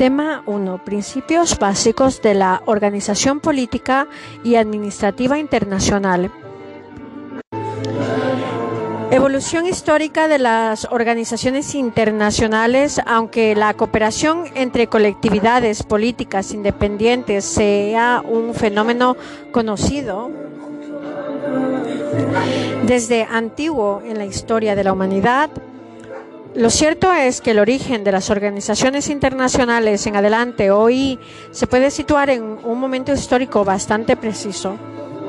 Tema 0.00 0.42
1. 0.46 0.82
Principios 0.82 1.58
básicos 1.58 2.22
de 2.22 2.32
la 2.32 2.62
organización 2.64 3.38
política 3.38 4.08
y 4.42 4.54
administrativa 4.54 5.38
internacional. 5.38 6.32
Evolución 9.10 9.66
histórica 9.66 10.26
de 10.26 10.38
las 10.38 10.86
organizaciones 10.86 11.74
internacionales, 11.74 12.98
aunque 13.04 13.54
la 13.54 13.74
cooperación 13.74 14.44
entre 14.54 14.86
colectividades 14.86 15.82
políticas 15.82 16.54
independientes 16.54 17.44
sea 17.44 18.22
un 18.26 18.54
fenómeno 18.54 19.18
conocido 19.52 20.30
desde 22.86 23.24
antiguo 23.24 24.00
en 24.06 24.16
la 24.16 24.24
historia 24.24 24.74
de 24.74 24.82
la 24.84 24.94
humanidad, 24.94 25.50
lo 26.54 26.70
cierto 26.70 27.12
es 27.12 27.40
que 27.40 27.52
el 27.52 27.60
origen 27.60 28.02
de 28.02 28.12
las 28.12 28.28
organizaciones 28.28 29.08
internacionales 29.08 30.04
en 30.06 30.16
adelante 30.16 30.72
hoy 30.72 31.18
se 31.52 31.66
puede 31.66 31.90
situar 31.90 32.30
en 32.30 32.42
un 32.42 32.80
momento 32.80 33.12
histórico 33.12 33.64
bastante 33.64 34.16
preciso, 34.16 34.76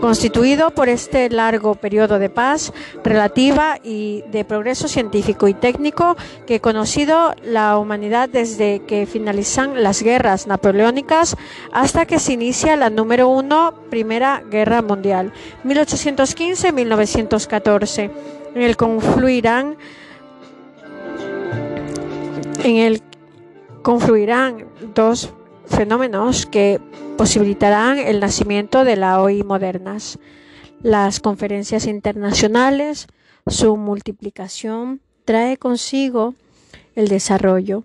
constituido 0.01 0.71
por 0.71 0.89
este 0.89 1.29
largo 1.29 1.75
periodo 1.75 2.17
de 2.17 2.29
paz 2.29 2.73
relativa 3.03 3.77
y 3.83 4.23
de 4.31 4.45
progreso 4.45 4.87
científico 4.87 5.47
y 5.47 5.53
técnico 5.53 6.17
que 6.47 6.55
ha 6.55 6.59
conocido 6.59 7.35
la 7.43 7.77
humanidad 7.77 8.27
desde 8.27 8.81
que 8.87 9.05
finalizan 9.05 9.83
las 9.83 10.01
guerras 10.01 10.47
napoleónicas 10.47 11.37
hasta 11.71 12.07
que 12.07 12.17
se 12.17 12.33
inicia 12.33 12.75
la 12.75 12.89
número 12.89 13.27
uno 13.27 13.75
Primera 13.91 14.41
Guerra 14.49 14.81
Mundial, 14.81 15.31
1815-1914, 15.65 18.09
en 18.55 18.61
el 18.61 18.75
confluirán 18.75 19.77
en 22.63 22.77
el 22.77 23.01
confluirán 23.81 24.67
dos 24.93 25.33
fenómenos 25.65 26.45
que 26.45 26.79
posibilitarán 27.17 27.97
el 27.97 28.19
nacimiento 28.19 28.83
de 28.83 28.95
la 28.95 29.21
OI 29.21 29.43
modernas. 29.43 30.19
Las 30.81 31.19
conferencias 31.19 31.85
internacionales, 31.85 33.07
su 33.47 33.77
multiplicación 33.77 35.01
trae 35.25 35.57
consigo 35.57 36.35
el 36.95 37.07
desarrollo 37.07 37.83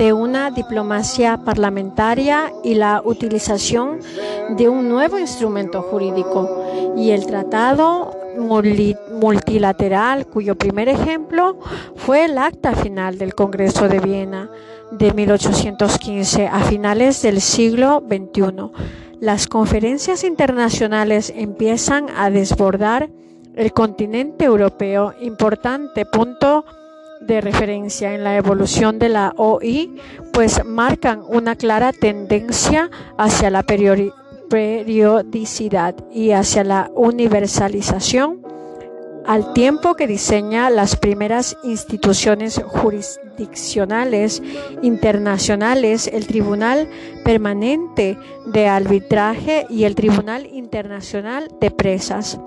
de 0.00 0.14
una 0.14 0.50
diplomacia 0.50 1.36
parlamentaria 1.44 2.54
y 2.64 2.74
la 2.74 3.02
utilización 3.04 4.00
de 4.56 4.66
un 4.66 4.88
nuevo 4.88 5.18
instrumento 5.18 5.82
jurídico 5.82 6.48
y 6.96 7.10
el 7.10 7.26
tratado 7.26 8.16
multilateral, 9.20 10.26
cuyo 10.26 10.56
primer 10.56 10.88
ejemplo 10.88 11.58
fue 11.96 12.24
el 12.24 12.38
acta 12.38 12.74
final 12.74 13.18
del 13.18 13.34
Congreso 13.34 13.90
de 13.90 14.00
Viena 14.00 14.48
de 14.90 15.12
1815 15.12 16.46
a 16.46 16.60
finales 16.60 17.20
del 17.20 17.42
siglo 17.42 18.02
XXI. 18.08 18.70
Las 19.20 19.48
conferencias 19.48 20.24
internacionales 20.24 21.30
empiezan 21.36 22.06
a 22.16 22.30
desbordar 22.30 23.10
el 23.54 23.74
continente 23.74 24.46
europeo, 24.46 25.12
importante 25.20 26.06
punto 26.06 26.64
de 27.20 27.40
referencia 27.40 28.14
en 28.14 28.24
la 28.24 28.36
evolución 28.36 28.98
de 28.98 29.08
la 29.08 29.32
OI, 29.36 29.96
pues 30.32 30.64
marcan 30.64 31.22
una 31.26 31.56
clara 31.56 31.92
tendencia 31.92 32.90
hacia 33.18 33.50
la 33.50 33.62
periodicidad 33.62 35.94
y 36.12 36.32
hacia 36.32 36.64
la 36.64 36.90
universalización, 36.94 38.40
al 39.26 39.52
tiempo 39.52 39.94
que 39.94 40.06
diseña 40.06 40.70
las 40.70 40.96
primeras 40.96 41.56
instituciones 41.62 42.60
jurisdiccionales 42.66 44.42
internacionales, 44.82 46.10
el 46.12 46.26
Tribunal 46.26 46.88
Permanente 47.22 48.18
de 48.46 48.66
Arbitraje 48.66 49.66
y 49.68 49.84
el 49.84 49.94
Tribunal 49.94 50.46
Internacional 50.46 51.48
de 51.60 51.70
Presas 51.70 52.40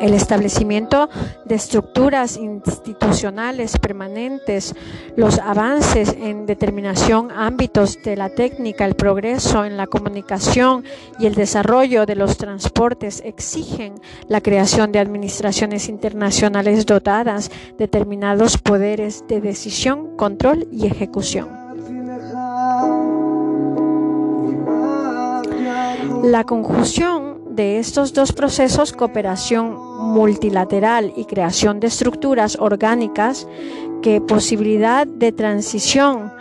el 0.00 0.14
establecimiento 0.14 1.08
de 1.44 1.54
estructuras 1.54 2.36
institucionales 2.36 3.78
permanentes, 3.78 4.74
los 5.16 5.38
avances 5.38 6.16
en 6.18 6.46
determinación 6.46 7.30
ámbitos 7.30 8.02
de 8.02 8.16
la 8.16 8.30
técnica, 8.30 8.84
el 8.84 8.96
progreso 8.96 9.64
en 9.64 9.76
la 9.76 9.86
comunicación 9.86 10.84
y 11.18 11.26
el 11.26 11.34
desarrollo 11.34 12.06
de 12.06 12.16
los 12.16 12.36
transportes 12.36 13.22
exigen 13.24 13.94
la 14.28 14.40
creación 14.40 14.90
de 14.90 14.98
administraciones 14.98 15.88
internacionales 15.88 16.86
dotadas 16.86 17.50
de 17.78 17.86
determinados 17.92 18.56
poderes 18.56 19.22
de 19.28 19.42
decisión, 19.42 20.16
control 20.16 20.66
y 20.72 20.86
ejecución. 20.86 21.46
La 26.22 26.44
conjunción 26.44 27.31
de 27.54 27.78
estos 27.78 28.12
dos 28.12 28.32
procesos, 28.32 28.92
cooperación 28.92 29.74
multilateral 29.98 31.12
y 31.16 31.24
creación 31.24 31.80
de 31.80 31.88
estructuras 31.88 32.56
orgánicas, 32.58 33.46
que 34.02 34.20
posibilidad 34.20 35.06
de 35.06 35.32
transición 35.32 36.32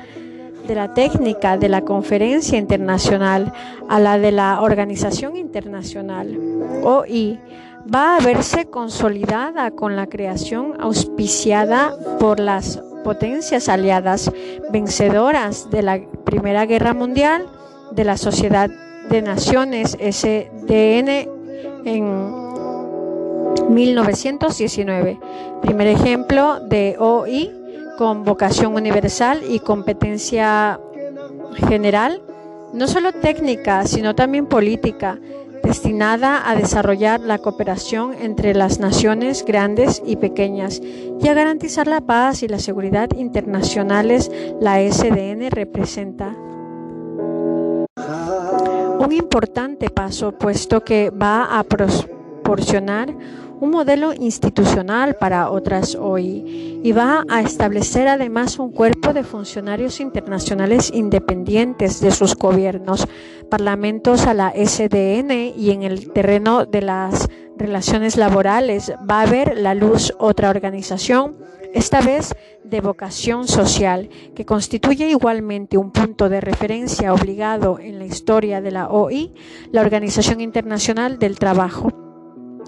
de 0.68 0.76
la 0.76 0.94
técnica 0.94 1.58
de 1.58 1.70
la 1.70 1.82
conferencia 1.82 2.58
internacional 2.58 3.54
a 3.90 4.00
la 4.00 4.18
de 4.18 4.32
la 4.32 4.62
organización 4.62 5.36
internacional, 5.36 6.38
OI, 6.84 7.40
va 7.94 8.16
a 8.18 8.20
verse 8.22 8.66
consolidada 8.66 9.72
con 9.72 9.96
la 9.96 10.08
creación 10.08 10.76
auspiciada 10.80 11.96
por 12.20 12.40
las 12.40 12.82
potencias 13.04 13.70
aliadas 13.70 14.32
vencedoras 14.72 15.70
de 15.72 15.82
la 15.82 16.00
Primera 16.24 16.66
Guerra 16.66 16.94
Mundial, 16.94 17.48
de 17.92 18.04
la 18.04 18.18
Sociedad 18.18 18.70
de 19.12 19.22
Naciones 19.22 19.98
SDN 20.00 21.28
en 21.86 22.32
1919. 23.70 25.20
Primer 25.62 25.88
ejemplo 25.88 26.62
de 26.62 26.96
OI 26.98 27.52
con 27.98 28.24
vocación 28.24 28.74
universal 28.74 29.42
y 29.48 29.60
competencia 29.60 30.80
general, 31.68 32.22
no 32.74 32.88
solo 32.88 33.12
técnica, 33.12 33.86
sino 33.86 34.16
también 34.16 34.46
política, 34.46 35.20
destinada 35.62 36.50
a 36.50 36.56
desarrollar 36.56 37.20
la 37.20 37.38
cooperación 37.38 38.14
entre 38.14 38.54
las 38.54 38.80
naciones 38.80 39.44
grandes 39.46 40.02
y 40.06 40.16
pequeñas 40.16 40.82
y 40.82 41.28
a 41.28 41.34
garantizar 41.34 41.86
la 41.88 42.00
paz 42.02 42.44
y 42.44 42.48
la 42.48 42.60
seguridad 42.60 43.10
internacionales, 43.16 44.32
la 44.60 44.80
SDN 44.80 45.52
representa 45.52 46.34
un 49.02 49.12
importante 49.12 49.90
paso, 49.90 50.32
puesto 50.32 50.84
que 50.84 51.10
va 51.10 51.58
a 51.58 51.64
proporcionar 51.64 53.12
un 53.60 53.72
modelo 53.72 54.14
institucional 54.14 55.16
para 55.16 55.50
otras 55.50 55.96
hoy 55.96 56.80
y 56.84 56.92
va 56.92 57.24
a 57.30 57.42
establecer 57.42 58.08
además 58.08 58.60
un 58.60 58.72
cuerpo 58.72 59.14
de 59.14 59.24
funcionarios 59.24 60.00
internacionales 60.00 60.92
independientes 60.94 62.00
de 62.00 62.12
sus 62.12 62.36
gobiernos, 62.36 63.08
parlamentos 63.50 64.28
a 64.28 64.36
la 64.36 64.52
SDN 64.52 65.54
y 65.58 65.72
en 65.72 65.84
el 65.84 66.12
terreno 66.12 66.66
de 66.66 66.82
las 66.82 67.28
relaciones 67.58 68.18
laborales. 68.18 68.94
Va 69.10 69.22
a 69.22 69.28
ver 69.28 69.58
la 69.58 69.74
luz 69.74 70.14
otra 70.20 70.50
organización 70.50 71.38
esta 71.74 72.02
vez 72.02 72.36
de 72.64 72.82
vocación 72.82 73.48
social, 73.48 74.10
que 74.36 74.46
constituye 74.46 75.10
igualmente 75.10 75.78
un 75.78 75.92
punto 75.92 76.30
de 76.30 76.42
referencia 76.42 77.14
obligado 77.14 77.80
en 77.80 78.00
la 78.00 78.06
historia 78.06 78.62
de 78.62 78.72
la 78.72 78.90
OI, 78.90 79.34
la 79.72 79.82
Organización 79.82 80.42
Internacional 80.42 81.20
del 81.20 81.40
Trabajo 81.40 81.90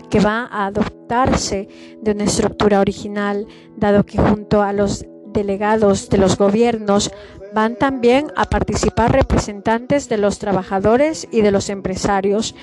que 0.10 0.20
va 0.20 0.48
a 0.52 0.68
adoptarse 0.68 1.68
de 2.02 2.12
una 2.12 2.26
estructura 2.26 2.80
original, 2.80 3.48
dado 3.76 4.06
que 4.06 4.20
junto 4.20 4.62
a 4.62 4.74
los 4.74 5.06
delegados 5.34 6.10
de 6.10 6.18
los 6.18 6.38
gobiernos 6.38 7.12
van 7.54 7.76
también 7.76 8.32
a 8.36 8.46
participar 8.46 9.12
representantes 9.12 10.10
de 10.10 10.18
los 10.18 10.40
trabajadores 10.40 11.28
y 11.32 11.42
de 11.42 11.52
los 11.52 11.70
empresarios. 11.70 12.56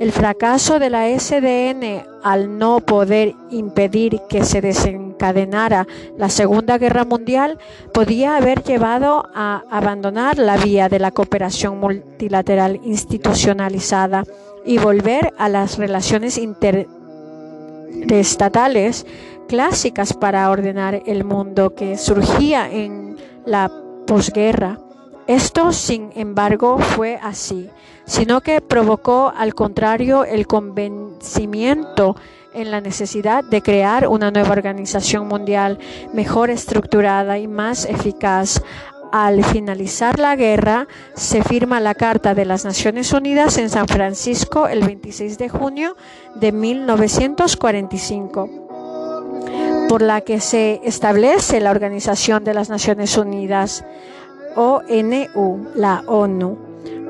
El 0.00 0.10
fracaso 0.10 0.80
de 0.80 0.90
la 0.90 1.06
SDN 1.08 2.02
al 2.22 2.58
no 2.58 2.80
poder 2.80 3.34
impedir 3.50 4.20
que 4.28 4.44
se 4.44 4.60
desencadenara 4.60 5.86
la 6.16 6.28
Segunda 6.28 6.76
Guerra 6.78 7.04
Mundial 7.04 7.58
podía 7.94 8.36
haber 8.36 8.64
llevado 8.64 9.28
a 9.34 9.62
abandonar 9.70 10.38
la 10.38 10.56
vía 10.56 10.88
de 10.88 10.98
la 10.98 11.12
cooperación 11.12 11.78
multilateral 11.78 12.80
institucionalizada 12.84 14.24
y 14.64 14.78
volver 14.78 15.32
a 15.38 15.48
las 15.48 15.78
relaciones 15.78 16.36
interestatales 16.38 19.06
clásicas 19.48 20.12
para 20.12 20.48
ordenar 20.50 21.02
el 21.06 21.24
mundo 21.24 21.74
que 21.74 21.98
surgía 21.98 22.70
en 22.70 23.16
la 23.44 23.70
posguerra. 24.06 24.78
Esto, 25.26 25.72
sin 25.72 26.10
embargo, 26.14 26.78
fue 26.78 27.18
así, 27.22 27.70
sino 28.04 28.40
que 28.40 28.60
provocó 28.60 29.32
al 29.36 29.54
contrario 29.54 30.24
el 30.24 30.46
convencimiento 30.46 32.16
en 32.54 32.70
la 32.70 32.80
necesidad 32.80 33.44
de 33.44 33.62
crear 33.62 34.08
una 34.08 34.30
nueva 34.30 34.50
organización 34.50 35.28
mundial 35.28 35.78
mejor 36.12 36.50
estructurada 36.50 37.38
y 37.38 37.48
más 37.48 37.86
eficaz. 37.86 38.62
Al 39.12 39.44
finalizar 39.44 40.18
la 40.18 40.36
guerra, 40.36 40.88
se 41.14 41.42
firma 41.42 41.80
la 41.80 41.94
Carta 41.94 42.34
de 42.34 42.46
las 42.46 42.64
Naciones 42.64 43.12
Unidas 43.12 43.58
en 43.58 43.68
San 43.68 43.86
Francisco 43.86 44.68
el 44.68 44.80
26 44.80 45.36
de 45.36 45.50
junio 45.50 45.96
de 46.34 46.50
1945, 46.50 48.61
por 49.92 50.00
la 50.00 50.22
que 50.22 50.40
se 50.40 50.80
establece 50.84 51.60
la 51.60 51.70
Organización 51.70 52.44
de 52.44 52.54
las 52.54 52.70
Naciones 52.70 53.18
Unidas, 53.18 53.84
ONU, 54.56 55.66
la 55.74 56.02
ONU. 56.06 56.56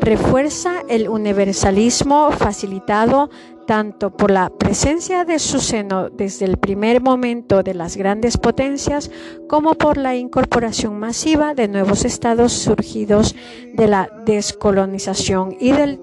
Refuerza 0.00 0.82
el 0.88 1.08
universalismo 1.08 2.32
facilitado 2.32 3.30
tanto 3.68 4.10
por 4.10 4.32
la 4.32 4.50
presencia 4.50 5.24
de 5.24 5.38
su 5.38 5.60
seno 5.60 6.10
desde 6.10 6.44
el 6.44 6.56
primer 6.56 7.00
momento 7.00 7.62
de 7.62 7.74
las 7.74 7.96
grandes 7.96 8.36
potencias 8.36 9.12
como 9.48 9.74
por 9.74 9.96
la 9.96 10.16
incorporación 10.16 10.98
masiva 10.98 11.54
de 11.54 11.68
nuevos 11.68 12.04
estados 12.04 12.52
surgidos 12.52 13.36
de 13.74 13.86
la 13.86 14.10
descolonización 14.26 15.56
y 15.60 15.70
del 15.70 16.00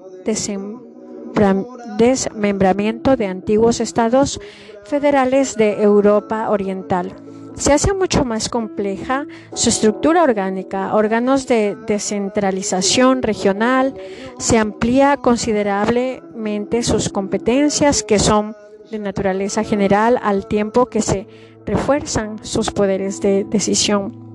desmembramiento 1.98 3.16
de 3.16 3.26
antiguos 3.26 3.80
estados 3.80 4.40
federales 4.84 5.56
de 5.56 5.82
Europa 5.82 6.50
Oriental 6.50 7.14
se 7.60 7.74
hace 7.74 7.92
mucho 7.92 8.24
más 8.24 8.48
compleja 8.48 9.26
su 9.52 9.68
estructura 9.68 10.22
orgánica, 10.22 10.94
órganos 10.94 11.46
de 11.46 11.76
descentralización 11.86 13.22
regional, 13.22 13.94
se 14.38 14.56
amplía 14.56 15.18
considerablemente 15.18 16.82
sus 16.82 17.10
competencias 17.10 18.02
que 18.02 18.18
son 18.18 18.56
de 18.90 18.98
naturaleza 18.98 19.62
general 19.62 20.18
al 20.22 20.46
tiempo 20.46 20.86
que 20.86 21.02
se 21.02 21.26
refuerzan 21.66 22.42
sus 22.42 22.70
poderes 22.70 23.20
de 23.20 23.44
decisión. 23.44 24.29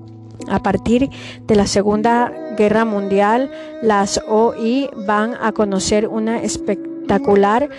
A 0.48 0.62
partir 0.62 1.10
de 1.46 1.56
la 1.56 1.66
Segunda 1.66 2.32
Guerra 2.56 2.84
Mundial, 2.84 3.50
las 3.82 4.20
OI 4.28 4.88
van 5.06 5.34
a 5.40 5.52
conocer 5.52 6.06
una 6.08 6.42
espectacular 6.42 7.70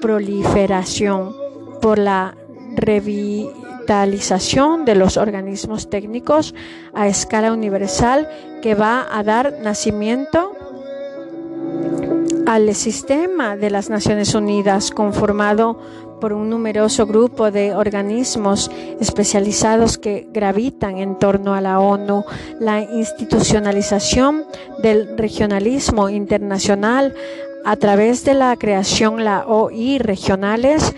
proliferación 0.00 1.34
por 1.80 1.98
la 1.98 2.36
revitalización 2.76 4.84
de 4.84 4.94
los 4.94 5.16
organismos 5.16 5.90
técnicos 5.90 6.54
a 6.94 7.08
escala 7.08 7.52
universal 7.52 8.28
que 8.62 8.74
va 8.74 9.06
a 9.10 9.22
dar 9.22 9.54
nacimiento 9.62 10.52
al 12.46 12.74
sistema 12.74 13.56
de 13.56 13.70
las 13.70 13.90
Naciones 13.90 14.34
Unidas 14.34 14.90
conformado 14.90 15.78
por 16.20 16.32
un 16.32 16.50
numeroso 16.50 17.06
grupo 17.06 17.50
de 17.50 17.74
organismos 17.74 18.70
especializados 19.00 19.98
que 19.98 20.28
gravitan 20.32 20.98
en 20.98 21.18
torno 21.18 21.54
a 21.54 21.60
la 21.60 21.80
ONU, 21.80 22.24
la 22.60 22.80
institucionalización 22.82 24.44
del 24.82 25.16
regionalismo 25.16 26.08
internacional 26.08 27.14
a 27.64 27.76
través 27.76 28.24
de 28.24 28.34
la 28.34 28.56
creación 28.56 29.24
la 29.24 29.46
OI 29.46 29.98
regionales 29.98 30.94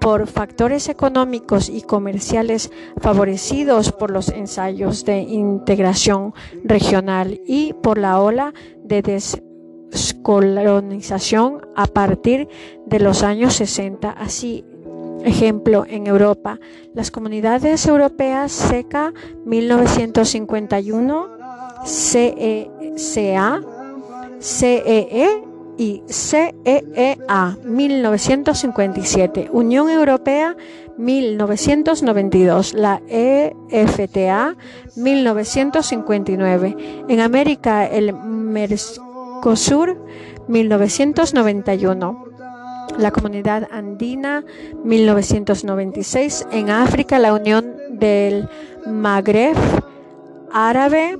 por 0.00 0.26
factores 0.26 0.88
económicos 0.88 1.68
y 1.68 1.82
comerciales 1.82 2.70
favorecidos 3.00 3.92
por 3.92 4.10
los 4.10 4.28
ensayos 4.28 5.04
de 5.04 5.18
integración 5.18 6.34
regional 6.64 7.40
y 7.46 7.74
por 7.74 7.98
la 7.98 8.20
ola 8.20 8.54
de 8.82 9.02
descolonización 9.90 11.66
a 11.76 11.86
partir 11.86 12.48
de 12.86 13.00
los 13.00 13.22
años 13.22 13.54
60. 13.54 14.10
Así, 14.10 14.64
ejemplo, 15.24 15.84
en 15.88 16.06
Europa, 16.06 16.58
las 16.94 17.10
comunidades 17.10 17.86
europeas 17.86 18.52
CECA 18.52 19.12
1951, 19.44 21.28
CECA, 21.84 23.60
CEE 24.40 25.28
y 25.76 26.02
CEEA 26.08 27.56
1957, 27.64 29.48
Unión 29.52 29.90
Europea 29.90 30.56
1992, 30.98 32.74
la 32.74 33.00
EFTA 33.08 34.56
1959, 34.96 36.76
en 37.08 37.20
América 37.20 37.86
el 37.86 38.12
Mercosur 39.40 39.96
1991 40.48 42.24
la 42.98 43.10
Comunidad 43.10 43.68
Andina 43.70 44.44
1996, 44.84 46.46
en 46.52 46.68
África 46.68 47.18
la 47.18 47.32
Unión 47.32 47.74
del 47.88 48.50
Magreb 48.86 49.56
Árabe 50.52 51.16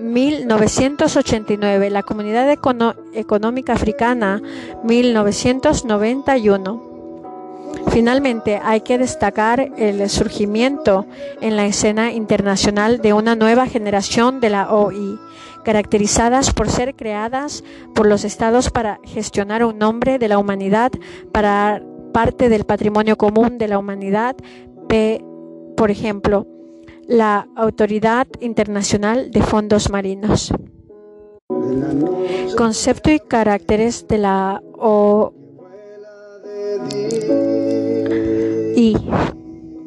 1989, 0.00 1.90
la 1.90 2.02
Comunidad 2.02 2.50
Económica 2.50 3.74
Africana 3.74 4.42
1991. 4.82 6.90
Finalmente, 7.92 8.60
hay 8.64 8.80
que 8.80 8.98
destacar 8.98 9.70
el 9.76 10.10
surgimiento 10.10 11.06
en 11.40 11.56
la 11.56 11.66
escena 11.66 12.12
internacional 12.12 13.00
de 13.00 13.12
una 13.12 13.36
nueva 13.36 13.66
generación 13.66 14.40
de 14.40 14.50
la 14.50 14.72
OI, 14.72 15.20
caracterizadas 15.64 16.52
por 16.52 16.68
ser 16.68 16.94
creadas 16.94 17.64
por 17.94 18.06
los 18.06 18.24
estados 18.24 18.70
para 18.70 19.00
gestionar 19.04 19.64
un 19.64 19.78
nombre 19.78 20.18
de 20.18 20.28
la 20.28 20.38
humanidad, 20.38 20.92
para 21.32 21.82
parte 22.12 22.48
del 22.48 22.64
patrimonio 22.64 23.16
común 23.16 23.58
de 23.58 23.68
la 23.68 23.78
humanidad, 23.78 24.36
por 25.76 25.90
ejemplo, 25.90 26.46
la 27.06 27.48
Autoridad 27.56 28.26
Internacional 28.40 29.30
de 29.30 29.42
Fondos 29.42 29.90
Marinos. 29.90 30.52
Concepto 32.56 33.10
y 33.10 33.20
caracteres 33.20 34.06
de 34.08 34.18
la 34.18 34.62
OI. 34.78 35.34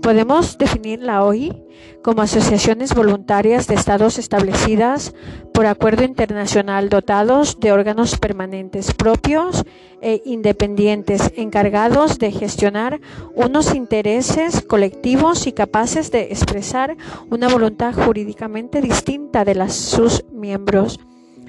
Podemos 0.03 0.57
definir 0.57 1.01
la 1.01 1.23
OI 1.23 1.63
como 2.01 2.21
asociaciones 2.21 2.93
voluntarias 2.93 3.67
de 3.67 3.75
estados 3.75 4.19
establecidas 4.19 5.15
por 5.53 5.65
acuerdo 5.65 6.03
internacional 6.03 6.89
dotados 6.89 7.57
de 7.61 7.71
órganos 7.71 8.17
permanentes 8.17 8.93
propios 8.93 9.63
e 10.01 10.21
independientes 10.25 11.31
encargados 11.37 12.19
de 12.19 12.33
gestionar 12.33 12.99
unos 13.33 13.73
intereses 13.73 14.61
colectivos 14.61 15.47
y 15.47 15.53
capaces 15.53 16.11
de 16.11 16.23
expresar 16.23 16.97
una 17.29 17.47
voluntad 17.47 17.93
jurídicamente 17.93 18.81
distinta 18.81 19.45
de 19.45 19.69
sus 19.69 20.25
miembros. 20.33 20.99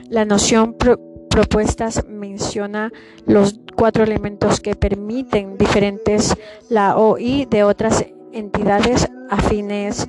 La 0.08 0.24
noción 0.24 0.76
propuestas 1.28 2.06
menciona 2.08 2.92
los 3.26 3.58
cuatro 3.76 4.04
elementos 4.04 4.60
que 4.60 4.76
permiten 4.76 5.58
diferentes 5.58 6.36
la 6.68 6.96
OI 6.96 7.46
de 7.46 7.64
otras 7.64 8.04
entidades 8.34 9.08
afines, 9.30 10.08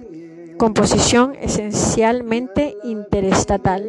composición 0.57 1.35
esencialmente 1.41 2.75
interestatal. 2.83 3.85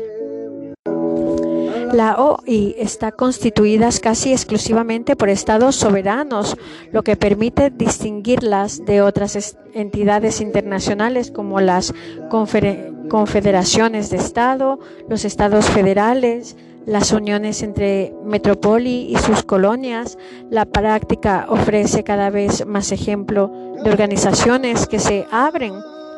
La 1.93 2.16
OI 2.16 2.75
está 2.78 3.12
constituida 3.12 3.88
casi 4.02 4.33
exclusivamente 4.33 5.16
por 5.16 5.31
estados 5.31 5.76
soberanos, 5.76 6.57
lo 6.93 7.02
que 7.02 7.16
permite 7.16 7.71
distinguirlas 7.71 8.85
de 8.85 9.00
otras 9.00 9.57
entidades 9.73 10.40
internacionales 10.40 11.31
como 11.31 11.61
las 11.61 11.95
confederaciones 13.09 14.11
de 14.11 14.16
Estado, 14.16 14.78
los 15.09 15.25
estados 15.25 15.66
federales, 15.66 16.57
las 16.87 17.12
uniones 17.12 17.62
entre 17.62 18.14
metrópoli 18.25 19.12
y 19.12 19.16
sus 19.16 19.43
colonias. 19.43 20.16
La 20.49 20.64
práctica 20.64 21.47
ofrece 21.49 22.05
cada 22.05 22.31
vez 22.31 22.64
más 22.64 22.93
ejemplo 22.93 23.52
de 23.83 23.90
organizaciones 23.90 24.87
que 24.87 25.00
se 25.00 25.26
abren 25.31 25.75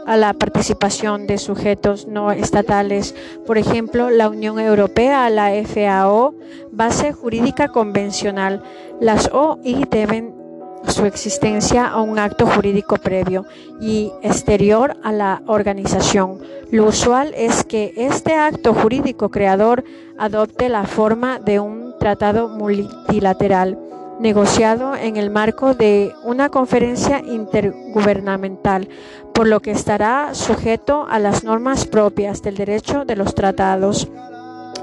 a 0.07 0.17
la 0.17 0.33
participación 0.33 1.27
de 1.27 1.37
sujetos 1.37 2.07
no 2.07 2.33
estatales, 2.33 3.15
por 3.47 3.59
ejemplo, 3.59 4.09
la 4.09 4.31
Unión 4.31 4.59
Europea, 4.59 5.29
la 5.29 5.51
FAO, 5.67 6.35
base 6.73 7.13
jurídica 7.13 7.69
convencional. 7.69 8.63
Las 9.01 9.29
OI 9.33 9.87
deben 9.91 10.38
su 10.87 11.05
existencia 11.07 11.87
a 11.89 12.01
un 12.01 12.19
acto 12.19 12.47
jurídico 12.47 12.97
previo 12.97 13.45
y 13.81 14.13
exterior 14.23 14.97
a 15.03 15.13
la 15.13 15.43
organización. 15.47 16.39
Lo 16.71 16.87
usual 16.87 17.35
es 17.37 17.65
que 17.65 17.93
este 17.97 18.35
acto 18.35 18.75
jurídico 18.75 19.31
creador 19.31 19.85
adopte 20.19 20.69
la 20.69 20.85
forma 20.85 21.39
de 21.39 21.61
un 21.61 21.95
tratado 21.99 22.49
multilateral 22.49 23.79
negociado 24.21 24.95
en 24.97 25.17
el 25.17 25.31
marco 25.31 25.75
de 25.75 26.13
una 26.25 26.49
conferencia 26.49 27.23
intergubernamental, 27.25 28.89
por 29.33 29.47
lo 29.47 29.61
que 29.61 29.71
estará 29.71 30.35
sujeto 30.35 31.07
a 31.09 31.19
las 31.19 31.45
normas 31.45 31.87
propias 31.87 32.43
del 32.43 32.57
derecho 32.57 33.05
de 33.05 33.17
los 33.17 33.35
tratados. 33.35 34.09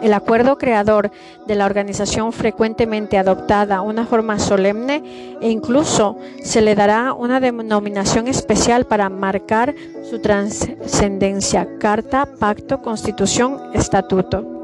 El 0.02 0.14
acuerdo 0.14 0.58
creador 0.58 1.12
de 1.48 1.56
la 1.56 1.66
organización 1.66 2.32
frecuentemente 2.32 3.18
adoptada 3.18 3.82
una 3.82 4.06
forma 4.06 4.40
solemne 4.40 5.38
e 5.42 5.50
incluso 5.50 6.18
se 6.44 6.62
le 6.62 6.76
dará 6.76 7.14
una 7.14 7.40
denominación 7.40 8.28
especial 8.28 8.86
para 8.86 9.10
marcar 9.10 9.74
su 10.10 10.20
trascendencia, 10.20 11.78
carta, 11.80 12.28
pacto, 12.40 12.82
constitución, 12.82 13.60
estatuto. 13.74 14.56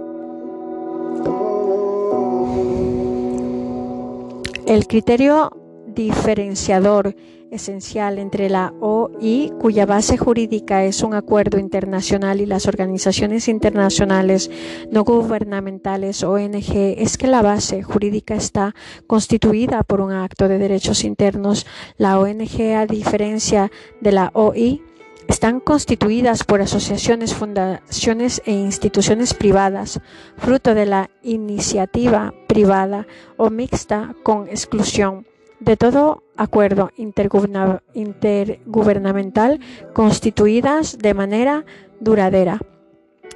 El 4.68 4.88
criterio 4.88 5.52
diferenciador 5.88 7.16
esencial 7.52 8.18
entre 8.18 8.50
la 8.50 8.74
OI, 8.80 9.54
cuya 9.60 9.86
base 9.86 10.18
jurídica 10.18 10.84
es 10.86 11.04
un 11.04 11.14
acuerdo 11.14 11.60
internacional, 11.60 12.42
y 12.42 12.46
las 12.46 12.68
organizaciones 12.68 13.48
internacionales 13.48 14.50
no 14.90 15.04
gubernamentales, 15.04 16.24
ONG, 16.24 16.96
es 16.98 17.18
que 17.18 17.28
la 17.28 17.42
base 17.42 17.84
jurídica 17.84 18.36
está 18.36 18.74
constituida 19.06 19.84
por 19.84 20.02
un 20.02 20.14
acto 20.14 20.48
de 20.48 20.58
derechos 20.58 21.04
internos. 21.04 21.68
La 21.98 22.20
ONG, 22.20 22.76
a 22.76 22.86
diferencia 22.86 23.72
de 24.00 24.12
la 24.12 24.32
OI, 24.34 24.82
están 25.28 25.60
constituidas 25.60 26.44
por 26.44 26.62
asociaciones, 26.62 27.34
fundaciones 27.34 28.42
e 28.46 28.52
instituciones 28.52 29.34
privadas, 29.34 30.02
fruto 30.38 30.74
de 30.74 30.86
la 30.86 31.10
iniciativa 31.24 32.34
privada 32.48 33.08
o 33.38 33.50
mixta 33.50 34.14
con 34.24 34.48
exclusión 34.48 35.26
de 35.62 35.78
todo 35.78 36.24
acuerdo 36.36 36.92
intergubernamental 36.98 39.60
constituidas 39.94 40.98
de 40.98 41.14
manera 41.14 41.64
duradera, 42.00 42.60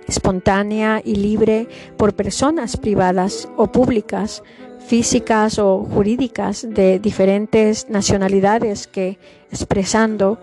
espontánea 0.07 1.03
y 1.05 1.13
libre 1.15 1.67
por 1.97 2.15
personas 2.15 2.77
privadas 2.77 3.47
o 3.55 3.71
públicas, 3.71 4.41
físicas 4.79 5.59
o 5.59 5.83
jurídicas 5.83 6.67
de 6.67 6.97
diferentes 6.99 7.87
nacionalidades 7.89 8.87
que, 8.87 9.19
expresando 9.51 10.39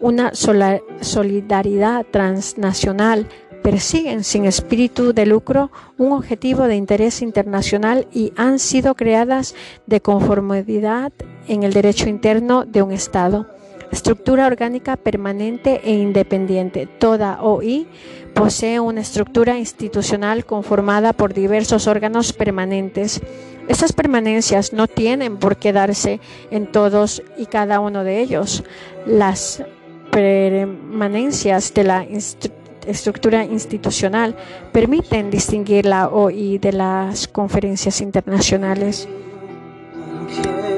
una 0.00 0.32
solidaridad 0.34 2.04
transnacional, 2.10 3.26
persiguen 3.62 4.24
sin 4.24 4.44
espíritu 4.44 5.12
de 5.12 5.26
lucro 5.26 5.70
un 5.96 6.12
objetivo 6.12 6.64
de 6.64 6.76
interés 6.76 7.22
internacional 7.22 8.06
y 8.12 8.32
han 8.36 8.58
sido 8.58 8.94
creadas 8.94 9.54
de 9.86 10.00
conformidad 10.00 11.12
en 11.48 11.62
el 11.62 11.72
derecho 11.72 12.08
interno 12.08 12.64
de 12.64 12.82
un 12.82 12.92
Estado. 12.92 13.46
Estructura 13.90 14.46
orgánica 14.46 14.96
permanente 14.96 15.82
e 15.84 15.92
independiente. 15.92 16.86
Toda 16.86 17.42
OI 17.42 17.86
posee 18.34 18.80
una 18.80 19.02
estructura 19.02 19.58
institucional 19.58 20.46
conformada 20.46 21.12
por 21.12 21.34
diversos 21.34 21.86
órganos 21.86 22.32
permanentes. 22.32 23.20
Estas 23.68 23.92
permanencias 23.92 24.72
no 24.72 24.88
tienen 24.88 25.36
por 25.36 25.56
qué 25.56 25.72
darse 25.72 26.20
en 26.50 26.72
todos 26.72 27.22
y 27.36 27.46
cada 27.46 27.80
uno 27.80 28.02
de 28.02 28.20
ellos. 28.20 28.64
Las 29.06 29.62
permanencias 30.10 31.74
de 31.74 31.84
la 31.84 32.04
institución 32.04 32.61
estructura 32.86 33.44
institucional 33.44 34.36
permiten 34.72 35.30
distinguir 35.30 35.86
la 35.86 36.08
OI 36.08 36.58
de 36.58 36.72
las 36.72 37.28
conferencias 37.28 38.00
internacionales. 38.00 39.08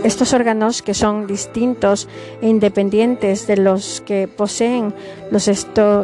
Estos 0.05 0.35
órganos 0.35 0.83
que 0.83 0.93
son 0.93 1.27
distintos 1.27 2.09
e 2.43 2.49
independientes 2.49 3.47
de 3.47 3.57
los 3.57 4.03
que 4.03 4.29
poseen 4.29 4.95
los, 5.31 5.49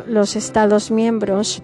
los 0.06 0.36
Estados 0.36 0.90
miembros 0.90 1.62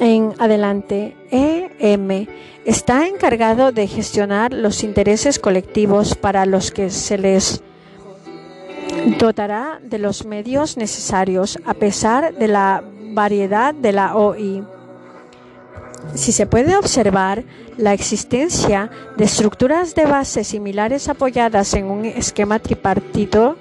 en 0.00 0.32
adelante, 0.38 1.14
EM 1.30 2.26
está 2.64 3.06
encargado 3.06 3.72
de 3.72 3.86
gestionar 3.86 4.54
los 4.54 4.82
intereses 4.82 5.38
colectivos 5.38 6.14
para 6.14 6.46
los 6.46 6.70
que 6.70 6.88
se 6.88 7.18
les 7.18 7.62
dotará 9.18 9.80
de 9.82 9.98
los 9.98 10.24
medios 10.24 10.76
necesarios 10.76 11.58
a 11.64 11.74
pesar 11.74 12.34
de 12.34 12.48
la 12.48 12.82
variedad 13.14 13.74
de 13.74 13.92
la 13.92 14.16
OI. 14.16 14.64
Si 16.14 16.32
se 16.32 16.46
puede 16.46 16.76
observar 16.76 17.44
la 17.76 17.92
existencia 17.92 18.90
de 19.16 19.24
estructuras 19.24 19.94
de 19.94 20.06
base 20.06 20.44
similares 20.44 21.08
apoyadas 21.08 21.74
en 21.74 21.86
un 21.86 22.04
esquema 22.04 22.58
tripartito, 22.58 23.56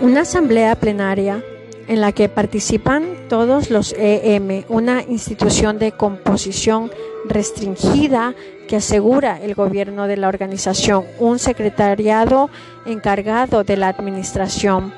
una 0.00 0.22
asamblea 0.22 0.74
plenaria 0.76 1.44
en 1.86 2.00
la 2.00 2.12
que 2.12 2.28
participan 2.28 3.04
todos 3.28 3.70
los 3.70 3.94
EM, 3.98 4.64
una 4.68 5.02
institución 5.02 5.78
de 5.78 5.92
composición 5.92 6.90
restringida 7.26 8.34
que 8.68 8.76
asegura 8.76 9.40
el 9.42 9.54
gobierno 9.54 10.06
de 10.06 10.16
la 10.16 10.28
organización, 10.28 11.04
un 11.18 11.38
secretariado 11.38 12.48
encargado 12.86 13.64
de 13.64 13.76
la 13.76 13.88
administración, 13.88 14.92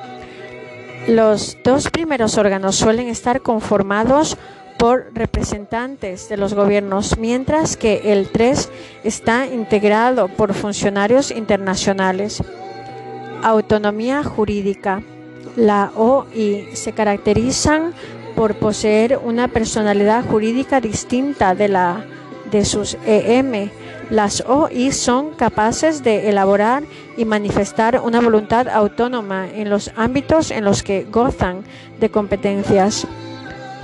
los 1.09 1.59
dos 1.65 1.91
primeros 1.91 2.39
órganos 2.39 2.77
suelen 2.77 3.09
estar 3.09 3.41
conformados 3.41 4.37
por 4.79 5.11
representantes 5.15 6.29
de 6.29 6.37
los 6.37 6.55
gobiernos, 6.55 7.19
mientras 7.19 7.77
que 7.77 8.13
el 8.13 8.29
3 8.31 8.69
está 9.05 9.47
integrado 9.47 10.29
por 10.29 10.55
funcionarios 10.55 11.31
internacionales. 11.31 12.43
Autonomía 13.43 14.25
jurídica. 14.25 15.03
La 15.57 15.93
OI 15.95 16.69
se 16.75 16.93
caracterizan 16.93 17.93
por 18.35 18.55
poseer 18.55 19.21
una 19.23 19.49
personalidad 19.49 20.25
jurídica 20.25 20.81
distinta 20.81 21.55
de 21.55 21.69
la 21.69 22.05
de 22.51 22.65
sus 22.65 22.97
EM 23.07 23.71
las 24.11 24.43
OI 24.47 24.93
son 24.93 25.31
capaces 25.31 26.03
de 26.03 26.29
elaborar 26.29 26.83
y 27.17 27.25
manifestar 27.25 28.01
una 28.05 28.21
voluntad 28.21 28.69
autónoma 28.69 29.49
en 29.49 29.71
los 29.71 29.91
ámbitos 29.97 30.51
en 30.51 30.65
los 30.65 30.83
que 30.83 31.05
gozan 31.05 31.65
de 32.01 32.11
competencias. 32.11 33.07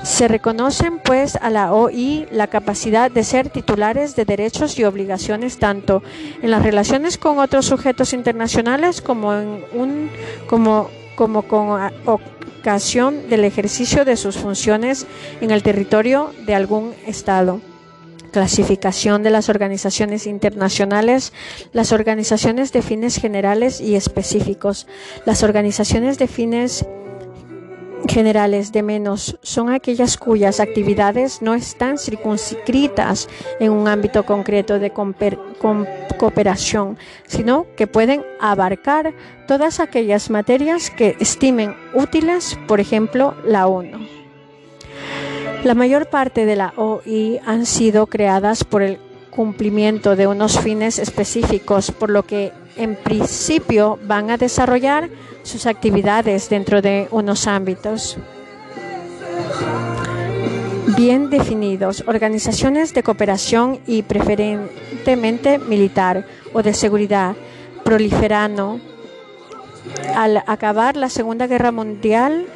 Se 0.02 0.28
reconocen 0.28 1.00
pues 1.00 1.36
a 1.36 1.50
la 1.50 1.72
OI 1.72 2.26
la 2.30 2.46
capacidad 2.46 3.10
de 3.10 3.24
ser 3.24 3.50
titulares 3.50 4.14
de 4.16 4.24
derechos 4.24 4.78
y 4.78 4.84
obligaciones 4.84 5.58
tanto 5.58 6.02
en 6.40 6.50
las 6.50 6.62
relaciones 6.62 7.18
con 7.18 7.38
otros 7.38 7.66
sujetos 7.66 8.12
internacionales 8.12 9.02
como 9.02 9.34
en 9.34 9.64
un 9.72 10.10
como 10.46 10.88
como 11.16 11.42
con 11.42 11.90
ocasión 12.06 13.28
del 13.28 13.44
ejercicio 13.44 14.04
de 14.04 14.16
sus 14.16 14.36
funciones 14.36 15.06
en 15.40 15.50
el 15.50 15.64
territorio 15.64 16.32
de 16.46 16.54
algún 16.54 16.94
estado 17.06 17.60
clasificación 18.28 19.22
de 19.22 19.30
las 19.30 19.48
organizaciones 19.48 20.26
internacionales, 20.26 21.32
las 21.72 21.92
organizaciones 21.92 22.72
de 22.72 22.82
fines 22.82 23.16
generales 23.16 23.80
y 23.80 23.94
específicos. 23.94 24.86
Las 25.24 25.42
organizaciones 25.42 26.18
de 26.18 26.28
fines 26.28 26.86
generales 28.06 28.72
de 28.72 28.82
menos 28.82 29.38
son 29.42 29.70
aquellas 29.70 30.16
cuyas 30.16 30.60
actividades 30.60 31.42
no 31.42 31.54
están 31.54 31.98
circunscritas 31.98 33.28
en 33.60 33.72
un 33.72 33.88
ámbito 33.88 34.24
concreto 34.24 34.78
de 34.78 34.92
cooperación, 34.92 36.98
sino 37.26 37.66
que 37.76 37.86
pueden 37.86 38.24
abarcar 38.40 39.14
todas 39.46 39.80
aquellas 39.80 40.30
materias 40.30 40.90
que 40.90 41.16
estimen 41.20 41.74
útiles, 41.94 42.58
por 42.66 42.80
ejemplo, 42.80 43.34
la 43.44 43.66
ONU. 43.66 44.17
La 45.64 45.74
mayor 45.74 46.06
parte 46.06 46.46
de 46.46 46.56
la 46.56 46.72
OI 46.76 47.40
han 47.44 47.66
sido 47.66 48.06
creadas 48.06 48.64
por 48.64 48.82
el 48.82 48.98
cumplimiento 49.30 50.16
de 50.16 50.26
unos 50.26 50.60
fines 50.60 50.98
específicos, 50.98 51.90
por 51.90 52.10
lo 52.10 52.24
que 52.24 52.52
en 52.76 52.94
principio 52.96 53.98
van 54.04 54.30
a 54.30 54.36
desarrollar 54.36 55.10
sus 55.42 55.66
actividades 55.66 56.48
dentro 56.48 56.80
de 56.80 57.08
unos 57.10 57.46
ámbitos 57.46 58.18
bien 60.96 61.30
definidos, 61.30 62.02
organizaciones 62.06 62.94
de 62.94 63.02
cooperación 63.02 63.78
y 63.86 64.02
preferentemente 64.02 65.58
militar 65.58 66.26
o 66.52 66.62
de 66.62 66.74
seguridad, 66.74 67.36
proliferando 67.84 68.80
al 70.16 70.42
acabar 70.46 70.96
la 70.96 71.08
Segunda 71.08 71.46
Guerra 71.46 71.70
Mundial 71.70 72.46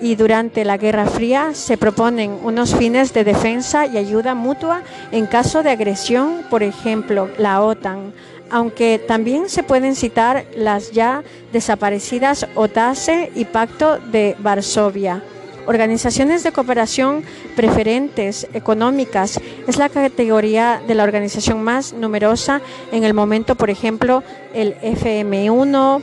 y 0.00 0.14
durante 0.14 0.64
la 0.64 0.76
Guerra 0.76 1.06
Fría 1.06 1.54
se 1.54 1.78
proponen 1.78 2.38
unos 2.42 2.74
fines 2.74 3.12
de 3.14 3.24
defensa 3.24 3.86
y 3.86 3.96
ayuda 3.96 4.34
mutua 4.34 4.82
en 5.12 5.26
caso 5.26 5.62
de 5.62 5.70
agresión, 5.70 6.42
por 6.50 6.62
ejemplo, 6.62 7.30
la 7.38 7.62
OTAN, 7.62 8.12
aunque 8.50 8.98
también 8.98 9.48
se 9.48 9.62
pueden 9.62 9.94
citar 9.94 10.44
las 10.54 10.92
ya 10.92 11.22
desaparecidas 11.52 12.46
OTASE 12.54 13.32
y 13.34 13.44
Pacto 13.46 13.98
de 13.98 14.36
Varsovia. 14.38 15.22
Organizaciones 15.66 16.44
de 16.44 16.52
cooperación 16.52 17.24
preferentes 17.56 18.46
económicas 18.54 19.40
es 19.66 19.78
la 19.78 19.88
categoría 19.88 20.80
de 20.86 20.94
la 20.94 21.02
organización 21.02 21.64
más 21.64 21.92
numerosa 21.92 22.60
en 22.92 23.02
el 23.02 23.14
momento, 23.14 23.56
por 23.56 23.68
ejemplo, 23.68 24.22
el 24.54 24.76
FMI1 24.76 26.02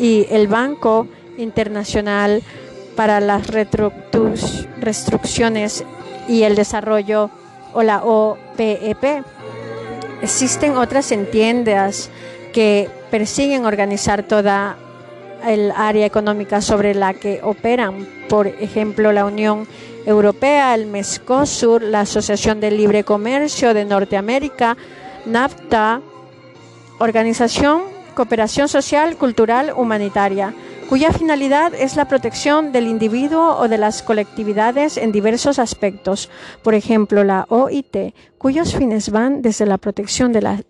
y 0.00 0.26
el 0.30 0.48
Banco 0.48 1.06
Internacional 1.36 2.42
para 2.98 3.20
las 3.20 3.46
restricciones 4.80 5.84
y 6.26 6.42
el 6.42 6.56
Desarrollo 6.56 7.30
o 7.72 7.84
la 7.84 8.02
OPEP. 8.02 9.04
E 9.04 9.22
Existen 10.20 10.76
otras 10.76 11.12
entiendas 11.12 12.10
que 12.52 12.90
persiguen 13.12 13.66
organizar 13.66 14.24
toda 14.24 14.78
el 15.46 15.70
área 15.76 16.06
económica 16.06 16.60
sobre 16.60 16.92
la 16.92 17.14
que 17.14 17.38
operan, 17.44 18.04
por 18.28 18.48
ejemplo, 18.48 19.12
la 19.12 19.26
Unión 19.26 19.68
Europea, 20.04 20.74
el 20.74 20.86
MESCOSUR, 20.86 21.82
la 21.82 22.00
Asociación 22.00 22.58
de 22.58 22.72
Libre 22.72 23.04
Comercio 23.04 23.74
de 23.74 23.84
Norteamérica, 23.84 24.76
NAFTA, 25.24 26.00
Organización 26.98 27.96
Cooperación 28.16 28.66
Social, 28.66 29.16
Cultural, 29.16 29.72
Humanitaria 29.76 30.52
cuya 30.88 31.12
finalidad 31.12 31.74
es 31.74 31.96
la 31.96 32.06
protección 32.06 32.72
del 32.72 32.86
individuo 32.86 33.58
o 33.58 33.68
de 33.68 33.76
las 33.76 34.02
colectividades 34.02 34.96
en 34.96 35.12
diversos 35.12 35.58
aspectos. 35.58 36.30
Por 36.62 36.74
ejemplo, 36.74 37.24
la 37.24 37.44
OIT, 37.50 38.14
cuyos 38.38 38.74
fines 38.74 39.10
van 39.10 39.42
desde 39.42 39.66
la 39.66 39.76
protección 39.76 40.32
de 40.32 40.42
la 40.42 40.62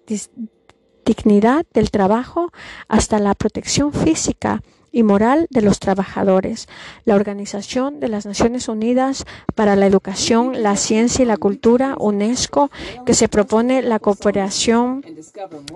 dignidad 1.04 1.66
del 1.72 1.90
trabajo 1.90 2.50
hasta 2.88 3.20
la 3.20 3.34
protección 3.34 3.92
física 3.92 4.60
y 4.92 5.02
moral 5.02 5.46
de 5.50 5.62
los 5.62 5.78
trabajadores, 5.78 6.68
la 7.04 7.14
Organización 7.14 8.00
de 8.00 8.08
las 8.08 8.26
Naciones 8.26 8.68
Unidas 8.68 9.24
para 9.54 9.76
la 9.76 9.86
Educación, 9.86 10.62
la 10.62 10.76
Ciencia 10.76 11.22
y 11.22 11.26
la 11.26 11.36
Cultura, 11.36 11.96
UNESCO, 11.98 12.70
que 13.04 13.14
se 13.14 13.28
propone 13.28 13.82
la 13.82 13.98
cooperación 13.98 15.04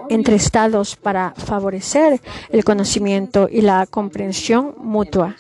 entre 0.09 0.37
Estados 0.37 0.97
para 0.97 1.35
favorecer 1.37 2.21
el 2.51 2.65
conocimiento 2.65 3.49
y 3.51 3.61
la 3.61 3.87
comprensión 3.87 4.75
mutua. 4.79 5.37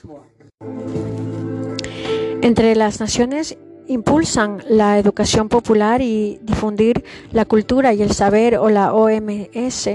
Entre 2.42 2.74
las 2.74 3.00
naciones 3.00 3.56
impulsan 3.86 4.62
la 4.68 4.98
educación 4.98 5.48
popular 5.48 6.02
y 6.02 6.38
difundir 6.42 7.04
la 7.30 7.44
cultura 7.44 7.94
y 7.94 8.02
el 8.02 8.12
saber 8.12 8.56
o 8.56 8.68
la 8.68 8.94
OMS 8.94 9.88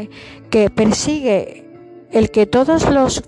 que 0.49 0.69
persigue 0.69 1.65
el 2.11 2.31
que 2.31 2.45
todos 2.45 2.89
los 2.89 3.23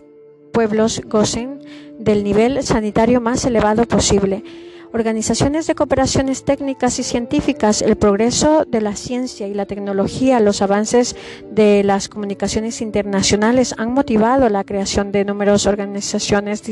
pueblos 0.59 1.01
gocen 1.05 1.61
del 1.99 2.21
nivel 2.21 2.63
sanitario 2.63 3.21
más 3.21 3.45
elevado 3.45 3.85
posible. 3.85 4.43
Organizaciones 4.91 5.67
de 5.67 5.75
cooperaciones 5.75 6.43
técnicas 6.45 6.97
y 6.97 7.03
científicas, 7.03 7.83
el 7.83 7.95
progreso 7.95 8.65
de 8.65 8.81
la 8.81 8.95
ciencia 8.95 9.45
y 9.45 9.53
la 9.53 9.67
tecnología, 9.67 10.39
los 10.39 10.63
avances 10.63 11.15
de 11.51 11.83
las 11.83 12.09
comunicaciones 12.09 12.81
internacionales 12.81 13.75
han 13.77 13.93
motivado 13.93 14.49
la 14.49 14.63
creación 14.63 15.11
de 15.11 15.25
numerosas 15.25 15.67
organizaciones 15.67 16.63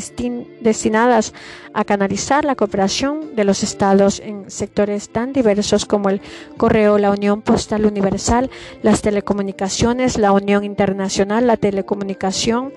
destinadas 0.62 1.36
a 1.74 1.86
canalizar 1.86 2.44
la 2.44 2.56
cooperación 2.56 3.36
de 3.36 3.44
los 3.44 3.62
estados 3.62 4.20
en 4.20 4.50
sectores 4.50 5.10
tan 5.10 5.32
diversos 5.32 5.86
como 5.86 6.10
el 6.10 6.20
correo, 6.58 6.98
la 6.98 7.12
Unión 7.12 7.44
Postal 7.44 7.86
Universal, 7.86 8.50
las 8.82 9.04
telecomunicaciones, 9.04 10.18
la 10.18 10.32
Unión 10.32 10.64
Internacional, 10.64 11.46
la 11.46 11.58
telecomunicación, 11.58 12.74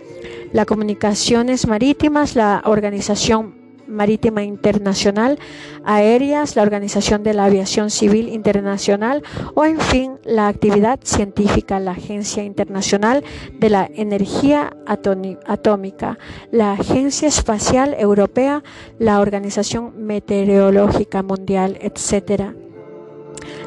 las 0.53 0.67
comunicaciones 0.67 1.67
marítimas, 1.67 2.37
la 2.37 2.61
Organización 2.67 3.60
Marítima 3.91 4.43
Internacional, 4.43 5.39
aéreas, 5.85 6.57
la 6.57 6.63
Organización 6.63 7.23
de 7.23 7.35
la 7.35 7.45
Aviación 7.47 7.91
Civil 7.91 8.29
Internacional 8.29 9.23
o, 9.55 9.65
en 9.65 9.81
fin, 9.81 10.19
la 10.25 10.49
actividad 10.49 11.01
científica, 11.03 11.81
la 11.81 11.93
Agencia 11.93 12.43
Internacional 12.43 13.25
de 13.59 13.71
la 13.71 13.91
Energía 13.95 14.77
Atómica, 14.87 16.19
la 16.51 16.73
Agencia 16.73 17.29
Espacial 17.29 17.95
Europea, 17.99 18.63
la 18.99 19.21
Organización 19.21 19.93
Meteorológica 20.07 21.23
Mundial, 21.23 21.79
etc. 21.81 22.55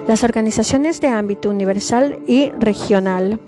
Las 0.07 0.23
organizaciones 0.23 0.99
de 1.01 1.07
ámbito 1.07 1.49
universal 1.49 2.19
y 2.27 2.51
regional. 2.51 3.39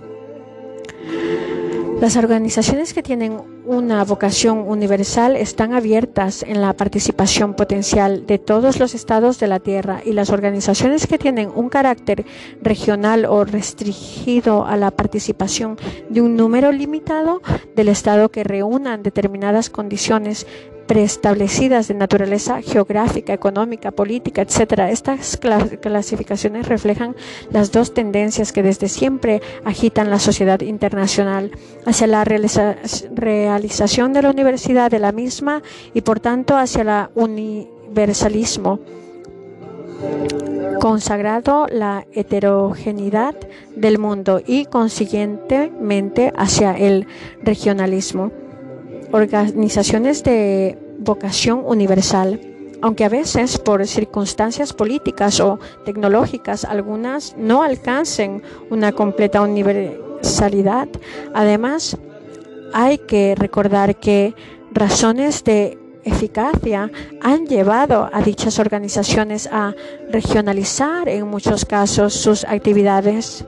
Las 2.02 2.18
organizaciones 2.18 2.94
que 2.94 3.02
tienen 3.02 3.40
una 3.66 4.04
vocación 4.04 4.60
universal 4.68 5.38
están 5.38 5.74
abiertas 5.74 6.44
en 6.44 6.62
la 6.62 6.74
participación 6.74 7.56
potencial 7.56 8.28
de 8.28 8.38
todos 8.38 8.80
los 8.80 8.94
estados 8.94 9.40
de 9.40 9.48
la 9.48 9.60
Tierra 9.60 10.02
y 10.06 10.12
las 10.12 10.30
organizaciones 10.30 11.08
que 11.08 11.18
tienen 11.18 11.50
un 11.56 11.70
carácter 11.70 12.26
regional 12.62 13.26
o 13.26 13.46
restringido 13.46 14.66
a 14.66 14.76
la 14.76 14.92
participación 14.92 15.78
de 16.10 16.22
un 16.22 16.36
número 16.36 16.74
limitado 16.74 17.42
del 17.76 17.88
estado 17.88 18.30
que 18.30 18.44
reúnan 18.44 19.02
determinadas 19.02 19.70
condiciones 19.70 20.46
preestablecidas 20.88 21.88
de 21.88 21.96
naturaleza 21.96 22.62
geográfica, 22.62 23.34
económica, 23.34 23.92
política, 23.92 24.42
etc. 24.44 24.80
Estas 24.90 25.40
clasificaciones 25.82 26.68
reflejan 26.68 27.16
las 27.52 27.72
dos 27.72 27.94
tendencias 27.94 28.52
que 28.52 28.64
desde 28.64 28.88
siempre 28.88 29.42
agitan 29.64 30.10
la 30.10 30.20
sociedad 30.20 30.62
internacional 30.62 31.52
hacia 31.86 32.08
la 32.08 32.24
realización 32.24 34.14
de 34.14 34.22
la 34.22 34.30
universidad 34.30 34.92
de 34.92 35.00
la 35.00 35.12
misma 35.12 35.64
y 35.94 36.02
por 36.02 36.20
tanto 36.20 36.58
hacia 36.58 36.82
el 36.82 37.10
universalismo 37.16 38.80
consagrado 40.80 41.68
la 41.72 42.06
heterogeneidad 42.12 43.36
del 43.76 43.98
mundo 43.98 44.42
y 44.46 44.66
consiguientemente 44.66 46.32
hacia 46.36 46.74
el 46.74 47.08
regionalismo 47.42 48.32
organizaciones 49.12 50.24
de 50.24 50.78
vocación 51.00 51.64
universal, 51.66 52.40
aunque 52.82 53.06
a 53.06 53.10
veces 53.10 53.58
por 53.58 53.86
circunstancias 53.88 54.74
políticas 54.74 55.40
o 55.40 55.60
tecnológicas 55.86 56.66
algunas 56.66 57.36
no 57.38 57.64
alcancen 57.64 58.44
una 58.70 58.92
completa 58.92 59.42
universalidad. 59.42 60.88
Además, 61.34 61.98
hay 62.74 62.98
que 62.98 63.36
recordar 63.36 63.96
que 63.96 64.36
razones 64.72 65.44
de 65.44 65.78
eficacia 66.04 66.92
han 67.22 67.48
llevado 67.48 68.10
a 68.12 68.22
dichas 68.22 68.60
organizaciones 68.60 69.50
a 69.52 69.74
regionalizar 70.10 71.10
en 71.10 71.28
muchos 71.28 71.66
casos 71.66 72.14
sus 72.14 72.44
actividades 72.46 73.46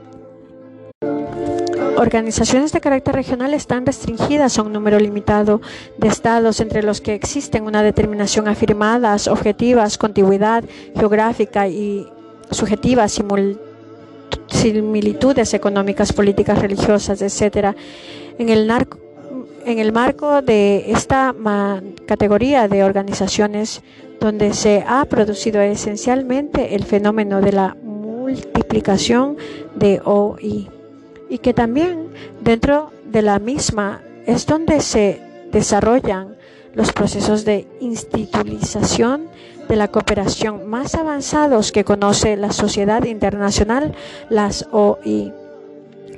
organizaciones 1.98 2.72
de 2.72 2.80
carácter 2.80 3.14
regional 3.14 3.54
están 3.54 3.84
restringidas 3.84 4.58
a 4.58 4.62
un 4.62 4.72
número 4.72 4.98
limitado 5.00 5.60
de 5.96 6.08
estados 6.08 6.60
entre 6.60 6.82
los 6.82 7.00
que 7.00 7.14
existen 7.14 7.64
una 7.64 7.82
determinación 7.82 8.46
afirmadas, 8.46 9.26
objetivas, 9.26 9.98
contigüidad 9.98 10.64
geográfica 10.96 11.66
y 11.68 12.06
subjetivas, 12.50 13.20
similitudes 14.46 15.54
económicas, 15.54 16.12
políticas, 16.12 16.60
religiosas, 16.60 17.20
etc. 17.20 17.74
En 18.38 18.48
el 18.48 19.92
marco 19.92 20.42
de 20.42 20.92
esta 20.92 21.34
categoría 22.06 22.68
de 22.68 22.84
organizaciones 22.84 23.82
donde 24.20 24.54
se 24.54 24.84
ha 24.86 25.04
producido 25.04 25.60
esencialmente 25.60 26.76
el 26.76 26.84
fenómeno 26.84 27.40
de 27.40 27.52
la 27.52 27.76
multiplicación 27.82 29.36
de 29.74 30.00
OI 30.04 30.77
y 31.28 31.38
que 31.38 31.54
también 31.54 32.08
dentro 32.40 32.90
de 33.04 33.22
la 33.22 33.38
misma 33.38 34.02
es 34.26 34.46
donde 34.46 34.80
se 34.80 35.20
desarrollan 35.52 36.36
los 36.74 36.92
procesos 36.92 37.44
de 37.44 37.66
institucionalización 37.80 39.28
de 39.68 39.76
la 39.76 39.88
cooperación 39.88 40.68
más 40.68 40.94
avanzados 40.94 41.72
que 41.72 41.84
conoce 41.84 42.36
la 42.36 42.52
sociedad 42.52 43.04
internacional, 43.04 43.94
las 44.30 44.66
OI, 44.72 45.32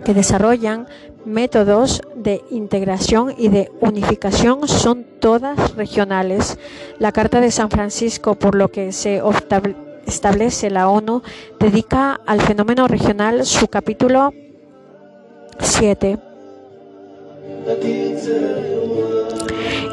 que 0.05 0.14
desarrollan 0.14 0.87
métodos 1.25 2.01
de 2.16 2.42
integración 2.51 3.35
y 3.37 3.49
de 3.49 3.70
unificación 3.81 4.66
son 4.68 5.05
todas 5.20 5.75
regionales. 5.77 6.59
La 6.99 7.12
Carta 7.12 7.40
de 7.40 7.51
San 7.51 7.70
Francisco, 7.70 8.35
por 8.35 8.55
lo 8.55 8.70
que 8.70 8.92
se 8.92 9.23
establece 10.07 10.70
la 10.70 10.88
ONU, 10.88 11.23
dedica 11.59 12.20
al 12.27 12.40
fenómeno 12.40 12.88
regional 12.88 13.44
su 13.44 13.68
capítulo 13.68 14.33
7. 15.61 16.18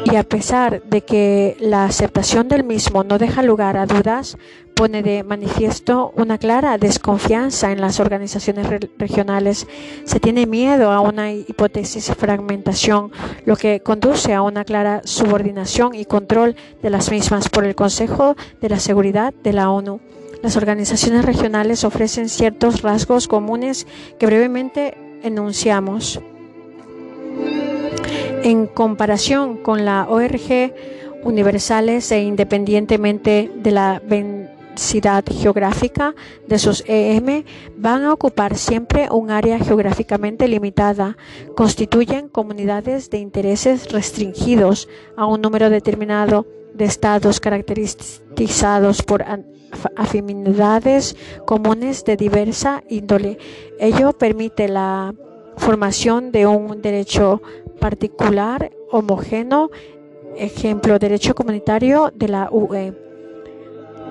Y 0.04 0.16
a 0.16 0.22
pesar 0.22 0.82
de 0.84 1.02
que 1.02 1.56
la 1.60 1.84
aceptación 1.84 2.48
del 2.48 2.64
mismo 2.64 3.04
no 3.04 3.18
deja 3.18 3.42
lugar 3.42 3.76
a 3.76 3.86
dudas, 3.86 4.38
pone 4.74 5.02
de 5.02 5.24
manifiesto 5.24 6.12
una 6.14 6.38
clara 6.38 6.78
desconfianza 6.78 7.72
en 7.72 7.80
las 7.80 7.98
organizaciones 7.98 8.68
regionales. 8.96 9.66
Se 10.04 10.20
tiene 10.20 10.46
miedo 10.46 10.92
a 10.92 11.00
una 11.00 11.32
hipótesis 11.32 12.12
fragmentación, 12.16 13.10
lo 13.44 13.56
que 13.56 13.80
conduce 13.80 14.34
a 14.34 14.42
una 14.42 14.64
clara 14.64 15.00
subordinación 15.04 15.96
y 15.96 16.04
control 16.04 16.54
de 16.80 16.90
las 16.90 17.10
mismas 17.10 17.48
por 17.48 17.64
el 17.64 17.74
Consejo 17.74 18.36
de 18.60 18.68
la 18.68 18.78
Seguridad 18.78 19.34
de 19.42 19.52
la 19.52 19.70
ONU. 19.70 20.00
Las 20.44 20.56
organizaciones 20.56 21.24
regionales 21.24 21.82
ofrecen 21.82 22.28
ciertos 22.28 22.82
rasgos 22.82 23.26
comunes 23.26 23.84
que 24.20 24.26
brevemente 24.26 24.96
enunciamos. 25.22 26.20
En 28.42 28.66
comparación 28.66 29.56
con 29.56 29.84
la 29.84 30.06
ORG 30.08 30.72
universales 31.24 32.10
e 32.12 32.22
independientemente 32.22 33.50
de 33.54 33.70
la 33.72 34.00
diversidad 34.78 35.24
geográfica 35.26 36.14
de 36.46 36.56
sus 36.60 36.84
EM 36.86 37.44
van 37.76 38.04
a 38.04 38.12
ocupar 38.12 38.56
siempre 38.56 39.08
un 39.10 39.32
área 39.32 39.58
geográficamente 39.58 40.46
limitada, 40.46 41.16
constituyen 41.56 42.28
comunidades 42.28 43.10
de 43.10 43.18
intereses 43.18 43.90
restringidos 43.90 44.88
a 45.16 45.26
un 45.26 45.40
número 45.40 45.68
determinado 45.68 46.46
de 46.78 46.86
estados 46.86 47.40
caracterizados 47.40 49.02
por 49.02 49.24
afinidades 49.96 51.16
comunes 51.44 52.04
de 52.04 52.16
diversa 52.16 52.82
índole. 52.88 53.38
Ello 53.78 54.12
permite 54.12 54.68
la 54.68 55.14
formación 55.56 56.32
de 56.32 56.46
un 56.46 56.80
derecho 56.80 57.42
particular 57.80 58.70
homogéneo, 58.90 59.70
ejemplo, 60.36 60.98
derecho 60.98 61.34
comunitario 61.34 62.12
de 62.14 62.28
la 62.28 62.48
UE. 62.50 62.94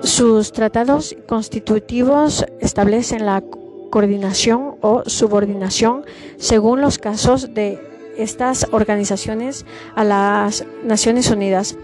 Sus 0.02 0.52
tratados 0.52 1.16
constitutivos 1.26 2.46
establecen 2.60 3.26
la 3.26 3.42
coordinación 3.90 4.76
o 4.80 5.02
subordinación 5.06 6.04
según 6.36 6.80
los 6.80 6.98
casos 6.98 7.52
de 7.54 7.80
estas 8.16 8.66
organizaciones 8.72 9.64
a 9.94 10.04
las 10.04 10.64
Naciones 10.84 11.30
Unidas. 11.30 11.76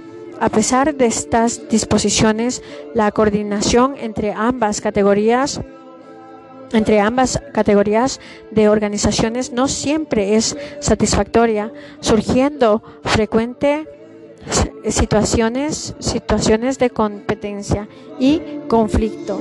A 0.45 0.51
pesar 0.51 0.95
de 0.95 1.07
estas 1.07 1.71
disposiciones, 1.71 2.63
la 2.93 3.11
coordinación 3.13 3.95
entre 3.99 4.35
ambas 4.35 4.83
categorías 4.83 5.63
entre 6.75 7.01
ambas 7.01 7.41
categorías 7.55 8.21
de 8.51 8.69
organizaciones 8.69 9.53
no 9.53 9.69
siempre 9.69 10.37
es 10.37 10.55
satisfactoria, 10.81 11.73
surgiendo 12.01 12.83
frecuente 13.05 13.89
situaciones, 14.87 15.95
situaciones 15.99 16.79
de 16.79 16.91
competencia 16.91 17.89
y 18.19 18.43
conflicto 18.69 19.41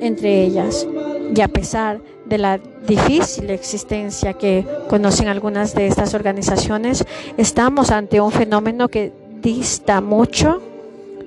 entre 0.00 0.44
ellas. 0.44 0.86
Y 1.34 1.40
a 1.40 1.48
pesar 1.48 2.00
de 2.26 2.38
la 2.38 2.58
difícil 2.86 3.50
existencia 3.50 4.34
que 4.34 4.64
conocen 4.88 5.26
algunas 5.26 5.74
de 5.74 5.88
estas 5.88 6.14
organizaciones, 6.14 7.04
estamos 7.38 7.90
ante 7.90 8.20
un 8.20 8.30
fenómeno 8.30 8.88
que 8.88 9.23
dista 9.44 10.00
mucho 10.00 10.62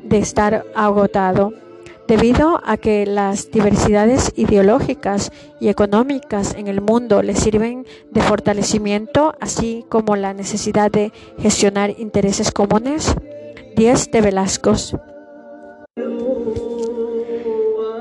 de 0.03 0.17
estar 0.17 0.65
agotado 0.73 1.53
debido 2.07 2.59
a 2.65 2.77
que 2.77 3.05
las 3.05 3.51
diversidades 3.51 4.33
ideológicas 4.35 5.31
y 5.59 5.67
económicas 5.67 6.55
en 6.55 6.67
el 6.67 6.81
mundo 6.81 7.21
le 7.21 7.35
sirven 7.35 7.85
de 8.11 8.21
fortalecimiento, 8.21 9.35
así 9.39 9.85
como 9.89 10.15
la 10.15 10.33
necesidad 10.33 10.89
de 10.89 11.11
gestionar 11.37 11.93
intereses 11.99 12.51
comunes. 12.51 13.13
10 13.75 14.09
de 14.09 14.21
Velasco. 14.21 14.73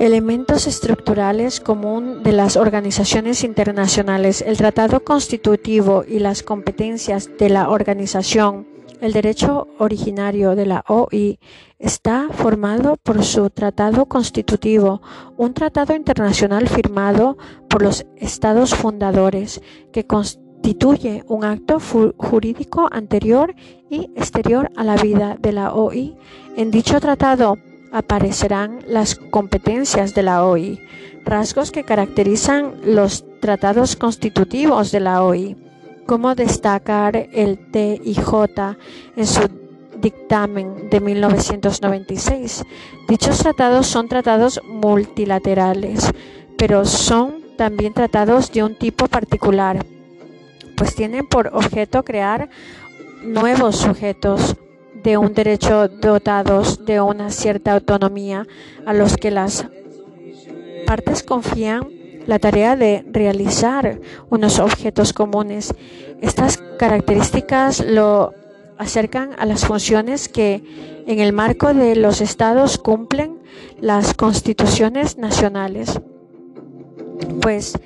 Elementos 0.00 0.66
estructurales 0.66 1.60
común 1.60 2.22
de 2.22 2.32
las 2.32 2.56
organizaciones 2.56 3.44
internacionales, 3.44 4.42
el 4.46 4.56
tratado 4.56 5.00
constitutivo 5.00 6.04
y 6.08 6.20
las 6.20 6.42
competencias 6.42 7.28
de 7.38 7.50
la 7.50 7.68
organización 7.68 8.75
el 9.00 9.12
derecho 9.12 9.68
originario 9.78 10.54
de 10.54 10.66
la 10.66 10.84
OI 10.88 11.38
está 11.78 12.28
formado 12.30 12.96
por 12.96 13.22
su 13.24 13.50
tratado 13.50 14.06
constitutivo, 14.06 15.02
un 15.36 15.54
tratado 15.54 15.94
internacional 15.94 16.68
firmado 16.68 17.36
por 17.68 17.82
los 17.82 18.06
estados 18.16 18.74
fundadores 18.74 19.60
que 19.92 20.06
constituye 20.06 21.24
un 21.28 21.44
acto 21.44 21.78
jurídico 22.16 22.88
anterior 22.90 23.54
y 23.90 24.10
exterior 24.16 24.70
a 24.76 24.84
la 24.84 24.96
vida 24.96 25.36
de 25.38 25.52
la 25.52 25.74
OI. 25.74 26.16
En 26.56 26.70
dicho 26.70 26.98
tratado 27.00 27.58
aparecerán 27.92 28.80
las 28.86 29.14
competencias 29.14 30.14
de 30.14 30.22
la 30.22 30.44
OI, 30.44 30.80
rasgos 31.24 31.70
que 31.70 31.84
caracterizan 31.84 32.74
los 32.84 33.24
tratados 33.40 33.96
constitutivos 33.96 34.90
de 34.90 35.00
la 35.00 35.22
OI 35.22 35.65
cómo 36.06 36.34
destacar 36.34 37.28
el 37.32 37.58
TIJ 37.70 38.76
en 39.16 39.26
su 39.26 39.48
dictamen 39.98 40.88
de 40.88 41.00
1996. 41.00 42.64
Dichos 43.08 43.38
tratados 43.38 43.86
son 43.86 44.08
tratados 44.08 44.60
multilaterales, 44.64 46.10
pero 46.56 46.84
son 46.84 47.42
también 47.56 47.92
tratados 47.92 48.52
de 48.52 48.62
un 48.62 48.76
tipo 48.76 49.08
particular, 49.08 49.84
pues 50.76 50.94
tienen 50.94 51.26
por 51.26 51.48
objeto 51.48 52.04
crear 52.04 52.48
nuevos 53.22 53.76
sujetos 53.76 54.56
de 55.02 55.16
un 55.16 55.34
derecho 55.34 55.88
dotados 55.88 56.84
de 56.84 57.00
una 57.00 57.30
cierta 57.30 57.72
autonomía 57.72 58.46
a 58.84 58.92
los 58.92 59.16
que 59.16 59.30
las 59.30 59.66
partes 60.86 61.22
confían 61.22 61.88
la 62.26 62.38
tarea 62.38 62.76
de 62.76 63.04
realizar 63.10 64.00
unos 64.30 64.58
objetos 64.58 65.12
comunes. 65.12 65.74
Estas 66.20 66.58
características 66.78 67.84
lo 67.84 68.34
acercan 68.78 69.30
a 69.38 69.46
las 69.46 69.64
funciones 69.64 70.28
que 70.28 70.62
en 71.06 71.20
el 71.20 71.32
marco 71.32 71.72
de 71.72 71.96
los 71.96 72.20
estados 72.20 72.78
cumplen 72.78 73.38
las 73.80 74.14
constituciones 74.14 75.18
nacionales, 75.18 76.00
pues 77.40 77.78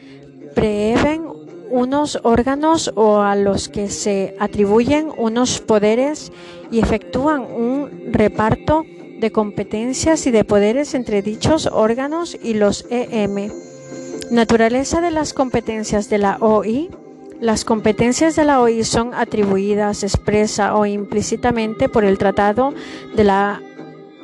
prevén 0.55 1.24
unos 1.70 2.18
órganos 2.24 2.92
o 2.96 3.20
a 3.20 3.37
los 3.37 3.68
que 3.68 3.88
se 3.88 4.35
atribuyen 4.40 5.11
unos 5.16 5.61
poderes 5.61 6.33
y 6.72 6.81
efectúan 6.81 7.42
un 7.42 8.12
reparto 8.12 8.85
de 9.20 9.31
competencias 9.31 10.26
y 10.26 10.31
de 10.31 10.44
poderes 10.44 10.94
entre 10.94 11.22
dichos 11.22 11.66
órganos 11.66 12.37
y 12.42 12.55
los 12.55 12.87
EM. 12.90 13.69
Naturaleza 14.30 15.00
de 15.00 15.10
las 15.10 15.34
competencias 15.34 16.08
de 16.08 16.18
la 16.18 16.36
OI. 16.38 16.88
Las 17.40 17.64
competencias 17.64 18.36
de 18.36 18.44
la 18.44 18.60
OI 18.60 18.84
son 18.84 19.12
atribuidas 19.12 20.04
expresa 20.04 20.76
o 20.76 20.86
implícitamente 20.86 21.88
por 21.88 22.04
el 22.04 22.16
Tratado 22.16 22.72
de 23.16 23.24
la 23.24 23.60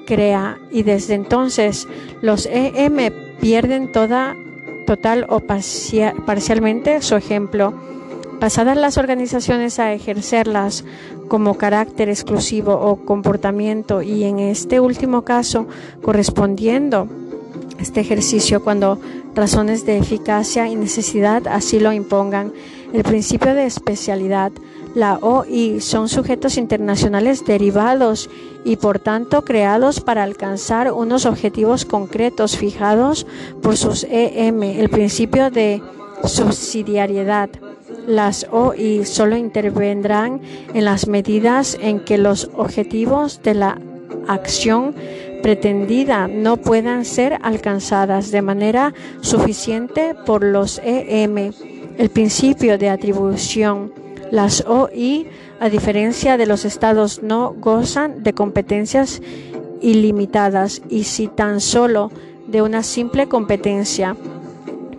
CREA 0.06 0.58
y 0.70 0.84
desde 0.84 1.14
entonces 1.14 1.88
los 2.22 2.46
EM 2.46 3.12
pierden 3.40 3.90
toda, 3.90 4.36
total 4.86 5.26
o 5.28 5.40
parcialmente 5.40 7.02
su 7.02 7.16
ejemplo. 7.16 7.74
Pasadas 8.38 8.76
las 8.76 8.98
organizaciones 8.98 9.80
a 9.80 9.92
ejercerlas 9.92 10.84
como 11.26 11.58
carácter 11.58 12.10
exclusivo 12.10 12.74
o 12.74 13.04
comportamiento 13.04 14.02
y 14.02 14.22
en 14.22 14.38
este 14.38 14.78
último 14.78 15.22
caso 15.22 15.66
correspondiendo 16.00 17.08
este 17.80 18.00
ejercicio 18.00 18.62
cuando 18.62 19.00
razones 19.36 19.84
de 19.84 19.98
eficacia 19.98 20.66
y 20.66 20.74
necesidad 20.74 21.46
así 21.46 21.78
lo 21.78 21.92
impongan. 21.92 22.52
El 22.92 23.02
principio 23.02 23.54
de 23.54 23.66
especialidad, 23.66 24.50
la 24.94 25.18
OI, 25.18 25.80
son 25.80 26.08
sujetos 26.08 26.56
internacionales 26.56 27.44
derivados 27.44 28.30
y 28.64 28.76
por 28.76 28.98
tanto 28.98 29.44
creados 29.44 30.00
para 30.00 30.22
alcanzar 30.22 30.90
unos 30.90 31.26
objetivos 31.26 31.84
concretos 31.84 32.56
fijados 32.56 33.26
por 33.62 33.76
sus 33.76 34.04
EM. 34.10 34.62
El 34.62 34.88
principio 34.88 35.50
de 35.50 35.82
subsidiariedad. 36.24 37.50
Las 38.06 38.46
OI 38.50 39.04
solo 39.04 39.36
intervendrán 39.36 40.40
en 40.72 40.84
las 40.84 41.08
medidas 41.08 41.76
en 41.80 42.00
que 42.00 42.18
los 42.18 42.50
objetivos 42.54 43.42
de 43.42 43.54
la 43.54 43.78
acción 44.28 44.94
pretendida 45.42 46.28
no 46.28 46.56
puedan 46.56 47.04
ser 47.04 47.38
alcanzadas 47.42 48.30
de 48.30 48.42
manera 48.42 48.94
suficiente 49.20 50.14
por 50.26 50.44
los 50.44 50.80
EM. 50.84 51.52
El 51.98 52.10
principio 52.10 52.78
de 52.78 52.90
atribución. 52.90 53.92
Las 54.30 54.64
OI, 54.66 55.28
a 55.60 55.68
diferencia 55.68 56.36
de 56.36 56.46
los 56.46 56.64
estados, 56.64 57.22
no 57.22 57.54
gozan 57.54 58.22
de 58.22 58.32
competencias 58.32 59.22
ilimitadas 59.80 60.82
y 60.88 61.04
si 61.04 61.28
tan 61.28 61.60
solo 61.60 62.10
de 62.48 62.62
una 62.62 62.82
simple 62.82 63.28
competencia 63.28 64.16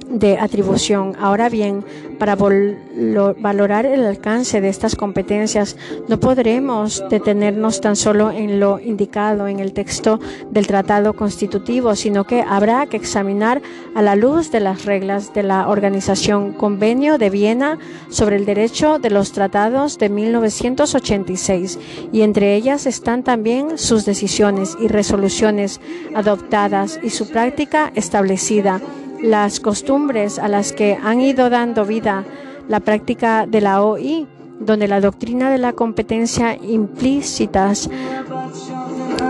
de 0.10 0.38
atribución. 0.38 1.16
Ahora 1.20 1.50
bien, 1.50 1.84
para 2.18 2.36
valorar 2.36 3.86
el 3.86 4.06
alcance 4.06 4.62
de 4.62 4.70
estas 4.70 4.96
competencias, 4.96 5.78
no 6.08 6.20
podremos 6.20 7.04
detenernos 7.10 7.82
tan 7.82 7.96
solo 7.96 8.32
en 8.32 8.60
lo 8.60 8.80
indicado 8.80 9.48
en 9.48 9.60
el 9.60 9.74
texto 9.74 10.20
del 10.50 10.68
Tratado 10.68 11.14
Constitutivo, 11.14 11.96
sino 11.96 12.26
que 12.26 12.42
habrá 12.42 12.88
que 12.88 12.98
examinar 12.98 13.62
a 13.96 14.02
la 14.02 14.16
luz 14.16 14.52
de 14.52 14.60
las 14.60 14.86
reglas 14.86 15.34
de 15.34 15.44
la 15.44 15.68
Organización 15.68 16.54
Convenio 16.54 17.18
de 17.18 17.30
Viena 17.30 17.78
sobre 18.10 18.38
el 18.38 18.46
Derecho 18.46 19.00
de 19.00 19.10
los 19.10 19.32
Tratados 19.32 19.98
de 19.98 20.10
1986, 20.10 21.80
y 22.12 22.22
entre 22.22 22.56
ellas 22.56 22.86
están 22.86 23.24
también 23.24 23.78
sus 23.78 24.06
decisiones 24.06 24.78
y 24.80 24.88
resoluciones 24.88 25.80
adoptadas 26.16 27.00
y 27.04 27.10
su 27.10 27.30
práctica 27.30 27.92
establecida 27.96 28.82
las 29.22 29.60
costumbres 29.60 30.40
a 30.40 30.48
las 30.48 30.74
que 30.74 30.98
han 31.02 31.22
ido 31.22 31.50
dando 31.50 31.86
vida 31.86 32.26
la 32.68 32.80
práctica 32.80 33.46
de 33.48 33.62
la 33.62 33.84
OI, 33.84 34.28
donde 34.60 34.88
la 34.88 35.02
doctrina 35.02 35.52
de 35.52 35.58
la 35.58 35.74
competencia 35.74 36.56
implícitas 36.56 37.90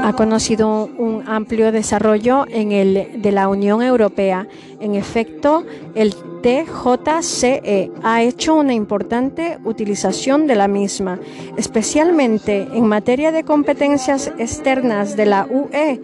ha 0.04 0.14
conocido 0.14 0.90
un 0.98 1.24
amplio 1.28 1.72
desarrollo 1.72 2.46
en 2.50 2.72
el 2.72 3.22
de 3.22 3.32
la 3.32 3.50
Unión 3.50 3.82
Europea. 3.82 4.48
En 4.80 4.96
efecto, 4.96 5.66
el 5.96 6.16
TJCE 6.42 7.92
ha 8.04 8.22
hecho 8.22 8.56
una 8.56 8.74
importante 8.74 9.58
utilización 9.66 10.48
de 10.48 10.56
la 10.56 10.68
misma, 10.68 11.20
especialmente 11.58 12.68
en 12.74 12.88
materia 12.88 13.32
de 13.32 13.44
competencias 13.44 14.32
externas 14.38 15.18
de 15.18 15.26
la 15.26 15.48
UE, 15.50 16.02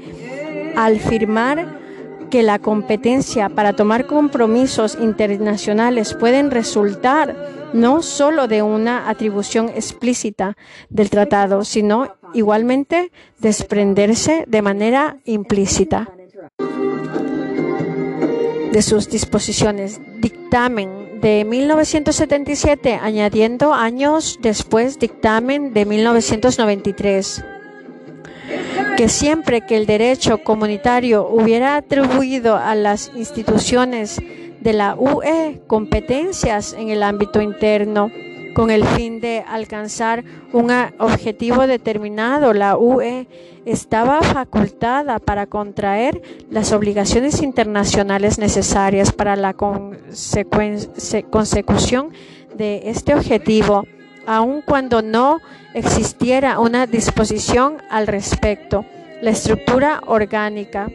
al 0.76 1.00
firmar 1.00 1.83
que 2.34 2.42
la 2.42 2.58
competencia 2.58 3.48
para 3.50 3.74
tomar 3.74 4.08
compromisos 4.08 4.98
internacionales 5.00 6.16
pueden 6.16 6.50
resultar 6.50 7.36
no 7.74 8.02
solo 8.02 8.48
de 8.48 8.64
una 8.64 9.08
atribución 9.08 9.70
explícita 9.70 10.58
del 10.90 11.12
tratado, 11.12 11.64
sino 11.64 12.16
igualmente 12.34 13.12
desprenderse 13.38 14.46
de 14.48 14.62
manera 14.64 15.18
implícita 15.26 16.10
de 18.72 18.82
sus 18.82 19.12
disposiciones. 19.12 20.02
Dictamen 20.20 21.22
de 21.22 21.46
1977, 21.46 22.98
añadiendo 23.00 23.76
años 23.76 24.40
después 24.42 24.98
dictamen 24.98 25.72
de 25.72 25.86
1993 25.86 27.46
que 28.98 29.10
siempre 29.10 29.62
que 29.62 29.76
el 29.76 29.86
derecho 29.86 30.44
comunitario 30.44 31.28
hubiera 31.28 31.78
atribuido 31.78 32.56
a 32.56 32.76
las 32.76 33.12
instituciones 33.16 34.22
de 34.60 34.74
la 34.74 34.96
UE 34.96 35.62
competencias 35.68 36.74
en 36.74 36.90
el 36.90 37.02
ámbito 37.02 37.42
interno 37.42 38.12
con 38.54 38.70
el 38.70 38.86
fin 38.86 39.20
de 39.20 39.44
alcanzar 39.48 40.24
un 40.52 40.72
objetivo 41.00 41.66
determinado, 41.66 42.54
la 42.54 42.78
UE 42.78 43.26
estaba 43.66 44.22
facultada 44.22 45.18
para 45.18 45.48
contraer 45.48 46.22
las 46.52 46.72
obligaciones 46.72 47.42
internacionales 47.42 48.38
necesarias 48.38 49.12
para 49.12 49.36
la 49.36 49.56
consecución 49.56 52.12
de 52.56 52.84
este 52.86 53.16
objetivo 53.16 53.88
aun 54.26 54.62
cuando 54.62 55.02
no 55.02 55.42
existiera 55.74 56.60
una 56.60 56.88
disposición 56.88 57.82
al 57.90 58.08
respecto. 58.08 58.86
La 59.22 59.32
estructura 59.32 60.02
orgánica. 60.06 60.90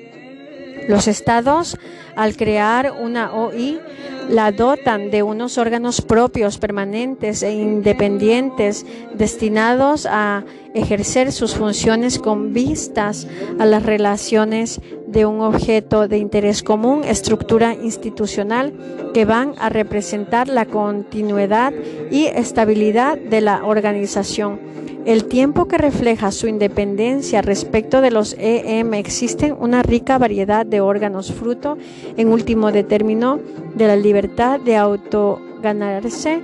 Los 0.87 1.09
estados, 1.09 1.77
al 2.17 2.37
crear 2.37 2.93
una 2.93 3.33
OI, 3.33 3.81
la 4.29 4.53
dotan 4.53 5.11
de 5.11 5.23
unos 5.23 5.59
órganos 5.59 6.01
propios, 6.01 6.59
permanentes 6.59 7.43
e 7.43 7.53
independientes 7.53 8.85
destinados 9.15 10.07
a 10.07 10.45
ejercer 10.75 11.33
sus 11.33 11.55
funciones 11.55 12.19
con 12.19 12.53
vistas 12.53 13.27
a 13.59 13.65
las 13.65 13.83
relaciones 13.83 14.81
de 15.07 15.25
un 15.25 15.41
objeto 15.41 16.09
de 16.09 16.19
interés 16.19 16.63
común, 16.63 17.05
estructura 17.05 17.75
institucional 17.75 18.75
que 19.15 19.25
van 19.25 19.55
a 19.59 19.71
representar 19.71 20.49
la 20.49 20.67
continuidad 20.67 21.73
y 22.11 22.27
estabilidad 22.27 23.17
de 23.17 23.41
la 23.41 23.65
organización. 23.65 24.61
El 25.09 25.25
tiempo 25.25 25.69
que 25.69 25.79
refleja 25.79 26.31
su 26.33 26.49
independencia 26.49 27.41
respecto 27.41 28.03
de 28.03 28.11
los 28.11 28.37
EM 28.39 28.93
existen 28.93 29.57
una 29.59 29.83
rica 29.83 30.19
variedad 30.19 30.67
de 30.67 30.83
órganos 30.83 31.33
fruto, 31.33 31.79
en 32.19 32.29
último 32.29 32.71
término, 32.71 33.41
de 33.75 33.87
la 33.87 33.97
libertad 33.97 34.61
de 34.61 34.77
autoganarse 34.77 36.43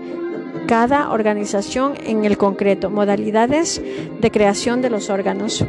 cada 0.66 1.10
organización 1.10 1.92
en 2.06 2.24
el 2.24 2.38
concreto, 2.38 2.88
modalidades 2.88 3.82
de 4.18 4.30
creación 4.30 4.80
de 4.80 4.88
los 4.88 5.10
órganos. 5.10 5.62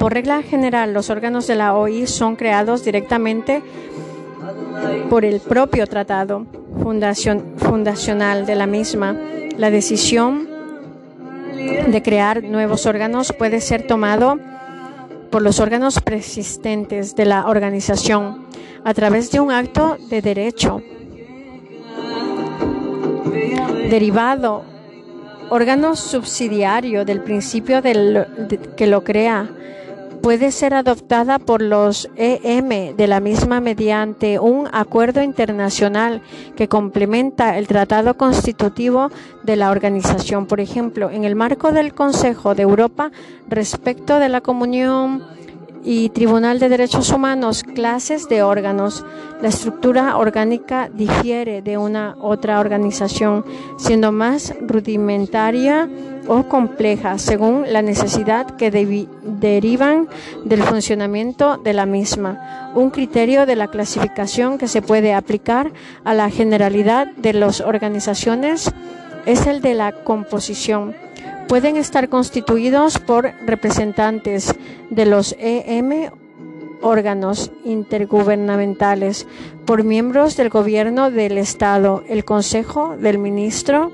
Por 0.00 0.14
regla 0.14 0.42
general, 0.42 0.92
los 0.92 1.10
órganos 1.10 1.46
de 1.46 1.54
la 1.54 1.76
OI 1.76 2.08
son 2.08 2.34
creados 2.34 2.84
directamente 2.84 3.62
por 5.08 5.24
el 5.24 5.38
propio 5.38 5.86
tratado 5.86 6.44
fundacional 6.82 8.46
de 8.46 8.54
la 8.56 8.66
misma. 8.66 9.16
La 9.56 9.70
decisión 9.70 10.57
de 11.58 12.02
crear 12.02 12.42
nuevos 12.44 12.86
órganos 12.86 13.32
puede 13.32 13.60
ser 13.60 13.86
tomado 13.86 14.38
por 15.30 15.42
los 15.42 15.60
órganos 15.60 16.00
persistentes 16.00 17.16
de 17.16 17.24
la 17.24 17.46
organización 17.46 18.46
a 18.84 18.94
través 18.94 19.30
de 19.30 19.40
un 19.40 19.50
acto 19.50 19.98
de 20.08 20.22
derecho 20.22 20.82
derivado, 23.90 24.64
órgano 25.50 25.96
subsidiario 25.96 27.04
del 27.04 27.22
principio 27.22 27.82
del, 27.82 28.26
que 28.76 28.86
lo 28.86 29.02
crea, 29.02 29.48
puede 30.22 30.52
ser 30.52 30.74
adoptada 30.74 31.38
por 31.38 31.62
los 31.62 32.08
EM 32.16 32.96
de 32.96 33.06
la 33.06 33.20
misma 33.20 33.60
mediante 33.60 34.38
un 34.38 34.68
acuerdo 34.72 35.22
internacional 35.22 36.22
que 36.56 36.68
complementa 36.68 37.58
el 37.58 37.66
tratado 37.66 38.16
constitutivo 38.16 39.10
de 39.42 39.56
la 39.56 39.70
organización. 39.70 40.46
Por 40.46 40.60
ejemplo, 40.60 41.10
en 41.10 41.24
el 41.24 41.34
marco 41.34 41.72
del 41.72 41.94
Consejo 41.94 42.54
de 42.54 42.62
Europa 42.62 43.10
respecto 43.48 44.18
de 44.18 44.28
la 44.28 44.40
comunión 44.40 45.37
y 45.84 46.10
Tribunal 46.10 46.58
de 46.58 46.68
Derechos 46.68 47.10
Humanos, 47.10 47.62
clases 47.62 48.28
de 48.28 48.42
órganos. 48.42 49.04
La 49.40 49.48
estructura 49.48 50.16
orgánica 50.16 50.90
difiere 50.92 51.62
de 51.62 51.78
una 51.78 52.16
otra 52.20 52.60
organización, 52.60 53.44
siendo 53.78 54.12
más 54.12 54.54
rudimentaria 54.60 55.88
o 56.26 56.44
compleja 56.44 57.18
según 57.18 57.64
la 57.72 57.82
necesidad 57.82 58.56
que 58.56 58.70
derivan 58.70 60.08
del 60.44 60.62
funcionamiento 60.62 61.56
de 61.56 61.72
la 61.72 61.86
misma. 61.86 62.70
Un 62.74 62.90
criterio 62.90 63.46
de 63.46 63.56
la 63.56 63.68
clasificación 63.68 64.58
que 64.58 64.68
se 64.68 64.82
puede 64.82 65.14
aplicar 65.14 65.72
a 66.04 66.14
la 66.14 66.30
generalidad 66.30 67.06
de 67.16 67.32
las 67.32 67.60
organizaciones 67.60 68.70
es 69.26 69.46
el 69.46 69.60
de 69.60 69.74
la 69.74 69.92
composición 69.92 70.94
pueden 71.48 71.76
estar 71.76 72.08
constituidos 72.08 72.98
por 72.98 73.32
representantes 73.46 74.54
de 74.90 75.06
los 75.06 75.34
EM 75.38 76.10
órganos 76.82 77.50
intergubernamentales, 77.64 79.26
por 79.64 79.82
miembros 79.82 80.36
del 80.36 80.50
gobierno 80.50 81.10
del 81.10 81.38
Estado, 81.38 82.04
el 82.08 82.24
Consejo 82.24 82.96
del 82.96 83.18
Ministro 83.18 83.90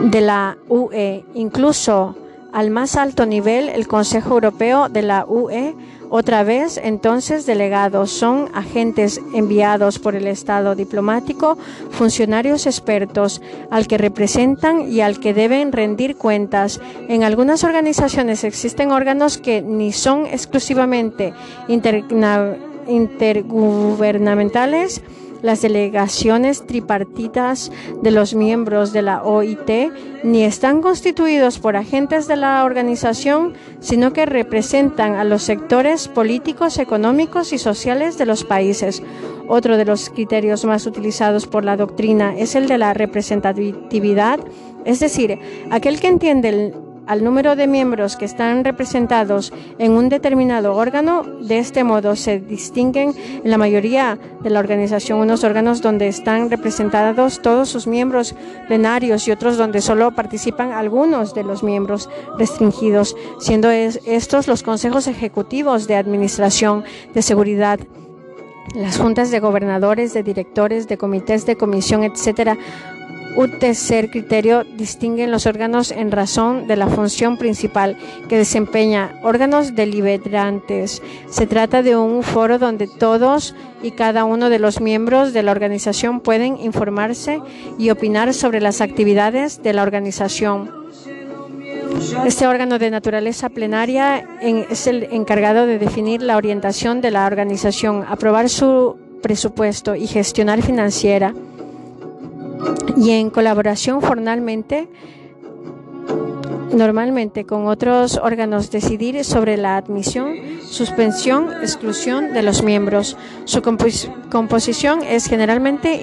de 0.00 0.20
la 0.20 0.56
UE, 0.68 1.24
incluso 1.34 2.16
al 2.52 2.70
más 2.70 2.96
alto 2.96 3.26
nivel 3.26 3.68
el 3.68 3.86
Consejo 3.86 4.34
Europeo 4.34 4.88
de 4.88 5.02
la 5.02 5.26
UE 5.28 5.74
otra 6.10 6.44
vez, 6.44 6.78
entonces, 6.82 7.46
delegados 7.46 8.10
son 8.10 8.50
agentes 8.54 9.20
enviados 9.34 9.98
por 9.98 10.14
el 10.14 10.26
Estado 10.26 10.74
diplomático, 10.74 11.58
funcionarios 11.90 12.66
expertos, 12.66 13.40
al 13.70 13.86
que 13.86 13.98
representan 13.98 14.90
y 14.90 15.00
al 15.00 15.20
que 15.20 15.34
deben 15.34 15.72
rendir 15.72 16.16
cuentas. 16.16 16.80
En 17.08 17.24
algunas 17.24 17.64
organizaciones 17.64 18.44
existen 18.44 18.92
órganos 18.92 19.38
que 19.38 19.62
ni 19.62 19.92
son 19.92 20.26
exclusivamente 20.26 21.32
intergubernamentales, 22.86 25.02
las 25.42 25.62
delegaciones 25.62 26.66
tripartitas 26.66 27.70
de 28.02 28.10
los 28.10 28.34
miembros 28.34 28.92
de 28.92 29.02
la 29.02 29.22
OIT 29.22 29.70
ni 30.24 30.44
están 30.44 30.82
constituidos 30.82 31.58
por 31.58 31.76
agentes 31.76 32.26
de 32.26 32.36
la 32.36 32.64
organización, 32.64 33.54
sino 33.80 34.12
que 34.12 34.26
representan 34.26 35.14
a 35.14 35.24
los 35.24 35.42
sectores 35.42 36.08
políticos, 36.08 36.78
económicos 36.78 37.52
y 37.52 37.58
sociales 37.58 38.18
de 38.18 38.26
los 38.26 38.44
países. 38.44 39.02
Otro 39.48 39.76
de 39.76 39.84
los 39.84 40.10
criterios 40.10 40.64
más 40.64 40.86
utilizados 40.86 41.46
por 41.46 41.64
la 41.64 41.76
doctrina 41.76 42.34
es 42.36 42.54
el 42.54 42.66
de 42.66 42.78
la 42.78 42.94
representatividad, 42.94 44.40
es 44.84 45.00
decir, 45.00 45.38
aquel 45.70 46.00
que 46.00 46.08
entiende 46.08 46.48
el 46.48 46.85
al 47.06 47.22
número 47.24 47.56
de 47.56 47.66
miembros 47.66 48.16
que 48.16 48.24
están 48.24 48.64
representados 48.64 49.52
en 49.78 49.92
un 49.92 50.08
determinado 50.08 50.74
órgano. 50.74 51.22
De 51.40 51.58
este 51.58 51.84
modo 51.84 52.16
se 52.16 52.40
distinguen 52.40 53.14
en 53.44 53.50
la 53.50 53.58
mayoría 53.58 54.18
de 54.42 54.50
la 54.50 54.60
organización 54.60 55.20
unos 55.20 55.44
órganos 55.44 55.82
donde 55.82 56.08
están 56.08 56.50
representados 56.50 57.40
todos 57.42 57.68
sus 57.68 57.86
miembros 57.86 58.34
plenarios 58.66 59.26
y 59.28 59.30
otros 59.30 59.56
donde 59.56 59.80
solo 59.80 60.12
participan 60.12 60.72
algunos 60.72 61.34
de 61.34 61.44
los 61.44 61.62
miembros 61.62 62.08
restringidos, 62.38 63.16
siendo 63.38 63.70
estos 63.70 64.48
los 64.48 64.62
consejos 64.62 65.06
ejecutivos 65.06 65.86
de 65.86 65.96
administración 65.96 66.84
de 67.14 67.22
seguridad 67.22 67.80
las 68.74 68.98
juntas 68.98 69.30
de 69.30 69.40
gobernadores, 69.40 70.12
de 70.12 70.22
directores, 70.22 70.88
de 70.88 70.98
comités 70.98 71.46
de 71.46 71.56
comisión, 71.56 72.02
etcétera, 72.02 72.58
un 73.36 73.58
tercer 73.58 74.10
criterio 74.10 74.64
distingue 74.64 75.26
los 75.26 75.46
órganos 75.46 75.90
en 75.90 76.10
razón 76.10 76.66
de 76.66 76.76
la 76.76 76.88
función 76.88 77.36
principal 77.36 77.96
que 78.28 78.38
desempeña 78.38 79.20
órganos 79.22 79.74
deliberantes. 79.74 81.02
Se 81.28 81.46
trata 81.46 81.82
de 81.82 81.96
un 81.96 82.22
foro 82.22 82.58
donde 82.58 82.86
todos 82.86 83.54
y 83.82 83.90
cada 83.90 84.24
uno 84.24 84.48
de 84.48 84.58
los 84.58 84.80
miembros 84.80 85.34
de 85.34 85.42
la 85.42 85.52
organización 85.52 86.20
pueden 86.20 86.56
informarse 86.56 87.40
y 87.78 87.90
opinar 87.90 88.32
sobre 88.32 88.60
las 88.60 88.80
actividades 88.80 89.62
de 89.62 89.74
la 89.74 89.82
organización. 89.82 90.70
Este 92.24 92.46
órgano 92.46 92.78
de 92.78 92.90
naturaleza 92.90 93.48
plenaria 93.50 94.26
es 94.40 94.86
el 94.86 95.04
encargado 95.04 95.66
de 95.66 95.78
definir 95.78 96.22
la 96.22 96.36
orientación 96.36 97.00
de 97.00 97.10
la 97.10 97.26
organización, 97.26 98.04
aprobar 98.08 98.48
su 98.48 98.96
presupuesto 99.22 99.94
y 99.94 100.06
gestionar 100.06 100.62
financiera 100.62 101.34
y 102.96 103.10
en 103.10 103.30
colaboración 103.30 104.00
formalmente 104.02 104.88
normalmente 106.72 107.44
con 107.44 107.66
otros 107.66 108.20
órganos 108.22 108.70
decidir 108.70 109.24
sobre 109.24 109.56
la 109.56 109.76
admisión, 109.76 110.34
suspensión, 110.62 111.50
exclusión 111.62 112.32
de 112.32 112.42
los 112.42 112.62
miembros. 112.62 113.16
Su 113.44 113.62
composición 113.62 115.02
es 115.02 115.26
generalmente 115.26 116.02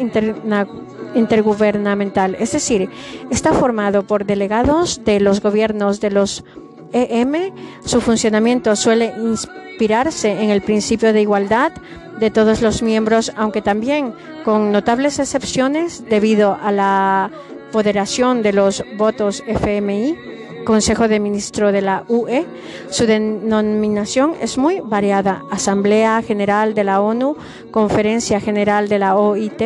intergubernamental, 1.16 2.36
es 2.40 2.52
decir, 2.52 2.90
está 3.30 3.54
formado 3.54 4.04
por 4.04 4.26
delegados 4.26 5.04
de 5.06 5.20
los 5.20 5.42
gobiernos 5.42 6.00
de 6.02 6.12
los 6.12 6.44
EM. 6.92 7.54
Su 7.86 8.02
funcionamiento 8.02 8.76
suele 8.76 9.14
inspirarse 9.18 10.44
en 10.44 10.50
el 10.50 10.62
principio 10.62 11.14
de 11.14 11.22
igualdad 11.22 11.74
de 12.20 12.32
todos 12.32 12.62
los 12.62 12.82
miembros, 12.82 13.32
aunque 13.36 13.62
también 13.62 14.14
con 14.44 14.72
notables 14.72 15.20
excepciones 15.20 16.04
debido 16.10 16.58
a 16.62 16.72
la 16.72 17.32
moderación 17.74 18.44
de 18.44 18.54
los 18.54 18.84
votos 18.98 19.44
FMI 19.48 20.16
Consejo 20.64 21.08
de 21.08 21.20
Ministros 21.20 21.74
de 21.74 21.82
la 21.82 22.06
UE. 22.08 22.46
Su 22.90 23.06
denominación 23.06 24.34
es 24.42 24.58
muy 24.58 24.80
variada. 24.80 25.44
Asamblea 25.52 26.22
General 26.22 26.74
de 26.74 26.84
la 26.84 27.02
ONU, 27.02 27.36
Conferencia 27.72 28.40
General 28.40 28.88
de 28.90 29.00
la 29.00 29.16
OIT 29.18 29.62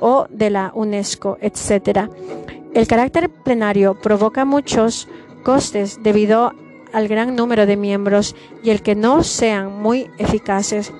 o 0.00 0.26
de 0.30 0.50
la 0.50 0.72
UNESCO, 0.74 1.38
etc. 1.40 2.08
El 2.74 2.86
carácter 2.86 3.28
plenario 3.30 3.94
provoca 3.94 4.44
muchos 4.44 5.08
costes 5.42 6.02
debido 6.02 6.52
al 6.92 7.08
gran 7.08 7.36
número 7.36 7.66
de 7.66 7.76
miembros 7.76 8.34
y 8.62 8.70
el 8.70 8.82
que 8.82 8.94
no 8.94 9.22
sean 9.22 9.82
muy 9.82 10.10
eficaces. 10.18 10.92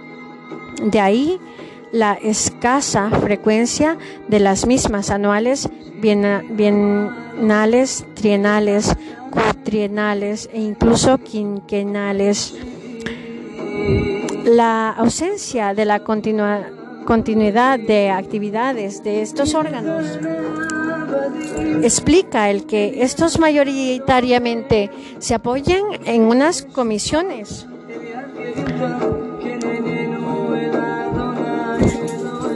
De 0.82 1.00
ahí 1.00 1.40
la 1.92 2.14
escasa 2.14 3.10
frecuencia 3.10 3.96
de 4.28 4.40
las 4.40 4.66
mismas 4.66 5.10
anuales, 5.10 5.68
bienales, 6.00 8.04
trienales, 8.14 8.96
cuatrienales 9.30 10.50
e 10.52 10.60
incluso 10.60 11.18
quinquenales. 11.18 12.54
La 14.44 14.90
ausencia 14.90 15.74
de 15.74 15.84
la 15.86 16.00
continuidad 16.00 17.78
de 17.78 18.10
actividades 18.10 19.02
de 19.02 19.22
estos 19.22 19.54
órganos 19.54 20.18
explica 21.82 22.50
el 22.50 22.66
que 22.66 23.02
estos 23.02 23.38
mayoritariamente 23.38 24.90
se 25.18 25.34
apoyen 25.34 25.82
en 26.04 26.22
unas 26.22 26.62
comisiones 26.62 27.66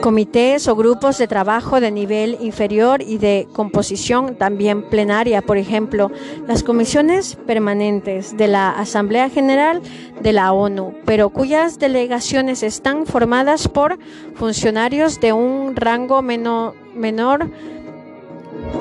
comités 0.00 0.66
o 0.66 0.74
grupos 0.74 1.18
de 1.18 1.28
trabajo 1.28 1.80
de 1.80 1.90
nivel 1.90 2.38
inferior 2.40 3.02
y 3.02 3.18
de 3.18 3.46
composición 3.52 4.34
también 4.34 4.82
plenaria, 4.82 5.42
por 5.42 5.56
ejemplo, 5.56 6.10
las 6.48 6.62
comisiones 6.62 7.36
permanentes 7.46 8.36
de 8.36 8.48
la 8.48 8.70
Asamblea 8.70 9.28
General 9.28 9.80
de 10.20 10.32
la 10.32 10.52
ONU, 10.52 10.94
pero 11.04 11.30
cuyas 11.30 11.78
delegaciones 11.78 12.62
están 12.62 13.06
formadas 13.06 13.68
por 13.68 13.98
funcionarios 14.34 15.20
de 15.20 15.32
un 15.32 15.76
rango 15.76 16.22
menor, 16.22 17.50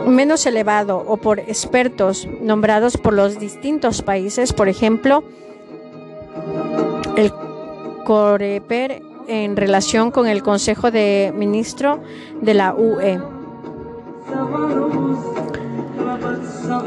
menos 0.08 0.46
elevado 0.46 1.04
o 1.06 1.18
por 1.18 1.40
expertos 1.40 2.28
nombrados 2.42 2.98
por 2.98 3.14
los 3.14 3.40
distintos 3.40 4.02
países, 4.02 4.54
por 4.54 4.70
ejemplo, 4.70 5.24
el 7.18 7.32
Coreper 8.06 9.09
en 9.30 9.56
relación 9.56 10.12
con 10.12 10.28
el 10.28 10.44
Consejo 10.44 10.92
de 10.92 11.32
Ministros 11.36 12.00
de 12.42 12.54
la 12.54 12.74
UE. 12.74 13.20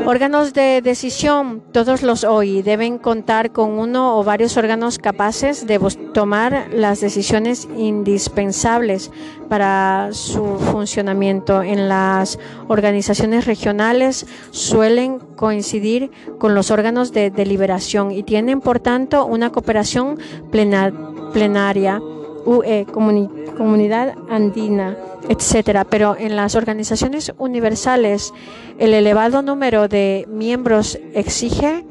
Órganos 0.04 0.52
de 0.52 0.80
decisión, 0.82 1.62
todos 1.72 2.02
los 2.02 2.24
hoy 2.24 2.62
deben 2.62 2.98
contar 2.98 3.52
con 3.52 3.78
uno 3.78 4.18
o 4.18 4.24
varios 4.24 4.56
órganos 4.56 4.98
capaces 4.98 5.66
de 5.66 5.78
tomar 6.12 6.68
las 6.72 7.00
decisiones 7.00 7.68
indispensables 7.76 9.12
para 9.48 10.08
su 10.12 10.58
funcionamiento. 10.72 11.62
En 11.62 11.88
las 11.88 12.38
organizaciones 12.68 13.46
regionales 13.46 14.26
suelen 14.50 15.20
coincidir 15.36 16.10
con 16.38 16.54
los 16.54 16.70
órganos 16.70 17.12
de 17.12 17.30
deliberación 17.30 18.10
y 18.10 18.24
tienen, 18.24 18.60
por 18.60 18.80
tanto, 18.80 19.24
una 19.24 19.50
cooperación 19.50 20.18
plenaria 20.50 22.00
UE, 22.44 22.86
Comunidad 22.86 24.14
Andina, 24.28 24.96
etcétera. 25.28 25.84
Pero 25.84 26.16
en 26.18 26.36
las 26.36 26.54
organizaciones 26.54 27.32
universales, 27.38 28.32
el 28.78 28.94
elevado 28.94 29.42
número 29.42 29.88
de 29.88 30.26
miembros 30.28 30.98
exige 31.14 31.84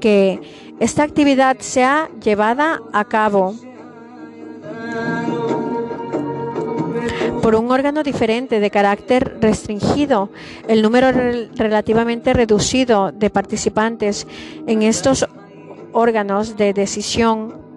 que 0.00 0.40
esta 0.80 1.02
actividad 1.02 1.58
sea 1.60 2.08
llevada 2.22 2.80
a 2.92 3.04
cabo 3.04 3.54
por 7.40 7.54
un 7.54 7.70
órgano 7.70 8.02
diferente 8.02 8.60
de 8.60 8.70
carácter 8.70 9.38
restringido. 9.40 10.30
El 10.68 10.82
número 10.82 11.10
relativamente 11.10 12.32
reducido 12.32 13.12
de 13.12 13.30
participantes 13.30 14.26
en 14.66 14.82
estos 14.82 15.26
órganos 15.92 16.56
de 16.56 16.72
decisión 16.72 17.69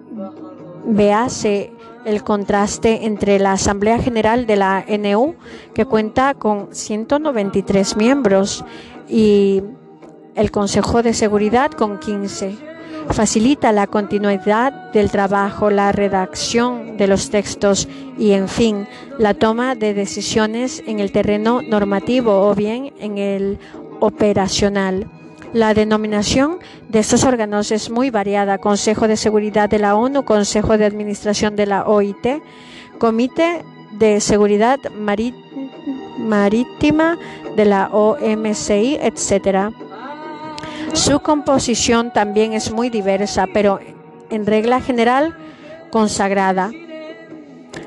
véase 0.86 1.72
el 2.04 2.22
contraste 2.22 3.06
entre 3.06 3.38
la 3.38 3.52
Asamblea 3.52 3.98
General 3.98 4.46
de 4.46 4.56
la 4.56 4.84
NU, 4.86 5.34
que 5.74 5.86
cuenta 5.86 6.34
con 6.34 6.68
193 6.74 7.96
miembros, 7.96 8.64
y 9.08 9.62
el 10.34 10.50
Consejo 10.50 11.02
de 11.02 11.14
Seguridad 11.14 11.70
con 11.70 11.98
15. 11.98 12.56
Facilita 13.10 13.70
la 13.72 13.86
continuidad 13.86 14.92
del 14.92 15.10
trabajo, 15.10 15.70
la 15.70 15.92
redacción 15.92 16.96
de 16.96 17.06
los 17.06 17.30
textos 17.30 17.86
y, 18.18 18.32
en 18.32 18.48
fin, 18.48 18.88
la 19.18 19.34
toma 19.34 19.74
de 19.74 19.92
decisiones 19.92 20.82
en 20.86 21.00
el 21.00 21.12
terreno 21.12 21.60
normativo 21.62 22.48
o 22.48 22.54
bien 22.54 22.94
en 22.98 23.18
el 23.18 23.58
operacional. 24.00 25.10
La 25.54 25.72
denominación 25.72 26.58
de 26.88 26.98
estos 26.98 27.22
órganos 27.22 27.70
es 27.70 27.88
muy 27.88 28.10
variada. 28.10 28.58
Consejo 28.58 29.06
de 29.06 29.16
Seguridad 29.16 29.70
de 29.70 29.78
la 29.78 29.94
ONU, 29.94 30.24
Consejo 30.24 30.76
de 30.76 30.84
Administración 30.84 31.54
de 31.54 31.66
la 31.66 31.86
OIT, 31.86 32.42
Comité 32.98 33.64
de 33.92 34.20
Seguridad 34.20 34.80
Marítima 36.18 37.16
de 37.54 37.64
la 37.66 37.88
OMCI, 37.92 38.98
etc. 39.00 39.72
Su 40.92 41.20
composición 41.20 42.12
también 42.12 42.52
es 42.52 42.72
muy 42.72 42.90
diversa, 42.90 43.46
pero 43.54 43.78
en 44.30 44.46
regla 44.46 44.80
general 44.80 45.36
consagrada. 45.90 46.72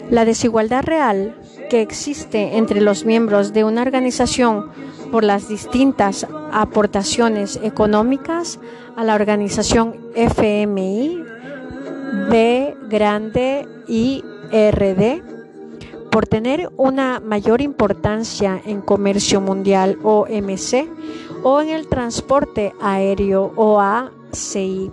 La 0.10 0.24
desigualdad 0.24 0.86
real 0.86 1.36
que 1.70 1.82
existe 1.82 2.56
entre 2.56 2.80
los 2.80 3.04
miembros 3.04 3.52
de 3.52 3.66
una 3.66 3.82
organización 3.82 4.72
por 5.12 5.24
las 5.24 5.48
distintas 5.48 6.28
aportaciones 6.52 7.60
económicas 7.64 8.60
a 8.96 9.04
la 9.04 9.16
organización 9.16 9.96
FMI, 10.16 11.24
B 12.30 12.76
grande 12.90 13.68
y 13.88 14.24
RD, 14.52 15.22
por 16.12 16.26
tener 16.26 16.70
una 16.78 17.20
mayor 17.20 17.62
importancia 17.62 18.62
en 18.66 18.82
comercio 18.82 19.42
mundial 19.42 20.00
OMC 20.04 20.88
o 21.44 21.62
en 21.62 21.70
el 21.70 21.88
transporte 21.88 22.74
aéreo 22.82 23.54
OACI 23.56 24.92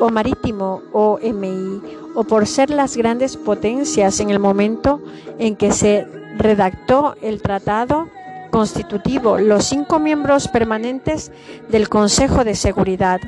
o 0.00 0.08
marítimo 0.08 0.82
OMI 0.92 1.82
o 2.14 2.24
por 2.24 2.46
ser 2.46 2.70
las 2.70 2.96
grandes 2.96 3.36
potencias 3.36 4.20
en 4.20 4.30
el 4.30 4.38
momento 4.38 5.00
en 5.38 5.56
que 5.56 5.72
se 5.72 6.06
redactó 6.38 7.16
el 7.22 7.42
tratado 7.42 8.08
constitutivo 8.52 9.38
los 9.38 9.64
cinco 9.64 9.98
miembros 9.98 10.46
permanentes 10.46 11.32
del 11.68 11.88
Consejo 11.88 12.44
de 12.44 12.54
Seguridad. 12.54 13.18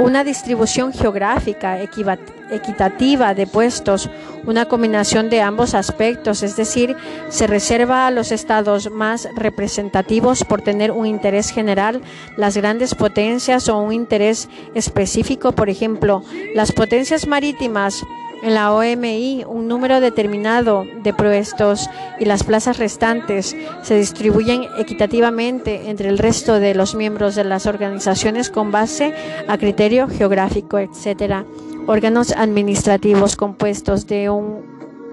Una 0.00 0.24
distribución 0.24 0.92
geográfica 0.92 1.80
equitativa 1.80 3.34
de 3.34 3.46
puestos, 3.46 4.08
una 4.46 4.66
combinación 4.66 5.30
de 5.30 5.42
ambos 5.42 5.74
aspectos, 5.74 6.42
es 6.42 6.56
decir, 6.56 6.96
se 7.28 7.46
reserva 7.46 8.06
a 8.06 8.10
los 8.10 8.32
estados 8.32 8.90
más 8.90 9.28
representativos 9.36 10.44
por 10.44 10.62
tener 10.62 10.92
un 10.92 11.06
interés 11.06 11.50
general, 11.50 12.00
las 12.36 12.56
grandes 12.56 12.94
potencias 12.94 13.68
o 13.68 13.78
un 13.78 13.92
interés 13.92 14.48
específico, 14.74 15.52
por 15.52 15.68
ejemplo, 15.68 16.24
las 16.54 16.72
potencias 16.72 17.26
marítimas 17.26 18.02
En 18.42 18.54
la 18.54 18.74
OMI, 18.74 19.44
un 19.46 19.68
número 19.68 20.00
determinado 20.00 20.84
de 21.04 21.14
puestos 21.14 21.88
y 22.18 22.24
las 22.24 22.42
plazas 22.42 22.76
restantes 22.76 23.56
se 23.82 23.96
distribuyen 23.96 24.64
equitativamente 24.78 25.88
entre 25.88 26.08
el 26.08 26.18
resto 26.18 26.58
de 26.58 26.74
los 26.74 26.96
miembros 26.96 27.36
de 27.36 27.44
las 27.44 27.66
organizaciones 27.66 28.50
con 28.50 28.72
base 28.72 29.14
a 29.46 29.56
criterio 29.58 30.08
geográfico, 30.08 30.80
etc. 30.80 31.44
Órganos 31.86 32.32
administrativos 32.32 33.36
compuestos 33.36 34.08
de 34.08 34.28
un 34.28 34.64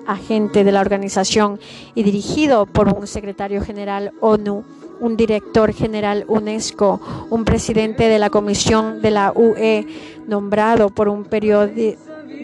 agente 0.08 0.64
de 0.64 0.72
la 0.72 0.82
organización 0.82 1.60
y 1.94 2.02
dirigido 2.02 2.66
por 2.66 2.92
un 2.92 3.06
secretario 3.06 3.62
general 3.62 4.12
ONU, 4.22 4.64
un 5.00 5.18
director 5.18 5.72
general 5.72 6.26
UNESCO, 6.28 7.00
un 7.30 7.46
presidente 7.46 8.06
de 8.06 8.18
la 8.18 8.32
Comisión 8.32 9.04
de 9.04 9.12
la 9.12 9.32
UE 9.36 9.86
nombrado 10.26 10.90
por 10.90 11.10
un 11.10 11.26
periodo 11.26 11.68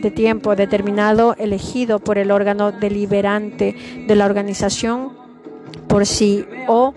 de 0.01 0.11
tiempo 0.11 0.55
determinado 0.55 1.35
elegido 1.37 1.99
por 1.99 2.17
el 2.17 2.31
órgano 2.31 2.71
deliberante 2.71 3.75
de 4.07 4.15
la 4.15 4.25
organización 4.25 5.13
por 5.87 6.05
sí 6.05 6.45
o 6.67 6.93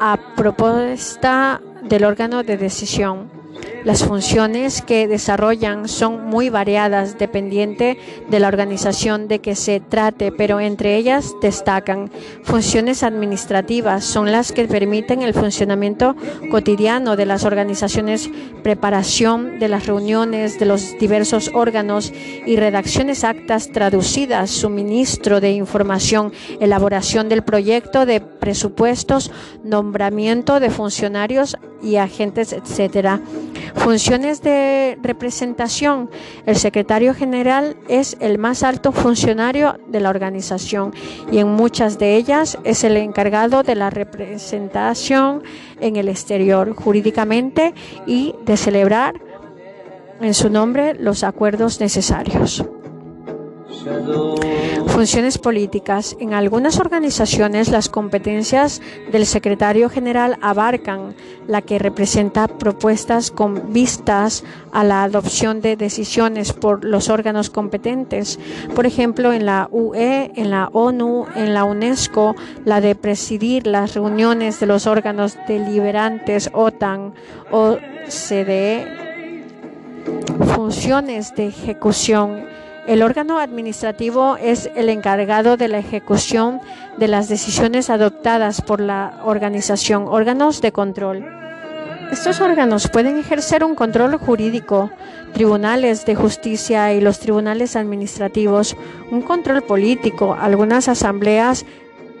a 0.00 0.18
propuesta 0.36 1.60
del 1.82 2.04
órgano 2.04 2.42
de 2.42 2.56
decisión. 2.56 3.37
Las 3.84 4.04
funciones 4.04 4.82
que 4.82 5.06
desarrollan 5.06 5.88
son 5.88 6.26
muy 6.26 6.50
variadas 6.50 7.16
dependiente 7.16 7.96
de 8.28 8.40
la 8.40 8.48
organización 8.48 9.28
de 9.28 9.38
que 9.38 9.54
se 9.54 9.80
trate, 9.80 10.32
pero 10.32 10.60
entre 10.60 10.96
ellas 10.96 11.34
destacan 11.40 12.10
funciones 12.42 13.02
administrativas, 13.02 14.04
son 14.04 14.32
las 14.32 14.52
que 14.52 14.66
permiten 14.66 15.22
el 15.22 15.32
funcionamiento 15.32 16.16
cotidiano 16.50 17.16
de 17.16 17.26
las 17.26 17.44
organizaciones, 17.44 18.28
preparación 18.62 19.58
de 19.58 19.68
las 19.68 19.86
reuniones 19.86 20.58
de 20.58 20.66
los 20.66 20.98
diversos 20.98 21.50
órganos 21.54 22.12
y 22.46 22.56
redacciones 22.56 23.24
actas 23.24 23.70
traducidas, 23.72 24.50
suministro 24.50 25.40
de 25.40 25.52
información, 25.52 26.32
elaboración 26.60 27.28
del 27.28 27.42
proyecto 27.42 28.06
de 28.06 28.20
presupuestos, 28.20 29.30
nombramiento 29.62 30.60
de 30.60 30.70
funcionarios 30.70 31.56
y 31.82 31.96
agentes, 31.96 32.52
etcétera. 32.52 33.20
Funciones 33.74 34.42
de 34.42 34.98
representación. 35.02 36.10
El 36.46 36.56
secretario 36.56 37.14
general 37.14 37.76
es 37.88 38.16
el 38.20 38.38
más 38.38 38.62
alto 38.62 38.92
funcionario 38.92 39.78
de 39.88 40.00
la 40.00 40.10
organización 40.10 40.94
y 41.30 41.38
en 41.38 41.48
muchas 41.48 41.98
de 41.98 42.16
ellas 42.16 42.58
es 42.64 42.84
el 42.84 42.96
encargado 42.96 43.62
de 43.62 43.74
la 43.74 43.90
representación 43.90 45.42
en 45.80 45.96
el 45.96 46.08
exterior 46.08 46.74
jurídicamente 46.74 47.74
y 48.06 48.34
de 48.44 48.56
celebrar 48.56 49.14
en 50.20 50.34
su 50.34 50.50
nombre 50.50 50.94
los 50.94 51.22
acuerdos 51.22 51.80
necesarios. 51.80 52.64
Funciones 54.98 55.38
políticas. 55.38 56.16
En 56.18 56.34
algunas 56.34 56.80
organizaciones 56.80 57.68
las 57.68 57.88
competencias 57.88 58.82
del 59.12 59.26
secretario 59.26 59.88
general 59.90 60.36
abarcan 60.42 61.14
la 61.46 61.62
que 61.62 61.78
representa 61.78 62.48
propuestas 62.48 63.30
con 63.30 63.72
vistas 63.72 64.42
a 64.72 64.82
la 64.82 65.04
adopción 65.04 65.60
de 65.60 65.76
decisiones 65.76 66.52
por 66.52 66.84
los 66.84 67.10
órganos 67.10 67.48
competentes. 67.48 68.40
Por 68.74 68.86
ejemplo, 68.86 69.32
en 69.32 69.46
la 69.46 69.68
UE, 69.70 70.32
en 70.34 70.50
la 70.50 70.68
ONU, 70.72 71.26
en 71.36 71.54
la 71.54 71.62
UNESCO, 71.62 72.34
la 72.64 72.80
de 72.80 72.96
presidir 72.96 73.68
las 73.68 73.94
reuniones 73.94 74.58
de 74.58 74.66
los 74.66 74.88
órganos 74.88 75.38
deliberantes 75.46 76.50
OTAN, 76.52 77.14
OCDE, 77.52 78.84
funciones 80.56 81.36
de 81.36 81.46
ejecución 81.46 82.57
el 82.88 83.02
órgano 83.02 83.38
administrativo 83.38 84.38
es 84.38 84.70
el 84.74 84.88
encargado 84.88 85.58
de 85.58 85.68
la 85.68 85.78
ejecución 85.78 86.58
de 86.96 87.06
las 87.06 87.28
decisiones 87.28 87.90
adoptadas 87.90 88.62
por 88.62 88.80
la 88.80 89.20
organización, 89.24 90.06
órganos 90.08 90.62
de 90.62 90.72
control. 90.72 91.22
Estos 92.10 92.40
órganos 92.40 92.88
pueden 92.88 93.18
ejercer 93.18 93.62
un 93.62 93.74
control 93.74 94.16
jurídico, 94.16 94.90
tribunales 95.34 96.06
de 96.06 96.14
justicia 96.14 96.94
y 96.94 97.02
los 97.02 97.18
tribunales 97.18 97.76
administrativos, 97.76 98.74
un 99.10 99.20
control 99.20 99.60
político, 99.60 100.34
algunas 100.40 100.88
asambleas 100.88 101.66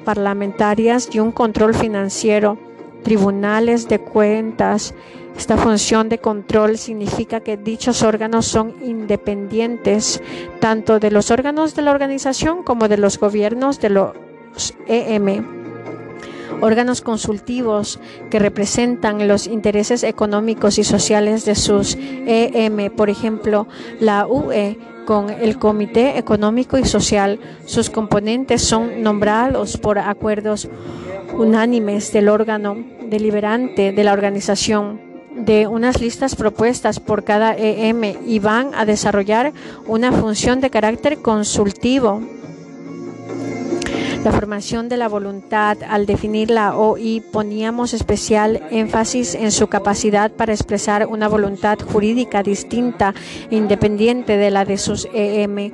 parlamentarias 0.04 1.08
y 1.10 1.18
un 1.18 1.32
control 1.32 1.74
financiero, 1.74 2.58
tribunales 3.04 3.88
de 3.88 4.00
cuentas 4.00 4.94
esta 5.38 5.56
función 5.56 6.08
de 6.08 6.18
control 6.18 6.78
significa 6.78 7.38
que 7.38 7.56
dichos 7.56 8.02
órganos 8.02 8.44
son 8.44 8.74
independientes 8.82 10.20
tanto 10.58 10.98
de 10.98 11.12
los 11.12 11.30
órganos 11.30 11.76
de 11.76 11.82
la 11.82 11.92
organización 11.92 12.64
como 12.64 12.88
de 12.88 12.98
los 12.98 13.20
gobiernos 13.20 13.78
de 13.78 13.88
los 13.88 14.14
EM. 14.88 15.46
Órganos 16.60 17.02
consultivos 17.02 18.00
que 18.30 18.40
representan 18.40 19.28
los 19.28 19.46
intereses 19.46 20.02
económicos 20.02 20.76
y 20.76 20.82
sociales 20.82 21.44
de 21.44 21.54
sus 21.54 21.96
EM, 21.96 22.90
por 22.90 23.08
ejemplo, 23.08 23.68
la 24.00 24.26
UE 24.26 24.76
con 25.06 25.30
el 25.30 25.56
Comité 25.60 26.18
Económico 26.18 26.78
y 26.78 26.84
Social. 26.84 27.38
Sus 27.64 27.90
componentes 27.90 28.62
son 28.62 29.04
nombrados 29.04 29.76
por 29.76 30.00
acuerdos 30.00 30.68
unánimes 31.32 32.12
del 32.12 32.28
órgano 32.28 32.76
deliberante 33.08 33.92
de 33.92 34.04
la 34.04 34.12
organización 34.12 35.07
de 35.38 35.66
unas 35.66 36.00
listas 36.00 36.36
propuestas 36.36 37.00
por 37.00 37.24
cada 37.24 37.56
EM 37.56 38.16
y 38.26 38.38
van 38.38 38.70
a 38.74 38.84
desarrollar 38.84 39.52
una 39.86 40.12
función 40.12 40.60
de 40.60 40.70
carácter 40.70 41.18
consultivo. 41.18 42.22
La 44.24 44.32
formación 44.32 44.88
de 44.88 44.96
la 44.96 45.08
voluntad, 45.08 45.78
al 45.88 46.04
definir 46.04 46.50
la 46.50 46.76
OI, 46.76 47.20
poníamos 47.20 47.94
especial 47.94 48.60
énfasis 48.70 49.36
en 49.36 49.52
su 49.52 49.68
capacidad 49.68 50.32
para 50.32 50.52
expresar 50.52 51.06
una 51.06 51.28
voluntad 51.28 51.78
jurídica 51.78 52.42
distinta 52.42 53.14
independiente 53.50 54.36
de 54.36 54.50
la 54.50 54.64
de 54.64 54.76
sus 54.76 55.08
EM 55.14 55.72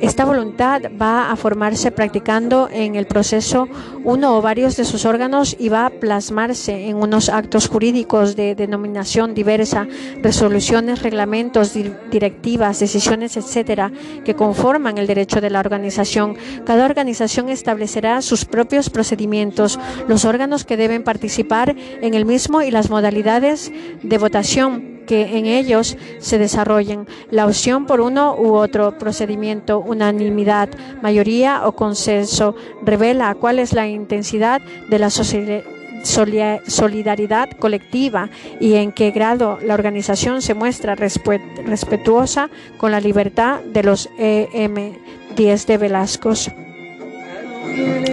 esta 0.00 0.24
voluntad 0.24 0.82
va 1.00 1.30
a 1.30 1.36
formarse 1.36 1.90
practicando 1.90 2.68
en 2.72 2.96
el 2.96 3.06
proceso 3.06 3.68
uno 4.02 4.36
o 4.36 4.42
varios 4.42 4.76
de 4.76 4.84
sus 4.84 5.04
órganos 5.04 5.54
y 5.58 5.68
va 5.68 5.86
a 5.86 5.90
plasmarse 5.90 6.88
en 6.88 6.96
unos 6.96 7.28
actos 7.28 7.68
jurídicos 7.68 8.34
de 8.34 8.54
denominación 8.54 9.34
diversa, 9.34 9.86
resoluciones, 10.22 11.02
reglamentos, 11.02 11.74
directivas, 12.10 12.80
decisiones, 12.80 13.36
etcétera, 13.36 13.92
que 14.24 14.34
conforman 14.34 14.98
el 14.98 15.06
derecho 15.06 15.40
de 15.40 15.50
la 15.50 15.60
organización. 15.60 16.36
Cada 16.64 16.86
organización 16.86 17.48
establecerá 17.48 18.22
sus 18.22 18.44
propios 18.44 18.90
procedimientos, 18.90 19.78
los 20.08 20.24
órganos 20.24 20.64
que 20.64 20.76
deben 20.76 21.02
participar 21.02 21.76
en 22.00 22.14
el 22.14 22.24
mismo 22.24 22.62
y 22.62 22.70
las 22.70 22.90
modalidades 22.90 23.70
de 24.02 24.18
votación 24.18 24.89
que 25.06 25.38
en 25.38 25.46
ellos 25.46 25.96
se 26.18 26.38
desarrollen. 26.38 27.06
La 27.30 27.46
opción 27.46 27.86
por 27.86 28.00
uno 28.00 28.34
u 28.36 28.54
otro 28.54 28.98
procedimiento, 28.98 29.78
unanimidad, 29.80 30.68
mayoría 31.02 31.66
o 31.66 31.72
consenso, 31.72 32.54
revela 32.82 33.34
cuál 33.34 33.58
es 33.58 33.72
la 33.72 33.88
intensidad 33.88 34.60
de 34.88 34.98
la 34.98 35.10
solidaridad 35.10 37.50
colectiva 37.58 38.30
y 38.60 38.74
en 38.74 38.92
qué 38.92 39.10
grado 39.10 39.58
la 39.62 39.74
organización 39.74 40.42
se 40.42 40.54
muestra 40.54 40.94
respetuosa 40.94 42.50
con 42.78 42.92
la 42.92 43.00
libertad 43.00 43.60
de 43.60 43.82
los 43.82 44.08
EM 44.18 44.92
10 45.36 45.66
de 45.66 45.78
Velasco. 45.78 46.32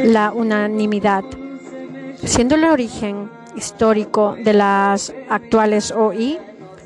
La 0.03 0.31
unanimidad. 0.31 1.23
Siendo 2.23 2.55
el 2.55 2.63
origen 2.65 3.29
histórico 3.55 4.35
de 4.43 4.53
las 4.53 5.13
actuales 5.29 5.91
OI, 5.91 6.39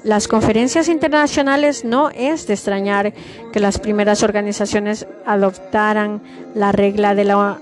las 0.03 0.27
conferencias 0.27 0.87
internacionales 0.87 1.85
no 1.85 2.09
es 2.09 2.47
de 2.47 2.55
extrañar 2.55 3.13
que 3.53 3.59
las 3.59 3.77
primeras 3.77 4.23
organizaciones 4.23 5.05
adoptaran 5.25 6.21
la 6.55 6.71
regla 6.71 7.13
de 7.13 7.25
la 7.25 7.59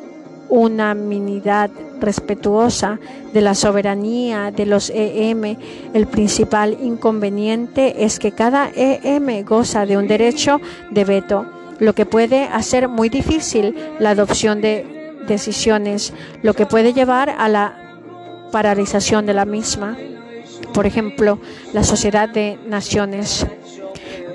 unanimidad 0.48 1.70
respetuosa 2.00 2.98
de 3.34 3.42
la 3.42 3.56
soberanía 3.56 4.52
de 4.52 4.66
los 4.66 4.90
EM. 4.90 5.58
El 5.94 6.08
principal 6.08 6.78
inconveniente 6.82 8.06
es 8.06 8.20
que 8.20 8.32
cada 8.32 8.70
EM 8.74 9.44
goza 9.44 9.86
de 9.86 9.98
un 9.98 10.08
derecho 10.08 10.62
de 10.92 11.04
veto, 11.04 11.46
lo 11.80 11.94
que 11.94 12.06
puede 12.06 12.46
hacer 12.46 12.88
muy 12.88 13.10
difícil 13.10 13.76
la 14.00 14.12
adopción 14.12 14.62
de 14.62 15.18
decisiones, 15.28 16.14
lo 16.42 16.54
que 16.54 16.66
puede 16.66 16.94
llevar 16.94 17.30
a 17.30 17.50
la 17.50 17.78
paralización 18.52 19.26
de 19.26 19.34
la 19.34 19.46
misma 19.46 19.98
por 20.74 20.86
ejemplo, 20.86 21.40
la 21.74 21.84
Sociedad 21.84 22.30
de 22.30 22.58
Naciones. 22.68 23.46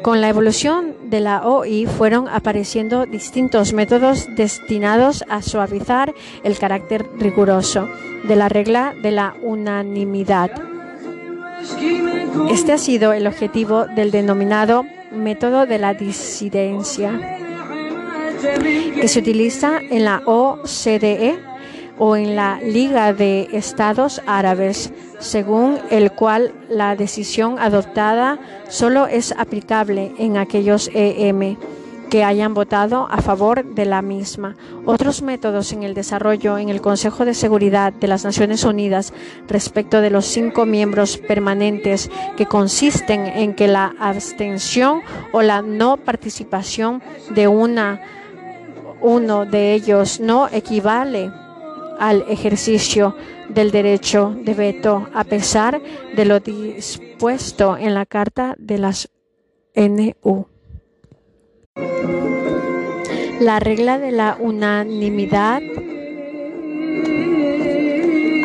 Con 0.03 0.20
la 0.20 0.28
evolución 0.28 0.95
de 1.05 1.20
la 1.20 1.47
OI 1.47 1.87
fueron 1.87 2.28
apareciendo 2.28 3.07
distintos 3.07 3.72
métodos 3.72 4.28
destinados 4.37 5.24
a 5.30 5.41
suavizar 5.41 6.14
el 6.43 6.59
carácter 6.59 7.09
riguroso 7.18 7.89
de 8.24 8.37
la 8.37 8.49
regla 8.49 8.95
de 9.03 9.12
la 9.12 9.35
unanimidad. 9.43 10.51
Este 12.51 12.72
ha 12.72 12.78
sido 12.78 13.12
el 13.12 13.26
objetivo 13.26 13.87
del 13.87 14.11
denominado 14.11 14.85
método 15.11 15.66
de 15.66 15.78
la 15.78 15.95
disidencia. 15.95 17.39
que 19.01 19.09
se 19.09 19.20
utiliza 19.20 19.78
en 19.80 20.05
la 20.05 20.22
OCDE 20.26 21.39
o 21.99 22.17
en 22.17 22.37
la 22.37 22.61
Liga 22.61 23.13
de 23.13 23.49
Estados 23.53 24.21
Árabes, 24.27 24.93
según 25.19 25.79
el 25.91 26.13
cual 26.13 26.53
la 26.69 26.97
decisión 26.97 27.59
adoptada 27.59 28.39
solo 28.69 29.07
es 29.07 29.33
aplicable 29.33 30.13
en 30.19 30.37
aquellos 30.37 30.91
EM 30.93 31.57
que 32.11 32.23
hayan 32.23 32.55
votado 32.55 33.09
a 33.11 33.21
favor 33.23 33.65
de 33.75 33.87
la 33.87 34.01
misma. 34.01 34.55
Otros 34.85 35.23
métodos 35.23 35.73
en 35.73 35.83
el 35.83 35.95
desarrollo 35.95 36.59
en 36.59 36.69
el 36.69 36.81
Consejo 36.81 37.25
de 37.25 37.35
Seguridad 37.35 37.93
de 37.93 38.07
las 38.07 38.25
Naciones 38.25 38.63
Unidas 38.63 39.13
respecto 39.49 40.01
de 40.01 40.11
los 40.11 40.25
cinco 40.25 40.65
miembros 40.65 41.19
permanentes 41.19 42.11
que 42.37 42.47
consisten 42.47 43.27
en 43.27 43.55
que 43.55 43.67
la 43.67 43.95
abstención 43.99 45.01
o 45.33 45.43
la 45.43 45.63
no 45.63 45.97
participación 45.97 47.03
de 47.31 47.49
una 47.49 48.01
uno 49.01 49.45
de 49.45 49.75
ellos 49.75 50.21
no 50.21 50.49
equivale 50.53 51.33
al 51.99 52.25
ejercicio 52.29 53.17
del 53.49 53.71
derecho 53.71 54.35
de 54.45 54.55
veto 54.55 55.09
a 55.15 55.25
pesar 55.25 55.81
de 56.17 56.25
lo 56.25 56.41
dispuesto 56.41 57.77
en 57.77 57.95
la 57.95 58.07
Carta 58.07 58.55
de 58.59 58.79
las 58.79 59.11
NU. 59.75 60.47
La 63.41 63.59
regla 63.59 63.99
de 63.99 64.13
la 64.13 64.37
unanimidad 64.41 65.61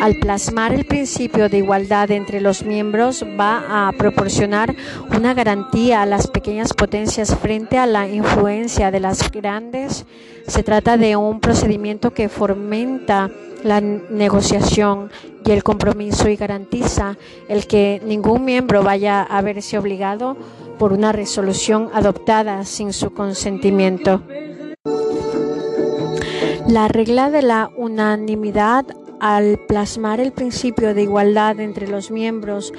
al 0.00 0.16
plasmar 0.16 0.72
el 0.72 0.86
principio 0.86 1.48
de 1.50 1.58
igualdad 1.58 2.10
entre 2.10 2.40
los 2.40 2.64
miembros 2.64 3.22
va 3.38 3.88
a 3.88 3.92
proporcionar 3.92 4.74
una 5.14 5.34
garantía 5.34 6.00
a 6.00 6.06
las 6.06 6.26
pequeñas 6.26 6.72
potencias 6.72 7.36
frente 7.36 7.76
a 7.76 7.86
la 7.86 8.08
influencia 8.08 8.90
de 8.90 9.00
las 9.00 9.30
grandes. 9.30 10.06
Se 10.46 10.62
trata 10.62 10.96
de 10.96 11.16
un 11.16 11.40
procedimiento 11.40 12.12
que 12.14 12.30
fomenta 12.30 13.30
la 13.62 13.82
negociación 13.82 15.10
y 15.44 15.50
el 15.50 15.62
compromiso 15.62 16.30
y 16.30 16.36
garantiza 16.36 17.18
el 17.48 17.66
que 17.66 18.00
ningún 18.04 18.44
miembro 18.46 18.82
vaya 18.82 19.22
a 19.22 19.42
verse 19.42 19.76
obligado 19.78 20.36
por 20.78 20.94
una 20.94 21.12
resolución 21.12 21.90
adoptada 21.92 22.64
sin 22.64 22.94
su 22.94 23.12
consentimiento. 23.12 24.22
La 26.66 26.88
regla 26.88 27.30
de 27.30 27.42
la 27.42 27.70
unanimidad 27.76 28.86
al 29.20 29.58
plasmar 29.58 30.20
el 30.20 30.32
principio 30.32 30.94
de 30.94 31.02
igualdad 31.02 31.60
entre 31.60 31.86
los 31.86 32.10
miembros, 32.10 32.72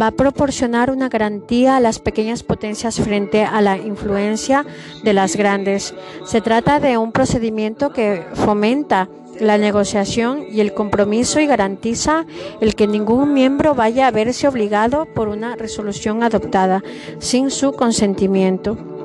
va 0.00 0.08
a 0.08 0.12
proporcionar 0.12 0.90
una 0.90 1.08
garantía 1.08 1.76
a 1.76 1.80
las 1.80 1.98
pequeñas 1.98 2.42
potencias 2.42 3.00
frente 3.00 3.44
a 3.44 3.60
la 3.60 3.76
influencia 3.76 4.64
de 5.02 5.12
las 5.12 5.36
grandes. 5.36 5.94
Se 6.24 6.40
trata 6.40 6.80
de 6.80 6.96
un 6.96 7.12
procedimiento 7.12 7.92
que 7.92 8.24
fomenta 8.34 9.08
la 9.40 9.58
negociación 9.58 10.44
y 10.50 10.60
el 10.60 10.74
compromiso 10.74 11.40
y 11.40 11.46
garantiza 11.46 12.26
el 12.60 12.74
que 12.74 12.86
ningún 12.86 13.34
miembro 13.34 13.74
vaya 13.74 14.08
a 14.08 14.10
verse 14.10 14.48
obligado 14.48 15.06
por 15.06 15.28
una 15.28 15.56
resolución 15.56 16.22
adoptada 16.22 16.82
sin 17.18 17.50
su 17.50 17.72
consentimiento. 17.72 18.97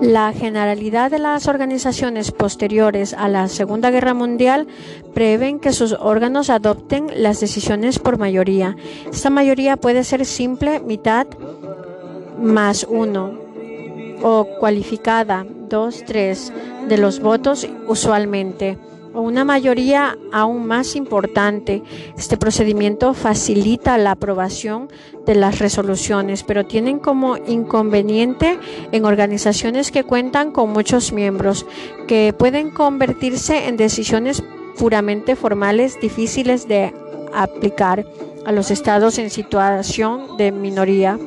La 0.00 0.32
generalidad 0.32 1.10
de 1.10 1.18
las 1.18 1.48
organizaciones 1.48 2.30
posteriores 2.30 3.14
a 3.14 3.28
la 3.28 3.48
Segunda 3.48 3.90
Guerra 3.90 4.12
Mundial 4.12 4.66
prevén 5.14 5.60
que 5.60 5.72
sus 5.72 5.92
órganos 5.92 6.50
adopten 6.50 7.06
las 7.16 7.40
decisiones 7.40 7.98
por 7.98 8.18
mayoría. 8.18 8.76
Esta 9.10 9.30
mayoría 9.30 9.76
puede 9.76 10.04
ser 10.04 10.26
simple, 10.26 10.80
mitad 10.80 11.26
más 12.38 12.86
uno, 12.88 13.38
o 14.22 14.46
cualificada, 14.58 15.46
dos, 15.68 16.02
tres 16.06 16.52
de 16.88 16.98
los 16.98 17.20
votos 17.20 17.68
usualmente 17.86 18.78
o 19.14 19.20
una 19.20 19.44
mayoría 19.44 20.18
aún 20.32 20.66
más 20.66 20.96
importante. 20.96 21.82
Este 22.18 22.36
procedimiento 22.36 23.14
facilita 23.14 23.96
la 23.96 24.12
aprobación 24.12 24.88
de 25.24 25.34
las 25.34 25.58
resoluciones, 25.60 26.42
pero 26.42 26.66
tienen 26.66 26.98
como 26.98 27.36
inconveniente 27.36 28.58
en 28.92 29.04
organizaciones 29.04 29.90
que 29.90 30.04
cuentan 30.04 30.50
con 30.50 30.70
muchos 30.70 31.12
miembros, 31.12 31.66
que 32.06 32.34
pueden 32.36 32.70
convertirse 32.70 33.68
en 33.68 33.76
decisiones 33.76 34.42
puramente 34.76 35.36
formales 35.36 35.98
difíciles 36.00 36.68
de 36.68 36.92
aplicar 37.32 38.04
a 38.44 38.52
los 38.52 38.70
estados 38.70 39.18
en 39.18 39.30
situación 39.30 40.36
de 40.36 40.52
minoría. 40.52 41.18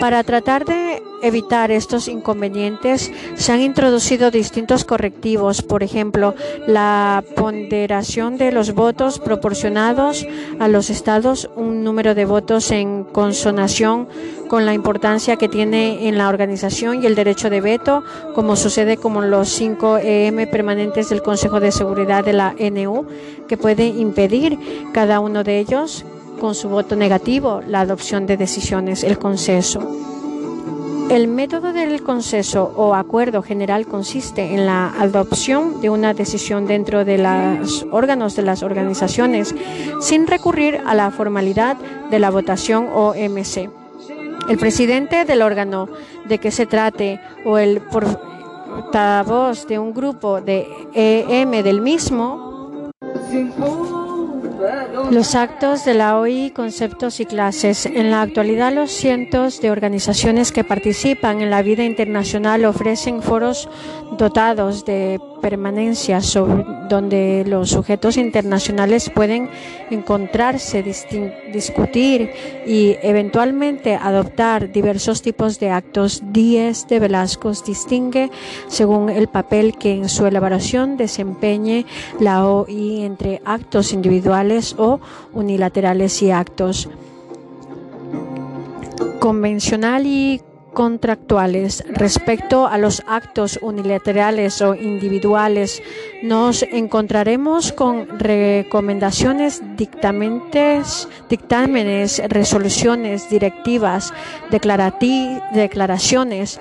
Para 0.00 0.22
tratar 0.24 0.64
de 0.64 1.02
evitar 1.22 1.70
estos 1.70 2.08
inconvenientes, 2.08 3.10
se 3.34 3.52
han 3.52 3.60
introducido 3.60 4.30
distintos 4.30 4.84
correctivos, 4.84 5.62
por 5.62 5.82
ejemplo, 5.82 6.34
la 6.66 7.24
ponderación 7.34 8.36
de 8.36 8.52
los 8.52 8.74
votos 8.74 9.18
proporcionados 9.18 10.26
a 10.58 10.68
los 10.68 10.90
estados, 10.90 11.50
un 11.56 11.82
número 11.82 12.14
de 12.14 12.24
votos 12.24 12.70
en 12.70 13.04
consonación 13.04 14.08
con 14.48 14.66
la 14.66 14.74
importancia 14.74 15.36
que 15.36 15.48
tiene 15.48 16.08
en 16.08 16.18
la 16.18 16.28
organización 16.28 17.02
y 17.02 17.06
el 17.06 17.14
derecho 17.14 17.50
de 17.50 17.60
veto, 17.60 18.04
como 18.34 18.54
sucede 18.54 18.96
con 18.96 19.30
los 19.30 19.48
cinco 19.48 19.98
EM 19.98 20.48
permanentes 20.50 21.08
del 21.08 21.22
Consejo 21.22 21.58
de 21.58 21.72
Seguridad 21.72 22.24
de 22.24 22.34
la 22.34 22.54
NU, 22.58 23.06
que 23.48 23.56
puede 23.56 23.86
impedir 23.86 24.58
cada 24.92 25.20
uno 25.20 25.42
de 25.42 25.58
ellos 25.58 26.04
con 26.40 26.54
su 26.54 26.68
voto 26.68 26.96
negativo 26.96 27.62
la 27.66 27.80
adopción 27.80 28.26
de 28.26 28.36
decisiones, 28.36 29.04
el 29.04 29.18
consenso. 29.18 29.80
El 31.10 31.28
método 31.28 31.72
del 31.72 32.02
consenso 32.02 32.72
o 32.76 32.92
acuerdo 32.94 33.40
general 33.40 33.86
consiste 33.86 34.54
en 34.54 34.66
la 34.66 34.88
adopción 34.98 35.80
de 35.80 35.88
una 35.88 36.14
decisión 36.14 36.66
dentro 36.66 37.04
de 37.04 37.18
los 37.18 37.86
órganos 37.92 38.34
de 38.34 38.42
las 38.42 38.64
organizaciones 38.64 39.54
sin 40.00 40.26
recurrir 40.26 40.80
a 40.84 40.96
la 40.96 41.12
formalidad 41.12 41.76
de 42.10 42.18
la 42.18 42.30
votación 42.30 42.88
OMC. 42.92 43.70
El 44.48 44.58
presidente 44.58 45.24
del 45.24 45.42
órgano 45.42 45.88
de 46.28 46.38
que 46.38 46.50
se 46.50 46.66
trate 46.66 47.20
o 47.44 47.56
el 47.58 47.80
portavoz 47.82 49.68
de 49.68 49.78
un 49.78 49.94
grupo 49.94 50.40
de 50.40 50.66
EM 50.92 51.62
del 51.62 51.80
mismo 51.80 52.90
los 55.10 55.34
actos 55.34 55.84
de 55.84 55.94
la 55.94 56.18
OI, 56.18 56.50
conceptos 56.50 57.20
y 57.20 57.26
clases. 57.26 57.86
En 57.86 58.10
la 58.10 58.22
actualidad, 58.22 58.72
los 58.72 58.90
cientos 58.90 59.60
de 59.60 59.70
organizaciones 59.70 60.52
que 60.52 60.64
participan 60.64 61.40
en 61.40 61.50
la 61.50 61.62
vida 61.62 61.84
internacional 61.84 62.64
ofrecen 62.64 63.22
foros 63.22 63.68
dotados 64.16 64.84
de 64.84 65.20
permanencia 65.40 66.20
sobre, 66.20 66.64
donde 66.88 67.44
los 67.46 67.70
sujetos 67.70 68.16
internacionales 68.16 69.10
pueden 69.14 69.48
encontrarse, 69.90 70.82
discutir 71.52 72.30
y 72.66 72.96
eventualmente 73.02 73.94
adoptar 73.94 74.72
diversos 74.72 75.22
tipos 75.22 75.58
de 75.60 75.70
actos. 75.70 76.22
Díez 76.32 76.86
de 76.88 76.98
Velasco 76.98 77.52
distingue 77.66 78.30
según 78.68 79.08
el 79.08 79.28
papel 79.28 79.76
que 79.76 79.92
en 79.92 80.08
su 80.08 80.26
elaboración 80.26 80.96
desempeñe 80.96 81.86
la 82.20 82.46
OI 82.46 83.04
entre 83.04 83.40
actos 83.44 83.92
individuales 83.92 84.74
o 84.78 85.00
unilaterales 85.32 86.22
y 86.22 86.30
actos 86.30 86.88
convencional 89.18 90.06
y 90.06 90.40
contractuales 90.76 91.82
respecto 91.88 92.66
a 92.66 92.76
los 92.76 93.02
actos 93.06 93.58
unilaterales 93.62 94.60
o 94.60 94.74
individuales, 94.74 95.82
nos 96.22 96.62
encontraremos 96.64 97.72
con 97.72 98.18
recomendaciones, 98.18 99.62
dictámenes, 99.78 101.08
resoluciones, 102.28 103.30
directivas, 103.30 104.12
declaraciones, 104.50 106.60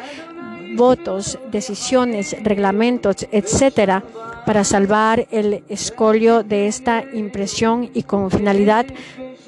votos, 0.77 1.37
decisiones, 1.51 2.37
reglamentos, 2.41 3.27
etcétera, 3.33 4.01
para 4.45 4.63
salvar 4.63 5.27
el 5.29 5.65
escolio 5.67 6.43
de 6.43 6.67
esta 6.67 7.03
impresión 7.13 7.89
y 7.93 8.03
con 8.03 8.31
finalidad 8.31 8.85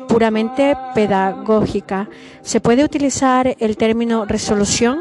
puramente 0.07 0.75
pedagógica. 0.93 2.09
Se 2.41 2.61
puede 2.61 2.83
utilizar 2.83 3.55
el 3.59 3.77
término 3.77 4.25
resolución 4.25 4.99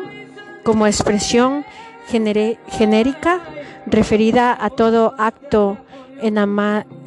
como 0.64 0.86
expresión 0.86 1.64
genérica 2.08 3.40
referida 3.86 4.56
a 4.58 4.70
todo 4.70 5.14
acto 5.18 5.78
e, 6.20 6.32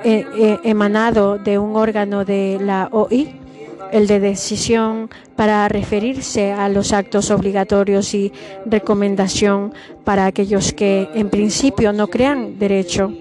e, 0.03 0.59
emanado 0.63 1.37
de 1.37 1.57
un 1.57 1.75
órgano 1.75 2.25
de 2.25 2.59
la 2.61 2.89
OI, 2.91 3.35
el 3.91 4.07
de 4.07 4.19
decisión 4.19 5.09
para 5.35 5.67
referirse 5.67 6.51
a 6.51 6.69
los 6.69 6.93
actos 6.93 7.31
obligatorios 7.31 8.13
y 8.13 8.31
recomendación 8.65 9.73
para 10.03 10.25
aquellos 10.25 10.73
que 10.73 11.09
en 11.15 11.29
principio 11.29 11.91
no 11.91 12.07
crean 12.07 12.59
derecho 12.59 13.11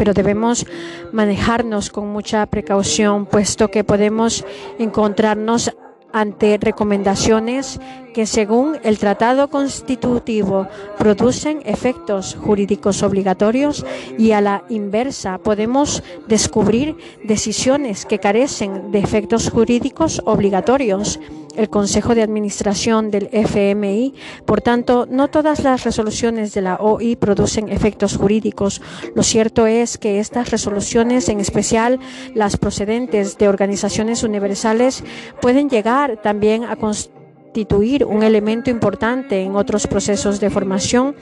pero 0.00 0.14
debemos 0.14 0.66
manejarnos 1.12 1.90
con 1.90 2.08
mucha 2.08 2.46
precaución, 2.46 3.26
puesto 3.26 3.70
que 3.70 3.84
podemos 3.84 4.46
encontrarnos 4.78 5.76
ante 6.10 6.56
recomendaciones 6.58 7.78
que 8.12 8.26
según 8.26 8.78
el 8.82 8.98
tratado 8.98 9.48
constitutivo 9.48 10.68
producen 10.98 11.62
efectos 11.64 12.36
jurídicos 12.40 13.02
obligatorios 13.02 13.84
y 14.18 14.32
a 14.32 14.40
la 14.40 14.64
inversa 14.68 15.38
podemos 15.38 16.02
descubrir 16.26 16.96
decisiones 17.24 18.06
que 18.06 18.18
carecen 18.18 18.90
de 18.92 18.98
efectos 18.98 19.50
jurídicos 19.50 20.22
obligatorios. 20.24 21.20
El 21.56 21.68
Consejo 21.68 22.14
de 22.14 22.22
Administración 22.22 23.10
del 23.10 23.28
FMI, 23.32 24.14
por 24.46 24.60
tanto, 24.60 25.06
no 25.10 25.28
todas 25.28 25.64
las 25.64 25.82
resoluciones 25.82 26.54
de 26.54 26.62
la 26.62 26.76
OI 26.76 27.16
producen 27.16 27.68
efectos 27.68 28.16
jurídicos. 28.16 28.80
Lo 29.16 29.24
cierto 29.24 29.66
es 29.66 29.98
que 29.98 30.20
estas 30.20 30.50
resoluciones, 30.52 31.28
en 31.28 31.40
especial 31.40 31.98
las 32.34 32.56
procedentes 32.56 33.36
de 33.36 33.48
organizaciones 33.48 34.22
universales, 34.22 35.02
pueden 35.40 35.68
llegar 35.68 36.18
también 36.22 36.64
a 36.64 36.76
constituir 36.76 37.19
constituir 37.50 38.04
un 38.04 38.22
elemento 38.22 38.70
importante 38.70 39.42
en 39.42 39.56
otros 39.56 39.88
procesos 39.88 40.38
de 40.38 40.50
formación 40.50 41.16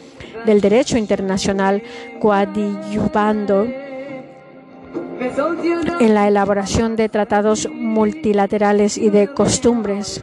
del 0.44 0.60
derecho 0.60 0.98
internacional, 0.98 1.82
coadyuvando 2.20 3.64
en 6.00 6.14
la 6.14 6.28
elaboración 6.28 6.96
de 6.96 7.08
tratados 7.08 7.66
multilaterales 7.72 8.98
y 8.98 9.08
de 9.08 9.28
costumbres. 9.28 10.22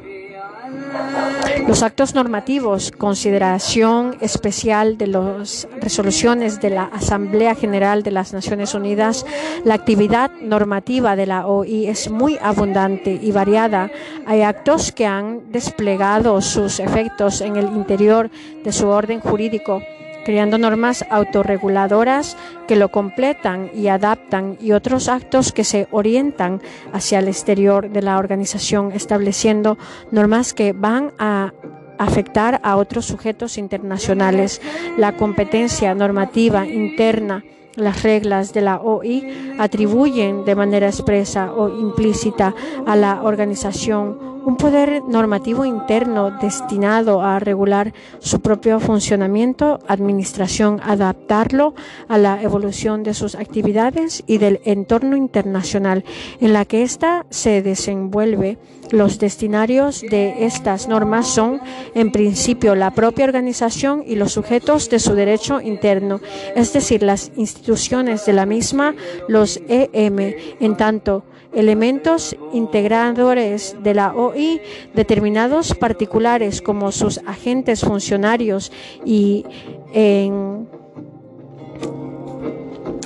Los 1.67 1.81
actos 1.81 2.13
normativos, 2.13 2.91
consideración 2.91 4.17
especial 4.21 4.97
de 4.97 5.07
las 5.07 5.67
resoluciones 5.81 6.61
de 6.61 6.69
la 6.69 6.83
Asamblea 6.83 7.55
General 7.55 8.03
de 8.03 8.11
las 8.11 8.33
Naciones 8.33 8.75
Unidas, 8.75 9.25
la 9.63 9.73
actividad 9.73 10.31
normativa 10.41 11.15
de 11.15 11.25
la 11.25 11.47
OI 11.47 11.87
es 11.87 12.09
muy 12.11 12.37
abundante 12.41 13.19
y 13.19 13.31
variada. 13.31 13.89
Hay 14.27 14.43
actos 14.43 14.91
que 14.91 15.07
han 15.07 15.51
desplegado 15.51 16.39
sus 16.41 16.79
efectos 16.79 17.41
en 17.41 17.55
el 17.55 17.65
interior 17.65 18.29
de 18.63 18.71
su 18.71 18.87
orden 18.87 19.19
jurídico 19.19 19.81
creando 20.25 20.57
normas 20.57 21.05
autorreguladoras 21.09 22.35
que 22.67 22.75
lo 22.75 22.89
completan 22.89 23.69
y 23.73 23.87
adaptan 23.87 24.57
y 24.59 24.73
otros 24.73 25.07
actos 25.07 25.53
que 25.53 25.63
se 25.63 25.87
orientan 25.91 26.61
hacia 26.91 27.19
el 27.19 27.29
exterior 27.29 27.89
de 27.89 28.01
la 28.01 28.17
organización, 28.17 28.91
estableciendo 28.91 29.77
normas 30.11 30.53
que 30.53 30.73
van 30.73 31.13
a 31.19 31.53
afectar 31.97 32.59
a 32.63 32.75
otros 32.75 33.05
sujetos 33.05 33.57
internacionales. 33.57 34.61
La 34.97 35.15
competencia 35.15 35.93
normativa 35.95 36.67
interna 36.67 37.43
las 37.75 38.03
reglas 38.03 38.53
de 38.53 38.61
la 38.61 38.77
OI 38.77 39.55
atribuyen 39.59 40.45
de 40.45 40.55
manera 40.55 40.87
expresa 40.87 41.51
o 41.51 41.67
implícita 41.69 42.55
a 42.85 42.95
la 42.95 43.21
organización 43.21 44.34
un 44.45 44.57
poder 44.57 45.03
normativo 45.03 45.65
interno 45.65 46.29
destinado 46.29 47.21
a 47.21 47.39
regular 47.39 47.93
su 48.19 48.41
propio 48.41 48.79
funcionamiento, 48.79 49.79
administración, 49.87 50.79
adaptarlo 50.83 51.73
a 52.07 52.19
la 52.19 52.41
evolución 52.41 53.01
de 53.01 53.15
sus 53.15 53.33
actividades 53.33 54.23
y 54.27 54.37
del 54.37 54.61
entorno 54.63 55.17
internacional 55.17 56.05
en 56.39 56.53
la 56.53 56.65
que 56.65 56.83
ésta 56.83 57.25
se 57.31 57.63
desenvuelve. 57.63 58.59
Los 58.91 59.17
destinarios 59.17 60.01
de 60.01 60.45
estas 60.45 60.87
normas 60.87 61.27
son, 61.27 61.59
en 61.95 62.11
principio, 62.11 62.75
la 62.75 62.91
propia 62.91 63.25
organización 63.25 64.03
y 64.05 64.15
los 64.15 64.33
sujetos 64.33 64.91
de 64.91 64.99
su 64.99 65.15
derecho 65.15 65.59
interno, 65.59 66.21
es 66.55 66.71
decir, 66.71 67.01
las 67.01 67.31
instituciones 67.35 68.27
de 68.27 68.33
la 68.33 68.45
misma, 68.45 68.93
los 69.27 69.59
EM, 69.67 70.35
en 70.59 70.77
tanto 70.77 71.23
elementos 71.55 72.35
integradores 72.53 73.75
de 73.81 73.93
la 73.93 74.13
OI 74.13 74.61
determinados 74.93 75.73
particulares 75.73 76.61
como 76.61 76.91
sus 76.91 77.19
agentes 77.25 77.81
funcionarios 77.81 78.71
y 79.05 79.45
en 79.93 80.67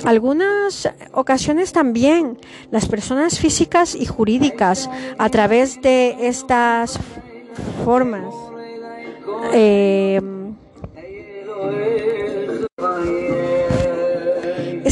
algunas 0.04 0.88
ocasiones 1.12 1.72
también 1.72 2.38
las 2.70 2.88
personas 2.88 3.38
físicas 3.38 3.94
y 3.94 4.06
jurídicas 4.06 4.90
a 5.18 5.28
través 5.28 5.80
de 5.82 6.16
estas 6.26 6.98
formas 7.84 8.34
eh, 9.52 10.20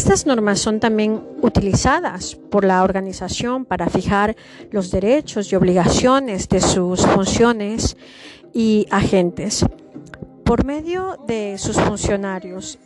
estas 0.09 0.25
normas 0.25 0.59
son 0.59 0.81
también 0.81 1.23
utilizadas 1.43 2.35
por 2.35 2.65
la 2.65 2.83
organización 2.83 3.67
para 3.67 3.91
fijar 3.91 4.37
los 4.71 4.91
derechos 4.91 5.53
y 5.53 5.57
obligaciones 5.57 6.49
de 6.49 6.63
sus 6.63 7.07
funciones 7.07 7.95
y 8.55 8.87
agentes. 8.91 9.67
Por 10.45 10.65
medio 10.65 11.19
de 11.27 11.59
sus 11.59 11.79
funcionarios 11.79 12.79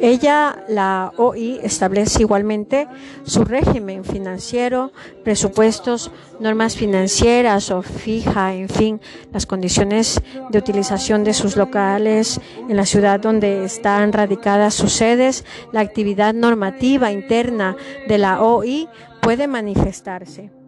ella, 0.00 0.64
la 0.68 1.12
OI, 1.16 1.60
establece 1.62 2.22
igualmente 2.22 2.88
su 3.24 3.44
régimen 3.44 4.04
financiero, 4.04 4.92
presupuestos, 5.24 6.10
normas 6.38 6.76
financieras 6.76 7.70
o 7.70 7.82
fija, 7.82 8.54
en 8.54 8.68
fin, 8.68 9.00
las 9.32 9.46
condiciones 9.46 10.20
de 10.50 10.58
utilización 10.58 11.24
de 11.24 11.34
sus 11.34 11.56
locales 11.56 12.40
en 12.68 12.76
la 12.76 12.86
ciudad 12.86 13.20
donde 13.20 13.64
están 13.64 14.12
radicadas 14.12 14.74
sus 14.74 14.92
sedes. 14.92 15.44
La 15.72 15.80
actividad 15.80 16.34
normativa 16.34 17.12
interna 17.12 17.76
de 18.08 18.18
la 18.18 18.42
OI 18.42 18.88
puede 19.20 19.46
manifestarse 19.46 20.59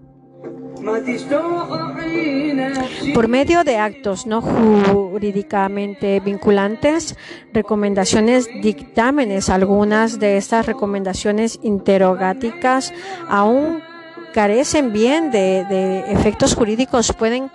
por 3.14 3.28
medio 3.28 3.64
de 3.64 3.76
actos 3.76 4.26
no 4.26 4.40
jurídicamente 4.40 6.20
vinculantes, 6.20 7.16
recomendaciones, 7.52 8.48
dictámenes, 8.62 9.48
algunas 9.48 10.18
de 10.18 10.36
estas 10.36 10.66
recomendaciones 10.66 11.58
interrogáticas 11.62 12.92
aún 13.28 13.80
carecen 14.34 14.92
bien 14.92 15.30
de, 15.30 15.64
de 15.68 16.12
efectos 16.12 16.54
jurídicos, 16.54 17.12
pueden 17.12 17.50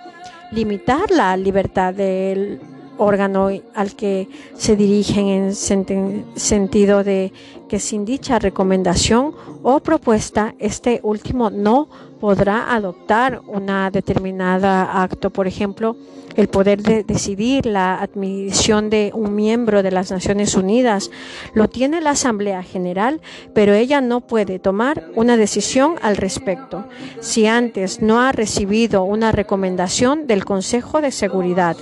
limitar 0.50 1.10
la 1.10 1.36
libertad 1.36 1.92
del 1.92 2.60
órgano 2.98 3.50
al 3.74 3.96
que 3.96 4.28
se 4.56 4.76
dirigen 4.76 5.28
en 5.28 5.54
sentido 5.54 7.04
de 7.04 7.32
que 7.68 7.78
sin 7.78 8.04
dicha 8.04 8.38
recomendación 8.38 9.32
o 9.62 9.80
propuesta, 9.80 10.54
este 10.58 11.00
último 11.02 11.50
no 11.50 11.88
podrá 12.20 12.74
adoptar 12.74 13.40
una 13.46 13.90
determinada 13.90 15.02
acto. 15.02 15.30
Por 15.30 15.46
ejemplo, 15.46 15.96
el 16.36 16.48
poder 16.48 16.82
de 16.82 17.02
decidir 17.02 17.66
la 17.66 18.00
admisión 18.00 18.90
de 18.90 19.10
un 19.14 19.34
miembro 19.34 19.82
de 19.82 19.90
las 19.90 20.10
Naciones 20.10 20.54
Unidas 20.54 21.10
lo 21.52 21.68
tiene 21.68 22.00
la 22.00 22.10
Asamblea 22.10 22.62
General, 22.62 23.20
pero 23.54 23.74
ella 23.74 24.00
no 24.00 24.20
puede 24.20 24.58
tomar 24.58 25.10
una 25.14 25.36
decisión 25.36 25.96
al 26.00 26.16
respecto 26.16 26.84
si 27.20 27.46
antes 27.46 28.02
no 28.02 28.20
ha 28.20 28.32
recibido 28.32 29.02
una 29.02 29.32
recomendación 29.32 30.26
del 30.26 30.44
Consejo 30.44 31.00
de 31.00 31.10
Seguridad. 31.10 31.76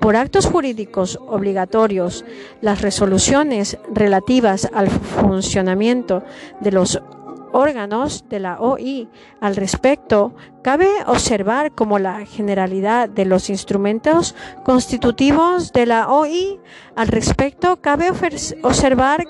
Por 0.00 0.16
actos 0.16 0.46
jurídicos 0.46 1.18
obligatorios, 1.26 2.24
las 2.62 2.80
resoluciones 2.80 3.78
relativas 3.92 4.68
al 4.72 4.88
funcionamiento 4.88 6.24
de 6.60 6.72
los 6.72 7.02
órganos 7.52 8.24
de 8.28 8.40
la 8.40 8.60
OI 8.60 9.08
al 9.40 9.56
respecto, 9.56 10.34
cabe 10.62 10.88
observar 11.06 11.72
como 11.72 11.98
la 11.98 12.24
generalidad 12.24 13.08
de 13.08 13.24
los 13.24 13.50
instrumentos 13.50 14.34
constitutivos 14.64 15.72
de 15.72 15.86
la 15.86 16.08
OI 16.08 16.58
al 16.96 17.08
respecto, 17.08 17.76
cabe 17.80 18.10
observar 18.62 19.26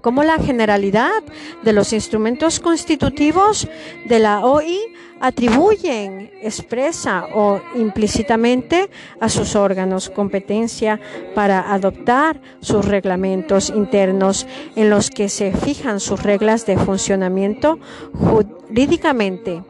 como 0.00 0.22
la 0.22 0.38
generalidad 0.38 1.22
de 1.62 1.72
los 1.72 1.92
instrumentos 1.92 2.60
constitutivos 2.60 3.68
de 4.08 4.18
la 4.18 4.44
OI 4.44 4.80
atribuyen 5.20 6.30
expresa 6.42 7.26
o 7.34 7.60
implícitamente 7.74 8.90
a 9.20 9.28
sus 9.28 9.56
órganos 9.56 10.10
competencia 10.10 11.00
para 11.34 11.72
adoptar 11.72 12.40
sus 12.60 12.84
reglamentos 12.84 13.70
internos 13.70 14.46
en 14.76 14.90
los 14.90 15.10
que 15.10 15.28
se 15.28 15.52
fijan 15.52 16.00
sus 16.00 16.22
reglas 16.22 16.66
de 16.66 16.76
funcionamiento 16.76 17.78
jurídicamente. 18.12 19.62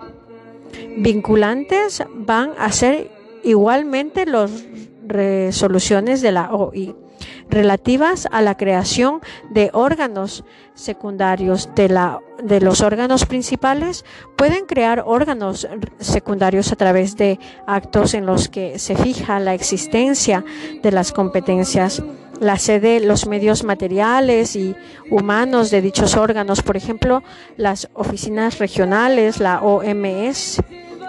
Vinculantes 0.97 2.03
van 2.15 2.53
a 2.59 2.71
ser 2.73 3.11
igualmente 3.45 4.27
las 4.27 4.51
resoluciones 5.07 6.21
de 6.21 6.33
la 6.33 6.53
OI 6.53 7.06
relativas 7.49 8.29
a 8.31 8.43
la 8.43 8.57
creación 8.57 9.21
de 9.51 9.71
órganos 9.73 10.45
secundarios 10.75 11.69
de, 11.75 11.89
la, 11.89 12.21
de 12.43 12.61
los 12.61 12.81
órganos 12.81 13.25
principales 13.27 14.05
pueden 14.37 14.67
crear 14.67 15.03
órganos 15.07 15.69
secundarios 15.99 16.73
a 16.73 16.77
través 16.77 17.17
de 17.17 17.39
actos 17.67 18.15
en 18.15 18.27
los 18.27 18.49
que 18.49 18.79
se 18.79 18.97
fija 18.97 19.41
la 19.41 19.55
existencia 19.55 20.45
de 20.83 20.93
las 20.93 21.13
competencias 21.13 22.03
la 22.41 22.59
sede, 22.59 23.01
los 23.01 23.27
medios 23.27 23.65
materiales 23.65 24.57
y 24.57 24.77
humanos 25.11 25.71
de 25.71 25.81
dichos 25.81 26.17
órganos, 26.17 26.61
por 26.63 26.77
ejemplo, 26.77 27.23
las 27.57 27.89
oficinas 27.95 28.59
regionales, 28.59 29.41
la 29.41 29.63
OMS, 29.63 30.61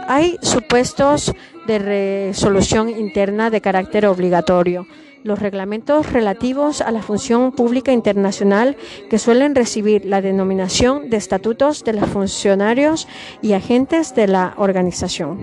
hay 0.07 0.38
supuestos 0.41 1.33
de 1.67 1.79
resolución 1.79 2.89
interna 2.89 3.49
de 3.49 3.59
carácter 3.59 4.05
obligatorio 4.05 4.88
los 5.28 5.39
reglamentos 5.39 6.11
relativos 6.11 6.82
a 6.82 6.91
la 6.91 7.01
función 7.01 7.51
pública 7.51 7.91
internacional 7.91 8.78
que 9.09 9.19
suelen 9.19 9.53
recibir 9.53 10.05
la 10.05 10.21
denominación 10.21 11.09
de 11.09 11.17
estatutos 11.17 11.84
de 11.84 11.93
los 11.93 12.09
funcionarios 12.09 13.07
y 13.41 13.53
agentes 13.53 14.15
de 14.15 14.28
la 14.28 14.53
organización. 14.57 15.39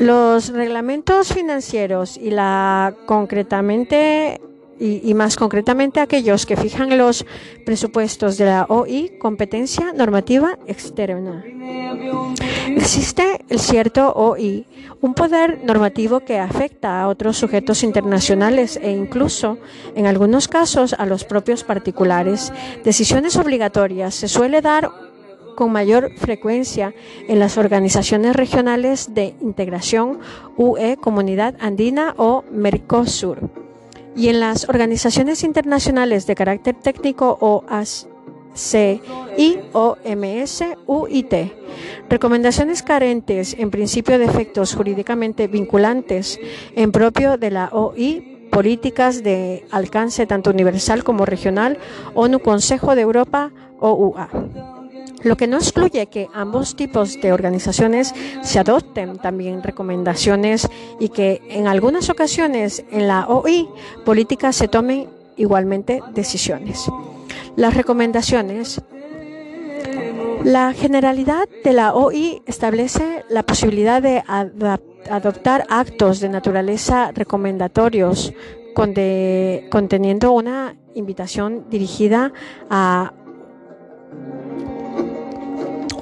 Los 0.00 0.52
reglamentos 0.52 1.32
financieros 1.34 2.16
y 2.16 2.30
la 2.30 2.94
concretamente 3.04 4.40
y, 4.78 5.12
más 5.14 5.36
concretamente 5.36 6.00
aquellos 6.00 6.46
que 6.46 6.56
fijan 6.56 6.96
los 6.96 7.26
presupuestos 7.64 8.38
de 8.38 8.46
la 8.46 8.66
OI, 8.68 9.18
competencia 9.18 9.92
normativa 9.92 10.58
externa. 10.66 11.44
Existe 12.68 13.44
el 13.48 13.58
cierto 13.58 14.12
OI, 14.14 14.66
un 15.00 15.14
poder 15.14 15.64
normativo 15.64 16.20
que 16.20 16.38
afecta 16.38 17.00
a 17.00 17.08
otros 17.08 17.36
sujetos 17.36 17.82
internacionales 17.82 18.78
e 18.80 18.90
incluso, 18.90 19.58
en 19.94 20.06
algunos 20.06 20.48
casos, 20.48 20.92
a 20.92 21.06
los 21.06 21.24
propios 21.24 21.64
particulares. 21.64 22.52
Decisiones 22.84 23.36
obligatorias 23.36 24.14
se 24.14 24.28
suele 24.28 24.60
dar 24.60 24.90
con 25.56 25.72
mayor 25.72 26.12
frecuencia 26.18 26.94
en 27.26 27.40
las 27.40 27.58
organizaciones 27.58 28.36
regionales 28.36 29.12
de 29.12 29.34
integración 29.40 30.20
UE, 30.56 30.96
Comunidad 31.00 31.56
Andina 31.58 32.14
o 32.16 32.44
Mercosur 32.52 33.67
y 34.18 34.28
en 34.28 34.40
las 34.40 34.68
organizaciones 34.68 35.44
internacionales 35.44 36.26
de 36.26 36.34
carácter 36.34 36.74
técnico 36.74 37.38
OAC 37.40 38.08
y 39.36 39.58
OMS 39.72 40.64
UIT. 40.86 41.34
Recomendaciones 42.10 42.82
carentes 42.82 43.54
en 43.56 43.70
principio 43.70 44.18
de 44.18 44.24
efectos 44.24 44.74
jurídicamente 44.74 45.46
vinculantes 45.46 46.40
en 46.74 46.90
propio 46.90 47.36
de 47.36 47.52
la 47.52 47.68
OI, 47.70 48.48
políticas 48.50 49.22
de 49.22 49.64
alcance 49.70 50.26
tanto 50.26 50.50
universal 50.50 51.04
como 51.04 51.24
regional, 51.24 51.78
ONU 52.14 52.40
Consejo 52.40 52.96
de 52.96 53.02
Europa, 53.02 53.52
OUA 53.78 54.77
lo 55.22 55.36
que 55.36 55.46
no 55.46 55.56
excluye 55.56 56.06
que 56.06 56.28
ambos 56.32 56.76
tipos 56.76 57.20
de 57.20 57.32
organizaciones 57.32 58.14
se 58.42 58.58
adopten 58.58 59.18
también 59.18 59.62
recomendaciones 59.62 60.68
y 61.00 61.08
que 61.08 61.42
en 61.48 61.66
algunas 61.66 62.08
ocasiones 62.08 62.84
en 62.90 63.08
la 63.08 63.26
OI 63.26 63.68
políticas 64.04 64.56
se 64.56 64.68
tomen 64.68 65.08
igualmente 65.36 66.02
decisiones. 66.14 66.84
Las 67.56 67.74
recomendaciones. 67.74 68.80
La 70.44 70.72
generalidad 70.72 71.48
de 71.64 71.72
la 71.72 71.94
OI 71.94 72.42
establece 72.46 73.24
la 73.28 73.42
posibilidad 73.42 74.00
de 74.00 74.22
adoptar 75.10 75.66
actos 75.68 76.20
de 76.20 76.28
naturaleza 76.28 77.10
recomendatorios 77.12 78.32
conteniendo 78.74 80.30
una 80.32 80.76
invitación 80.94 81.66
dirigida 81.68 82.32
a 82.70 83.12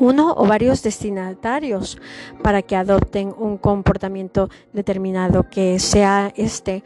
uno 0.00 0.34
o 0.36 0.46
varios 0.46 0.82
destinatarios 0.82 1.98
para 2.42 2.62
que 2.62 2.76
adopten 2.76 3.34
un 3.36 3.58
comportamiento 3.58 4.48
determinado, 4.72 5.48
que 5.48 5.78
sea 5.78 6.32
este 6.36 6.82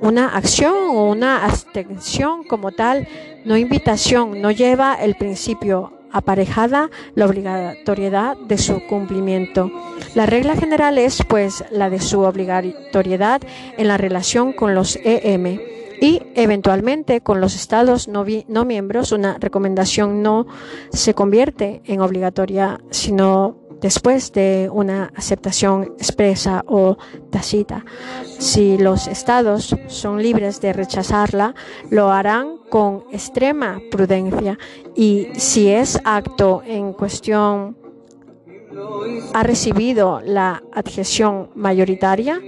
una 0.00 0.36
acción 0.36 0.74
o 0.74 1.10
una 1.10 1.44
abstención 1.44 2.44
como 2.44 2.72
tal, 2.72 3.08
no 3.44 3.56
invitación, 3.56 4.42
no 4.42 4.50
lleva 4.50 4.94
el 4.94 5.14
principio 5.14 5.92
aparejada 6.12 6.90
la 7.14 7.26
obligatoriedad 7.26 8.36
de 8.36 8.58
su 8.58 8.86
cumplimiento. 8.86 9.70
La 10.14 10.26
regla 10.26 10.56
general 10.56 10.98
es, 10.98 11.22
pues, 11.28 11.64
la 11.70 11.90
de 11.90 12.00
su 12.00 12.20
obligatoriedad 12.20 13.42
en 13.76 13.88
la 13.88 13.96
relación 13.96 14.52
con 14.52 14.74
los 14.74 14.98
EM 15.02 15.60
y 16.00 16.22
eventualmente 16.34 17.20
con 17.20 17.40
los 17.40 17.54
estados 17.54 18.08
no, 18.08 18.24
miembros 18.64 19.12
una 19.12 19.38
recomendación 19.38 20.22
no 20.22 20.46
se 20.90 21.14
convierte 21.14 21.82
en 21.84 22.00
obligatoria 22.00 22.80
sino 22.90 23.56
después 23.80 24.32
de 24.32 24.70
una 24.72 25.12
aceptación 25.14 25.94
expresa 25.98 26.64
o 26.66 26.96
tácita. 27.30 27.84
Si 28.38 28.78
los 28.78 29.06
estados 29.06 29.76
son 29.86 30.22
libres 30.22 30.60
de 30.62 30.72
rechazarla, 30.72 31.54
lo 31.90 32.10
harán 32.10 32.56
con 32.70 33.04
extrema 33.12 33.78
prudencia 33.90 34.58
y 34.94 35.28
si 35.34 35.68
es 35.68 36.00
acto 36.04 36.62
en 36.64 36.94
cuestión 36.94 37.76
ha 39.32 39.42
recibido 39.42 40.20
la 40.24 40.62
adhesión 40.72 41.50
mayoritaria 41.54 42.40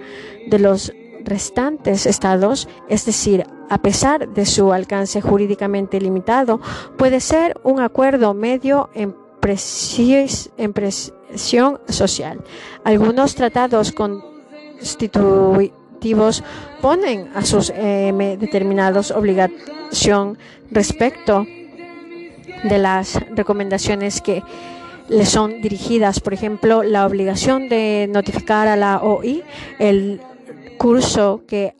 de 0.48 0.58
los 0.58 0.92
restantes 1.28 2.06
estados, 2.06 2.68
es 2.88 3.04
decir, 3.04 3.44
a 3.68 3.78
pesar 3.78 4.28
de 4.28 4.46
su 4.46 4.72
alcance 4.72 5.20
jurídicamente 5.20 6.00
limitado, 6.00 6.60
puede 6.96 7.20
ser 7.20 7.60
un 7.62 7.80
acuerdo 7.80 8.34
medio 8.34 8.90
en, 8.94 9.14
presión 9.40 11.80
social. 11.88 12.40
Algunos 12.84 13.34
tratados 13.34 13.92
constitutivos 13.92 16.44
ponen 16.80 17.28
a 17.34 17.44
sus 17.44 17.68
EM 17.70 18.38
determinados 18.38 19.10
obligación 19.10 20.38
respecto 20.70 21.44
de 22.64 22.78
las 22.78 23.14
recomendaciones 23.34 24.20
que 24.20 24.42
le 25.08 25.24
son 25.24 25.62
dirigidas, 25.62 26.20
por 26.20 26.34
ejemplo, 26.34 26.82
la 26.82 27.06
obligación 27.06 27.68
de 27.68 28.08
notificar 28.10 28.68
a 28.68 28.76
la 28.76 29.02
OI 29.02 29.42
el 29.78 30.20
curso 30.78 31.42
que 31.46 31.74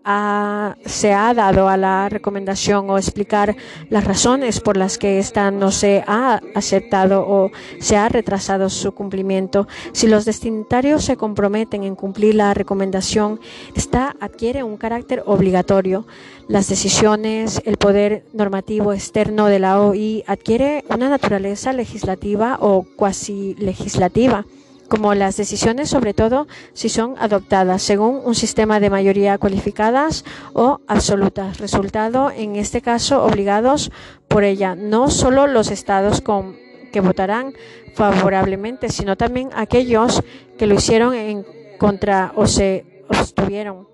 se 0.84 1.12
ha 1.14 1.32
dado 1.32 1.68
a 1.68 1.76
la 1.76 2.08
recomendación 2.08 2.90
o 2.90 2.98
explicar 2.98 3.56
las 3.88 4.04
razones 4.04 4.60
por 4.60 4.76
las 4.76 4.98
que 4.98 5.18
ésta 5.18 5.50
no 5.50 5.70
se 5.70 6.04
ha 6.06 6.40
aceptado 6.54 7.24
o 7.26 7.50
se 7.78 7.96
ha 7.96 8.08
retrasado 8.08 8.68
su 8.68 8.92
cumplimiento. 8.92 9.68
Si 9.92 10.06
los 10.06 10.24
destinatarios 10.24 11.04
se 11.04 11.16
comprometen 11.16 11.84
en 11.84 11.94
cumplir 11.94 12.34
la 12.34 12.52
recomendación, 12.52 13.40
esta 13.74 14.16
adquiere 14.20 14.62
un 14.62 14.76
carácter 14.76 15.22
obligatorio. 15.24 16.06
Las 16.48 16.68
decisiones, 16.68 17.62
el 17.64 17.76
poder 17.76 18.24
normativo 18.32 18.92
externo 18.92 19.46
de 19.46 19.58
la 19.58 19.80
OI 19.80 20.24
adquiere 20.26 20.84
una 20.90 21.08
naturaleza 21.08 21.72
legislativa 21.72 22.58
o 22.60 22.84
cuasi 22.96 23.54
legislativa 23.58 24.44
como 24.88 25.14
las 25.14 25.36
decisiones, 25.36 25.90
sobre 25.90 26.14
todo 26.14 26.46
si 26.72 26.88
son 26.88 27.14
adoptadas 27.18 27.82
según 27.82 28.20
un 28.24 28.34
sistema 28.34 28.80
de 28.80 28.90
mayoría 28.90 29.38
cualificadas 29.38 30.24
o 30.54 30.80
absolutas, 30.86 31.58
resultado 31.58 32.30
en 32.30 32.56
este 32.56 32.80
caso 32.80 33.22
obligados 33.22 33.90
por 34.28 34.44
ella, 34.44 34.74
no 34.74 35.10
solo 35.10 35.46
los 35.46 35.70
estados 35.70 36.20
con, 36.20 36.56
que 36.92 37.00
votarán 37.00 37.52
favorablemente, 37.94 38.88
sino 38.88 39.16
también 39.16 39.50
aquellos 39.54 40.22
que 40.56 40.66
lo 40.66 40.74
hicieron 40.74 41.14
en 41.14 41.44
contra 41.78 42.32
o 42.34 42.46
se 42.46 43.04
abstuvieron. 43.08 43.88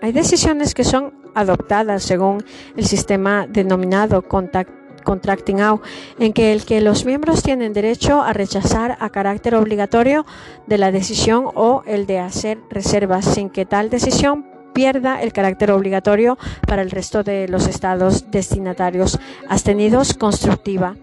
Hay 0.00 0.12
decisiones 0.12 0.74
que 0.74 0.84
son 0.84 1.14
adoptadas 1.34 2.02
según 2.02 2.44
el 2.76 2.86
sistema 2.86 3.46
denominado 3.48 4.22
contact 4.22 4.70
Contracting 5.08 5.62
Out, 5.62 5.80
en 6.18 6.34
que 6.34 6.52
el 6.52 6.66
que 6.66 6.82
los 6.82 7.06
miembros 7.06 7.42
tienen 7.42 7.72
derecho 7.72 8.20
a 8.20 8.34
rechazar 8.34 8.98
a 9.00 9.08
carácter 9.08 9.54
obligatorio 9.54 10.26
de 10.66 10.76
la 10.76 10.92
decisión 10.92 11.46
o 11.54 11.82
el 11.86 12.04
de 12.04 12.18
hacer 12.18 12.58
reservas 12.68 13.24
sin 13.24 13.48
que 13.48 13.64
tal 13.64 13.88
decisión 13.88 14.44
pierda 14.74 15.22
el 15.22 15.32
carácter 15.32 15.70
obligatorio 15.70 16.36
para 16.66 16.82
el 16.82 16.90
resto 16.90 17.22
de 17.22 17.48
los 17.48 17.66
estados 17.66 18.30
destinatarios 18.30 19.18
abstenidos 19.48 20.12
constructiva. 20.12 20.94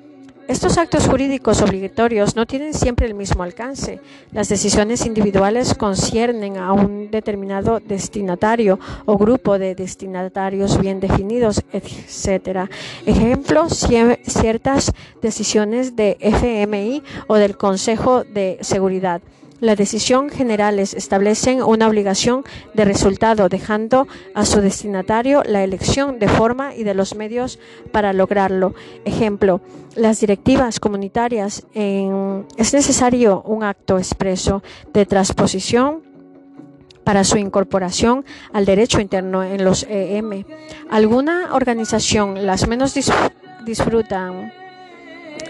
Estos 0.48 0.78
actos 0.78 1.08
jurídicos 1.08 1.64
obligatorios 1.64 2.36
no 2.36 2.46
tienen 2.46 2.76
siempre 2.76 3.08
el 3.08 3.16
mismo 3.16 3.42
alcance. 3.42 4.00
Las 4.32 4.48
decisiones 4.48 5.04
individuales 5.08 5.74
conciernen 5.74 6.58
a 6.58 6.72
un 6.72 7.10
determinado 7.10 7.80
destinatario 7.80 8.80
o 9.06 9.18
grupo 9.18 9.58
de 9.58 9.74
destinatarios 9.74 10.80
bien 10.80 11.00
definidos, 11.00 11.64
etc. 11.74 12.70
Ejemplo, 13.08 13.68
ciertas 13.70 14.92
decisiones 15.20 15.96
de 15.96 16.16
FMI 16.20 17.02
o 17.26 17.36
del 17.38 17.58
Consejo 17.58 18.24
de 18.24 18.60
Seguridad 18.62 19.22
las 19.62 19.78
decisiones 19.78 20.34
generales 20.34 20.94
establecen 20.94 21.64
una 21.64 21.88
obligación 21.88 22.44
de 22.74 22.86
resultado, 22.86 23.48
dejando 23.50 24.08
a 24.34 24.46
su 24.46 24.62
destinatario 24.62 25.44
la 25.46 25.64
elección 25.64 26.20
de 26.20 26.28
forma 26.28 26.76
y 26.76 26.84
de 26.84 26.94
los 26.94 27.16
medios 27.16 27.60
para 27.92 28.14
lograrlo. 28.14 28.76
Ejemplo, 29.06 29.62
las 29.96 30.20
directivas 30.20 30.80
comunitarias 30.80 31.66
es 31.74 32.74
necesario 32.74 33.42
un 33.44 33.64
acto 33.64 33.98
expreso 33.98 34.62
de 34.94 35.06
transposición 35.06 36.04
para 37.06 37.24
su 37.24 37.38
incorporación 37.38 38.26
al 38.52 38.66
derecho 38.66 39.00
interno 39.00 39.44
en 39.44 39.64
los 39.64 39.86
EM. 39.90 40.44
Alguna 40.90 41.54
organización, 41.54 42.46
las 42.46 42.68
menos 42.68 42.94
disfrutan 43.66 44.52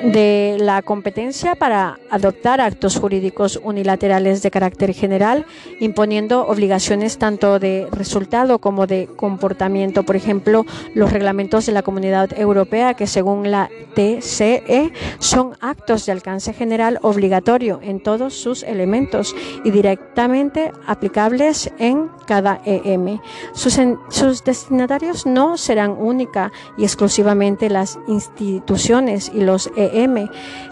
de 0.04 0.58
la 0.60 0.82
competencia 0.82 1.56
para 1.56 2.00
adoptar 2.10 2.62
actos 2.62 2.98
jurídicos 2.98 3.60
unilaterales 3.64 4.42
de 4.42 4.52
carácter 4.52 4.94
general, 4.94 5.46
imponiendo 5.80 6.46
obligaciones 6.48 7.18
tanto 7.18 7.60
de 7.60 7.88
resultado 7.92 8.60
como 8.60 8.88
de 8.88 9.08
comportamiento. 9.16 10.04
Por 10.04 10.16
ejemplo, 10.16 10.66
los 10.94 11.12
reglamentos 11.12 11.66
de 11.66 11.72
la 11.72 11.84
Comunidad 11.84 12.38
Europea, 12.38 12.94
que 12.94 13.08
según 13.08 13.52
la 13.52 13.70
TCE 13.96 14.92
son 15.20 15.54
actos 15.62 16.06
de 16.06 16.12
alcance 16.12 16.54
general 16.54 17.00
obligatorio 17.02 17.80
en 17.82 18.02
todos 18.02 18.34
sus 18.34 18.64
elementos 18.64 19.36
y 19.64 19.72
directamente 19.72 20.72
aplicables 20.88 21.72
en 21.80 22.10
cada 22.26 22.62
EM. 22.66 23.20
Sus, 23.54 24.44
destinatarios 24.44 25.26
no 25.26 25.58
serán 25.58 25.92
única 25.92 26.52
y 26.78 26.84
exclusivamente 26.84 27.70
las 27.70 28.00
instituciones 28.08 29.32
y 29.34 29.42
los 29.42 29.72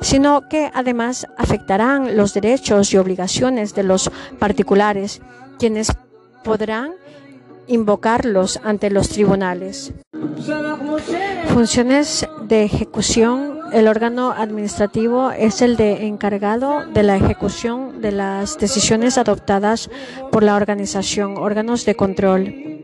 sino 0.01 0.47
que 0.49 0.71
además 0.73 1.27
afectarán 1.37 2.17
los 2.17 2.33
derechos 2.33 2.93
y 2.93 2.97
obligaciones 2.97 3.73
de 3.73 3.83
los 3.83 4.11
particulares, 4.39 5.21
quienes 5.59 5.91
podrán 6.43 6.91
invocarlos 7.67 8.59
ante 8.63 8.89
los 8.89 9.09
tribunales. 9.09 9.93
Funciones 11.47 12.27
de 12.47 12.63
ejecución. 12.63 13.59
El 13.71 13.87
órgano 13.87 14.31
administrativo 14.31 15.31
es 15.31 15.61
el 15.61 15.77
de 15.77 16.05
encargado 16.05 16.85
de 16.85 17.03
la 17.03 17.15
ejecución 17.15 18.01
de 18.01 18.11
las 18.11 18.57
decisiones 18.57 19.17
adoptadas 19.17 19.89
por 20.31 20.43
la 20.43 20.55
organización, 20.55 21.37
órganos 21.37 21.85
de 21.85 21.95
control. 21.95 22.82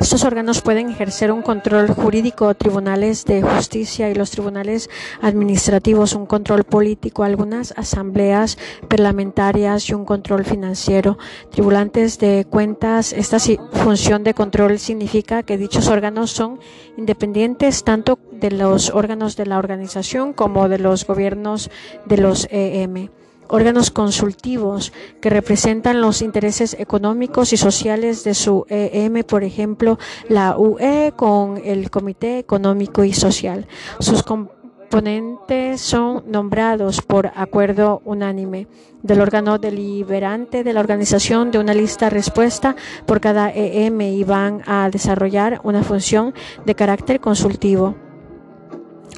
Estos 0.00 0.24
órganos 0.24 0.62
pueden 0.62 0.90
ejercer 0.90 1.30
un 1.32 1.42
control 1.42 1.88
jurídico, 1.88 2.54
tribunales 2.54 3.24
de 3.24 3.42
justicia 3.42 4.10
y 4.10 4.14
los 4.14 4.30
tribunales 4.30 4.90
administrativos, 5.20 6.14
un 6.14 6.26
control 6.26 6.64
político, 6.64 7.22
algunas 7.22 7.72
asambleas 7.76 8.58
parlamentarias 8.88 9.88
y 9.88 9.94
un 9.94 10.04
control 10.04 10.44
financiero. 10.44 11.18
Tribulantes 11.50 12.18
de 12.18 12.46
cuentas, 12.48 13.12
esta 13.12 13.38
función 13.38 14.24
de 14.24 14.34
control 14.34 14.78
significa 14.78 15.42
que 15.42 15.56
dichos 15.56 15.88
órganos 15.88 16.30
son 16.30 16.58
independientes 16.96 17.84
tanto 17.84 18.18
de 18.32 18.50
los 18.50 18.90
órganos 18.90 19.36
de 19.36 19.46
la 19.46 19.58
organización 19.58 20.32
como 20.32 20.68
de 20.68 20.78
los 20.78 21.06
gobiernos 21.06 21.70
de 22.06 22.16
los 22.16 22.48
EM 22.50 23.10
órganos 23.52 23.90
consultivos 23.90 24.92
que 25.20 25.28
representan 25.28 26.00
los 26.00 26.22
intereses 26.22 26.74
económicos 26.78 27.52
y 27.52 27.58
sociales 27.58 28.24
de 28.24 28.34
su 28.34 28.64
EM, 28.68 29.24
por 29.24 29.44
ejemplo, 29.44 29.98
la 30.28 30.56
UE 30.56 31.12
con 31.14 31.60
el 31.62 31.90
Comité 31.90 32.38
Económico 32.38 33.04
y 33.04 33.12
Social. 33.12 33.66
Sus 34.00 34.22
componentes 34.22 35.82
son 35.82 36.24
nombrados 36.30 37.02
por 37.02 37.30
acuerdo 37.36 38.00
unánime 38.06 38.68
del 39.02 39.20
órgano 39.20 39.58
deliberante 39.58 40.64
de 40.64 40.72
la 40.72 40.80
organización 40.80 41.50
de 41.50 41.58
una 41.58 41.74
lista 41.74 42.08
respuesta 42.08 42.74
por 43.04 43.20
cada 43.20 43.50
EM 43.50 44.00
y 44.00 44.24
van 44.24 44.62
a 44.66 44.88
desarrollar 44.88 45.60
una 45.62 45.82
función 45.82 46.32
de 46.64 46.74
carácter 46.74 47.20
consultivo 47.20 47.96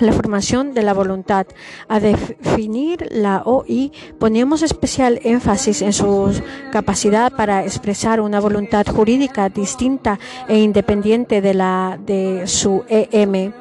la 0.00 0.12
formación 0.12 0.74
de 0.74 0.82
la 0.82 0.94
voluntad. 0.94 1.46
A 1.88 2.00
definir 2.00 3.08
la 3.10 3.42
OI 3.44 3.92
poníamos 4.18 4.62
especial 4.62 5.20
énfasis 5.22 5.82
en 5.82 5.92
su 5.92 6.32
capacidad 6.72 7.32
para 7.32 7.64
expresar 7.64 8.20
una 8.20 8.40
voluntad 8.40 8.86
jurídica 8.86 9.48
distinta 9.48 10.18
e 10.48 10.58
independiente 10.58 11.40
de 11.40 11.54
la 11.54 11.98
de 12.04 12.46
su 12.46 12.84
EM. 12.88 13.52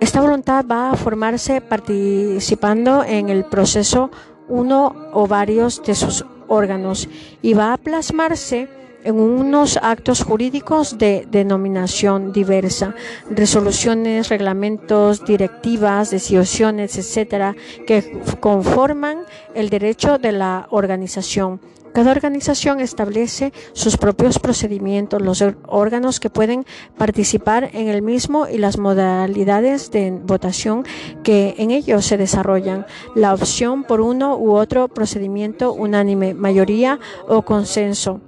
Esta 0.00 0.20
voluntad 0.20 0.64
va 0.64 0.92
a 0.92 0.96
formarse 0.96 1.60
participando 1.60 3.04
en 3.04 3.28
el 3.28 3.44
proceso 3.44 4.10
uno 4.48 4.94
o 5.12 5.26
varios 5.26 5.82
de 5.82 5.94
sus 5.94 6.24
órganos 6.48 7.08
y 7.42 7.54
va 7.54 7.72
a 7.72 7.76
plasmarse 7.76 8.79
en 9.04 9.18
unos 9.18 9.78
actos 9.82 10.22
jurídicos 10.22 10.98
de 10.98 11.26
denominación 11.30 12.32
diversa, 12.32 12.94
resoluciones, 13.30 14.28
reglamentos, 14.28 15.24
directivas, 15.24 16.10
decisiones, 16.10 16.98
etcétera, 16.98 17.56
que 17.86 18.20
conforman 18.40 19.24
el 19.54 19.70
derecho 19.70 20.18
de 20.18 20.32
la 20.32 20.66
organización. 20.70 21.60
Cada 21.92 22.12
organización 22.12 22.78
establece 22.78 23.52
sus 23.72 23.96
propios 23.96 24.38
procedimientos, 24.38 25.20
los 25.20 25.42
órganos 25.66 26.20
que 26.20 26.30
pueden 26.30 26.64
participar 26.96 27.70
en 27.72 27.88
el 27.88 28.00
mismo 28.00 28.46
y 28.46 28.58
las 28.58 28.78
modalidades 28.78 29.90
de 29.90 30.12
votación 30.12 30.84
que 31.24 31.56
en 31.58 31.72
ellos 31.72 32.04
se 32.04 32.16
desarrollan. 32.16 32.86
La 33.16 33.34
opción 33.34 33.82
por 33.82 34.00
uno 34.00 34.36
u 34.36 34.52
otro 34.52 34.86
procedimiento 34.86 35.72
unánime, 35.72 36.32
mayoría 36.32 37.00
o 37.26 37.42
consenso 37.42 38.20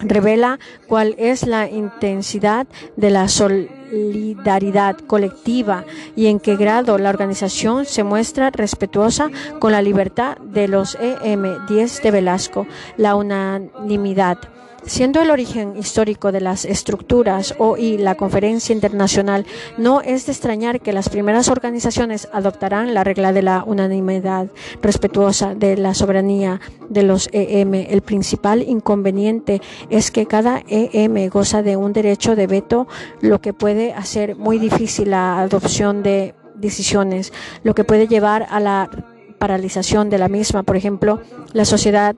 revela 0.00 0.58
cuál 0.86 1.14
es 1.18 1.46
la 1.46 1.68
intensidad 1.68 2.66
de 2.96 3.10
la 3.10 3.28
solidaridad 3.28 4.96
colectiva 4.98 5.84
y 6.16 6.26
en 6.26 6.40
qué 6.40 6.56
grado 6.56 6.98
la 6.98 7.10
organización 7.10 7.84
se 7.84 8.04
muestra 8.04 8.50
respetuosa 8.50 9.30
con 9.58 9.72
la 9.72 9.82
libertad 9.82 10.38
de 10.38 10.68
los 10.68 10.96
EM 11.00 11.66
10 11.66 12.02
de 12.02 12.10
Velasco, 12.10 12.66
la 12.96 13.14
unanimidad 13.14 14.38
Siendo 14.86 15.22
el 15.22 15.30
origen 15.30 15.76
histórico 15.78 16.30
de 16.30 16.42
las 16.42 16.66
estructuras 16.66 17.54
OI 17.58 17.96
la 17.96 18.16
conferencia 18.16 18.74
internacional, 18.74 19.46
no 19.78 20.02
es 20.02 20.26
de 20.26 20.32
extrañar 20.32 20.80
que 20.80 20.92
las 20.92 21.08
primeras 21.08 21.48
organizaciones 21.48 22.28
adoptarán 22.32 22.92
la 22.92 23.02
regla 23.02 23.32
de 23.32 23.42
la 23.42 23.64
unanimidad 23.64 24.48
respetuosa 24.82 25.54
de 25.54 25.78
la 25.78 25.94
soberanía 25.94 26.60
de 26.90 27.02
los 27.02 27.30
EM. 27.32 27.74
El 27.74 28.02
principal 28.02 28.62
inconveniente 28.62 29.62
es 29.88 30.10
que 30.10 30.26
cada 30.26 30.62
EM 30.68 31.30
goza 31.30 31.62
de 31.62 31.76
un 31.76 31.94
derecho 31.94 32.36
de 32.36 32.46
veto, 32.46 32.86
lo 33.22 33.40
que 33.40 33.54
puede 33.54 33.94
hacer 33.94 34.36
muy 34.36 34.58
difícil 34.58 35.10
la 35.10 35.40
adopción 35.40 36.02
de 36.02 36.34
decisiones, 36.56 37.32
lo 37.62 37.74
que 37.74 37.84
puede 37.84 38.06
llevar 38.06 38.46
a 38.50 38.60
la 38.60 38.90
paralización 39.38 40.10
de 40.10 40.18
la 40.18 40.28
misma. 40.28 40.62
Por 40.62 40.76
ejemplo, 40.76 41.20
la 41.52 41.64
sociedad 41.64 42.16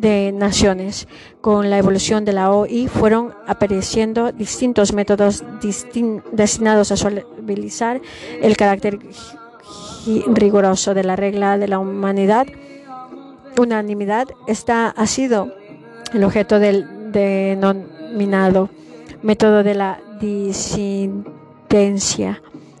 de 0.00 0.32
Naciones. 0.32 1.06
Con 1.40 1.70
la 1.70 1.78
evolución 1.78 2.24
de 2.24 2.32
la 2.32 2.50
OI 2.50 2.88
fueron 2.88 3.34
apareciendo 3.46 4.32
distintos 4.32 4.92
métodos 4.92 5.44
destinados 6.32 6.90
a 6.90 6.96
suavizar 6.96 8.00
el 8.42 8.56
carácter 8.56 8.98
riguroso 10.26 10.94
de 10.94 11.04
la 11.04 11.16
regla 11.16 11.58
de 11.58 11.68
la 11.68 11.78
humanidad. 11.78 12.46
Unanimidad 13.58 14.28
esta 14.46 14.88
ha 14.88 15.06
sido 15.06 15.52
el 16.14 16.24
objeto 16.24 16.58
del 16.58 17.12
denominado 17.12 18.70
método 19.22 19.62
de 19.62 19.74
la 19.74 20.00
disidencia 20.20 21.22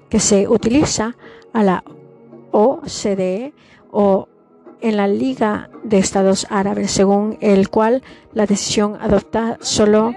que 0.08 0.20
se 0.20 0.48
utiliza 0.48 1.16
a 1.52 1.62
la 1.62 1.84
OCDE 2.50 3.52
o 3.90 4.26
en 4.80 4.96
la 4.96 5.08
Liga 5.08 5.70
de 5.82 5.98
Estados 5.98 6.46
Árabes, 6.50 6.90
según 6.90 7.38
el 7.40 7.68
cual 7.68 8.02
la 8.32 8.46
decisión 8.46 8.96
adopta 9.00 9.58
solo 9.60 10.14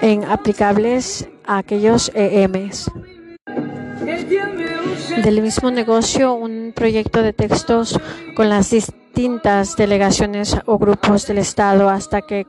en 0.00 0.24
aplicables 0.24 1.28
a 1.44 1.58
aquellos 1.58 2.10
EMs. 2.14 2.90
Del 5.22 5.40
mismo 5.42 5.70
negocio, 5.70 6.34
un 6.34 6.72
proyecto 6.74 7.22
de 7.22 7.32
textos 7.32 7.98
con 8.34 8.48
las 8.48 8.70
distintas 8.70 9.76
delegaciones 9.76 10.56
o 10.66 10.78
grupos 10.78 11.26
del 11.26 11.38
Estado 11.38 11.88
hasta 11.88 12.22
que 12.22 12.44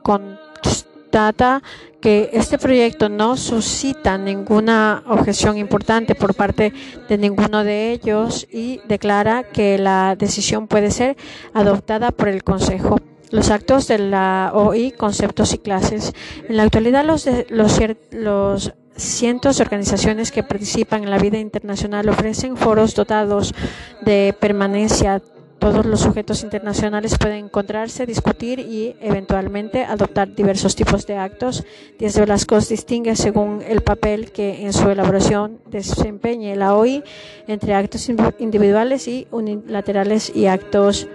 constata 1.16 1.62
que 2.02 2.28
este 2.34 2.58
proyecto 2.58 3.08
no 3.08 3.38
suscita 3.38 4.18
ninguna 4.18 5.02
objeción 5.06 5.56
importante 5.56 6.14
por 6.14 6.34
parte 6.34 6.74
de 7.08 7.16
ninguno 7.16 7.64
de 7.64 7.92
ellos 7.92 8.46
y 8.52 8.82
declara 8.86 9.44
que 9.44 9.78
la 9.78 10.14
decisión 10.14 10.66
puede 10.66 10.90
ser 10.90 11.16
adoptada 11.54 12.10
por 12.10 12.28
el 12.28 12.44
Consejo. 12.44 12.98
Los 13.30 13.50
actos 13.50 13.88
de 13.88 13.98
la 13.98 14.50
OI, 14.52 14.92
conceptos 14.92 15.54
y 15.54 15.58
clases. 15.58 16.12
En 16.50 16.58
la 16.58 16.64
actualidad, 16.64 17.02
los, 17.02 17.26
los, 17.48 17.80
los 18.10 18.72
cientos 18.96 19.56
de 19.56 19.62
organizaciones 19.62 20.30
que 20.30 20.42
participan 20.42 21.04
en 21.04 21.10
la 21.10 21.18
vida 21.18 21.38
internacional 21.38 22.10
ofrecen 22.10 22.58
foros 22.58 22.94
dotados 22.94 23.54
de 24.02 24.34
permanencia 24.38 25.22
todos 25.58 25.86
los 25.86 26.00
sujetos 26.00 26.42
internacionales 26.42 27.16
pueden 27.18 27.46
encontrarse, 27.46 28.06
discutir 28.06 28.60
y 28.60 28.94
eventualmente 29.00 29.84
adoptar 29.84 30.34
diversos 30.34 30.76
tipos 30.76 31.06
de 31.06 31.16
actos. 31.16 31.64
Díaz 31.98 32.18
Velasco 32.18 32.58
distingue 32.60 33.16
según 33.16 33.62
el 33.66 33.82
papel 33.82 34.30
que 34.32 34.64
en 34.64 34.72
su 34.72 34.90
elaboración 34.90 35.58
desempeñe 35.70 36.56
la 36.56 36.74
OI 36.74 37.02
entre 37.46 37.74
actos 37.74 38.08
individuales 38.38 39.08
y 39.08 39.26
unilaterales 39.30 40.30
y 40.34 40.46
actos 40.46 41.08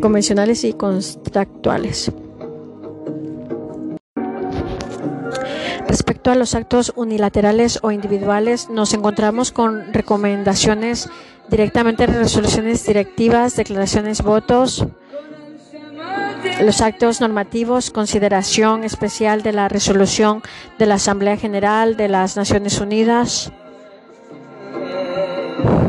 convencionales 0.00 0.64
y 0.64 0.72
contractuales. 0.74 2.12
Respecto 5.88 6.30
a 6.30 6.34
los 6.34 6.54
actos 6.54 6.92
unilaterales 6.96 7.78
o 7.82 7.90
individuales, 7.90 8.68
nos 8.68 8.92
encontramos 8.92 9.52
con 9.52 9.94
recomendaciones 9.94 11.08
directamente, 11.48 12.06
resoluciones 12.06 12.84
directivas, 12.84 13.56
declaraciones, 13.56 14.20
votos, 14.20 14.86
los 16.60 16.82
actos 16.82 17.22
normativos, 17.22 17.90
consideración 17.90 18.84
especial 18.84 19.42
de 19.42 19.52
la 19.52 19.70
resolución 19.70 20.42
de 20.78 20.84
la 20.84 20.96
Asamblea 20.96 21.38
General 21.38 21.96
de 21.96 22.08
las 22.08 22.36
Naciones 22.36 22.80
Unidas. 22.82 23.50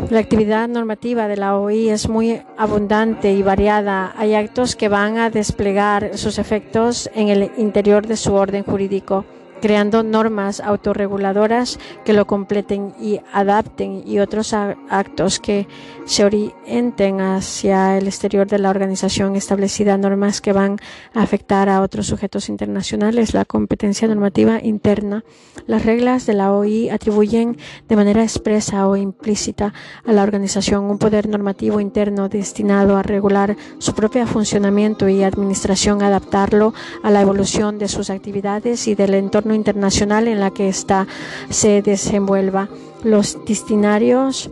La 0.10 0.20
actividad 0.20 0.70
normativa 0.70 1.28
de 1.28 1.36
la 1.36 1.58
OI 1.58 1.90
es 1.90 2.08
muy 2.08 2.42
abundante 2.58 3.34
y 3.34 3.44
variada. 3.44 4.14
Hay 4.16 4.34
actos 4.34 4.78
que 4.78 4.88
van 4.88 5.18
a 5.18 5.30
desplegar 5.30 6.18
sus 6.18 6.40
efectos 6.40 7.12
en 7.14 7.28
el 7.28 7.52
interior 7.58 8.08
de 8.08 8.16
su 8.16 8.34
orden 8.34 8.64
jurídico 8.64 9.26
creando 9.62 10.04
normas 10.04 10.60
autorreguladoras 10.60 11.80
que 12.06 12.14
lo 12.14 12.26
completen 12.28 12.94
y 13.00 13.20
adapten 13.34 14.04
y 14.06 14.20
otros 14.20 14.54
actos 14.54 15.40
que 15.40 15.68
se 16.10 16.26
orienten 16.26 17.22
hacia 17.22 17.96
el 18.00 18.08
exterior 18.08 18.48
de 18.48 18.58
la 18.58 18.72
organización 18.72 19.36
establecida, 19.36 19.96
normas 19.96 20.42
que 20.42 20.54
van 20.54 20.78
a 21.14 21.22
afectar 21.22 21.70
a 21.70 21.82
otros 21.82 22.08
sujetos 22.08 22.50
internacionales, 22.50 23.36
la 23.36 23.46
competencia 23.46 24.08
normativa 24.08 24.60
interna. 24.60 25.24
Las 25.68 25.86
reglas 25.86 26.26
de 26.26 26.34
la 26.34 26.52
OI 26.52 26.90
atribuyen 26.90 27.58
de 27.88 27.96
manera 27.96 28.24
expresa 28.24 28.88
o 28.88 28.98
implícita 28.98 29.72
a 30.04 30.12
la 30.12 30.24
organización 30.24 30.86
un 30.86 30.98
poder 30.98 31.30
normativo 31.30 31.80
interno 31.80 32.28
destinado 32.28 32.98
a 32.98 33.04
regular 33.04 33.56
su 33.78 33.94
propio 33.94 34.26
funcionamiento 34.26 35.10
y 35.10 35.22
administración, 35.22 36.02
adaptarlo 36.02 36.74
a 37.04 37.12
la 37.12 37.22
evolución 37.22 37.78
de 37.78 37.88
sus 37.88 38.10
actividades 38.10 38.88
y 38.88 38.96
del 38.96 39.14
entorno 39.14 39.54
internacional 39.54 40.28
en 40.28 40.40
la 40.40 40.50
que 40.50 40.70
ésta 40.70 41.06
se 41.52 41.84
desenvuelva. 41.84 42.68
Los 43.04 43.38
destinarios 43.46 44.50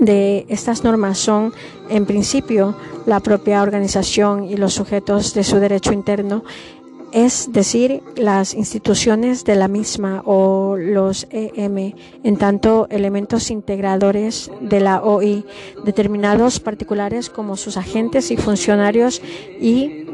de 0.00 0.46
estas 0.48 0.84
normas 0.84 1.18
son, 1.18 1.52
en 1.88 2.06
principio, 2.06 2.74
la 3.06 3.20
propia 3.20 3.62
organización 3.62 4.44
y 4.44 4.56
los 4.56 4.74
sujetos 4.74 5.34
de 5.34 5.44
su 5.44 5.56
derecho 5.56 5.92
interno, 5.92 6.44
es 7.12 7.52
decir, 7.52 8.02
las 8.16 8.54
instituciones 8.54 9.44
de 9.44 9.56
la 9.56 9.68
misma 9.68 10.22
o 10.24 10.76
los 10.76 11.26
EM, 11.30 11.94
en 12.22 12.36
tanto 12.36 12.86
elementos 12.90 13.50
integradores 13.50 14.50
de 14.60 14.80
la 14.80 15.02
OI, 15.02 15.44
determinados 15.84 16.60
particulares 16.60 17.28
como 17.28 17.56
sus 17.56 17.76
agentes 17.76 18.30
y 18.30 18.36
funcionarios 18.36 19.20
y 19.60 20.06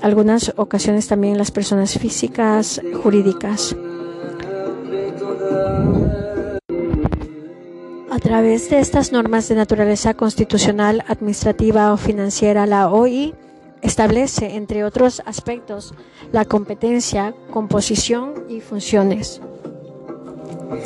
algunas 0.00 0.52
ocasiones 0.56 1.08
también 1.08 1.38
las 1.38 1.50
personas 1.50 1.98
físicas, 1.98 2.80
jurídicas. 3.02 3.74
A 8.14 8.20
través 8.20 8.70
de 8.70 8.78
estas 8.78 9.10
normas 9.10 9.48
de 9.48 9.56
naturaleza 9.56 10.14
constitucional, 10.14 11.02
administrativa 11.08 11.92
o 11.92 11.96
financiera, 11.96 12.64
la 12.64 12.88
OI 12.88 13.34
establece, 13.82 14.54
entre 14.54 14.84
otros 14.84 15.20
aspectos, 15.26 15.94
la 16.30 16.44
competencia, 16.44 17.34
composición 17.50 18.44
y 18.48 18.60
funciones 18.60 19.40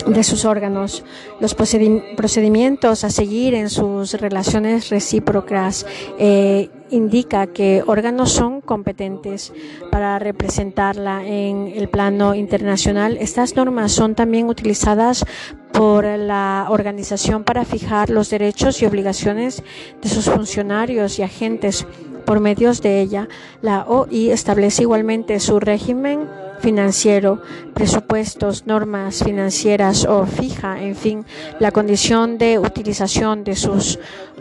de 0.07 0.25
sus 0.25 0.47
órganos, 0.47 1.05
los 1.39 1.55
procedimientos 1.55 3.05
a 3.05 3.11
seguir 3.11 3.53
en 3.53 3.69
sus 3.69 4.15
relaciones 4.15 4.89
recíprocas 4.89 5.85
eh, 6.19 6.71
indica 6.91 7.47
que 7.47 7.83
órganos 7.87 8.33
son 8.33 8.61
competentes 8.61 9.53
para 9.91 10.19
representarla 10.19 11.27
en 11.27 11.73
el 11.75 11.89
plano 11.89 12.35
internacional. 12.35 13.17
Estas 13.21 13.57
normas 13.57 13.93
son 13.93 14.15
también 14.15 14.49
utilizadas 14.49 15.25
por 15.73 16.05
la 16.05 16.67
organización 16.71 17.45
para 17.45 17.65
fijar 17.65 18.11
los 18.11 18.31
derechos 18.31 18.83
y 18.83 18.87
obligaciones 18.87 19.63
de 20.03 20.09
sus 20.09 20.27
funcionarios 20.27 21.19
y 21.19 21.23
agentes 21.23 21.87
por 22.25 22.41
medios 22.41 22.83
de 22.83 23.01
ella. 23.01 23.29
La 23.63 23.85
OI 23.87 24.31
establece 24.31 24.83
igualmente 24.83 25.41
su 25.41 25.61
régimen 25.61 26.29
financiero, 26.61 27.41
presupuestos, 27.75 28.67
normas 28.67 29.23
financieras 29.25 30.05
o 30.05 30.27
fija, 30.27 30.83
en 30.83 30.97
fin, 30.97 31.25
la 31.59 31.71
condición 31.71 32.37
de 32.37 32.59
utilización 32.59 33.45
de 33.45 33.57
sus 33.57 33.99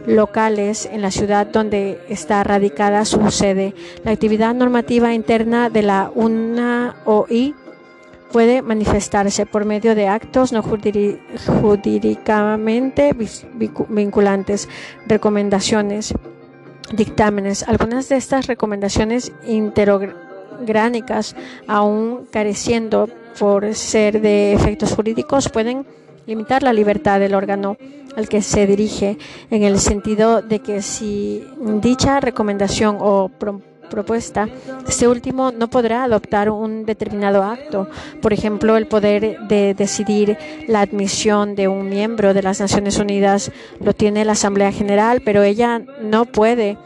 locales 0.08 0.90
en 0.92 1.04
la 1.04 1.12
ciudad 1.12 1.46
donde 1.46 2.02
está 2.10 2.44
radicada 2.44 3.06
su 3.06 3.30
sede. 3.30 3.76
La 4.04 4.10
actividad 4.12 4.56
normativa 4.56 5.14
interna 5.14 5.70
de 5.70 5.84
la 5.84 6.12
UNAOI 6.16 7.54
puede 8.32 8.62
manifestarse 8.62 9.46
por 9.46 9.66
medio 9.66 9.96
de 9.96 10.08
actos 10.08 10.54
no 10.54 10.64
jurídicamente 10.64 13.14
vinculantes, 13.90 14.70
recomendaciones, 15.06 16.14
dictámenes. 16.94 17.68
Algunas 17.68 18.08
de 18.10 18.16
estas 18.16 18.48
recomendaciones 18.48 19.34
interrogan 19.46 20.16
gránicas, 20.66 21.36
aún 21.68 22.26
careciendo 22.32 23.10
por 23.38 23.76
ser 23.76 24.22
de 24.22 24.54
efectos 24.54 24.94
jurídicos, 24.94 25.50
pueden 25.50 25.86
limitar 26.28 26.62
la 26.62 26.74
libertad 26.74 27.20
del 27.20 27.34
órgano 27.34 27.78
al 28.16 28.30
que 28.30 28.42
se 28.42 28.68
dirige, 28.68 29.18
en 29.50 29.64
el 29.64 29.80
sentido 29.80 30.42
de 30.42 30.60
que 30.60 30.82
si 30.82 31.44
dicha 31.82 32.20
recomendación 32.20 32.98
o 33.00 33.30
propuesta, 33.90 34.50
este 34.88 35.08
último 35.08 35.52
no 35.52 35.70
podrá 35.70 36.04
adoptar 36.04 36.50
un 36.50 36.86
determinado 36.86 37.44
acto. 37.44 37.88
Por 38.22 38.34
ejemplo, 38.34 38.76
el 38.76 38.88
poder 38.88 39.40
de 39.48 39.74
decidir 39.74 40.38
la 40.68 40.82
admisión 40.82 41.56
de 41.56 41.68
un 41.68 41.90
miembro 41.90 42.34
de 42.34 42.44
las 42.44 42.60
Naciones 42.60 42.98
Unidas 43.00 43.52
lo 43.80 43.94
tiene 43.94 44.26
la 44.26 44.34
Asamblea 44.34 44.72
General, 44.72 45.22
pero 45.24 45.44
ella 45.44 45.82
no 46.02 46.26
puede 46.26 46.78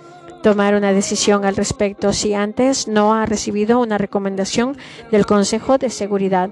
tomar 0.44 0.76
una 0.76 0.92
decisión 0.92 1.46
al 1.46 1.56
respecto 1.56 2.14
si 2.14 2.34
antes 2.34 2.88
no 2.88 3.14
ha 3.14 3.26
recibido 3.26 3.80
una 3.80 3.98
recomendación 3.98 4.78
del 5.12 5.26
Consejo 5.26 5.78
de 5.78 5.90
Seguridad. 5.90 6.50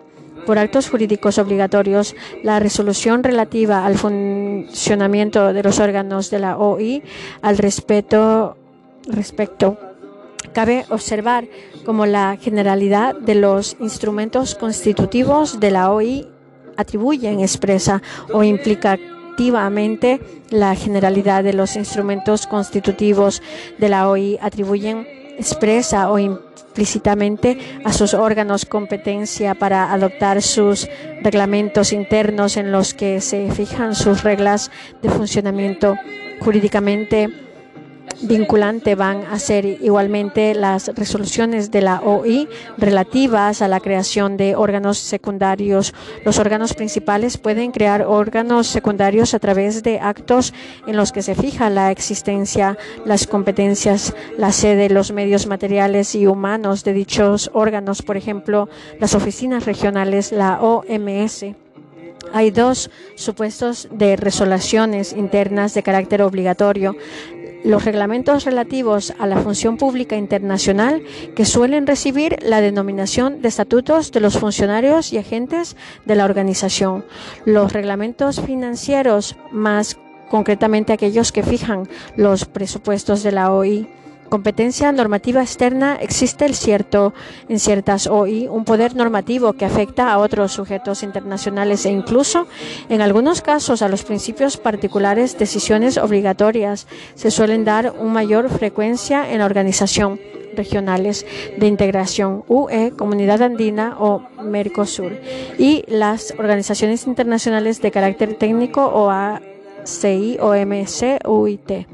Por 0.50 0.58
actos 0.58 0.90
jurídicos 0.90 1.38
obligatorios, 1.38 2.16
la 2.42 2.58
resolución 2.58 3.24
relativa 3.24 3.86
al 3.86 4.00
funcionamiento 4.00 5.54
de 5.54 5.62
los 5.62 5.80
órganos 5.80 6.32
de 6.32 6.40
la 6.40 6.58
OI 6.58 7.04
al 7.44 7.60
respeto, 7.60 8.58
respecto. 9.06 9.78
Cabe 10.52 10.88
observar 10.90 11.48
como 11.86 12.08
la 12.08 12.36
generalidad 12.42 13.14
de 13.14 13.36
los 13.36 13.78
instrumentos 13.80 14.56
constitutivos 14.56 15.60
de 15.60 15.70
la 15.70 15.92
OI 15.92 16.28
atribuyen 16.78 17.42
expresa 17.42 18.02
o 18.34 18.44
implica 18.44 18.98
la 20.50 20.74
generalidad 20.74 21.44
de 21.44 21.54
los 21.54 21.76
instrumentos 21.76 22.48
constitutivos 22.48 23.44
de 23.78 23.90
la 23.90 24.10
OI 24.10 24.40
atribuyen 24.42 25.06
expresa 25.38 26.10
o 26.10 26.18
implícitamente 26.80 27.58
a 27.84 27.92
sus 27.92 28.14
órganos 28.14 28.64
competencia 28.64 29.54
para 29.54 29.92
adoptar 29.92 30.42
sus 30.42 30.88
reglamentos 31.22 31.92
internos 31.92 32.56
en 32.56 32.72
los 32.72 32.94
que 32.94 33.20
se 33.20 33.52
fijan 33.52 33.96
sus 33.96 34.24
reglas 34.24 34.72
de 35.02 35.10
funcionamiento 35.10 35.96
jurídicamente 36.40 37.49
vinculante 38.22 38.96
van 38.96 39.24
a 39.26 39.40
ser 39.40 39.66
igualmente 39.66 40.54
las 40.54 40.88
resoluciones 40.96 41.72
de 41.72 41.82
la 41.82 42.02
OI 42.02 42.48
relativas 42.78 43.62
a 43.62 43.68
la 43.68 43.80
creación 43.80 44.38
de 44.38 44.56
órganos 44.56 44.98
secundarios. 44.98 45.94
Los 46.26 46.40
órganos 46.40 46.74
principales 46.74 47.38
pueden 47.38 47.72
crear 47.72 48.04
órganos 48.04 48.68
secundarios 48.68 49.34
a 49.34 49.40
través 49.40 49.84
de 49.84 50.00
actos 50.00 50.54
en 50.88 50.98
los 50.98 51.12
que 51.12 51.22
se 51.22 51.36
fija 51.36 51.70
la 51.70 51.92
existencia, 51.92 52.78
las 53.06 53.28
competencias, 53.28 54.14
la 54.38 54.52
sede, 54.52 54.90
los 54.90 55.12
medios 55.12 55.48
materiales 55.48 56.16
y 56.16 56.28
humanos 56.28 56.84
de 56.84 56.94
dichos 56.94 57.50
órganos, 57.54 58.02
por 58.02 58.18
ejemplo, 58.18 58.70
las 59.00 59.16
oficinas 59.16 59.66
regionales, 59.66 60.32
la 60.32 60.62
OMS. 60.62 61.46
Hay 62.34 62.52
dos 62.52 62.92
supuestos 63.16 63.88
de 63.92 64.16
resoluciones 64.16 65.14
internas 65.14 65.74
de 65.74 65.84
carácter 65.84 66.22
obligatorio 66.22 66.96
los 67.64 67.86
reglamentos 67.86 68.46
relativos 68.46 69.14
a 69.20 69.28
la 69.28 69.38
función 69.38 69.78
pública 69.78 70.16
internacional 70.16 71.04
que 71.36 71.46
suelen 71.46 71.88
recibir 71.88 72.38
la 72.42 72.62
denominación 72.62 73.42
de 73.42 73.50
estatutos 73.50 74.12
de 74.12 74.20
los 74.20 74.38
funcionarios 74.38 75.14
y 75.14 75.18
agentes 75.18 75.76
de 76.06 76.16
la 76.16 76.26
organización. 76.26 77.06
Los 77.46 77.74
reglamentos 77.74 78.42
financieros, 78.42 79.36
más 79.52 79.98
concretamente 80.30 80.94
aquellos 80.94 81.32
que 81.32 81.44
fijan 81.44 81.90
los 82.16 82.46
presupuestos 82.46 83.24
de 83.24 83.32
la 83.32 83.52
OI, 83.52 83.88
competencia 84.30 84.92
normativa 84.92 85.42
externa 85.42 85.98
existe 86.00 86.46
el 86.46 86.56
cierto 86.56 87.14
en 87.48 87.60
ciertas 87.60 88.08
OI 88.08 88.48
un 88.48 88.64
poder 88.64 88.96
normativo 88.96 89.54
que 89.54 89.66
afecta 89.66 90.12
a 90.12 90.20
otros 90.20 90.52
sujetos 90.52 91.04
internacionales 91.04 91.86
e 91.86 91.90
incluso 91.90 92.48
en 92.90 93.02
algunos 93.02 93.42
casos 93.42 93.82
a 93.82 93.90
los 93.90 94.04
principios 94.04 94.58
particulares 94.58 95.38
decisiones 95.38 95.98
obligatorias 95.98 96.88
se 97.16 97.32
suelen 97.32 97.66
dar 97.66 97.94
una 98.00 98.20
mayor 98.20 98.50
frecuencia 98.50 99.32
en 99.32 99.40
la 99.40 99.46
organización 99.46 100.20
regionales 100.56 101.26
de 101.58 101.68
integración 101.68 102.44
UE, 102.50 102.92
Comunidad 102.98 103.42
Andina 103.42 103.96
o 103.98 104.24
Mercosur 104.44 105.14
y 105.58 105.86
las 105.88 106.34
organizaciones 106.38 107.08
internacionales 107.08 107.82
de 107.82 107.92
carácter 107.92 108.34
técnico 108.34 108.86
o 108.86 109.10
ACI, 109.10 110.38
OMC, 110.42 111.26
UIT. 111.26 111.88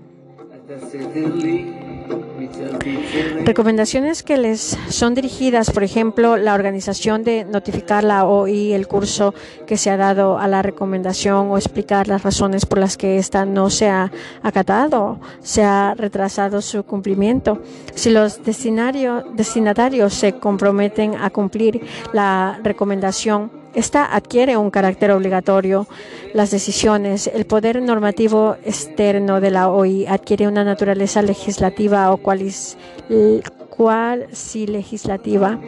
Recomendaciones 3.45 4.23
que 4.23 4.37
les 4.37 4.77
son 4.89 5.13
dirigidas, 5.15 5.71
por 5.71 5.83
ejemplo, 5.83 6.37
la 6.37 6.53
organización 6.53 7.23
de 7.23 7.45
notificar 7.45 8.03
la 8.03 8.25
OI 8.25 8.73
el 8.73 8.87
curso 8.87 9.33
que 9.65 9.77
se 9.77 9.89
ha 9.89 9.97
dado 9.97 10.37
a 10.37 10.47
la 10.47 10.61
recomendación 10.61 11.49
o 11.49 11.57
explicar 11.57 12.07
las 12.07 12.23
razones 12.23 12.65
por 12.65 12.79
las 12.79 12.97
que 12.97 13.17
ésta 13.17 13.45
no 13.45 13.69
se 13.69 13.87
ha 13.87 14.11
acatado, 14.41 15.19
se 15.41 15.63
ha 15.63 15.93
retrasado 15.95 16.61
su 16.61 16.83
cumplimiento. 16.83 17.61
Si 17.93 18.09
los 18.09 18.41
destinatarios 18.43 20.13
se 20.13 20.33
comprometen 20.33 21.15
a 21.15 21.29
cumplir 21.29 21.81
la 22.13 22.59
recomendación, 22.63 23.64
esta 23.75 24.15
adquiere 24.15 24.57
un 24.57 24.71
carácter 24.71 25.11
obligatorio. 25.11 25.87
Las 26.33 26.51
decisiones, 26.51 27.27
el 27.27 27.45
poder 27.45 27.81
normativo 27.81 28.55
externo 28.65 29.41
de 29.41 29.51
la 29.51 29.69
OI 29.69 30.07
adquiere 30.07 30.47
una 30.47 30.63
naturaleza 30.63 31.21
legislativa 31.21 32.11
o 32.11 32.17
cuasi 32.17 32.77
legislativa 34.67 35.59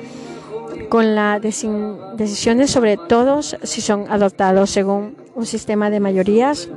con 0.90 1.16
las 1.16 1.42
decisiones 1.42 2.72
sobre 2.72 2.98
todos 2.98 3.58
si 3.64 3.82
son 3.82 4.06
adoptados 4.10 4.70
según 4.70 5.18
un 5.36 5.46
sistema 5.46 5.90
de 5.90 6.00
mayorías 6.00 6.70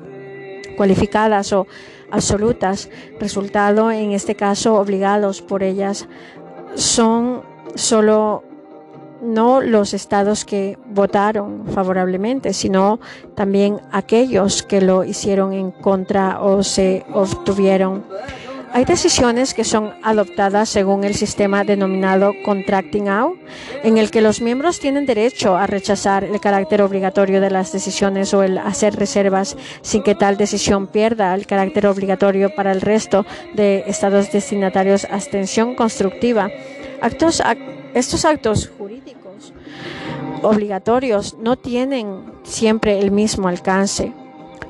cualificadas 0.77 1.53
o 1.53 1.67
absolutas, 2.11 2.91
resultado 3.21 3.91
en 3.93 4.13
este 4.13 4.35
caso 4.35 4.75
obligados 4.75 5.43
por 5.43 5.63
ellas, 5.63 6.09
son 6.75 7.43
solo 7.75 8.43
no 9.23 9.61
los 9.61 9.95
estados 9.95 10.45
que 10.45 10.79
votaron 10.87 11.67
favorablemente, 11.75 12.53
sino 12.53 13.01
también 13.35 13.81
aquellos 13.93 14.63
que 14.63 14.81
lo 14.81 15.05
hicieron 15.05 15.53
en 15.53 15.71
contra 15.71 16.41
o 16.41 16.63
se 16.63 17.05
obtuvieron. 17.13 18.05
Hay 18.73 18.85
decisiones 18.85 19.53
que 19.53 19.65
son 19.65 19.95
adoptadas 20.05 20.69
según 20.69 21.03
el 21.03 21.17
sistema 21.17 21.65
denominado 21.65 22.33
Contracting 22.45 23.09
Out, 23.09 23.37
en 23.83 23.99
el 23.99 24.13
que 24.13 24.21
los 24.21 24.41
miembros 24.41 24.79
tienen 24.79 25.07
derecho 25.07 25.57
a 25.57 25.67
rechazar 25.67 26.23
el 26.23 26.39
carácter 26.41 26.81
obligatorio 26.81 27.41
de 27.41 27.51
las 27.51 27.73
decisiones 27.73 28.33
o 28.33 28.45
el 28.45 28.59
hacer 28.59 28.95
reservas 28.95 29.57
sin 29.83 30.05
que 30.05 30.15
tal 30.15 30.37
decisión 30.37 30.87
pierda 30.87 31.35
el 31.35 31.49
carácter 31.49 31.89
obligatorio 31.89 32.55
para 32.55 32.71
el 32.71 32.81
resto 32.81 33.27
de 33.55 33.83
estados 33.89 34.31
destinatarios. 34.31 35.05
Abstención 35.11 35.75
constructiva. 35.75 36.49
Estos 37.03 38.25
actos 38.25 38.71
obligatorios 40.43 41.37
no 41.39 41.57
tienen 41.57 42.25
siempre 42.43 42.99
el 42.99 43.11
mismo 43.11 43.49
alcance. 43.49 44.13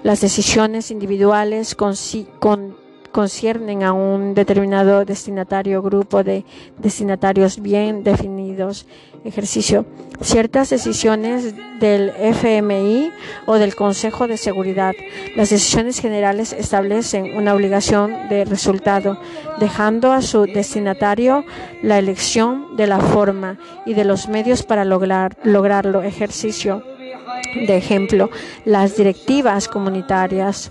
Las 0.03 0.21
decisiones 0.21 0.91
individuales 0.91 1.75
con, 1.75 1.95
con 2.39 2.77
conciernen 3.11 3.83
a 3.83 3.93
un 3.93 4.35
determinado 4.35 5.05
destinatario, 5.05 5.83
grupo 5.83 6.23
de 6.23 6.45
destinatarios 6.79 7.61
bien 7.61 8.03
definidos. 8.03 8.87
Ejercicio. 9.25 9.85
Ciertas 10.23 10.71
decisiones 10.71 11.55
del 11.79 12.11
FMI 12.11 13.11
o 13.47 13.57
del 13.57 13.75
Consejo 13.75 14.27
de 14.27 14.37
Seguridad. 14.37 14.95
Las 15.37 15.51
decisiones 15.51 16.01
generales 16.01 16.53
establecen 16.55 17.37
una 17.37 17.55
obligación 17.55 18.29
de 18.29 18.45
resultado, 18.45 19.21
dejando 19.59 20.13
a 20.13 20.23
su 20.23 20.47
destinatario 20.47 21.45
la 21.83 21.99
elección 21.99 22.77
de 22.77 22.87
la 22.87 22.99
forma 22.99 23.59
y 23.85 23.95
de 23.95 24.05
los 24.05 24.29
medios 24.29 24.63
para 24.63 24.85
lograr, 24.85 25.37
lograrlo. 25.45 26.03
Ejercicio. 26.03 26.83
De 27.67 27.77
ejemplo, 27.77 28.31
las 28.65 28.97
directivas 28.97 29.69
comunitarias 29.69 30.71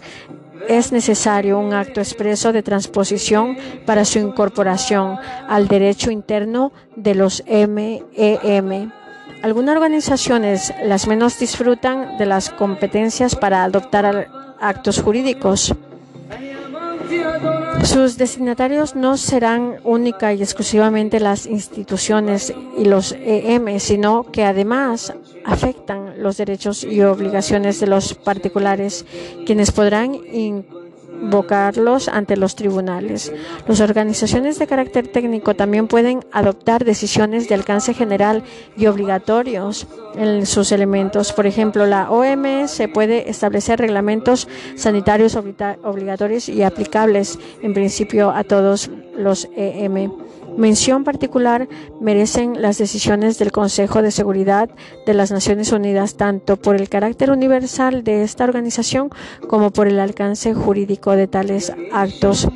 es 0.68 0.92
necesario 0.92 1.60
un 1.60 1.74
acto 1.74 2.00
expreso 2.00 2.52
de 2.52 2.64
transposición 2.64 3.58
para 3.86 4.06
su 4.06 4.20
incorporación 4.20 5.18
al 5.48 5.68
derecho 5.68 6.12
interno 6.12 6.72
de 6.96 7.16
los 7.16 7.44
MEM. 7.48 8.02
E 8.16 8.90
Algunas 9.42 9.76
organizaciones, 9.76 10.74
las 10.84 11.08
menos, 11.08 11.40
disfrutan 11.40 12.18
de 12.18 12.26
las 12.26 12.50
competencias 12.50 13.36
para 13.36 13.64
adoptar 13.64 14.28
actos 14.60 15.02
jurídicos. 15.02 15.74
Sus 17.84 18.18
destinatarios 18.18 18.96
no 18.96 19.18
serán 19.18 19.78
única 19.84 20.34
y 20.34 20.42
exclusivamente 20.42 21.20
las 21.20 21.46
instituciones 21.46 22.54
y 22.78 22.86
los 22.86 23.14
EM, 23.14 23.80
sino 23.80 24.24
que 24.24 24.44
además 24.44 25.14
afectan 25.46 26.22
los 26.22 26.38
derechos 26.38 26.84
y 26.84 27.02
obligaciones 27.02 27.80
de 27.80 27.88
los 27.88 28.14
particulares, 28.14 29.06
quienes 29.46 29.72
podrán 29.72 30.20
invocarlos 31.22 32.08
ante 32.08 32.38
los 32.38 32.56
tribunales. 32.56 33.32
Las 33.68 33.82
organizaciones 33.82 34.60
de 34.60 34.68
carácter 34.68 35.08
técnico 35.08 35.56
también 35.56 35.88
pueden 35.88 36.26
adoptar 36.32 36.86
decisiones 36.86 37.48
de 37.48 37.56
alcance 37.56 37.94
general 37.94 38.44
y 38.78 38.88
obligatorios 38.88 39.88
en 40.16 40.46
sus 40.46 40.72
elementos. 40.72 41.34
Por 41.34 41.46
ejemplo, 41.46 41.86
la 41.86 42.10
OMS 42.10 42.82
puede 42.94 43.30
establecer 43.30 43.80
reglamentos 43.80 44.48
sanitarios 44.76 45.36
obligatorios 45.36 46.50
y 46.50 46.64
aplicables 46.64 47.40
en 47.62 47.74
principio 47.74 48.32
a 48.32 48.44
todos 48.44 48.90
los 49.16 49.48
EM. 49.56 50.12
Mención 50.60 51.06
particular 51.06 51.70
merecen 52.02 52.62
las 52.62 52.78
decisiones 52.78 53.40
del 53.40 53.54
Consejo 53.54 54.02
de 54.02 54.12
Seguridad 54.12 54.70
de 55.06 55.14
las 55.14 55.32
Naciones 55.32 55.72
Unidas, 55.72 56.16
tanto 56.16 56.58
por 56.58 56.76
el 56.76 56.90
carácter 56.90 57.32
universal 57.32 58.04
de 58.04 58.24
esta 58.24 58.44
organización 58.44 59.10
como 59.48 59.72
por 59.72 59.88
el 59.88 60.02
alcance 60.02 60.54
jurídico 60.54 61.14
de 61.14 61.28
tales 61.28 61.72
actos. 61.94 62.50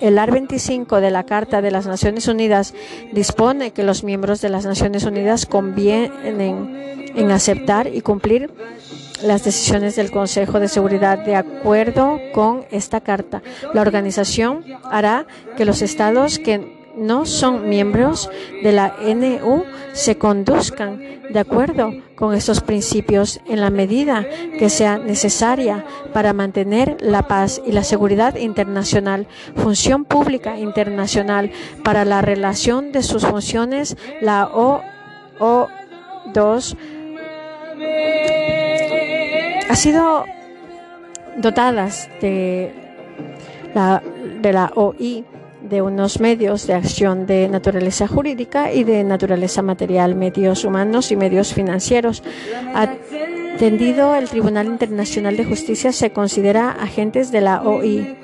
El 0.00 0.18
AR 0.18 0.32
25 0.32 1.00
de 1.00 1.12
la 1.12 1.22
Carta 1.22 1.62
de 1.62 1.70
las 1.70 1.86
Naciones 1.86 2.26
Unidas 2.26 2.74
dispone 3.12 3.70
que 3.70 3.84
los 3.84 4.02
miembros 4.02 4.40
de 4.40 4.48
las 4.48 4.66
Naciones 4.66 5.04
Unidas 5.04 5.46
convienen 5.46 7.12
en 7.14 7.30
aceptar 7.30 7.86
y 7.86 8.00
cumplir 8.00 8.50
las 9.22 9.44
decisiones 9.44 9.94
del 9.94 10.10
Consejo 10.10 10.58
de 10.58 10.66
Seguridad 10.66 11.24
de 11.24 11.36
acuerdo 11.36 12.18
con 12.34 12.64
esta 12.72 13.00
carta. 13.00 13.42
La 13.74 13.80
organización 13.80 14.64
hará 14.82 15.28
que 15.56 15.64
los 15.64 15.82
estados 15.82 16.40
que 16.40 16.81
no 16.96 17.26
son 17.26 17.68
miembros 17.68 18.30
de 18.62 18.72
la 18.72 18.94
NU 19.00 19.64
se 19.92 20.18
conduzcan 20.18 21.00
de 21.30 21.38
acuerdo 21.38 21.92
con 22.14 22.34
estos 22.34 22.60
principios 22.60 23.40
en 23.46 23.60
la 23.60 23.70
medida 23.70 24.26
que 24.58 24.68
sea 24.68 24.98
necesaria 24.98 25.84
para 26.12 26.32
mantener 26.32 26.96
la 27.00 27.26
paz 27.26 27.62
y 27.64 27.72
la 27.72 27.84
seguridad 27.84 28.36
internacional, 28.36 29.26
función 29.56 30.04
pública 30.04 30.58
internacional 30.58 31.50
para 31.82 32.04
la 32.04 32.22
relación 32.22 32.92
de 32.92 33.02
sus 33.02 33.26
funciones, 33.26 33.96
la 34.20 34.50
O2 34.50 36.76
ha 39.68 39.76
sido 39.76 40.24
dotadas 41.38 42.10
de 42.20 42.72
la, 43.74 44.02
de 44.40 44.52
la 44.52 44.70
OI 44.74 45.24
de 45.68 45.82
unos 45.82 46.20
medios 46.20 46.66
de 46.66 46.74
acción 46.74 47.26
de 47.26 47.48
naturaleza 47.48 48.06
jurídica 48.06 48.72
y 48.72 48.84
de 48.84 49.04
naturaleza 49.04 49.62
material, 49.62 50.14
medios 50.14 50.64
humanos 50.64 51.12
y 51.12 51.16
medios 51.16 51.54
financieros. 51.54 52.22
Atendido 52.74 54.14
el 54.14 54.28
Tribunal 54.28 54.66
Internacional 54.66 55.36
de 55.36 55.44
Justicia, 55.44 55.92
se 55.92 56.10
considera 56.12 56.70
agentes 56.70 57.30
de 57.32 57.40
la 57.40 57.62
OI. 57.62 58.16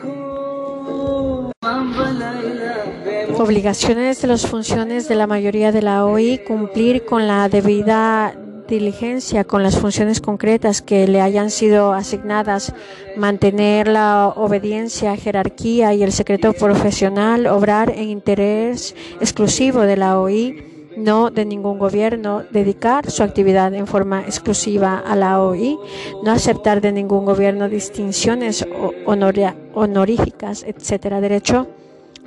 Obligaciones 3.36 4.22
de 4.22 4.28
las 4.28 4.46
funciones 4.46 5.08
de 5.08 5.14
la 5.14 5.26
mayoría 5.26 5.70
de 5.70 5.82
la 5.82 6.04
OI 6.04 6.38
cumplir 6.38 7.04
con 7.04 7.26
la 7.26 7.48
debida 7.48 8.34
diligencia 8.68 9.44
con 9.44 9.62
las 9.62 9.78
funciones 9.78 10.20
concretas 10.20 10.82
que 10.82 11.08
le 11.08 11.20
hayan 11.20 11.50
sido 11.50 11.92
asignadas, 11.92 12.72
mantener 13.16 13.88
la 13.88 14.28
obediencia, 14.28 15.16
jerarquía 15.16 15.94
y 15.94 16.02
el 16.02 16.12
secreto 16.12 16.52
profesional, 16.52 17.46
obrar 17.46 17.90
en 17.90 18.10
interés 18.10 18.94
exclusivo 19.20 19.80
de 19.80 19.96
la 19.96 20.20
OI, 20.20 20.94
no 20.96 21.30
de 21.30 21.44
ningún 21.44 21.78
gobierno, 21.78 22.42
dedicar 22.50 23.10
su 23.10 23.22
actividad 23.22 23.72
en 23.74 23.86
forma 23.86 24.22
exclusiva 24.22 24.98
a 24.98 25.16
la 25.16 25.40
OI, 25.40 25.78
no 26.22 26.30
aceptar 26.30 26.80
de 26.80 26.92
ningún 26.92 27.24
gobierno 27.24 27.68
distinciones 27.68 28.66
honoríficas, 29.06 30.64
etcétera. 30.64 31.20
Derecho 31.20 31.68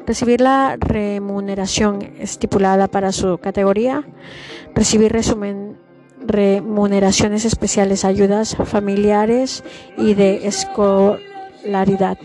recibir 0.05 0.41
la 0.41 0.77
remuneración 0.79 2.01
estipulada 2.19 2.87
para 2.87 3.11
su 3.11 3.37
categoría, 3.37 4.03
recibir 4.75 5.11
remuneraciones 6.31 7.45
especiales, 7.45 8.05
ayudas 8.05 8.55
familiares 8.65 9.63
y 9.97 10.13
de 10.13 10.47
escolaridad, 10.47 12.17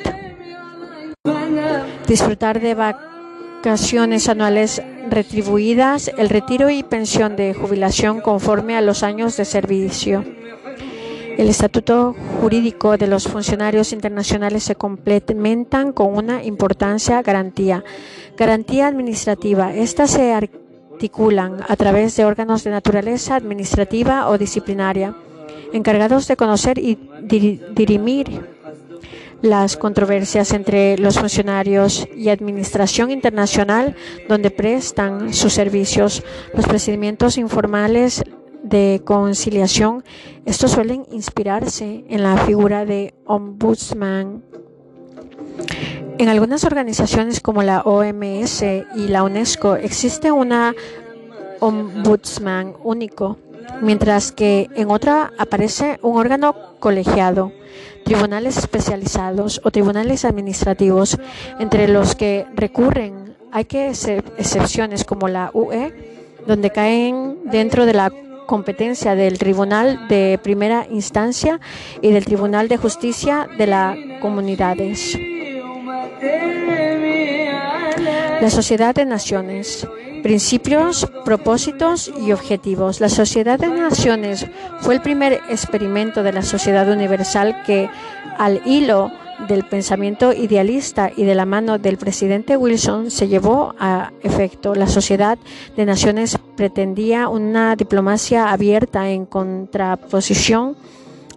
disfrutar 2.07 2.61
de 2.61 2.74
vacaciones 2.74 4.28
anuales 4.28 4.83
retribuidas, 5.11 6.11
el 6.16 6.28
retiro 6.28 6.70
y 6.70 6.83
pensión 6.83 7.37
de 7.37 7.55
jubilación 7.55 8.20
conforme 8.20 8.77
a 8.77 8.81
los 8.81 9.03
años 9.03 9.37
de 9.37 9.45
servicio. 9.45 10.24
El 11.37 11.51
estatuto 11.51 12.15
jurídico 12.41 12.97
de 12.97 13.07
los 13.07 13.28
funcionarios 13.28 13.93
internacionales 13.93 14.62
se 14.62 14.74
complementan 14.74 15.93
con 15.93 16.16
una 16.16 16.43
importancia 16.43 17.20
garantía. 17.20 17.85
Garantía 18.39 18.87
administrativa. 18.87 19.74
Estas 19.74 20.12
se 20.12 20.33
articulan 20.97 21.60
a 21.68 21.77
través 21.77 22.16
de 22.16 22.24
órganos 22.24 22.64
de 22.64 22.70
naturaleza 22.70 23.36
administrativa 23.36 24.31
o 24.31 24.39
disciplinaria, 24.39 25.14
encargados 25.74 26.27
de 26.27 26.36
conocer 26.36 26.78
y 26.78 26.98
dirimir 27.20 28.27
las 29.43 29.77
controversias 29.77 30.55
entre 30.55 30.97
los 30.97 31.18
funcionarios 31.18 32.09
y 32.16 32.31
administración 32.31 33.10
internacional 33.10 33.94
donde 34.27 34.51
prestan 34.51 35.35
sus 35.35 35.52
servicios, 35.52 36.23
los 36.55 36.66
procedimientos 36.66 37.36
informales 37.36 38.24
de 38.62 39.02
conciliación, 39.05 40.02
estos 40.47 40.70
suelen 40.70 41.05
inspirarse 41.12 42.06
en 42.09 42.23
la 42.23 42.39
figura 42.39 42.86
de 42.86 43.12
ombudsman. 43.27 44.43
En 46.18 46.30
algunas 46.30 46.64
organizaciones 46.64 47.40
como 47.40 47.62
la 47.62 47.82
OMS 47.82 48.62
y 48.62 49.09
la 49.09 49.22
UNESCO 49.22 49.76
existe 49.76 50.32
una 50.32 50.74
ombudsman 51.60 52.74
único, 52.82 53.36
mientras 53.82 54.32
que 54.32 54.70
en 54.76 54.90
otra 54.90 55.32
aparece 55.38 55.98
un 56.01 56.16
órgano 56.16 56.55
colegiado, 56.78 57.52
tribunales 58.02 58.56
especializados 58.56 59.60
o 59.62 59.70
tribunales 59.70 60.24
administrativos, 60.24 61.18
entre 61.59 61.86
los 61.86 62.14
que 62.14 62.47
recurren. 62.55 63.36
Hay 63.52 63.66
que 63.66 63.88
excepciones 63.88 65.05
como 65.05 65.28
la 65.28 65.51
UE, 65.52 65.93
donde 66.47 66.70
caen 66.70 67.40
dentro 67.44 67.84
de 67.84 67.93
la 67.93 68.10
competencia 68.47 69.14
del 69.14 69.38
Tribunal 69.38 70.09
de 70.09 70.40
Primera 70.43 70.86
Instancia 70.90 71.60
y 72.01 72.10
del 72.10 72.24
Tribunal 72.24 72.68
de 72.68 72.78
Justicia 72.78 73.48
de 73.59 73.66
las 73.66 73.98
Comunidades. 74.22 75.18
La 78.41 78.51
Sociedad 78.51 78.95
de 78.95 79.05
Naciones. 79.05 79.89
Principios, 80.23 81.11
propósitos 81.24 82.12
y 82.20 82.33
objetivos. 82.33 83.01
La 83.01 83.09
Sociedad 83.09 83.59
de 83.59 83.69
Naciones 83.69 84.47
fue 84.81 84.95
el 84.95 85.03
primer 85.03 85.41
experimento 85.49 86.23
de 86.23 86.33
la 86.33 86.43
sociedad 86.43 86.89
universal 86.91 87.62
que, 87.65 87.89
al 88.39 88.61
hilo 88.66 89.11
del 89.49 89.65
pensamiento 89.65 90.33
idealista 90.33 91.11
y 91.15 91.24
de 91.24 91.35
la 91.35 91.47
mano 91.47 91.78
del 91.78 91.97
presidente 91.97 92.57
Wilson 92.57 93.11
se 93.11 93.28
llevó 93.28 93.74
a 93.78 94.12
efecto. 94.23 94.74
La 94.74 94.87
Sociedad 94.87 95.39
de 95.77 95.85
Naciones 95.85 96.39
pretendía 96.57 97.28
una 97.28 97.77
diplomacia 97.77 98.51
abierta 98.51 99.11
en 99.11 99.27
contraposición 99.27 100.77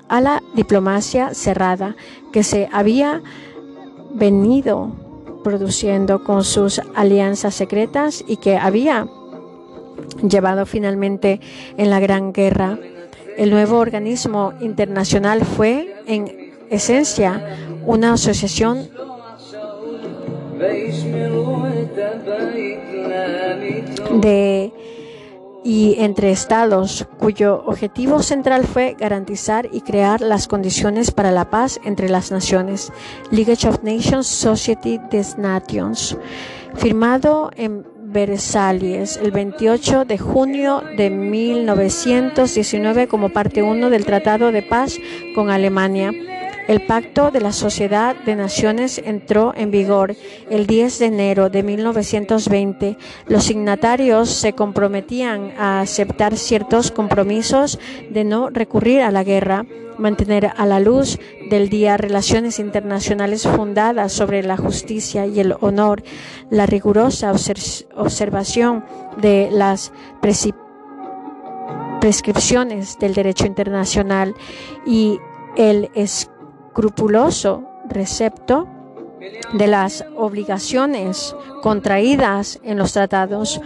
a 0.08 0.22
la 0.22 0.44
diplomacia 0.56 1.34
cerrada 1.34 1.96
que 2.32 2.44
se 2.44 2.68
había 2.72 3.22
venido 4.12 4.92
produciendo 5.44 6.24
con 6.24 6.44
sus 6.44 6.82
alianzas 6.96 7.56
secretas 7.56 8.24
y 8.28 8.38
que 8.38 8.58
había 8.58 9.08
llevado 10.28 10.66
finalmente 10.66 11.40
en 11.78 11.90
la 11.90 12.00
Gran 12.00 12.34
Guerra. 12.34 12.78
El 13.38 13.52
nuevo 13.52 13.78
organismo 13.78 14.54
internacional 14.60 15.46
fue 15.46 15.96
en 16.08 16.54
esencia 16.70 17.58
una 17.86 18.14
asociación 18.14 18.90
de 24.22 24.72
y 25.64 25.96
entre 26.00 26.32
estados 26.32 27.08
cuyo 27.18 27.64
objetivo 27.66 28.22
central 28.24 28.66
fue 28.66 28.96
garantizar 28.98 29.70
y 29.72 29.82
crear 29.82 30.22
las 30.22 30.48
condiciones 30.48 31.12
para 31.12 31.32
la 31.32 31.50
paz 31.50 31.80
entre 31.84 32.10
las 32.10 32.32
naciones. 32.32 32.92
League 33.32 33.52
of 33.68 33.84
Nations 33.84 34.28
Society 34.28 35.00
des 35.12 35.38
Nations, 35.38 36.18
firmado 36.76 37.52
en 37.56 37.86
Versalles 38.12 39.18
el 39.18 39.32
28 39.32 40.06
de 40.06 40.18
junio 40.18 40.82
de 40.98 41.12
1919 41.12 43.08
como 43.08 43.30
parte 43.30 43.62
1 43.62 43.90
del 43.90 44.06
Tratado 44.06 44.52
de 44.52 44.64
Paz 44.64 44.98
con 45.36 45.52
Alemania 45.52 46.12
el 46.70 46.86
Pacto 46.86 47.32
de 47.32 47.42
la 47.42 47.52
Sociedad 47.52 48.16
de 48.16 48.36
Naciones 48.36 49.02
entró 49.04 49.56
en 49.58 49.72
vigor 49.72 50.16
el 50.52 50.68
10 50.68 51.00
de 51.00 51.06
enero 51.08 51.50
de 51.50 51.64
1920. 51.64 52.96
Los 53.26 53.46
signatarios 53.46 54.30
se 54.30 54.54
comprometían 54.54 55.52
a 55.58 55.82
aceptar 55.82 56.38
ciertos 56.38 56.92
compromisos 56.92 57.80
de 58.12 58.24
no 58.24 58.52
recurrir 58.52 59.02
a 59.02 59.10
la 59.10 59.24
guerra, 59.24 59.66
mantener 59.98 60.52
a 60.56 60.68
la 60.68 60.80
luz 60.80 61.18
del 61.50 61.70
día 61.70 61.98
relaciones 61.98 62.60
internacionales 62.60 63.48
fundadas 63.48 64.12
sobre 64.14 64.44
la 64.44 64.56
justicia 64.56 65.26
y 65.26 65.40
el 65.40 65.56
honor, 65.62 66.04
la 66.52 66.68
rigurosa 66.68 67.32
observación 67.96 68.86
de 69.18 69.50
las 69.52 69.92
prescripciones 72.00 73.00
del 73.00 73.16
derecho 73.16 73.48
internacional 73.48 74.36
y 74.86 75.18
el 75.58 75.90
escrupuloso 76.70 77.64
recepto 77.90 78.68
de 79.54 79.68
las 79.68 80.06
obligaciones 80.16 81.36
contraídas 81.62 82.60
en 82.64 82.78
los 82.78 82.94
tratados, 82.94 83.60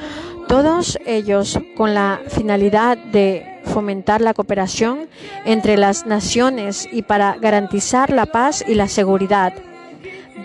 todos 0.48 0.98
ellos 1.06 1.60
con 1.76 1.94
la 1.94 2.22
finalidad 2.30 2.98
de 2.98 3.60
fomentar 3.66 4.22
la 4.22 4.34
cooperación 4.34 5.10
entre 5.46 5.78
las 5.78 6.06
naciones 6.06 6.88
y 6.92 7.02
para 7.02 7.36
garantizar 7.38 8.10
la 8.10 8.26
paz 8.26 8.64
y 8.68 8.74
la 8.76 8.88
seguridad. 8.88 9.54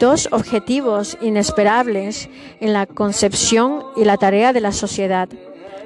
Dos 0.01 0.29
objetivos 0.33 1.17
inesperables 1.21 2.29
en 2.61 2.73
la 2.73 2.87
concepción 2.87 3.85
y 3.97 4.05
la 4.05 4.17
tarea 4.17 4.53
de 4.53 4.61
la 4.61 4.73
sociedad. 4.73 5.29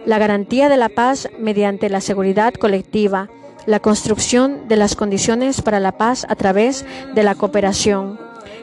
La 0.04 0.18
garantía 0.18 0.68
de 0.68 0.76
la 0.78 0.88
paz 0.88 1.28
mediante 1.38 1.88
la 1.88 2.00
seguridad 2.00 2.54
colectiva 2.54 3.28
la 3.66 3.80
construcción 3.80 4.68
de 4.68 4.76
las 4.76 4.96
condiciones 4.96 5.62
para 5.62 5.80
la 5.80 5.92
paz 5.92 6.26
a 6.28 6.34
través 6.36 6.84
de 7.14 7.22
la 7.22 7.34
cooperación, 7.34 8.18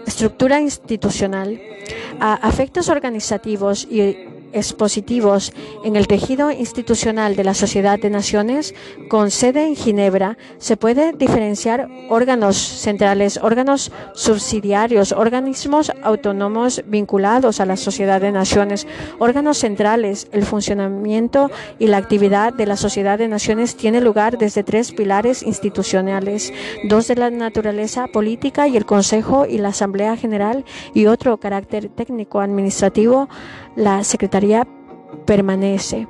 estructura 0.06 0.60
institucional, 0.62 1.62
a 2.20 2.34
afectos 2.34 2.90
organizativos 2.90 3.88
y 3.90 4.28
expositivos 4.54 5.54
en 5.84 5.96
el 5.96 6.08
tejido 6.08 6.52
institucional 6.52 7.36
de 7.36 7.44
la 7.44 7.54
Sociedad 7.54 8.00
de 8.00 8.10
Naciones 8.10 8.74
con 9.10 9.32
sede 9.32 9.68
en 9.68 9.76
Ginebra, 9.76 10.38
se 10.58 10.78
puede 10.78 11.14
diferenciar 11.14 11.88
órganos 12.10 12.58
centrales, 12.58 13.40
órganos 13.42 13.92
subsidiarios, 14.14 15.12
organismos 15.12 15.92
autónomos 16.04 16.84
vinculados 16.86 17.60
a 17.60 17.66
la 17.66 17.78
Sociedad 17.78 18.22
de 18.22 18.32
Naciones, 18.32 18.88
órganos 19.20 19.58
centrales. 19.58 20.28
El 20.32 20.44
funcionamiento 20.44 21.50
y 21.78 21.88
la 21.88 21.98
actividad 21.98 22.54
de 22.54 22.66
la 22.66 22.78
Sociedad 22.78 23.18
de 23.18 23.28
Naciones 23.28 23.76
tiene 23.76 24.02
lugar 24.02 24.38
desde 24.38 24.64
tres 24.64 24.92
pilares 24.92 25.44
institucionales, 25.44 26.54
dos 26.88 27.08
de 27.08 27.16
la 27.16 27.30
naturaleza 27.30 28.08
política 28.08 28.68
y 28.68 28.78
el 28.78 28.86
Consejo 28.86 29.46
y 29.46 29.58
la 29.58 29.70
Asamblea 29.70 30.18
General 30.18 30.66
y 30.94 31.06
otro 31.06 31.38
carácter 31.38 31.90
técnico 31.90 32.42
administrativo 32.42 33.30
la 33.76 34.04
Secretaría 34.04 34.68
permanece 35.26 36.08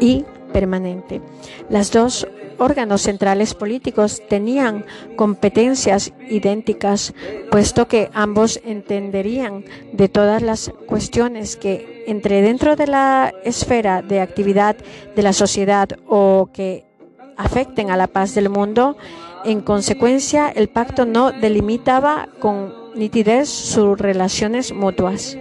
y 0.00 0.24
permanente. 0.52 1.20
Las 1.68 1.92
dos 1.92 2.26
órganos 2.58 3.02
centrales 3.02 3.54
políticos 3.54 4.22
tenían 4.28 4.84
competencias 5.16 6.12
idénticas, 6.28 7.14
puesto 7.50 7.88
que 7.88 8.10
ambos 8.12 8.60
entenderían 8.64 9.64
de 9.92 10.08
todas 10.08 10.42
las 10.42 10.72
cuestiones 10.86 11.56
que 11.56 12.04
entre 12.06 12.42
dentro 12.42 12.76
de 12.76 12.86
la 12.86 13.32
esfera 13.44 14.02
de 14.02 14.20
actividad 14.20 14.76
de 15.14 15.22
la 15.22 15.32
sociedad 15.32 15.88
o 16.08 16.50
que 16.52 16.84
afecten 17.36 17.90
a 17.90 17.96
la 17.96 18.08
paz 18.08 18.34
del 18.34 18.48
mundo. 18.48 18.96
En 19.44 19.60
consecuencia, 19.60 20.48
el 20.48 20.68
pacto 20.68 21.06
no 21.06 21.30
delimitaba 21.30 22.28
con 22.40 22.74
nitidez 22.96 23.48
sus 23.48 23.96
relaciones 23.96 24.72
mutuas. 24.72 25.38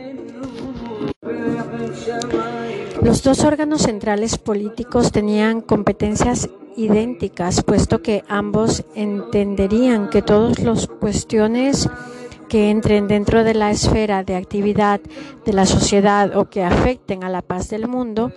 Los 3.01 3.23
dos 3.23 3.43
órganos 3.43 3.83
centrales 3.83 4.37
políticos 4.37 5.11
tenían 5.11 5.61
competencias 5.61 6.49
idénticas, 6.75 7.63
puesto 7.63 8.01
que 8.01 8.23
ambos 8.27 8.83
entenderían 8.95 10.09
que 10.09 10.21
todas 10.21 10.59
las 10.59 10.87
cuestiones 10.87 11.89
que 12.49 12.69
entren 12.69 13.07
dentro 13.07 13.43
de 13.43 13.53
la 13.53 13.71
esfera 13.71 14.23
de 14.23 14.35
actividad 14.35 15.01
de 15.45 15.53
la 15.53 15.65
sociedad 15.65 16.35
o 16.37 16.49
que 16.49 16.63
afecten 16.63 17.23
a 17.23 17.29
la 17.29 17.41
paz 17.41 17.69
del 17.69 17.87
mundo. 17.87 18.31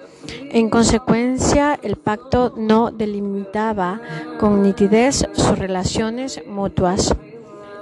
En 0.50 0.68
consecuencia, 0.68 1.78
el 1.82 1.96
pacto 1.96 2.52
no 2.56 2.90
delimitaba 2.90 4.00
con 4.38 4.62
nitidez 4.62 5.26
sus 5.32 5.58
relaciones 5.58 6.42
mutuas. 6.46 7.14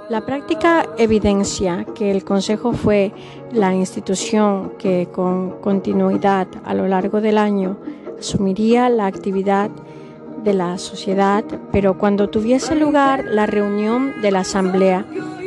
La 0.09 0.25
práctica 0.25 0.87
evidencia 0.97 1.85
que 1.93 2.09
el 2.09 2.23
Consejo 2.23 2.73
fue 2.73 3.11
la 3.53 3.75
institución 3.75 4.73
que 4.79 5.07
con 5.11 5.61
continuidad 5.61 6.47
a 6.65 6.73
lo 6.73 6.87
largo 6.87 7.21
del 7.21 7.37
año 7.37 7.77
asumiría 8.17 8.89
la 8.89 9.05
actividad 9.05 9.69
de 10.43 10.53
la 10.53 10.79
sociedad, 10.79 11.43
pero 11.71 11.99
cuando 11.99 12.27
tuviese 12.27 12.75
lugar 12.75 13.25
la 13.25 13.45
reunión 13.45 14.19
de 14.23 14.31
la 14.31 14.39
Asamblea 14.39 15.05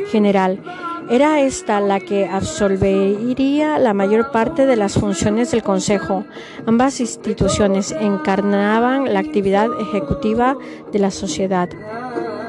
General, 0.09 0.61
era 1.09 1.41
esta 1.41 1.81
la 1.81 1.99
que 1.99 2.25
absolvería 2.25 3.77
la 3.79 3.93
mayor 3.93 4.31
parte 4.31 4.65
de 4.65 4.77
las 4.77 4.93
funciones 4.93 5.51
del 5.51 5.61
Consejo. 5.61 6.23
Ambas 6.65 7.01
instituciones 7.01 7.91
encarnaban 7.91 9.13
la 9.13 9.19
actividad 9.19 9.67
ejecutiva 9.81 10.55
de 10.93 10.99
la 10.99 11.11
sociedad, 11.11 11.69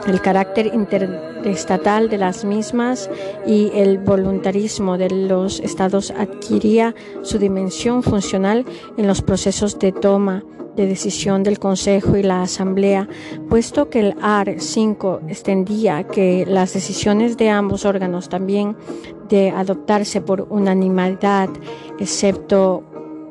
el 0.06 0.20
carácter 0.20 0.70
interestatal 0.74 2.09
de 2.09 2.18
las 2.18 2.44
mismas 2.44 3.10
y 3.47 3.70
el 3.74 3.98
voluntarismo 3.98 4.98
de 4.98 5.10
los 5.10 5.60
estados 5.60 6.10
adquiría 6.10 6.94
su 7.22 7.39
dimensión 7.39 8.02
funcional 8.02 8.64
en 8.97 9.06
los 9.06 9.22
procesos 9.22 9.78
de 9.78 9.93
toma 9.93 10.44
de 10.76 10.86
decisión 10.86 11.43
del 11.43 11.59
Consejo 11.59 12.16
y 12.16 12.22
la 12.22 12.43
Asamblea, 12.43 13.09
puesto 13.48 13.90
que 13.90 14.01
el 14.01 14.16
AR 14.20 14.56
5 14.59 15.20
extendía 15.28 16.05
que 16.05 16.44
las 16.47 16.74
decisiones 16.74 17.36
de 17.36 17.51
ambos 17.51 17.85
órganos 17.85 18.28
también 18.28 18.76
de 19.28 19.51
adoptarse 19.51 20.20
por 20.20 20.47
unanimidad, 20.51 21.48
excepto 21.98 22.82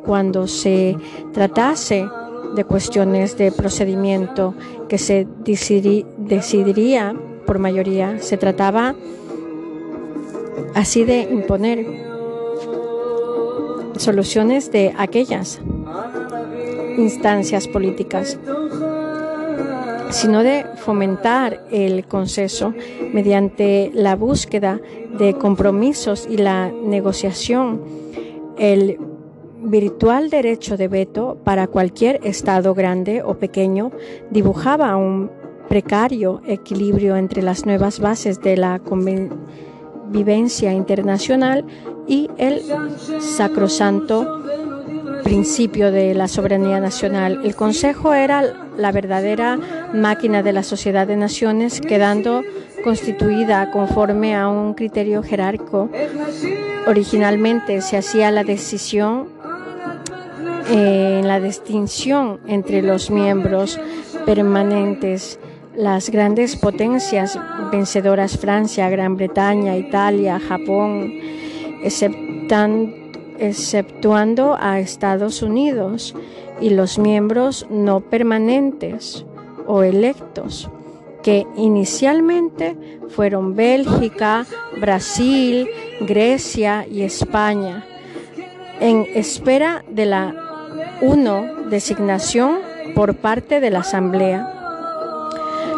cuando 0.06 0.48
se 0.48 0.98
tratase 1.34 2.08
de 2.56 2.64
cuestiones 2.66 3.38
de 3.38 3.52
procedimiento 3.52 4.54
que 4.88 4.98
se 4.98 5.28
decidiría 5.40 7.16
por 7.46 7.60
mayoría. 7.60 8.20
Se 8.20 8.38
trataba 8.38 8.96
así 10.76 11.04
de 11.04 11.22
imponer 11.22 11.86
soluciones 13.98 14.72
de 14.72 14.94
aquellas 14.98 15.62
instancias 16.98 17.68
políticas, 17.68 18.38
sino 20.10 20.44
de 20.44 20.66
fomentar 20.78 21.66
el 21.72 22.06
consenso 22.06 22.74
mediante 23.14 23.92
la 23.94 24.16
búsqueda 24.16 24.80
de 25.18 25.34
compromisos 25.36 26.28
y 26.30 26.38
la 26.38 26.70
negociación. 26.70 27.82
El 28.58 29.00
virtual 29.64 30.30
derecho 30.30 30.77
de 30.77 30.88
veto 30.88 31.38
para 31.44 31.68
cualquier 31.68 32.19
Estado 32.23 32.73
grande 32.73 33.22
o 33.23 33.35
pequeño 33.35 33.91
dibujaba 34.30 34.95
un 34.98 35.31
precario 35.69 36.41
equilibrio 36.45 37.15
entre 37.15 37.41
las 37.41 37.65
nuevas 37.65 37.99
bases 37.99 38.41
de 38.41 38.57
la 38.57 38.80
convivencia 38.80 40.73
internacional 40.73 41.65
y 42.07 42.30
el 42.38 42.61
sacrosanto 43.19 44.44
principio 45.23 45.91
de 45.91 46.14
la 46.14 46.27
soberanía 46.27 46.80
nacional. 46.80 47.40
El 47.44 47.56
Consejo 47.56 48.14
era 48.14 48.44
la 48.77 48.91
verdadera 48.91 49.57
máquina 49.94 50.44
de 50.44 50.53
la 50.53 50.64
sociedad 50.64 51.07
de 51.07 51.15
naciones, 51.15 51.81
quedando 51.81 52.44
constituida 52.84 53.72
conforme 53.72 54.35
a 54.35 54.49
un 54.49 54.73
criterio 54.73 55.23
jerárquico. 55.23 55.90
Originalmente 56.85 57.81
se 57.81 57.98
hacía 57.98 58.30
la 58.30 58.44
decisión 58.44 59.33
en 60.69 61.27
la 61.27 61.40
distinción 61.40 62.40
entre 62.48 62.81
los 62.81 63.10
miembros 63.10 63.80
permanentes. 64.26 65.40
Las 65.76 66.10
grandes 66.10 66.56
potencias 66.56 67.40
vencedoras, 67.72 68.38
Francia, 68.38 68.90
Gran 68.90 69.18
Bretaña, 69.18 69.76
Italia, 69.76 70.40
Japón, 70.40 71.14
exceptuando 73.40 74.56
a 74.60 74.80
Estados 74.80 75.41
Unidos 75.41 76.15
y 76.61 76.69
los 76.69 76.99
miembros 76.99 77.65
no 77.72 78.02
permanentes 78.02 79.26
o 79.65 79.81
electos, 79.81 80.69
que 81.23 81.48
inicialmente 81.57 82.77
fueron 83.10 83.56
Bélgica, 83.56 84.45
Brasil, 84.80 85.68
Grecia 86.02 86.85
y 86.90 87.02
España, 87.02 87.84
en 88.80 89.07
espera 89.15 89.84
de 89.90 90.06
la 90.06 90.43
uno 91.04 91.46
designación 91.70 92.60
por 92.96 93.16
parte 93.16 93.60
de 93.60 93.70
la 93.70 93.80
Asamblea. 93.80 94.50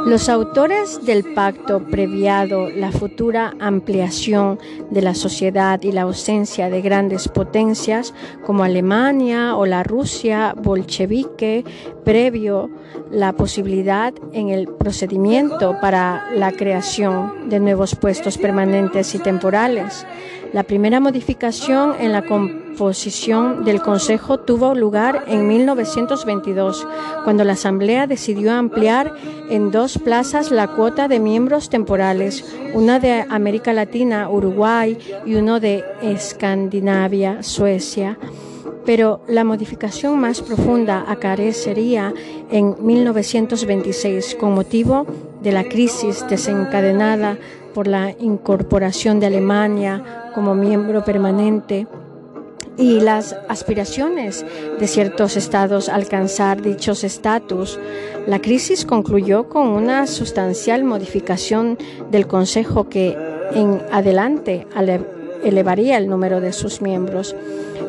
Los 0.05 0.29
autores 0.29 1.03
del 1.03 1.23
pacto 1.33 1.79
previado 1.79 2.69
la 2.69 2.91
futura 2.91 3.55
ampliación 3.59 4.59
de 4.91 5.01
la 5.01 5.15
sociedad 5.15 5.81
y 5.81 5.91
la 5.91 6.03
ausencia 6.03 6.69
de 6.69 6.79
grandes 6.81 7.27
potencias 7.27 8.13
como 8.45 8.63
Alemania 8.63 9.55
o 9.55 9.65
la 9.65 9.81
Rusia 9.81 10.53
bolchevique 10.55 11.65
previo 12.03 12.69
la 13.09 13.33
posibilidad 13.33 14.13
en 14.31 14.49
el 14.49 14.67
procedimiento 14.67 15.79
para 15.81 16.29
la 16.35 16.51
creación 16.51 17.49
de 17.49 17.59
nuevos 17.59 17.95
puestos 17.95 18.37
permanentes 18.37 19.15
y 19.15 19.19
temporales. 19.19 20.05
La 20.53 20.61
primera 20.61 20.99
modificación 20.99 21.95
en 21.99 22.11
la 22.11 22.27
composición 22.75 23.63
del 23.63 23.81
Consejo 23.81 24.37
tuvo 24.37 24.75
lugar 24.75 25.23
en 25.27 25.47
1922, 25.47 26.85
cuando 27.23 27.45
la 27.45 27.53
Asamblea 27.53 28.05
decidió 28.05 28.51
ampliar 28.51 29.13
en 29.49 29.71
dos 29.71 29.97
plazas 29.97 30.51
la 30.51 30.67
cuota 30.67 31.07
de 31.07 31.21
miembros 31.21 31.69
temporales, 31.69 32.43
una 32.73 32.99
de 32.99 33.25
América 33.29 33.71
Latina, 33.71 34.29
Uruguay, 34.29 34.97
y 35.25 35.35
uno 35.35 35.61
de 35.61 35.85
Escandinavia, 36.01 37.43
Suecia. 37.43 38.19
Pero 38.85 39.21
la 39.29 39.45
modificación 39.45 40.19
más 40.19 40.41
profunda 40.41 41.05
acarecería 41.07 42.13
en 42.51 42.75
1926 42.81 44.35
con 44.37 44.53
motivo 44.53 45.07
de 45.41 45.53
la 45.53 45.63
crisis 45.63 46.25
desencadenada 46.29 47.37
por 47.73 47.87
la 47.87 48.13
incorporación 48.19 49.21
de 49.21 49.27
Alemania 49.27 50.31
como 50.33 50.55
miembro 50.55 51.05
permanente 51.05 51.87
y 52.77 52.99
las 52.99 53.35
aspiraciones 53.47 54.45
de 54.79 54.87
ciertos 54.87 55.37
estados 55.37 55.89
a 55.89 55.95
alcanzar 55.95 56.61
dichos 56.61 57.03
estatus, 57.03 57.79
la 58.27 58.39
crisis 58.39 58.85
concluyó 58.85 59.47
con 59.49 59.67
una 59.67 60.07
sustancial 60.07 60.83
modificación 60.83 61.77
del 62.11 62.27
Consejo 62.27 62.89
que 62.89 63.17
en 63.53 63.81
adelante 63.91 64.67
elevaría 65.43 65.97
el 65.97 66.09
número 66.09 66.41
de 66.41 66.53
sus 66.53 66.81
miembros, 66.81 67.35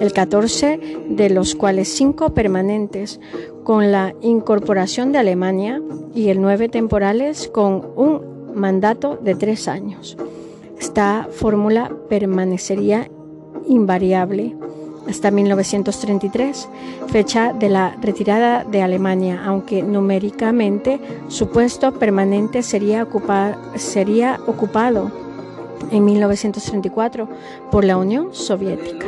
el 0.00 0.12
14 0.12 0.78
de 1.08 1.30
los 1.30 1.54
cuales 1.54 1.88
cinco 1.88 2.34
permanentes 2.34 3.18
con 3.64 3.90
la 3.90 4.14
incorporación 4.20 5.10
de 5.12 5.18
Alemania 5.18 5.80
y 6.14 6.28
el 6.28 6.40
nueve 6.40 6.68
temporales 6.68 7.48
con 7.48 7.86
un 7.96 8.54
mandato 8.54 9.18
de 9.22 9.34
tres 9.34 9.68
años. 9.68 10.16
Esta 10.78 11.28
fórmula 11.30 11.90
permanecería 12.08 13.10
invariable 13.66 14.54
hasta 15.08 15.30
1933, 15.30 16.68
fecha 17.08 17.52
de 17.52 17.68
la 17.68 17.96
retirada 18.00 18.64
de 18.64 18.82
Alemania, 18.82 19.42
aunque 19.44 19.82
numéricamente 19.82 21.00
su 21.28 21.48
puesto 21.48 21.92
permanente 21.92 22.62
sería, 22.62 23.02
ocupado 24.46 25.10
en 25.90 26.04
1934 26.04 27.28
por 27.70 27.84
la 27.84 27.96
Unión 27.96 28.28
Soviética. 28.32 29.06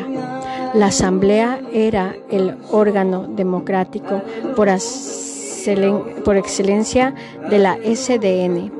La 0.74 0.86
Asamblea 0.86 1.60
era 1.72 2.14
el 2.30 2.56
órgano 2.70 3.26
democrático 3.26 4.22
por, 4.54 4.68
por 6.24 6.36
excelencia 6.36 7.14
de 7.50 7.58
la 7.58 7.76
SDN 7.76 8.77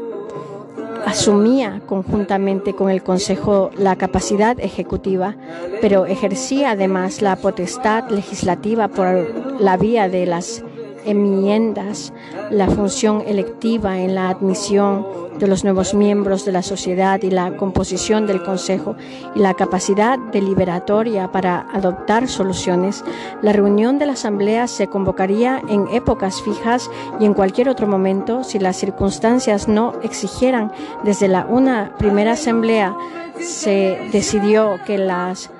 asumía 1.06 1.80
conjuntamente 1.86 2.74
con 2.74 2.90
el 2.90 3.02
Consejo 3.02 3.70
la 3.76 3.96
capacidad 3.96 4.58
ejecutiva, 4.60 5.36
pero 5.80 6.06
ejercía 6.06 6.72
además 6.72 7.22
la 7.22 7.36
potestad 7.36 8.10
legislativa 8.10 8.88
por 8.88 9.60
la 9.60 9.76
vía 9.76 10.08
de 10.08 10.26
las 10.26 10.62
enmiendas, 11.08 12.12
la 12.50 12.68
función 12.68 13.22
electiva 13.26 13.98
en 13.98 14.14
la 14.14 14.28
admisión 14.28 15.06
de 15.38 15.46
los 15.46 15.64
nuevos 15.64 15.94
miembros 15.94 16.44
de 16.44 16.52
la 16.52 16.62
sociedad 16.62 17.22
y 17.22 17.30
la 17.30 17.56
composición 17.56 18.26
del 18.26 18.42
Consejo 18.42 18.96
y 19.34 19.38
la 19.38 19.54
capacidad 19.54 20.18
deliberatoria 20.32 21.30
para 21.30 21.66
adoptar 21.72 22.28
soluciones, 22.28 23.04
la 23.42 23.52
reunión 23.52 23.98
de 23.98 24.06
la 24.06 24.12
Asamblea 24.14 24.66
se 24.66 24.88
convocaría 24.88 25.62
en 25.68 25.86
épocas 25.88 26.42
fijas 26.42 26.90
y 27.20 27.24
en 27.24 27.34
cualquier 27.34 27.68
otro 27.68 27.86
momento 27.86 28.42
si 28.42 28.58
las 28.58 28.76
circunstancias 28.76 29.68
no 29.68 29.94
exigieran. 30.02 30.72
Desde 31.04 31.28
la 31.28 31.46
una 31.46 31.94
primera 31.98 32.32
Asamblea 32.32 32.96
se 33.40 33.98
decidió 34.12 34.80
que 34.84 34.98
las 34.98 35.50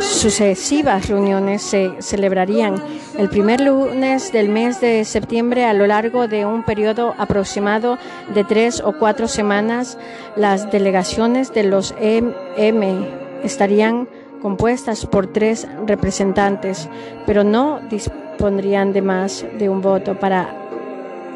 sucesivas 0.00 1.08
reuniones 1.08 1.62
se 1.62 1.92
celebrarían 2.00 2.74
el 3.18 3.28
primer 3.28 3.60
lunes 3.60 4.32
del 4.32 4.48
mes 4.48 4.80
de 4.80 5.04
septiembre 5.04 5.64
a 5.64 5.74
lo 5.74 5.86
largo 5.86 6.28
de 6.28 6.46
un 6.46 6.62
periodo 6.62 7.14
aproximado 7.18 7.98
de 8.34 8.44
tres 8.44 8.80
o 8.80 8.92
cuatro 8.98 9.28
semanas. 9.28 9.98
Las 10.36 10.70
delegaciones 10.70 11.52
de 11.52 11.64
los 11.64 11.94
EM 12.00 13.06
estarían 13.42 14.08
compuestas 14.42 15.06
por 15.06 15.26
tres 15.26 15.66
representantes, 15.86 16.88
pero 17.26 17.44
no 17.44 17.80
dispondrían 17.88 18.92
de 18.92 19.02
más 19.02 19.44
de 19.58 19.68
un 19.68 19.80
voto 19.80 20.18
para 20.18 20.54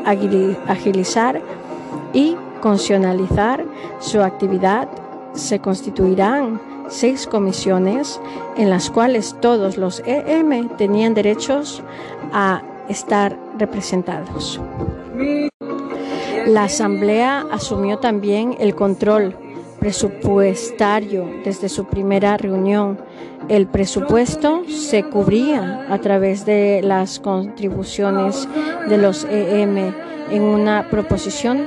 agilizar 0.04 1.40
y 2.12 2.36
constitucionalizar 2.60 3.64
su 4.00 4.22
actividad. 4.22 4.88
Se 5.34 5.60
constituirán 5.60 6.60
seis 6.88 7.26
comisiones 7.26 8.20
en 8.56 8.70
las 8.70 8.90
cuales 8.90 9.36
todos 9.40 9.76
los 9.76 10.02
EM 10.06 10.68
tenían 10.76 11.14
derechos 11.14 11.82
a 12.32 12.62
estar 12.88 13.38
representados. 13.58 14.60
La 16.46 16.64
Asamblea 16.64 17.44
asumió 17.50 17.98
también 17.98 18.56
el 18.58 18.74
control 18.74 19.36
presupuestario 19.78 21.28
desde 21.44 21.68
su 21.68 21.84
primera 21.84 22.36
reunión. 22.36 22.98
El 23.48 23.66
presupuesto 23.66 24.62
se 24.68 25.04
cubría 25.04 25.86
a 25.90 25.98
través 25.98 26.46
de 26.46 26.80
las 26.82 27.20
contribuciones 27.20 28.48
de 28.88 28.98
los 28.98 29.24
EM 29.24 29.94
en 30.30 30.42
una 30.42 30.88
proposición 30.90 31.66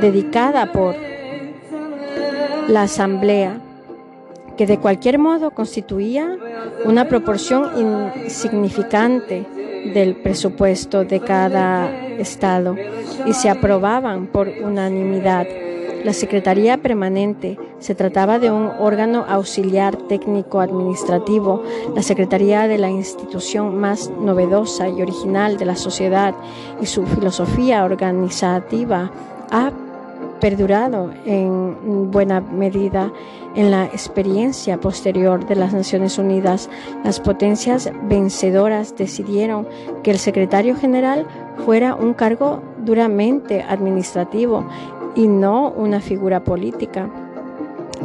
dedicada 0.00 0.72
por 0.72 0.96
la 2.68 2.82
Asamblea 2.82 3.60
que 4.58 4.66
de 4.66 4.78
cualquier 4.78 5.20
modo 5.20 5.52
constituía 5.52 6.36
una 6.84 7.08
proporción 7.08 7.70
insignificante 8.26 9.46
del 9.94 10.16
presupuesto 10.16 11.04
de 11.04 11.20
cada 11.20 11.88
Estado 12.18 12.74
y 13.24 13.32
se 13.34 13.48
aprobaban 13.48 14.26
por 14.26 14.48
unanimidad. 14.48 15.46
La 16.04 16.12
Secretaría 16.12 16.78
Permanente 16.78 17.56
se 17.78 17.94
trataba 17.94 18.40
de 18.40 18.50
un 18.50 18.66
órgano 18.80 19.24
auxiliar 19.28 19.94
técnico 19.94 20.60
administrativo, 20.60 21.62
la 21.94 22.02
Secretaría 22.02 22.66
de 22.66 22.78
la 22.78 22.90
institución 22.90 23.76
más 23.78 24.10
novedosa 24.10 24.88
y 24.88 25.00
original 25.00 25.56
de 25.56 25.66
la 25.66 25.76
sociedad 25.76 26.34
y 26.80 26.86
su 26.86 27.06
filosofía 27.06 27.84
organizativa 27.84 29.12
ha 29.50 29.70
perdurado 30.40 31.10
en 31.24 32.10
buena 32.10 32.40
medida 32.40 33.12
en 33.54 33.70
la 33.70 33.84
experiencia 33.86 34.78
posterior 34.78 35.46
de 35.46 35.56
las 35.56 35.72
Naciones 35.72 36.18
Unidas. 36.18 36.68
Las 37.04 37.20
potencias 37.20 37.90
vencedoras 38.08 38.96
decidieron 38.96 39.66
que 40.02 40.10
el 40.10 40.18
secretario 40.18 40.76
general 40.76 41.26
fuera 41.64 41.94
un 41.94 42.14
cargo 42.14 42.62
duramente 42.84 43.62
administrativo 43.62 44.64
y 45.14 45.26
no 45.26 45.70
una 45.70 46.00
figura 46.00 46.44
política. 46.44 47.08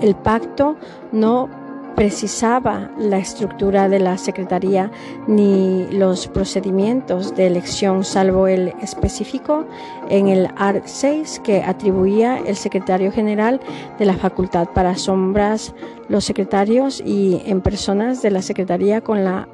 El 0.02 0.16
pacto 0.16 0.76
no 1.12 1.50
precisaba 1.96 2.90
la 2.98 3.18
estructura 3.18 3.90
de 3.90 4.00
la 4.00 4.18
Secretaría 4.18 4.92
ni 5.28 5.88
los 5.92 6.28
procedimientos 6.28 7.36
de 7.36 7.48
elección, 7.48 8.04
salvo 8.04 8.48
el 8.48 8.74
específico 8.82 9.66
en 10.10 10.28
el 10.28 10.50
ART 10.56 10.86
6 10.86 11.42
que 11.44 11.64
atribuía 11.64 12.38
el 12.38 12.56
secretario 12.56 13.12
general 13.12 13.60
de 14.00 14.06
la 14.06 14.16
facultad 14.16 14.68
para 14.70 14.96
sombras 14.96 15.74
los 16.10 16.26
secretarios 16.26 17.02
y 17.06 17.42
en 17.46 17.62
personas 17.62 18.22
de 18.22 18.32
la 18.32 18.42
Secretaría 18.42 19.02
con 19.02 19.24
la 19.24 19.48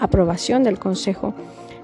aprobación 0.00 0.64
del 0.64 0.78
Consejo. 0.78 1.34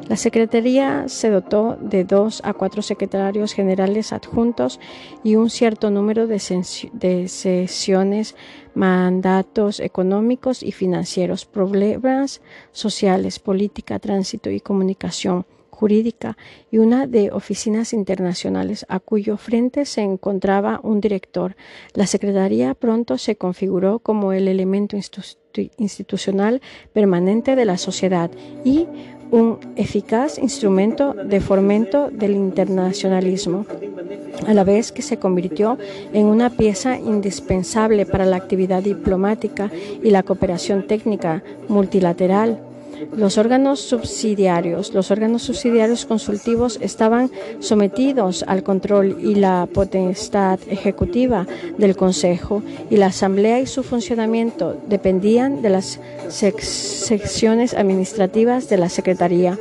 La 0.09 0.17
Secretaría 0.17 1.07
se 1.09 1.29
dotó 1.29 1.77
de 1.83 2.05
dos 2.05 2.41
a 2.43 2.55
cuatro 2.55 2.81
secretarios 2.81 3.53
generales 3.53 4.15
adjuntos 4.15 4.81
y 5.23 5.35
un 5.35 5.51
cierto 5.51 5.91
número 5.91 6.27
de, 6.27 6.39
sesiones, 7.29 8.35
mandatos 8.75 9.81
económicos 9.81 10.63
y 10.63 10.73
financieros, 10.73 11.45
problemas 11.45 12.41
sociales, 12.73 13.39
política, 13.39 13.99
tránsito 13.99 14.49
y 14.49 14.61
comunicación 14.61 15.45
jurídica 15.69 16.37
y 16.73 16.79
una 16.79 17.07
de 17.07 17.31
oficinas 17.31 17.93
internacionales 17.93 18.85
a 18.89 18.99
cuyo 18.99 19.37
frente 19.37 19.85
se 19.85 20.01
encontraba 20.01 20.81
un 20.83 21.01
director. 21.01 21.55
La 21.93 22.07
Secretaría 22.07 22.75
pronto 22.75 23.17
se 23.19 23.37
configuró 23.37 24.01
como 24.01 24.33
el 24.33 24.49
elemento 24.49 24.97
institucional 25.77 26.63
permanente 26.93 27.55
de 27.55 27.65
la 27.65 27.79
sociedad 27.79 28.31
y 28.65 28.89
un 29.31 29.59
eficaz 29.77 30.39
instrumento 30.39 31.13
de 31.13 31.41
fomento 31.41 32.11
del 32.11 32.33
internacionalismo, 32.33 33.67
a 34.47 34.55
la 34.55 34.65
vez 34.65 34.93
que 34.93 35.03
se 35.03 35.19
convirtió 35.19 35.79
en 36.13 36.27
una 36.27 36.51
pieza 36.51 36.99
indispensable 36.99 38.07
para 38.07 38.25
la 38.25 38.37
actividad 38.37 38.83
diplomática 38.83 39.71
y 40.03 40.11
la 40.11 40.23
cooperación 40.23 40.87
técnica 40.87 41.43
multilateral 41.69 42.61
los 43.17 43.39
órganos 43.39 43.81
subsidiarios, 43.81 44.95
los 44.95 45.11
órganos 45.11 45.43
subsidiarios 45.43 46.07
consultivos 46.07 46.79
estaban 46.81 47.31
sometidos 47.61 48.45
al 48.47 48.63
control 48.63 49.19
y 49.21 49.35
la 49.35 49.69
potestad 49.73 50.59
ejecutiva 50.69 51.47
del 51.77 51.97
Consejo 51.97 52.63
y 52.91 52.97
la 52.97 53.07
Asamblea 53.07 53.61
y 53.61 53.67
su 53.67 53.83
funcionamiento 53.83 54.77
dependían 54.89 55.63
de 55.63 55.71
las 55.71 56.01
secciones 56.29 57.75
administrativas 57.75 58.69
de 58.69 58.77
la 58.79 58.89
Secretaría. 58.89 59.59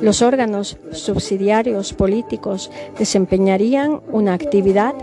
Los 0.00 0.22
órganos 0.22 0.78
subsidiarios 0.92 1.92
políticos 1.92 2.70
desempeñarían 2.98 4.00
una 4.10 4.32
actividad 4.32 4.94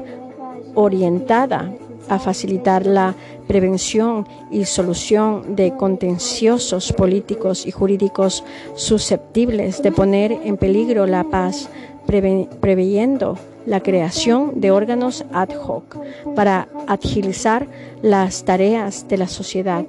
orientada 0.74 1.72
a 2.10 2.20
facilitar 2.20 2.86
la 2.86 3.16
prevención 3.48 4.28
y 4.52 4.66
solución 4.66 5.56
de 5.56 5.76
contenciosos 5.76 6.94
políticos 6.94 7.66
y 7.66 7.72
jurídicos 7.72 8.44
susceptibles 8.76 9.82
de 9.82 9.92
poner 9.92 10.32
en 10.32 10.58
peligro 10.58 11.06
la 11.06 11.24
paz, 11.24 11.70
preveyendo 12.06 13.38
la 13.66 13.82
creación 13.82 14.62
de 14.62 14.72
órganos 14.72 15.26
ad 15.34 15.50
hoc 15.50 15.98
para 16.36 16.70
agilizar 16.88 17.68
las 18.02 18.44
tareas 18.44 19.08
de 19.08 19.18
la 19.18 19.28
sociedad. 19.28 19.86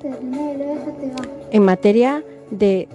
En 1.51 1.63
materia 1.65 2.25
de, 2.51 2.89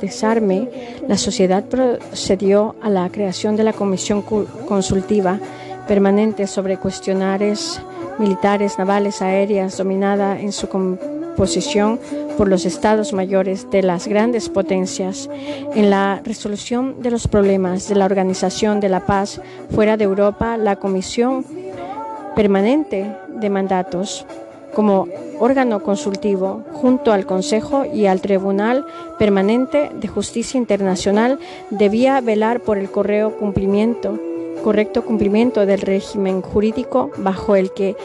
desarme, 0.00 0.68
la 1.08 1.16
sociedad 1.16 1.64
procedió 1.64 2.76
a 2.82 2.90
la 2.90 3.08
creación 3.10 3.56
de 3.56 3.64
la 3.64 3.72
Comisión 3.72 4.22
Consultiva 4.22 5.38
Permanente 5.90 6.46
sobre 6.46 6.76
Cuestionarios 6.76 7.82
militares, 8.20 8.78
navales, 8.78 9.22
aéreas, 9.22 9.76
dominada 9.76 10.38
en 10.38 10.52
su 10.52 10.68
composición 10.68 11.98
por 12.38 12.46
los 12.46 12.64
estados 12.64 13.12
mayores 13.12 13.68
de 13.72 13.82
las 13.82 14.06
grandes 14.06 14.48
potencias. 14.48 15.28
En 15.74 15.90
la 15.90 16.20
resolución 16.24 17.02
de 17.02 17.10
los 17.10 17.26
problemas 17.26 17.88
de 17.88 17.96
la 17.96 18.04
organización 18.04 18.78
de 18.78 18.88
la 18.88 19.04
paz 19.04 19.40
fuera 19.74 19.96
de 19.96 20.04
Europa, 20.04 20.56
la 20.56 20.76
Comisión 20.76 21.44
Permanente 22.36 23.12
de 23.26 23.50
Mandatos 23.50 24.24
como 24.72 25.08
órgano 25.40 25.82
consultivo 25.82 26.62
junto 26.70 27.12
al 27.12 27.26
Consejo 27.26 27.84
y 27.84 28.06
al 28.06 28.20
Tribunal 28.20 28.86
Permanente 29.18 29.90
de 29.92 30.06
Justicia 30.06 30.56
Internacional 30.56 31.40
debía 31.70 32.20
velar 32.20 32.60
por 32.60 32.78
el 32.78 32.92
correo 32.92 33.36
cumplimiento 33.36 34.20
correcto 34.60 35.04
cumplimiento 35.04 35.66
del 35.66 35.80
régimen 35.80 36.42
jurídico 36.42 37.10
bajo 37.18 37.56
el 37.56 37.72
que 37.72 37.96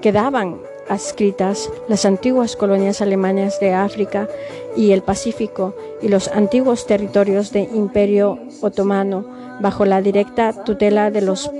quedaban 0.00 0.58
adscritas 0.88 1.70
las 1.88 2.04
antiguas 2.04 2.56
colonias 2.56 3.02
alemanas 3.02 3.58
de 3.60 3.74
África 3.74 4.28
y 4.76 4.92
el 4.92 5.02
Pacífico 5.02 5.74
y 6.02 6.08
los 6.08 6.28
antiguos 6.28 6.86
territorios 6.86 7.52
de 7.52 7.62
Imperio 7.62 8.38
Otomano 8.60 9.24
bajo 9.60 9.84
la 9.84 10.02
directa 10.02 10.52
tutela 10.52 11.10
de 11.10 11.22
las 11.22 11.50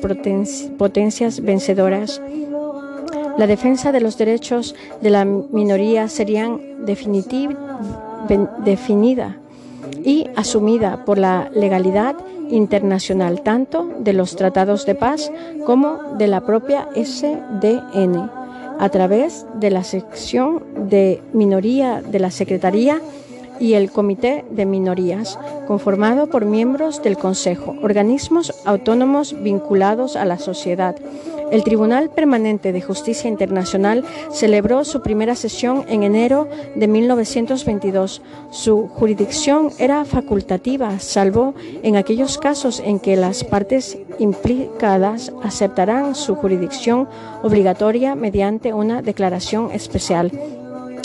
potencias 0.79 1.41
vencedoras. 1.41 2.21
La 3.39 3.47
defensa 3.47 3.93
de 3.93 4.01
los 4.01 4.19
derechos 4.19 4.75
de 5.01 5.11
la 5.11 5.25
minoría 5.25 6.09
serían 6.09 6.85
definida 6.85 9.39
y 10.05 10.27
asumida 10.37 11.05
por 11.05 11.19
la 11.19 11.51
legalidad 11.53 12.17
internacional, 12.51 13.43
tanto 13.43 13.91
de 13.99 14.13
los 14.13 14.37
tratados 14.37 14.87
de 14.87 14.95
paz 14.95 15.31
como 15.65 16.17
de 16.19 16.27
la 16.27 16.41
propia 16.43 16.89
SDN, 16.95 18.31
a 18.79 18.89
través 18.91 19.47
de 19.55 19.71
la 19.71 19.85
sección 19.85 20.63
de 20.89 21.23
minoría 21.33 22.03
de 22.03 22.19
la 22.19 22.31
Secretaría 22.31 23.01
y 23.61 23.75
el 23.75 23.91
Comité 23.91 24.45
de 24.51 24.67
Minorías, 24.67 25.39
conformado 25.67 26.29
por 26.29 26.45
miembros 26.45 27.03
del 27.03 27.17
Consejo, 27.17 27.75
organismos 27.83 28.53
autónomos 28.65 29.35
vinculados 29.43 30.17
a 30.17 30.25
la 30.25 30.39
sociedad. 30.39 30.97
El 31.53 31.63
Tribunal 31.63 32.11
Permanente 32.11 32.73
de 32.73 32.83
Justicia 32.83 33.29
Internacional 33.29 34.05
celebró 34.33 34.85
su 34.85 35.01
primera 35.01 35.37
sesión 35.37 35.85
en 35.89 36.03
enero 36.03 36.49
de 36.75 36.89
1922. 36.89 38.21
Su 38.51 38.89
jurisdicción 38.89 39.71
era 39.79 40.05
facultativa, 40.05 40.99
salvo 40.99 41.55
en 41.85 41.97
aquellos 41.97 42.39
casos 42.39 42.81
en 42.85 42.99
que 42.99 43.15
las 43.15 43.45
partes 43.45 43.97
implicadas 44.19 45.33
aceptarán 45.45 46.17
su 46.17 46.35
jurisdicción 46.35 47.09
obligatoria 47.45 48.17
mediante 48.17 48.73
una 48.73 49.01
declaración 49.01 49.71
especial. 49.71 50.33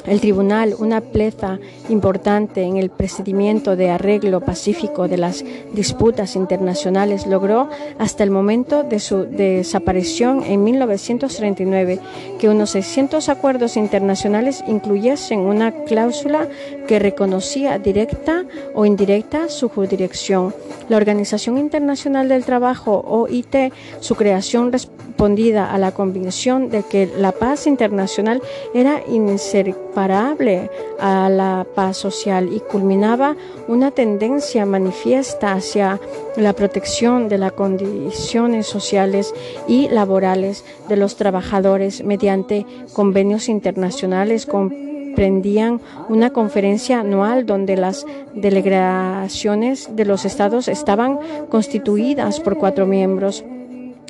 El 0.06 0.20
tribunal, 0.20 0.76
una 0.80 1.02
pleza 1.02 1.60
importante 1.90 2.64
en 2.64 2.78
el 2.78 2.90
procedimiento 2.90 3.76
de 3.76 3.92
arreglo 3.92 4.42
pacífico 4.42 5.08
de 5.08 5.18
las 5.18 5.46
disputas 5.74 6.36
internacionales, 6.36 7.28
logró 7.28 7.70
hasta 8.00 8.24
el 8.24 8.32
momento 8.32 8.84
de 8.84 9.00
su 9.00 9.26
desaparición 9.26 10.44
en 10.44 10.64
1939 10.64 12.00
que 12.40 12.50
unos 12.50 12.72
600 12.72 13.30
acuerdos 13.30 13.78
internacionales 13.78 14.64
incluyesen 14.68 15.40
una 15.42 15.72
cláusula 15.72 16.48
que 16.88 17.00
reconocía 17.00 17.78
directa 17.78 18.46
o 18.74 18.86
indirecta 18.86 19.50
su 19.50 19.70
jurisdicción. 19.70 20.54
La 20.90 20.98
Organización 20.98 21.58
Internacional 21.58 22.28
del 22.28 22.44
Trabajo, 22.44 23.04
OIT, 23.08 23.72
su 24.00 24.16
creación 24.16 24.72
respondida 24.72 25.72
a 25.72 25.78
la 25.78 25.92
convicción 25.92 26.70
de 26.70 26.84
que 26.84 27.10
la 27.18 27.32
paz 27.32 27.68
internacional 27.68 28.42
era 28.74 29.02
a 31.00 31.30
la 31.30 31.66
paz 31.76 31.98
social 31.98 32.50
y 32.54 32.60
culminaba 32.60 33.36
una 33.68 33.92
tendencia 33.92 34.66
manifiesta 34.66 35.54
hacia 35.54 36.00
la 36.38 36.54
protección 36.54 37.28
de 37.28 37.38
las 37.38 37.52
condiciones 37.54 38.68
sociales 38.68 39.34
y 39.68 39.90
laborales 39.90 40.64
de 40.88 40.98
los 40.98 41.16
trabajadores 41.16 42.04
mediante 42.04 42.66
convenios 42.94 43.50
internacionales. 43.50 44.46
Comprendían 44.46 45.82
una 46.10 46.32
conferencia 46.32 47.02
anual 47.02 47.46
donde 47.46 47.76
las 47.76 48.06
delegaciones 48.34 49.96
de 49.96 50.06
los 50.06 50.26
estados 50.26 50.68
estaban 50.68 51.20
constituidas 51.50 52.40
por 52.40 52.58
cuatro 52.58 52.86
miembros 52.86 53.44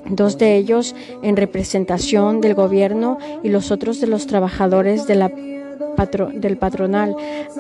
dos 0.10 0.38
de 0.38 0.58
ellos 0.58 0.96
en 1.22 1.38
representación 1.38 2.42
del 2.42 2.56
gobierno 2.56 3.20
y 3.44 3.50
los 3.50 3.70
otros 3.72 4.02
de 4.02 4.08
los 4.08 4.26
trabajadores 4.26 5.06
de 5.06 5.16
la 5.16 5.32
del 6.34 6.58
patronal. 6.58 7.16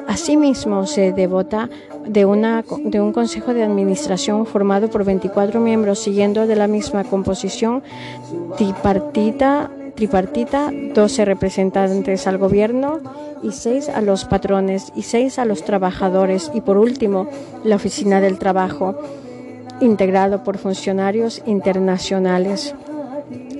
Asimismo, 0.07 0.87
se 0.87 1.11
devota 1.11 1.69
de, 2.07 2.25
una, 2.25 2.63
de 2.83 2.99
un 2.99 3.13
consejo 3.13 3.53
de 3.53 3.63
administración 3.63 4.45
formado 4.45 4.89
por 4.89 5.05
24 5.05 5.59
miembros, 5.59 5.99
siguiendo 5.99 6.47
de 6.47 6.55
la 6.55 6.67
misma 6.67 7.03
composición 7.03 7.83
tripartita, 8.57 9.69
tripartita 9.95 10.71
12 10.71 11.25
representantes 11.25 12.25
al 12.27 12.37
gobierno 12.37 12.99
y 13.43 13.51
6 13.51 13.89
a 13.89 14.01
los 14.01 14.25
patrones 14.25 14.91
y 14.95 15.03
6 15.03 15.39
a 15.39 15.45
los 15.45 15.63
trabajadores 15.63 16.51
y 16.53 16.61
por 16.61 16.77
último 16.77 17.27
la 17.63 17.75
oficina 17.75 18.21
del 18.21 18.37
trabajo 18.37 18.95
integrado 19.81 20.43
por 20.43 20.57
funcionarios 20.57 21.41
internacionales. 21.45 22.75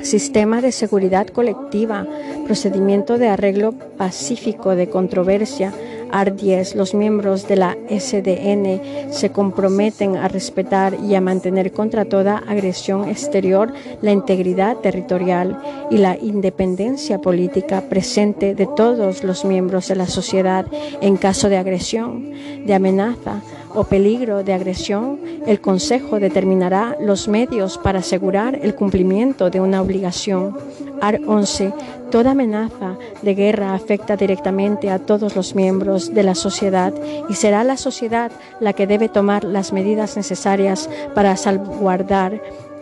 Sistema 0.04 0.62
de 0.62 0.72
seguridad 0.72 1.28
colectiva, 1.28 2.08
procedimiento 2.46 3.18
de 3.18 3.30
arreglo 3.30 3.74
pacífico 3.98 4.76
de 4.76 4.90
controversia, 4.90 5.74
AR-10, 6.12 6.76
los 6.76 6.94
miembros 6.94 7.48
de 7.48 7.56
la 7.56 7.78
SDN 7.90 9.12
se 9.12 9.32
comprometen 9.32 10.18
a 10.18 10.28
respetar 10.28 10.98
y 11.02 11.16
a 11.16 11.22
mantener 11.22 11.72
contra 11.72 12.06
toda 12.06 12.44
agresión 12.48 13.08
exterior 13.08 13.74
la 14.02 14.12
integridad 14.12 14.78
territorial 14.78 15.62
y 15.90 15.98
la 15.98 16.18
independencia 16.18 17.20
política 17.20 17.82
presente 17.90 18.56
de 18.56 18.68
todos 18.76 19.24
los 19.24 19.46
miembros 19.46 19.88
de 19.88 19.96
la 19.96 20.08
sociedad 20.08 20.66
en 21.02 21.16
caso 21.16 21.48
de 21.48 21.58
agresión, 21.58 22.32
de 22.66 22.74
amenaza 22.74 23.42
o 23.74 23.84
peligro 23.84 24.44
de 24.44 24.54
agresión, 24.54 25.20
el 25.46 25.62
Consejo 25.62 26.20
determinará 26.20 26.98
los 27.00 27.28
medios 27.28 27.78
para 27.78 28.00
asegurar 28.00 28.60
el 28.62 28.76
cumplimiento 28.76 29.50
de 29.50 29.60
una 29.60 29.82
obligación. 29.82 30.58
AR 31.02 31.20
11. 31.26 31.74
Toda 32.12 32.32
amenaza 32.32 32.98
de 33.22 33.34
guerra 33.34 33.74
afecta 33.74 34.18
directamente 34.18 34.90
a 34.90 35.00
todos 35.00 35.36
los 35.36 35.56
miembros 35.56 36.14
de 36.14 36.24
la 36.24 36.36
sociedad 36.36 36.94
y 37.30 37.36
será 37.36 37.64
la 37.64 37.78
sociedad 37.78 38.32
la 38.60 38.74
que 38.74 38.86
debe 38.88 39.08
tomar 39.08 39.44
las 39.44 39.72
medidas 39.72 40.18
necesarias 40.18 40.90
para 41.16 41.38
salvaguardar 41.38 42.42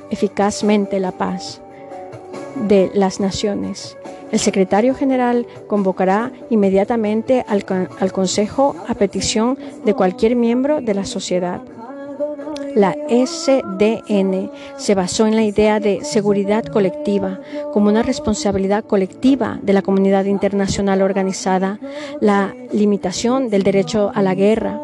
eficazmente 0.09 0.99
la 0.99 1.11
paz 1.11 1.61
de 2.67 2.91
las 2.93 3.19
naciones. 3.19 3.98
El 4.31 4.39
secretario 4.39 4.93
general 4.93 5.47
convocará 5.67 6.31
inmediatamente 6.49 7.43
al, 7.47 7.63
Consejo 8.11 8.75
a 8.87 8.93
petición 8.93 9.57
de 9.85 9.93
cualquier 9.93 10.35
miembro 10.35 10.81
de 10.81 10.93
la 10.93 11.05
sociedad. 11.05 11.61
La 12.75 12.95
SDN 13.09 14.51
se 14.77 14.93
basó 14.93 15.25
en 15.25 15.35
la 15.35 15.43
idea 15.43 15.79
de 15.79 16.03
seguridad 16.03 16.63
colectiva 16.65 17.39
como 17.73 17.89
una 17.89 18.03
responsabilidad 18.03 18.83
colectiva 18.83 19.57
de 19.63 19.73
la 19.73 19.81
comunidad 19.81 20.25
internacional 20.25 21.01
organizada, 21.01 21.79
la 22.21 22.53
limitación 22.71 23.49
del 23.49 23.63
derecho 23.63 24.11
a 24.13 24.21
la 24.21 24.35
guerra, 24.35 24.79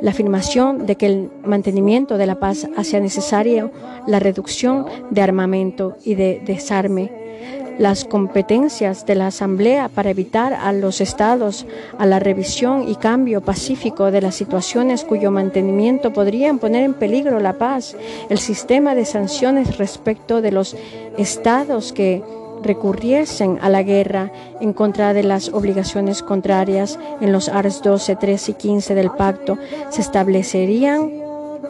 la 0.00 0.12
afirmación 0.12 0.86
de 0.86 0.96
que 0.96 1.06
el 1.06 1.30
mantenimiento 1.44 2.16
de 2.16 2.26
la 2.26 2.40
paz 2.40 2.66
hacía 2.76 3.00
necesario 3.00 3.70
la 4.06 4.18
reducción 4.18 4.86
de 5.10 5.20
armamento 5.20 5.96
y 6.04 6.14
de 6.14 6.40
desarme 6.44 7.25
las 7.78 8.04
competencias 8.04 9.06
de 9.06 9.14
la 9.14 9.28
Asamblea 9.28 9.88
para 9.88 10.10
evitar 10.10 10.54
a 10.54 10.72
los 10.72 11.00
Estados 11.00 11.66
a 11.98 12.06
la 12.06 12.18
revisión 12.18 12.88
y 12.88 12.96
cambio 12.96 13.40
pacífico 13.40 14.10
de 14.10 14.22
las 14.22 14.34
situaciones 14.34 15.04
cuyo 15.04 15.30
mantenimiento 15.30 16.12
podrían 16.12 16.58
poner 16.58 16.84
en 16.84 16.94
peligro 16.94 17.40
la 17.40 17.54
paz, 17.54 17.96
el 18.30 18.38
sistema 18.38 18.94
de 18.94 19.04
sanciones 19.04 19.78
respecto 19.78 20.40
de 20.40 20.52
los 20.52 20.76
Estados 21.18 21.92
que 21.92 22.22
recurriesen 22.62 23.58
a 23.60 23.68
la 23.68 23.82
guerra 23.82 24.32
en 24.60 24.72
contra 24.72 25.12
de 25.12 25.22
las 25.22 25.50
obligaciones 25.50 26.22
contrarias 26.22 26.98
en 27.20 27.32
los 27.32 27.48
ars 27.48 27.82
12, 27.82 28.16
13 28.16 28.50
y 28.52 28.54
15 28.54 28.94
del 28.94 29.10
pacto, 29.10 29.58
se 29.90 30.00
establecerían 30.00 31.25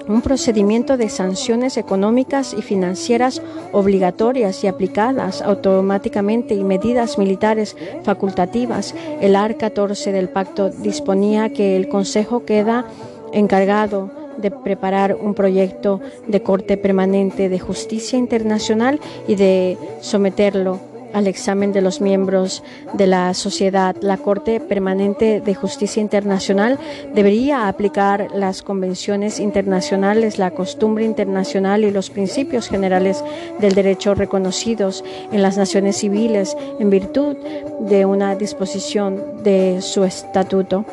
un 0.08 0.22
procedimiento 0.22 0.96
de 0.96 1.08
sanciones 1.08 1.76
económicas 1.76 2.54
y 2.56 2.62
financieras 2.62 3.42
obligatorias 3.72 4.62
y 4.64 4.66
aplicadas 4.66 5.42
automáticamente 5.42 6.54
y 6.54 6.64
medidas 6.64 7.18
militares 7.18 7.76
facultativas. 8.04 8.94
El 9.20 9.36
AR 9.36 9.56
14 9.56 10.12
del 10.12 10.28
pacto 10.28 10.70
disponía 10.70 11.52
que 11.52 11.76
el 11.76 11.88
Consejo 11.88 12.44
queda 12.44 12.86
encargado 13.32 14.10
de 14.38 14.50
preparar 14.50 15.16
un 15.20 15.34
proyecto 15.34 16.00
de 16.26 16.42
Corte 16.42 16.76
Permanente 16.76 17.48
de 17.48 17.58
Justicia 17.58 18.18
Internacional 18.18 19.00
y 19.26 19.34
de 19.34 19.78
someterlo 20.00 20.78
al 21.16 21.26
examen 21.26 21.72
de 21.72 21.80
los 21.80 22.02
miembros 22.02 22.62
de 22.92 23.06
la 23.06 23.32
sociedad. 23.32 23.96
La 24.02 24.18
Corte 24.18 24.60
Permanente 24.60 25.40
de 25.40 25.54
Justicia 25.54 26.02
Internacional 26.02 26.78
debería 27.14 27.68
aplicar 27.68 28.28
las 28.34 28.62
convenciones 28.62 29.40
internacionales, 29.40 30.38
la 30.38 30.50
costumbre 30.50 31.06
internacional 31.06 31.84
y 31.84 31.90
los 31.90 32.10
principios 32.10 32.68
generales 32.68 33.24
del 33.58 33.74
derecho 33.74 34.14
reconocidos 34.14 35.02
en 35.32 35.40
las 35.40 35.56
naciones 35.56 35.96
civiles 35.96 36.54
en 36.78 36.90
virtud 36.90 37.34
de 37.80 38.04
una 38.04 38.36
disposición 38.36 39.42
de 39.42 39.80
su 39.80 40.04
estatuto. 40.04 40.84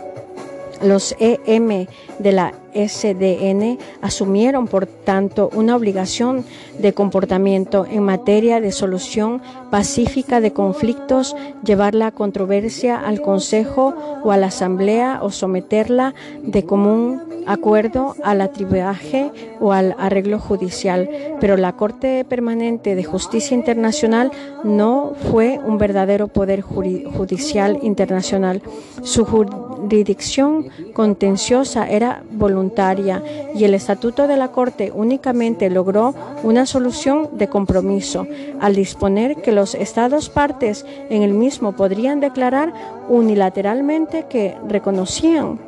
Los 0.84 1.16
EM 1.20 1.88
de 2.20 2.32
la 2.32 2.54
SDN 2.74 3.78
asumieron, 4.02 4.68
por 4.68 4.86
tanto, 4.86 5.50
una 5.54 5.76
obligación 5.76 6.44
de 6.80 6.94
comportamiento 6.94 7.86
en 7.90 8.04
materia 8.04 8.60
de 8.60 8.72
solución 8.72 9.42
pacífica 9.72 10.42
de 10.42 10.54
conflictos, 10.54 11.36
llevar 11.64 11.96
la 11.96 12.12
controversia 12.12 13.00
al 13.00 13.22
Consejo 13.22 13.94
o 14.24 14.32
a 14.32 14.38
la 14.38 14.48
Asamblea 14.48 15.20
o 15.22 15.32
someterla 15.32 16.14
de 16.42 16.66
común 16.66 17.22
acuerdo 17.46 18.16
al 18.24 18.42
atribuaje 18.42 19.32
o 19.60 19.72
al 19.72 19.96
arreglo 20.00 20.40
judicial. 20.40 21.10
Pero 21.40 21.58
la 21.58 21.74
Corte 21.74 22.26
Permanente 22.26 22.96
de 22.96 23.04
Justicia 23.04 23.56
Internacional 23.56 24.32
no 24.64 25.14
fue 25.32 25.60
un 25.64 25.78
verdadero 25.78 26.28
poder 26.28 26.62
judicial 26.62 27.80
internacional. 27.82 28.62
Su 29.02 29.26
jurisdicción 29.84 30.70
contenciosa 30.94 31.88
era 31.90 32.24
voluntaria 32.32 33.24
y 33.56 33.64
el 33.64 33.74
estatuto 33.74 34.28
de 34.28 34.38
la 34.38 34.50
Corte 34.50 34.92
únicamente 34.94 35.70
logró 35.70 36.14
una 36.44 36.66
solución 36.66 37.30
de 37.34 37.48
compromiso. 37.48 38.28
Al 38.60 38.76
disponer 38.76 39.36
que 39.42 39.52
los 39.52 39.76
estados 39.76 40.30
partes 40.30 40.86
en 41.10 41.22
el 41.22 41.34
mismo 41.34 41.74
podrían 41.74 42.20
declarar 42.20 42.74
unilateralmente 43.10 44.26
que 44.30 44.56
reconocían 44.68 45.60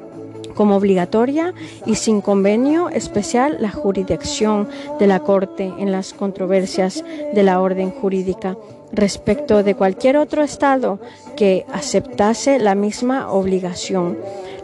como 0.56 0.78
obligatoria 0.78 1.54
y 1.86 1.96
sin 1.96 2.22
convenio 2.22 2.90
especial 2.90 3.58
la 3.60 3.72
jurisdicción 3.72 4.70
de 5.00 5.08
la 5.08 5.20
Corte 5.20 5.72
en 5.78 5.92
las 5.92 6.14
controversias 6.14 7.04
de 7.34 7.44
la 7.44 7.60
orden 7.60 7.92
jurídica 7.92 8.56
respecto 8.96 9.64
de 9.64 9.76
cualquier 9.76 10.18
otro 10.18 10.44
Estado 10.44 11.00
que 11.36 11.66
aceptase 11.72 12.60
la 12.60 12.76
misma 12.76 13.32
obligación. 13.32 14.18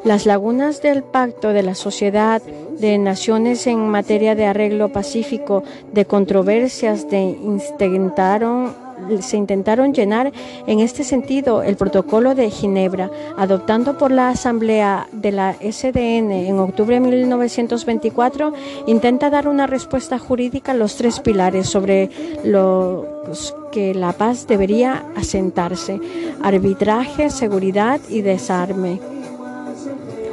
Las 0.03 0.25
lagunas 0.25 0.81
del 0.81 1.03
Pacto 1.03 1.53
de 1.53 1.63
la 1.63 1.75
Sociedad 1.75 2.41
de 2.41 2.97
Naciones 2.97 3.67
en 3.67 3.87
materia 3.87 4.33
de 4.33 4.45
arreglo 4.45 4.91
pacífico 4.91 5.63
de 5.93 6.05
controversias 6.05 7.09
de 7.09 7.21
intentaron 7.21 8.73
se 9.21 9.37
intentaron 9.37 9.93
llenar 9.93 10.31
en 10.67 10.79
este 10.79 11.03
sentido 11.03 11.63
el 11.63 11.75
protocolo 11.75 12.35
de 12.35 12.49
Ginebra, 12.49 13.09
adoptando 13.37 13.97
por 13.97 14.11
la 14.11 14.29
Asamblea 14.29 15.07
de 15.11 15.31
la 15.31 15.53
SDN 15.53 16.31
en 16.31 16.59
octubre 16.59 16.95
de 16.95 17.01
1924, 17.01 18.53
intenta 18.87 19.29
dar 19.29 19.47
una 19.47 19.67
respuesta 19.67 20.19
jurídica 20.19 20.71
a 20.71 20.75
los 20.75 20.95
tres 20.95 21.19
pilares 21.19 21.67
sobre 21.67 22.09
los 22.43 23.55
que 23.71 23.93
la 23.93 24.11
paz 24.13 24.47
debería 24.47 25.05
asentarse, 25.15 25.99
arbitraje, 26.43 27.29
seguridad 27.29 27.99
y 28.09 28.21
desarme. 28.21 28.99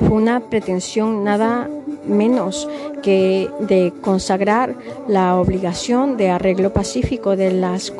Fue 0.01 0.11
una 0.11 0.40
pretensión 0.40 1.24
nada 1.24 1.69
menos 2.07 2.69
que 3.03 3.49
de 3.61 3.93
consagrar 4.01 4.74
la 5.07 5.36
obligación 5.36 6.16
de 6.16 6.31
arreglo 6.31 6.73
pacífico 6.73 7.36
de 7.36 7.53
las 7.53 7.90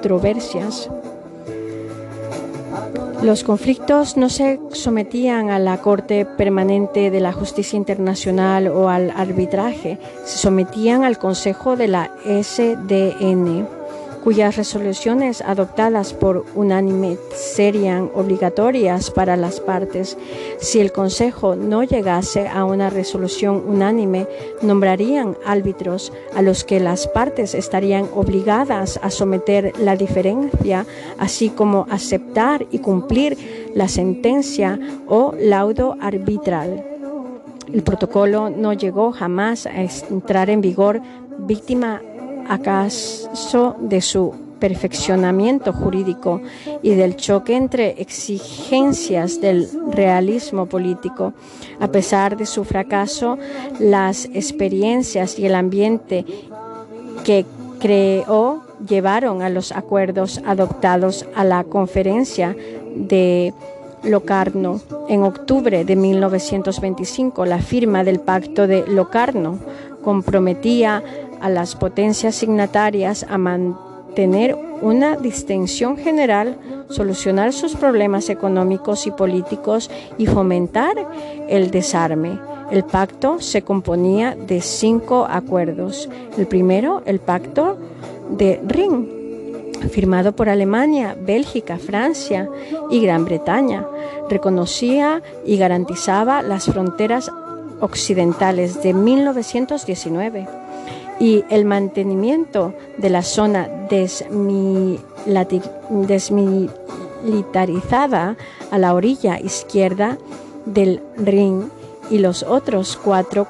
controversias. 0.00 0.88
Los 3.22 3.44
conflictos 3.44 4.16
no 4.16 4.30
se 4.30 4.58
sometían 4.72 5.50
a 5.50 5.58
la 5.58 5.82
Corte 5.82 6.24
Permanente 6.24 7.10
de 7.10 7.20
la 7.20 7.34
Justicia 7.34 7.76
Internacional 7.76 8.68
o 8.68 8.88
al 8.88 9.10
arbitraje, 9.10 9.98
se 10.24 10.38
sometían 10.38 11.04
al 11.04 11.18
Consejo 11.18 11.76
de 11.76 11.88
la 11.88 12.10
SDN 12.24 13.79
cuyas 14.22 14.56
resoluciones 14.56 15.40
adoptadas 15.40 16.12
por 16.12 16.44
unánime 16.54 17.16
serían 17.34 18.10
obligatorias 18.14 19.10
para 19.10 19.36
las 19.36 19.60
partes. 19.60 20.16
Si 20.58 20.80
el 20.80 20.92
Consejo 20.92 21.56
no 21.56 21.82
llegase 21.82 22.48
a 22.48 22.64
una 22.64 22.90
resolución 22.90 23.62
unánime, 23.66 24.26
nombrarían 24.62 25.36
árbitros 25.44 26.12
a 26.34 26.42
los 26.42 26.64
que 26.64 26.80
las 26.80 27.06
partes 27.08 27.54
estarían 27.54 28.08
obligadas 28.14 29.00
a 29.02 29.10
someter 29.10 29.72
la 29.78 29.96
diferencia, 29.96 30.86
así 31.18 31.48
como 31.50 31.86
aceptar 31.90 32.66
y 32.70 32.78
cumplir 32.78 33.70
la 33.74 33.88
sentencia 33.88 34.78
o 35.06 35.34
laudo 35.38 35.96
arbitral. 36.00 36.84
El 37.72 37.82
protocolo 37.82 38.50
no 38.50 38.72
llegó 38.72 39.12
jamás 39.12 39.66
a 39.66 39.80
entrar 39.80 40.50
en 40.50 40.60
vigor 40.60 41.00
víctima 41.38 42.02
acaso 42.50 43.76
de 43.78 44.00
su 44.00 44.34
perfeccionamiento 44.58 45.72
jurídico 45.72 46.42
y 46.82 46.90
del 46.90 47.16
choque 47.16 47.56
entre 47.56 48.02
exigencias 48.02 49.40
del 49.40 49.68
realismo 49.90 50.66
político. 50.66 51.32
A 51.78 51.88
pesar 51.88 52.36
de 52.36 52.44
su 52.46 52.64
fracaso, 52.64 53.38
las 53.78 54.26
experiencias 54.26 55.38
y 55.38 55.46
el 55.46 55.54
ambiente 55.54 56.26
que 57.24 57.46
creó 57.78 58.62
llevaron 58.86 59.42
a 59.42 59.48
los 59.48 59.72
acuerdos 59.72 60.42
adoptados 60.44 61.26
a 61.34 61.44
la 61.44 61.64
conferencia 61.64 62.56
de 62.94 63.54
Locarno. 64.02 64.80
En 65.08 65.22
octubre 65.22 65.84
de 65.84 65.96
1925, 65.96 67.44
la 67.44 67.58
firma 67.58 68.02
del 68.02 68.20
Pacto 68.20 68.66
de 68.66 68.86
Locarno 68.86 69.58
comprometía 70.02 71.02
a 71.40 71.48
las 71.48 71.74
potencias 71.74 72.34
signatarias 72.34 73.26
a 73.28 73.38
mantener 73.38 74.56
una 74.82 75.16
distinción 75.16 75.96
general, 75.96 76.58
solucionar 76.88 77.52
sus 77.52 77.74
problemas 77.76 78.28
económicos 78.30 79.06
y 79.06 79.10
políticos 79.10 79.90
y 80.18 80.26
fomentar 80.26 80.94
el 81.48 81.70
desarme. 81.70 82.38
El 82.70 82.84
pacto 82.84 83.40
se 83.40 83.62
componía 83.62 84.36
de 84.36 84.60
cinco 84.60 85.26
acuerdos. 85.28 86.08
El 86.38 86.46
primero, 86.46 87.02
el 87.04 87.18
pacto 87.18 87.76
de 88.30 88.60
Ring, 88.64 89.06
firmado 89.90 90.32
por 90.32 90.48
Alemania, 90.48 91.16
Bélgica, 91.20 91.78
Francia 91.78 92.48
y 92.90 93.00
Gran 93.00 93.24
Bretaña, 93.24 93.86
reconocía 94.28 95.22
y 95.44 95.56
garantizaba 95.56 96.42
las 96.42 96.66
fronteras 96.66 97.30
occidentales 97.80 98.82
de 98.82 98.94
1919 98.94 100.59
y 101.20 101.44
el 101.50 101.66
mantenimiento 101.66 102.74
de 102.96 103.10
la 103.10 103.22
zona 103.22 103.68
desmilitarizada 106.08 108.36
a 108.70 108.78
la 108.78 108.94
orilla 108.94 109.38
izquierda 109.38 110.16
del 110.64 111.02
Rin 111.16 111.70
y 112.10 112.18
los 112.18 112.42
otros 112.42 112.96
cuatro 112.96 113.46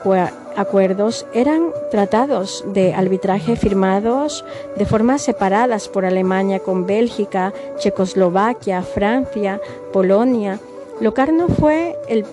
acuerdos 0.57 1.27
eran 1.33 1.71
tratados 1.91 2.65
de 2.75 2.93
arbitraje 2.93 3.57
firmados 3.57 4.45
de 4.77 4.85
formas 4.85 5.23
separadas 5.23 5.89
por 5.89 6.05
Alemania 6.05 6.59
con 6.59 6.87
Bélgica, 6.87 7.55
Checoslovaquia, 7.79 8.83
Francia, 8.83 9.61
Polonia. 9.93 10.59
Locarno 11.01 11.49
fue 11.49 11.97
el 12.09 12.27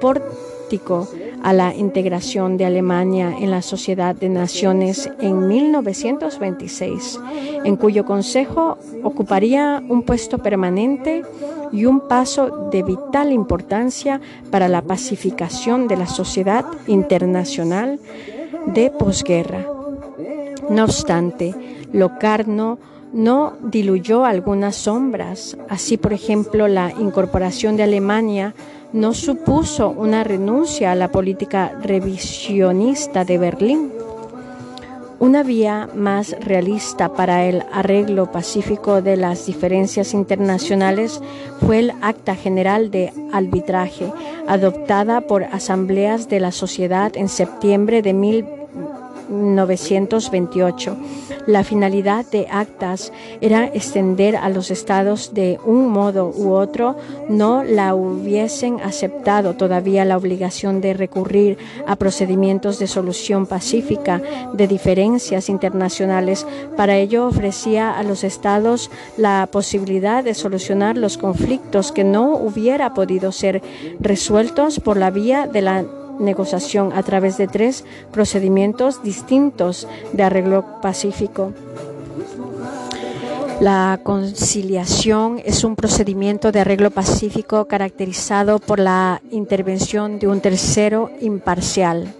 pórtico 0.00 1.08
a 1.42 1.52
la 1.52 1.74
integración 1.74 2.56
de 2.56 2.66
Alemania 2.66 3.34
en 3.38 3.50
la 3.50 3.62
Sociedad 3.62 4.14
de 4.14 4.28
Naciones 4.28 5.10
en 5.20 5.48
1926, 5.48 7.20
en 7.64 7.76
cuyo 7.76 8.04
Consejo 8.04 8.78
ocuparía 9.02 9.82
un 9.88 10.02
puesto 10.02 10.38
permanente 10.38 11.22
y 11.72 11.86
un 11.86 12.08
paso 12.08 12.68
de 12.70 12.82
vital 12.82 13.32
importancia 13.32 14.20
para 14.50 14.68
la 14.68 14.82
pacificación 14.82 15.88
de 15.88 15.96
la 15.96 16.06
sociedad 16.06 16.64
internacional 16.86 18.00
de 18.66 18.90
posguerra. 18.90 19.66
No 20.68 20.84
obstante, 20.84 21.54
Locarno 21.92 22.78
no 23.12 23.54
diluyó 23.62 24.24
algunas 24.24 24.76
sombras, 24.76 25.56
así 25.68 25.96
por 25.96 26.12
ejemplo 26.12 26.68
la 26.68 26.92
incorporación 26.92 27.76
de 27.76 27.82
Alemania 27.82 28.54
no 28.92 29.14
supuso 29.14 29.90
una 29.90 30.24
renuncia 30.24 30.92
a 30.92 30.94
la 30.94 31.08
política 31.08 31.72
revisionista 31.82 33.24
de 33.24 33.38
Berlín. 33.38 33.92
Una 35.18 35.42
vía 35.42 35.88
más 35.94 36.34
realista 36.40 37.12
para 37.12 37.44
el 37.44 37.62
arreglo 37.72 38.32
pacífico 38.32 39.02
de 39.02 39.18
las 39.18 39.44
diferencias 39.44 40.14
internacionales 40.14 41.20
fue 41.60 41.80
el 41.80 41.92
Acta 42.00 42.34
General 42.34 42.90
de 42.90 43.12
Arbitraje, 43.30 44.10
adoptada 44.48 45.20
por 45.20 45.44
asambleas 45.44 46.28
de 46.28 46.40
la 46.40 46.52
sociedad 46.52 47.12
en 47.16 47.28
septiembre 47.28 48.00
de 48.00 48.14
1928 49.30 50.96
la 51.46 51.64
finalidad 51.64 52.26
de 52.26 52.46
actas 52.50 53.12
era 53.40 53.66
extender 53.66 54.36
a 54.36 54.48
los 54.48 54.70
estados 54.70 55.32
de 55.34 55.58
un 55.64 55.88
modo 55.88 56.32
u 56.36 56.52
otro 56.52 56.96
no 57.28 57.64
la 57.64 57.94
hubiesen 57.94 58.80
aceptado 58.80 59.54
todavía 59.54 60.04
la 60.04 60.16
obligación 60.16 60.80
de 60.80 60.94
recurrir 60.94 61.58
a 61.86 61.96
procedimientos 61.96 62.78
de 62.78 62.86
solución 62.86 63.46
pacífica 63.46 64.20
de 64.52 64.68
diferencias 64.68 65.48
internacionales. 65.48 66.46
Para 66.76 66.96
ello 66.96 67.26
ofrecía 67.26 67.98
a 67.98 68.02
los 68.02 68.22
estados 68.22 68.90
la 69.16 69.48
posibilidad 69.50 70.22
de 70.22 70.34
solucionar 70.34 70.96
los 70.96 71.18
conflictos 71.18 71.90
que 71.92 72.04
no 72.04 72.36
hubiera 72.36 72.94
podido 72.94 73.32
ser 73.32 73.62
resueltos 73.98 74.80
por 74.80 74.96
la 74.96 75.10
vía 75.10 75.46
de 75.46 75.62
la 75.62 75.84
negociación 76.20 76.92
a 76.92 77.02
través 77.02 77.36
de 77.36 77.48
tres 77.48 77.84
procedimientos 78.12 79.02
distintos 79.02 79.88
de 80.12 80.22
arreglo 80.22 80.80
pacífico. 80.80 81.52
La 83.60 84.00
conciliación 84.02 85.42
es 85.44 85.64
un 85.64 85.76
procedimiento 85.76 86.50
de 86.50 86.60
arreglo 86.60 86.90
pacífico 86.90 87.66
caracterizado 87.66 88.58
por 88.58 88.78
la 88.78 89.20
intervención 89.30 90.18
de 90.18 90.28
un 90.28 90.40
tercero 90.40 91.10
imparcial 91.20 92.14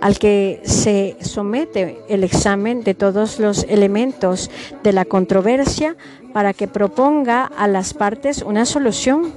al 0.00 0.18
que 0.18 0.60
se 0.64 1.16
somete 1.20 2.00
el 2.08 2.24
examen 2.24 2.82
de 2.82 2.94
todos 2.94 3.38
los 3.38 3.64
elementos 3.64 4.50
de 4.82 4.92
la 4.92 5.04
controversia 5.04 5.96
para 6.32 6.54
que 6.54 6.68
proponga 6.68 7.44
a 7.44 7.68
las 7.68 7.94
partes 7.94 8.42
una 8.42 8.64
solución. 8.64 9.32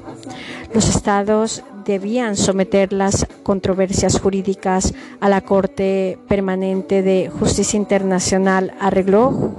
Los 0.73 0.89
estados 0.89 1.63
debían 1.85 2.35
someter 2.35 2.93
las 2.93 3.27
controversias 3.43 4.19
jurídicas 4.19 4.93
a 5.19 5.30
la 5.30 5.41
Corte 5.41 6.18
Permanente 6.27 7.01
de 7.01 7.30
Justicia 7.30 7.77
Internacional, 7.77 8.73
arreglo 8.80 9.55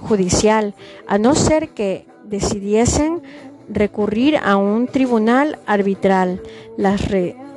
judicial, 0.00 0.74
a 1.06 1.18
no 1.18 1.34
ser 1.34 1.70
que 1.70 2.06
decidiesen 2.24 3.22
recurrir 3.68 4.36
a 4.36 4.56
un 4.56 4.86
tribunal 4.86 5.58
arbitral 5.66 6.42
las 6.76 7.02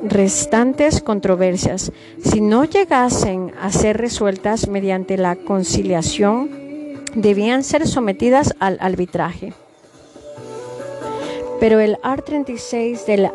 restantes 0.03 1.01
controversias, 1.01 1.91
si 2.23 2.41
no 2.41 2.63
llegasen 2.65 3.51
a 3.59 3.71
ser 3.71 3.97
resueltas 3.97 4.67
mediante 4.67 5.17
la 5.17 5.35
conciliación, 5.35 6.49
debían 7.15 7.63
ser 7.63 7.87
sometidas 7.87 8.53
al 8.59 8.77
arbitraje. 8.81 9.53
Pero 11.59 11.79
el 11.79 11.97
Art 12.03 12.25
36 12.25 13.05
del, 13.05 13.29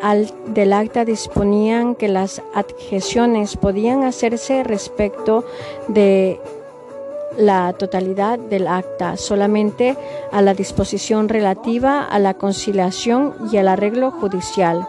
del 0.47 0.73
acta 0.73 1.05
disponían 1.05 1.95
que 1.95 2.07
las 2.07 2.41
adjeciones 2.53 3.57
podían 3.57 4.03
hacerse 4.03 4.63
respecto 4.63 5.43
de 5.87 6.39
la 7.37 7.73
totalidad 7.73 8.37
del 8.37 8.67
acta, 8.67 9.17
solamente 9.17 9.97
a 10.31 10.41
la 10.41 10.53
disposición 10.53 11.29
relativa 11.29 12.03
a 12.03 12.19
la 12.19 12.35
conciliación 12.35 13.33
y 13.51 13.57
al 13.57 13.67
arreglo 13.67 14.11
judicial. 14.11 14.87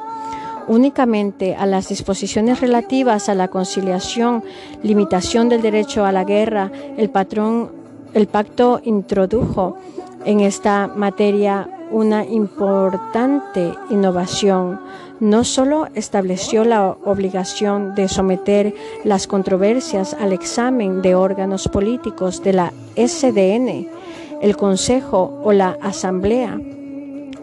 Únicamente 0.69 1.57
a 1.57 1.67
las 1.67 1.89
disposiciones 1.89 2.61
relativas 2.61 3.29
a 3.29 3.35
la 3.35 3.49
conciliación, 3.49 4.45
limitación 4.83 5.49
del 5.49 5.63
derecho 5.63 6.05
a 6.05 6.13
la 6.13 6.25
guerra, 6.25 6.71
el 6.97 7.11
patrón, 7.11 7.73
el 8.15 8.27
pacto 8.27 8.81
introdujo 8.85 9.79
en 10.25 10.41
esta 10.41 10.87
materia 10.87 11.69
una 11.91 12.25
importante 12.25 13.75
innovación. 13.91 14.81
No 15.21 15.45
solo 15.45 15.89
estableció 15.95 16.65
la 16.65 16.97
obligación 17.05 17.95
de 17.95 18.09
someter 18.09 18.75
las 19.05 19.27
controversias 19.27 20.15
al 20.15 20.33
examen 20.33 21.03
de 21.03 21.15
órganos 21.15 21.69
políticos 21.69 22.43
de 22.43 22.53
la 22.55 22.73
SDN, 22.97 23.89
el 24.41 24.57
Consejo 24.57 25.41
o 25.45 25.53
la 25.53 25.77
Asamblea, 25.81 26.59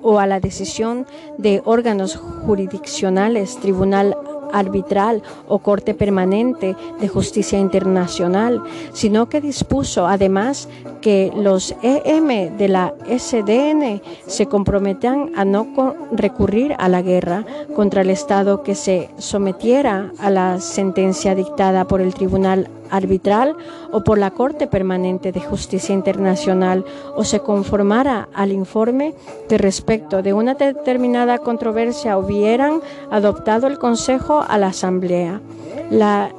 o 0.02 0.20
a 0.20 0.26
la 0.26 0.40
decisión 0.40 1.06
de 1.38 1.62
órganos 1.66 2.16
jurisdiccionales, 2.16 3.58
Tribunal 3.58 4.16
arbitral 4.52 5.24
o 5.48 5.60
Corte 5.60 5.94
Permanente 5.94 6.76
de 7.00 7.08
Justicia 7.08 7.60
Internacional, 7.60 8.62
sino 8.94 9.30
que 9.30 9.42
dispuso 9.42 10.08
además 10.08 10.68
que 11.02 11.32
los 11.36 11.76
EM 11.82 12.58
de 12.58 12.68
la 12.68 12.94
SDN 13.08 14.02
se 14.26 14.46
comprometan 14.48 15.32
a 15.36 15.46
no 15.46 15.68
recurrir 16.12 16.76
a 16.78 16.88
la 16.90 17.02
guerra 17.02 17.46
contra 17.76 18.02
el 18.02 18.10
Estado 18.10 18.64
que 18.64 18.76
se 18.76 19.10
sometiera 19.18 20.12
a 20.20 20.30
la 20.30 20.60
sentencia 20.60 21.36
dictada 21.36 21.86
por 21.86 22.02
el 22.02 22.14
Tribunal 22.14 22.70
arbitral 22.90 23.56
o 23.92 24.04
por 24.04 24.18
la 24.18 24.32
Corte 24.32 24.68
Permanente 24.68 25.32
de 25.32 25.40
Justicia 25.40 25.94
Internacional 25.94 26.86
o 27.16 27.24
se 27.24 27.40
conformara 27.40 28.30
al 28.34 28.52
informe 28.52 29.14
que 29.48 29.58
respecto 29.58 30.22
de 30.22 30.34
una 30.34 30.56
determinada 30.56 31.40
controversia 31.40 32.18
hubieran 32.18 32.82
adoptado 33.12 33.68
el 33.68 33.80
Consejo 33.80 34.44
a 34.48 34.58
la 34.58 34.68
Asamblea. 34.68 35.42
La 35.90 36.32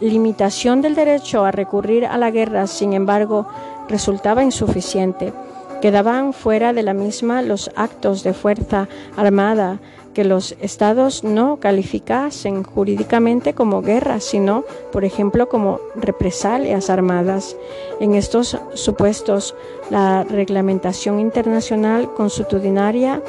limitación 0.00 0.82
del 0.82 0.94
derecho 0.94 1.44
a 1.44 1.52
recurrir 1.52 2.06
a 2.06 2.18
la 2.18 2.30
guerra, 2.30 2.66
sin 2.66 2.92
embargo, 2.92 3.46
resultaba 3.88 4.42
insuficiente. 4.42 5.32
Quedaban 5.80 6.32
fuera 6.32 6.72
de 6.72 6.82
la 6.82 6.94
misma 6.94 7.42
los 7.42 7.70
actos 7.74 8.22
de 8.22 8.32
fuerza 8.32 8.88
armada 9.16 9.80
que 10.14 10.24
los 10.24 10.54
estados 10.60 11.24
no 11.24 11.56
calificasen 11.58 12.62
jurídicamente 12.62 13.54
como 13.54 13.82
guerra, 13.82 14.20
sino, 14.20 14.64
por 14.92 15.04
ejemplo, 15.04 15.48
como 15.48 15.80
represalias 15.94 16.90
armadas. 16.90 17.56
En 18.00 18.14
estos 18.14 18.58
supuestos, 18.74 19.54
la 19.90 20.24
reglamentación 20.24 21.18
internacional 21.18 22.12
consuetudinaria 22.14 23.22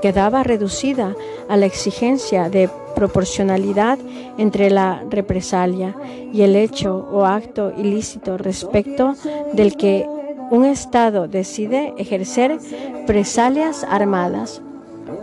quedaba 0.00 0.44
reducida 0.44 1.14
a 1.48 1.56
la 1.56 1.66
exigencia 1.66 2.48
de 2.48 2.70
proporcionalidad 2.94 3.98
entre 4.38 4.70
la 4.70 5.04
represalia 5.10 5.94
y 6.32 6.42
el 6.42 6.56
hecho 6.56 7.08
o 7.12 7.24
acto 7.24 7.72
ilícito 7.76 8.38
respecto 8.38 9.14
del 9.52 9.76
que 9.76 10.06
un 10.50 10.64
Estado 10.64 11.28
decide 11.28 11.92
ejercer 11.98 12.58
presalias 13.06 13.84
armadas 13.84 14.62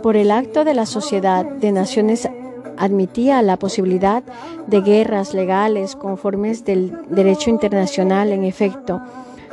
por 0.06 0.16
el 0.16 0.30
acto 0.30 0.64
de 0.64 0.72
la 0.72 0.86
Sociedad 0.86 1.44
de 1.44 1.72
Naciones 1.72 2.28
admitía 2.76 3.42
la 3.42 3.56
posibilidad 3.56 4.22
de 4.68 4.80
guerras 4.80 5.34
legales 5.34 5.96
conformes 5.96 6.64
del 6.64 6.96
derecho 7.08 7.50
internacional 7.50 8.30
en 8.30 8.44
efecto. 8.44 9.02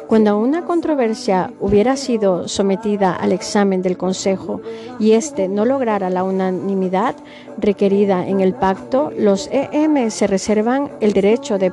Cuando 0.06 0.38
una 0.38 0.64
controversia 0.64 1.52
hubiera 1.60 1.98
sido 1.98 2.48
sometida 2.48 3.16
al 3.16 3.32
examen 3.32 3.82
del 3.82 3.98
Consejo 3.98 4.62
y 5.00 5.14
éste 5.14 5.48
no 5.48 5.66
lograra 5.66 6.12
la 6.12 6.24
unanimidad 6.24 7.16
requerida 7.58 8.28
en 8.28 8.40
el 8.40 8.54
pacto, 8.54 9.12
los 9.18 9.50
EM 9.52 10.12
se 10.12 10.28
reservan 10.28 10.92
el 11.02 11.14
derecho 11.14 11.58
de 11.58 11.72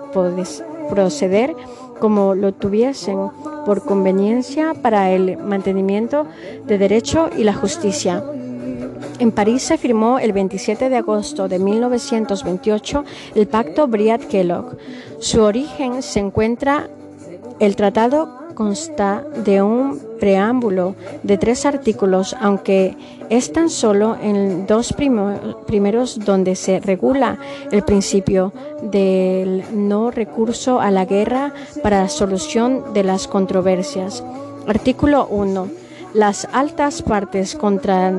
proceder 0.89 1.55
como 1.99 2.35
lo 2.35 2.55
tuviesen 2.55 3.29
por 3.67 3.85
conveniencia 3.85 4.73
para 4.73 5.11
el 5.11 5.37
mantenimiento 5.37 6.25
de 6.67 6.79
derecho 6.79 7.29
y 7.37 7.45
la 7.45 7.53
justicia. 7.53 8.25
En 9.21 9.33
París 9.33 9.63
se 9.63 9.77
firmó 9.77 10.19
el 10.19 10.33
27 10.33 10.89
de 10.89 10.97
agosto 10.97 11.47
de 11.47 11.59
1928 11.59 13.05
el 13.35 13.47
Pacto 13.49 13.87
Briat-Kellogg. 13.87 14.79
Su 15.19 15.43
origen 15.43 16.03
se 16.03 16.21
encuentra 16.21 16.89
el 17.59 17.77
tratado 17.77 18.41
consta 18.55 19.23
de 19.45 19.61
un 19.61 20.01
preámbulo 20.19 20.95
de 21.23 21.37
tres 21.37 21.67
artículos, 21.67 22.35
aunque 22.41 22.97
es 23.29 23.53
tan 23.53 23.69
solo 23.69 24.17
en 24.23 24.67
dos 24.67 24.95
primeros 24.95 26.19
donde 26.25 26.57
se 26.57 26.81
regula 26.81 27.37
el 27.71 27.83
principio 27.83 28.55
del 28.83 29.65
no 29.75 30.11
recurso 30.11 30.81
a 30.81 30.91
la 30.91 31.05
guerra 31.05 31.53
para 31.83 32.01
la 32.01 32.09
solución 32.09 32.95
de 32.95 33.05
las 33.05 33.29
controversias. 33.29 34.25
Artículo 34.67 35.27
1. 35.29 35.69
Las 36.15 36.49
altas 36.53 37.03
partes 37.03 37.55
contra 37.55 38.13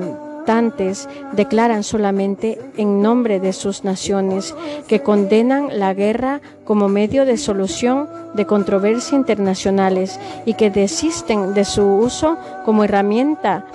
declaran 1.34 1.84
solamente 1.84 2.60
en 2.78 3.02
nombre 3.02 3.40
de 3.40 3.54
sus 3.54 3.84
naciones 3.84 4.56
que 4.88 5.02
condenan 5.02 5.80
la 5.80 5.94
guerra 5.94 6.42
como 6.64 6.88
medio 6.88 7.26
de 7.26 7.38
solución 7.38 8.10
de 8.34 8.46
controversias 8.46 9.14
internacionales 9.14 10.20
y 10.46 10.54
que 10.56 10.70
desisten 10.70 11.54
de 11.54 11.66
su 11.66 11.84
uso 11.84 12.38
como 12.66 12.84
herramienta 12.84 13.66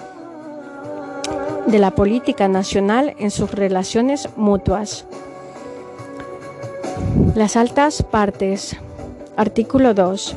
de 1.67 1.79
la 1.79 1.91
política 1.91 2.49
nacional 2.49 3.15
en 3.19 3.31
sus 3.31 3.51
relaciones 3.51 4.29
mutuas. 4.37 5.07
Las 7.35 7.57
altas 7.57 8.03
partes. 8.03 8.77
Artículo 9.37 9.93
2. 9.93 10.37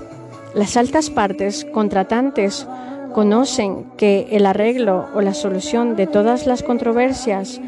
Las 0.55 0.75
altas 0.75 1.09
partes 1.09 1.65
contratantes 1.71 2.67
conocen 3.13 3.85
que 3.97 4.27
el 4.31 4.45
arreglo 4.45 5.07
o 5.13 5.21
la 5.21 5.33
solución 5.33 5.95
de 5.95 6.07
todas 6.07 6.45
las 6.45 6.63
controversias 6.63 7.59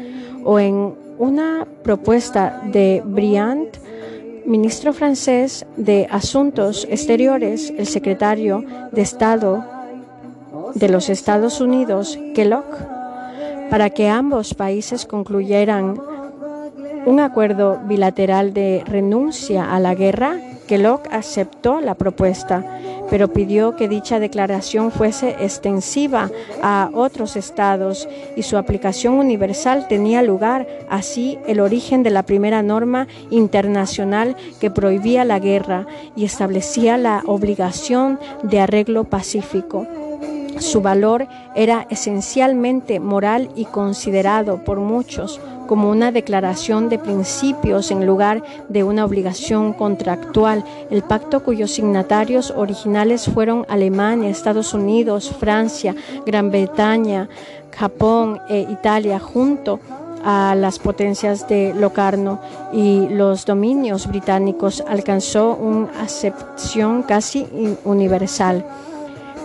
o 0.44 0.58
en 0.58 0.94
una 1.18 1.66
propuesta 1.82 2.62
de 2.72 3.02
Briand, 3.04 3.68
ministro 4.46 4.92
francés 4.92 5.66
de 5.76 6.08
Asuntos 6.10 6.86
Exteriores, 6.90 7.72
el 7.76 7.86
secretario 7.86 8.64
de 8.90 9.02
Estado 9.02 9.64
de 10.74 10.88
los 10.88 11.08
Estados 11.08 11.60
Unidos, 11.60 12.18
Kellogg, 12.34 12.64
para 13.70 13.90
que 13.90 14.08
ambos 14.08 14.54
países 14.54 15.06
concluyeran 15.06 16.00
un 17.06 17.20
acuerdo 17.20 17.80
bilateral 17.84 18.52
de 18.52 18.82
renuncia 18.86 19.74
a 19.74 19.80
la 19.80 19.94
guerra, 19.94 20.36
Kellogg 20.66 21.02
aceptó 21.10 21.80
la 21.80 21.94
propuesta 21.94 22.64
pero 23.12 23.28
pidió 23.28 23.76
que 23.76 23.88
dicha 23.88 24.18
declaración 24.20 24.90
fuese 24.90 25.36
extensiva 25.38 26.30
a 26.62 26.88
otros 26.94 27.36
estados 27.36 28.08
y 28.36 28.42
su 28.42 28.56
aplicación 28.56 29.16
universal 29.16 29.86
tenía 29.86 30.22
lugar 30.22 30.66
así 30.88 31.38
el 31.46 31.60
origen 31.60 32.02
de 32.02 32.08
la 32.08 32.22
primera 32.22 32.62
norma 32.62 33.08
internacional 33.28 34.34
que 34.62 34.70
prohibía 34.70 35.26
la 35.26 35.40
guerra 35.40 35.86
y 36.16 36.24
establecía 36.24 36.96
la 36.96 37.22
obligación 37.26 38.18
de 38.44 38.60
arreglo 38.60 39.04
pacífico. 39.04 39.86
Su 40.58 40.80
valor 40.80 41.26
era 41.54 41.86
esencialmente 41.90 42.98
moral 42.98 43.50
y 43.54 43.66
considerado 43.66 44.64
por 44.64 44.80
muchos 44.80 45.38
como 45.72 45.88
una 45.88 46.12
declaración 46.12 46.90
de 46.90 46.98
principios 46.98 47.90
en 47.90 48.04
lugar 48.04 48.42
de 48.68 48.84
una 48.84 49.06
obligación 49.06 49.72
contractual. 49.72 50.62
El 50.90 51.00
pacto 51.00 51.42
cuyos 51.42 51.70
signatarios 51.70 52.52
originales 52.54 53.24
fueron 53.24 53.64
Alemania, 53.70 54.28
Estados 54.28 54.74
Unidos, 54.74 55.34
Francia, 55.40 55.94
Gran 56.26 56.50
Bretaña, 56.50 57.30
Japón 57.74 58.38
e 58.50 58.66
Italia 58.70 59.18
junto 59.18 59.80
a 60.22 60.54
las 60.54 60.78
potencias 60.78 61.48
de 61.48 61.72
Locarno 61.72 62.38
y 62.74 63.08
los 63.08 63.46
dominios 63.46 64.06
británicos 64.08 64.84
alcanzó 64.86 65.54
una 65.54 65.88
acepción 66.02 67.02
casi 67.02 67.46
universal. 67.84 68.62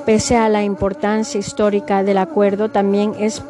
Pese 0.05 0.35
a 0.35 0.49
la 0.49 0.61
importancia 0.61 1.39
histórica 1.39 2.03
del 2.03 2.17
acuerdo, 2.17 2.67
también 2.67 3.13
es 3.17 3.41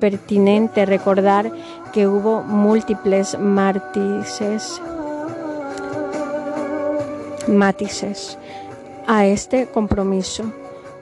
pertinente 0.00 0.86
recordar 0.86 1.52
que 1.92 2.06
hubo 2.06 2.42
múltiples 2.42 3.38
matices 3.38 4.80
a 9.06 9.26
este 9.26 9.66
compromiso, 9.66 10.44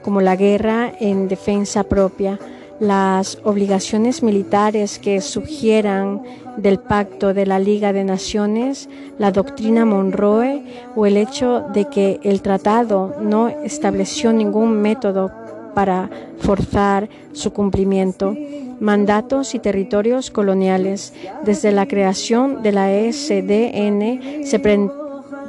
como 0.03 0.21
la 0.21 0.37
guerra 0.37 0.93
en 0.99 1.29
defensa 1.29 1.85
propia, 1.85 2.39
las 2.81 3.39
obligaciones 3.45 4.23
militares 4.23 4.99
que 4.99 5.21
sugieran 5.21 6.23
del 6.57 6.79
pacto 6.79 7.35
de 7.35 7.45
la 7.45 7.59
Liga 7.59 7.93
de 7.93 8.05
Naciones, 8.05 8.89
la 9.19 9.33
doctrina 9.33 9.85
Monroe 9.85 10.63
o 10.95 11.07
el 11.07 11.17
hecho 11.17 11.65
de 11.75 11.87
que 11.87 12.21
el 12.23 12.41
tratado 12.41 13.17
no 13.21 13.49
estableció 13.49 14.33
ningún 14.33 14.81
método 14.81 15.33
para 15.79 16.11
forzar 16.41 17.09
su 17.33 17.53
cumplimiento, 17.53 18.35
mandatos 18.81 19.55
y 19.55 19.61
territorios 19.61 20.29
coloniales. 20.33 21.13
Desde 21.45 21.71
la 21.71 21.87
creación 21.87 22.65
de 22.65 22.73
la 22.73 22.89
SDN 22.89 24.45
se 24.45 24.61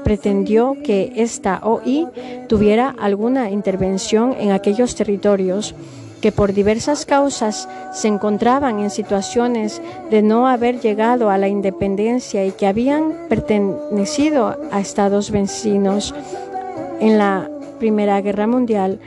pretendió 0.03 0.77
que 0.83 1.13
esta 1.15 1.61
OI 1.63 2.05
tuviera 2.47 2.93
alguna 2.99 3.49
intervención 3.49 4.35
en 4.39 4.51
aquellos 4.51 4.93
territorios 4.93 5.73
que 6.21 6.31
por 6.31 6.53
diversas 6.53 7.07
causas 7.07 7.67
se 7.91 8.07
encontraban 8.07 8.81
en 8.81 8.91
situaciones 8.91 9.81
de 10.11 10.21
no 10.21 10.47
haber 10.47 10.79
llegado 10.79 11.31
a 11.31 11.39
la 11.39 11.47
independencia 11.47 12.45
y 12.45 12.51
que 12.51 12.67
habían 12.67 13.15
pertenecido 13.29 14.59
a 14.71 14.79
estados 14.79 15.31
vecinos. 15.31 16.13
En 16.99 17.17
la 17.17 17.49
Primera 17.79 18.21
Guerra 18.21 18.45
Mundial, 18.45 18.99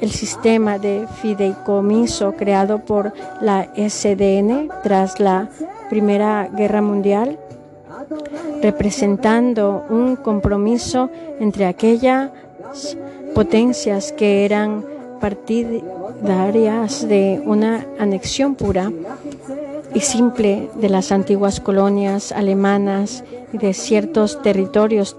el 0.00 0.10
sistema 0.10 0.78
de 0.78 1.06
fideicomiso 1.22 2.32
creado 2.32 2.80
por 2.84 3.12
la 3.40 3.68
SDN 3.76 4.68
tras 4.82 5.20
la 5.20 5.48
Primera 5.88 6.48
Guerra 6.48 6.82
Mundial, 6.82 7.38
representando 8.62 9.84
un 9.88 10.16
compromiso 10.16 11.10
entre 11.40 11.66
aquellas 11.66 12.30
potencias 13.34 14.12
que 14.12 14.44
eran 14.44 14.84
partidarias 15.20 17.08
de 17.08 17.42
una 17.44 17.86
anexión 17.98 18.54
pura 18.54 18.92
y 19.94 20.00
simple 20.00 20.68
de 20.74 20.88
las 20.88 21.12
antiguas 21.12 21.60
colonias 21.60 22.32
alemanas 22.32 23.24
y 23.52 23.58
de 23.58 23.72
ciertos 23.72 24.42
territorios 24.42 25.16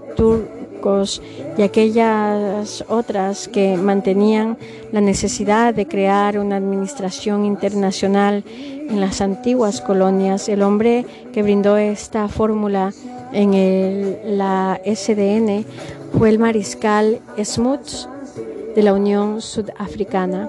y 1.58 1.62
aquellas 1.62 2.84
otras 2.88 3.48
que 3.48 3.76
mantenían 3.76 4.56
la 4.92 5.00
necesidad 5.00 5.74
de 5.74 5.86
crear 5.86 6.38
una 6.38 6.56
administración 6.56 7.44
internacional 7.44 8.44
en 8.46 9.00
las 9.00 9.20
antiguas 9.20 9.80
colonias. 9.80 10.48
El 10.48 10.62
hombre 10.62 11.04
que 11.32 11.42
brindó 11.42 11.76
esta 11.76 12.28
fórmula 12.28 12.92
en 13.32 13.54
el, 13.54 14.38
la 14.38 14.80
SDN 14.84 15.64
fue 16.16 16.28
el 16.28 16.38
mariscal 16.38 17.20
Smuts 17.42 18.08
de 18.76 18.82
la 18.82 18.92
Unión 18.92 19.40
Sudafricana. 19.40 20.48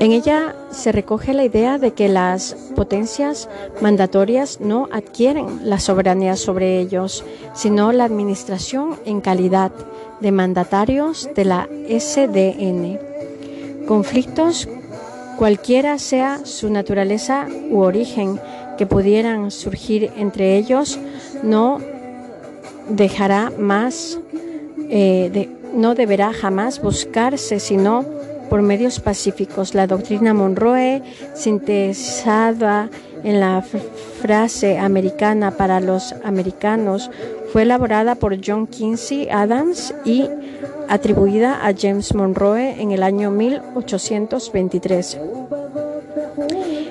En 0.00 0.12
ella 0.12 0.54
se 0.76 0.92
recoge 0.92 1.32
la 1.32 1.44
idea 1.44 1.78
de 1.78 1.92
que 1.92 2.08
las 2.08 2.54
potencias 2.76 3.48
mandatorias 3.80 4.60
no 4.60 4.88
adquieren 4.92 5.68
la 5.68 5.80
soberanía 5.80 6.36
sobre 6.36 6.78
ellos, 6.78 7.24
sino 7.54 7.92
la 7.92 8.04
administración 8.04 8.96
en 9.06 9.20
calidad 9.22 9.72
de 10.20 10.32
mandatarios 10.32 11.28
de 11.34 11.44
la 11.46 11.68
SDN. 11.88 12.98
Conflictos, 13.88 14.68
cualquiera 15.38 15.98
sea 15.98 16.44
su 16.44 16.70
naturaleza 16.70 17.46
u 17.70 17.80
origen, 17.80 18.38
que 18.76 18.86
pudieran 18.86 19.50
surgir 19.50 20.12
entre 20.16 20.56
ellos, 20.56 20.98
no 21.42 21.78
dejará 22.90 23.50
más 23.58 24.18
eh, 24.90 25.48
no 25.74 25.94
deberá 25.94 26.32
jamás 26.32 26.80
buscarse 26.80 27.58
sino 27.60 28.04
por 28.48 28.62
medios 28.62 29.00
pacíficos. 29.00 29.74
La 29.74 29.86
doctrina 29.86 30.34
Monroe, 30.34 31.02
sintetizada 31.34 32.88
en 33.24 33.40
la 33.40 33.62
frase 34.20 34.78
americana 34.78 35.50
para 35.52 35.80
los 35.80 36.14
americanos, 36.24 37.10
fue 37.52 37.62
elaborada 37.62 38.14
por 38.14 38.38
John 38.44 38.66
Quincy 38.66 39.28
Adams 39.30 39.94
y 40.04 40.28
atribuida 40.88 41.66
a 41.66 41.74
James 41.76 42.14
Monroe 42.14 42.80
en 42.80 42.92
el 42.92 43.02
año 43.02 43.30
1823 43.30 45.18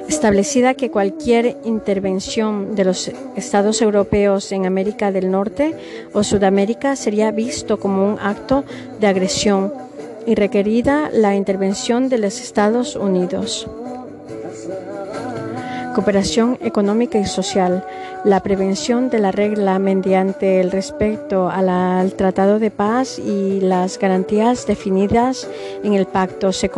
establecida 0.07 0.73
que 0.73 0.91
cualquier 0.91 1.57
intervención 1.65 2.75
de 2.75 2.85
los 2.85 3.11
estados 3.35 3.81
europeos 3.81 4.51
en 4.51 4.65
América 4.65 5.11
del 5.11 5.29
Norte 5.29 5.75
o 6.13 6.23
Sudamérica 6.23 6.95
sería 6.95 7.31
visto 7.31 7.79
como 7.79 8.07
un 8.07 8.19
acto 8.19 8.63
de 8.99 9.07
agresión 9.07 9.73
y 10.25 10.35
requerida 10.35 11.09
la 11.11 11.35
intervención 11.35 12.09
de 12.09 12.17
los 12.17 12.41
Estados 12.41 12.95
Unidos. 12.95 13.67
Cooperación 15.93 16.57
económica 16.61 17.17
y 17.17 17.25
social. 17.25 17.85
La 18.25 18.41
prevención 18.41 19.09
de 19.09 19.19
la 19.19 19.31
regla 19.31 19.79
mediante 19.79 20.59
el 20.59 20.71
respeto 20.71 21.49
al 21.49 22.11
Tratado 22.13 22.59
de 22.59 22.71
Paz 22.71 23.19
y 23.19 23.61
las 23.61 23.97
garantías 23.99 24.67
definidas 24.67 25.47
en 25.83 25.93
el 25.93 26.05
pacto 26.05 26.51
se 26.51 26.69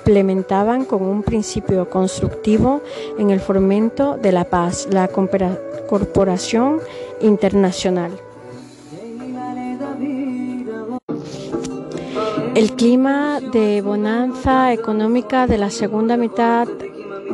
implementaban 0.00 0.84
con 0.84 1.02
un 1.02 1.22
principio 1.22 1.88
constructivo 1.90 2.80
en 3.18 3.30
el 3.30 3.40
fomento 3.40 4.16
de 4.16 4.32
la 4.32 4.44
paz, 4.44 4.88
la 4.90 5.08
corporación 5.08 6.80
internacional. 7.20 8.12
El 12.60 12.72
clima 12.72 13.40
de 13.40 13.80
bonanza 13.80 14.74
económica 14.74 15.46
de 15.46 15.56
la 15.56 15.70
segunda 15.70 16.18
mitad 16.18 16.68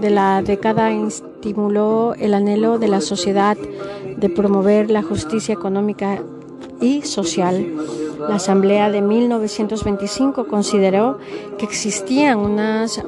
de 0.00 0.08
la 0.08 0.40
década 0.40 0.92
estimuló 0.92 2.14
el 2.14 2.32
anhelo 2.32 2.78
de 2.78 2.86
la 2.86 3.00
sociedad 3.00 3.56
de 3.56 4.28
promover 4.28 4.88
la 4.88 5.02
justicia 5.02 5.52
económica 5.52 6.22
y 6.80 7.02
social. 7.02 7.74
La 8.20 8.36
Asamblea 8.36 8.88
de 8.88 9.02
1925 9.02 10.46
consideró 10.46 11.18
que 11.58 11.64
existían 11.64 12.38
unas 12.38 13.02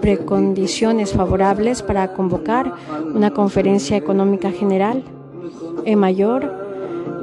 precondiciones 0.00 1.12
favorables 1.12 1.82
para 1.82 2.12
convocar 2.12 2.74
una 3.14 3.30
conferencia 3.30 3.96
económica 3.96 4.50
general. 4.50 5.04
En, 5.84 5.96
mayor 6.00 6.63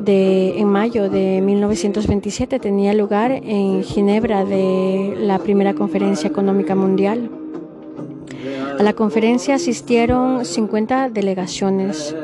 de, 0.02 0.60
en 0.60 0.68
mayo 0.68 1.10
de 1.10 1.41
1927 1.41 2.60
tenía 2.60 2.94
lugar 2.94 3.32
en 3.32 3.84
Ginebra 3.84 4.45
de 4.45 5.15
la 5.18 5.40
primera 5.40 5.73
conferencia 5.73 6.28
económica 6.28 6.76
mundial. 6.76 7.30
A 8.80 8.84
la 8.84 8.94
conferencia 8.94 9.56
asistieron 9.56 10.45
50 10.45 11.10
delegaciones. 11.10 12.15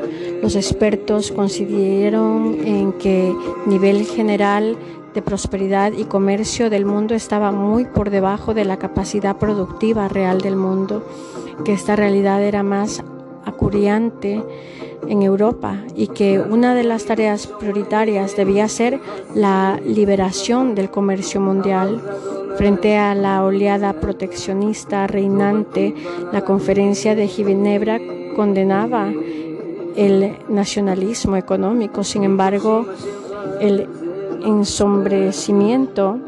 Los 0.42 0.56
expertos 0.56 1.30
coincidieron 1.32 2.58
en 2.64 2.92
que 2.94 3.34
nivel 3.66 4.04
general 4.04 4.76
de 5.14 5.22
prosperidad 5.22 5.92
y 5.92 6.04
comercio 6.04 6.70
del 6.70 6.84
mundo 6.84 7.14
estaba 7.14 7.52
muy 7.52 7.84
por 7.84 8.10
debajo 8.10 8.54
de 8.54 8.64
la 8.64 8.78
capacidad 8.78 9.36
productiva 9.36 10.08
real 10.08 10.40
del 10.40 10.56
mundo, 10.56 11.06
que 11.64 11.72
esta 11.72 11.96
realidad 11.96 12.42
era 12.42 12.62
más 12.62 13.02
acuriante 13.48 14.42
en 15.06 15.22
Europa 15.22 15.78
y 15.94 16.08
que 16.08 16.40
una 16.40 16.74
de 16.74 16.84
las 16.84 17.04
tareas 17.04 17.46
prioritarias 17.46 18.36
debía 18.36 18.68
ser 18.68 19.00
la 19.34 19.80
liberación 19.84 20.74
del 20.74 20.90
comercio 20.90 21.40
mundial. 21.40 22.00
Frente 22.56 22.96
a 22.96 23.14
la 23.14 23.44
oleada 23.44 23.92
proteccionista 23.94 25.06
reinante, 25.06 25.94
la 26.32 26.42
conferencia 26.42 27.14
de 27.14 27.28
Ginebra 27.28 28.00
condenaba 28.34 29.12
el 29.94 30.36
nacionalismo 30.48 31.36
económico. 31.36 32.02
Sin 32.02 32.24
embargo, 32.24 32.86
el 33.60 33.88
ensombrecimiento 34.44 36.18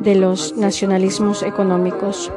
de 0.00 0.16
los 0.16 0.56
nacionalismos 0.56 1.42
económicos 1.42 2.30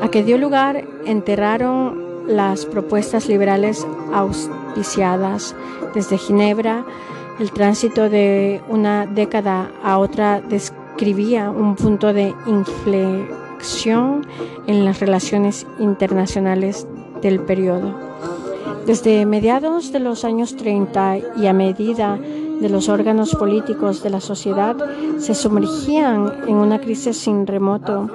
a 0.00 0.08
que 0.10 0.22
dio 0.22 0.38
lugar 0.38 0.84
enterraron 1.06 2.06
las 2.26 2.66
propuestas 2.66 3.28
liberales 3.28 3.86
auspiciadas 4.12 5.56
desde 5.94 6.18
Ginebra. 6.18 6.84
El 7.40 7.50
tránsito 7.52 8.10
de 8.10 8.60
una 8.68 9.06
década 9.06 9.70
a 9.82 9.98
otra 9.98 10.40
describía 10.40 11.50
un 11.50 11.74
punto 11.76 12.12
de 12.12 12.34
inflexión 12.46 13.47
en 14.66 14.84
las 14.84 15.00
relaciones 15.00 15.66
internacionales 15.78 16.86
del 17.22 17.40
periodo. 17.40 17.94
Desde 18.86 19.26
mediados 19.26 19.92
de 19.92 20.00
los 20.00 20.24
años 20.24 20.56
30 20.56 21.18
y 21.36 21.46
a 21.46 21.52
medida 21.52 22.18
de 22.60 22.68
los 22.68 22.88
órganos 22.88 23.34
políticos 23.34 24.02
de 24.02 24.10
la 24.10 24.20
sociedad 24.20 24.76
se 25.18 25.34
sumergían 25.34 26.32
en 26.46 26.56
una 26.56 26.80
crisis 26.80 27.16
sin 27.16 27.46
remoto, 27.46 28.08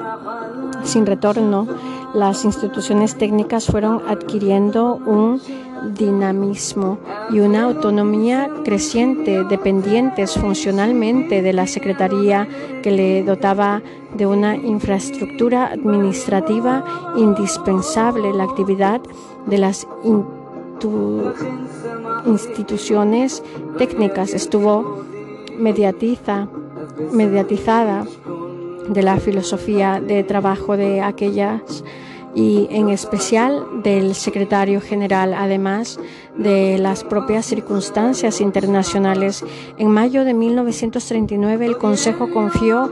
sin 0.84 1.06
retorno, 1.06 1.68
las 2.14 2.46
instituciones 2.46 3.18
técnicas 3.18 3.66
fueron 3.66 4.02
adquiriendo 4.08 4.96
un 5.06 5.42
dinamismo 5.98 7.00
y 7.32 7.40
una 7.40 7.64
autonomía 7.64 8.50
creciente, 8.64 9.44
dependientes 9.46 10.36
funcionalmente 10.38 11.42
de 11.42 11.54
la 11.54 11.66
Secretaría 11.66 12.48
que 12.84 12.92
le 12.92 13.24
dotaba 13.24 13.82
de 14.16 14.28
una 14.28 14.56
infraestructura 14.56 15.68
administrativa 15.68 16.86
indispensable. 17.18 18.32
La 18.32 18.44
actividad 18.44 19.02
de 19.48 19.58
las 19.58 19.88
instituciones 22.26 23.44
técnicas 23.78 24.34
estuvo 24.34 25.04
mediatiza, 25.58 26.48
mediatizada 27.12 28.06
de 28.90 29.02
la 29.02 29.18
filosofía 29.18 30.02
de 30.02 30.24
trabajo 30.24 30.78
de 30.78 31.02
aquellas 31.02 31.84
y 32.36 32.68
en 32.72 32.90
especial 32.90 33.84
del 33.84 34.16
secretario 34.16 34.82
general, 34.82 35.34
además 35.36 36.00
de 36.36 36.80
las 36.80 37.04
propias 37.04 37.46
circunstancias 37.46 38.42
internacionales. 38.42 39.46
En 39.78 39.90
mayo 39.90 40.26
de 40.26 40.34
1939 40.34 41.66
el 41.66 41.78
Consejo 41.78 42.32
confió 42.32 42.92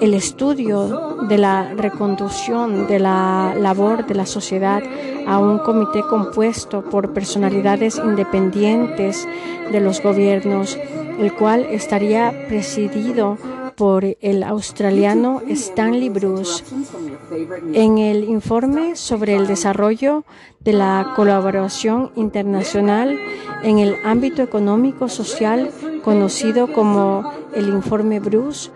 el 0.00 0.14
estudio 0.14 1.16
de 1.28 1.38
la 1.38 1.72
reconducción 1.74 2.86
de 2.86 2.98
la 2.98 3.54
labor 3.58 4.06
de 4.06 4.14
la 4.14 4.26
sociedad 4.26 4.82
a 5.26 5.38
un 5.38 5.58
comité 5.58 6.02
compuesto 6.02 6.82
por 6.82 7.12
personalidades 7.12 7.96
independientes 7.96 9.26
de 9.72 9.80
los 9.80 10.02
gobiernos, 10.02 10.78
el 11.18 11.32
cual 11.32 11.66
estaría 11.70 12.46
presidido 12.48 13.38
por 13.76 14.04
el 14.04 14.42
australiano 14.42 15.42
Stanley 15.48 16.08
Bruce. 16.08 16.64
En 17.72 17.98
el 17.98 18.24
informe 18.24 18.96
sobre 18.96 19.36
el 19.36 19.46
desarrollo 19.46 20.24
de 20.60 20.72
la 20.72 21.12
colaboración 21.14 22.10
internacional 22.16 23.18
en 23.62 23.78
el 23.78 23.96
ámbito 24.04 24.42
económico 24.42 25.08
social, 25.08 25.70
conocido 26.02 26.72
como 26.72 27.30
el 27.54 27.68
informe 27.68 28.20
Bruce, 28.20 28.70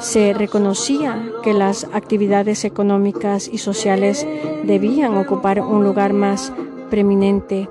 se 0.00 0.32
reconocía 0.32 1.30
que 1.42 1.54
las 1.54 1.84
actividades 1.92 2.64
económicas 2.64 3.48
y 3.48 3.58
sociales 3.58 4.26
debían 4.64 5.16
ocupar 5.16 5.60
un 5.60 5.84
lugar 5.84 6.12
más 6.12 6.52
preeminente 6.90 7.68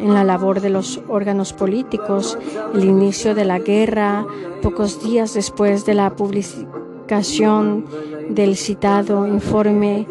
en 0.00 0.14
la 0.14 0.24
labor 0.24 0.60
de 0.60 0.70
los 0.70 1.00
órganos 1.08 1.52
políticos, 1.52 2.38
el 2.74 2.84
inicio 2.84 3.34
de 3.34 3.44
la 3.44 3.58
guerra, 3.58 4.26
pocos 4.62 5.02
días 5.02 5.34
después 5.34 5.84
de 5.84 5.94
la 5.94 6.14
publicación 6.16 7.84
del 8.30 8.56
citado 8.56 9.26
informe, 9.26 10.06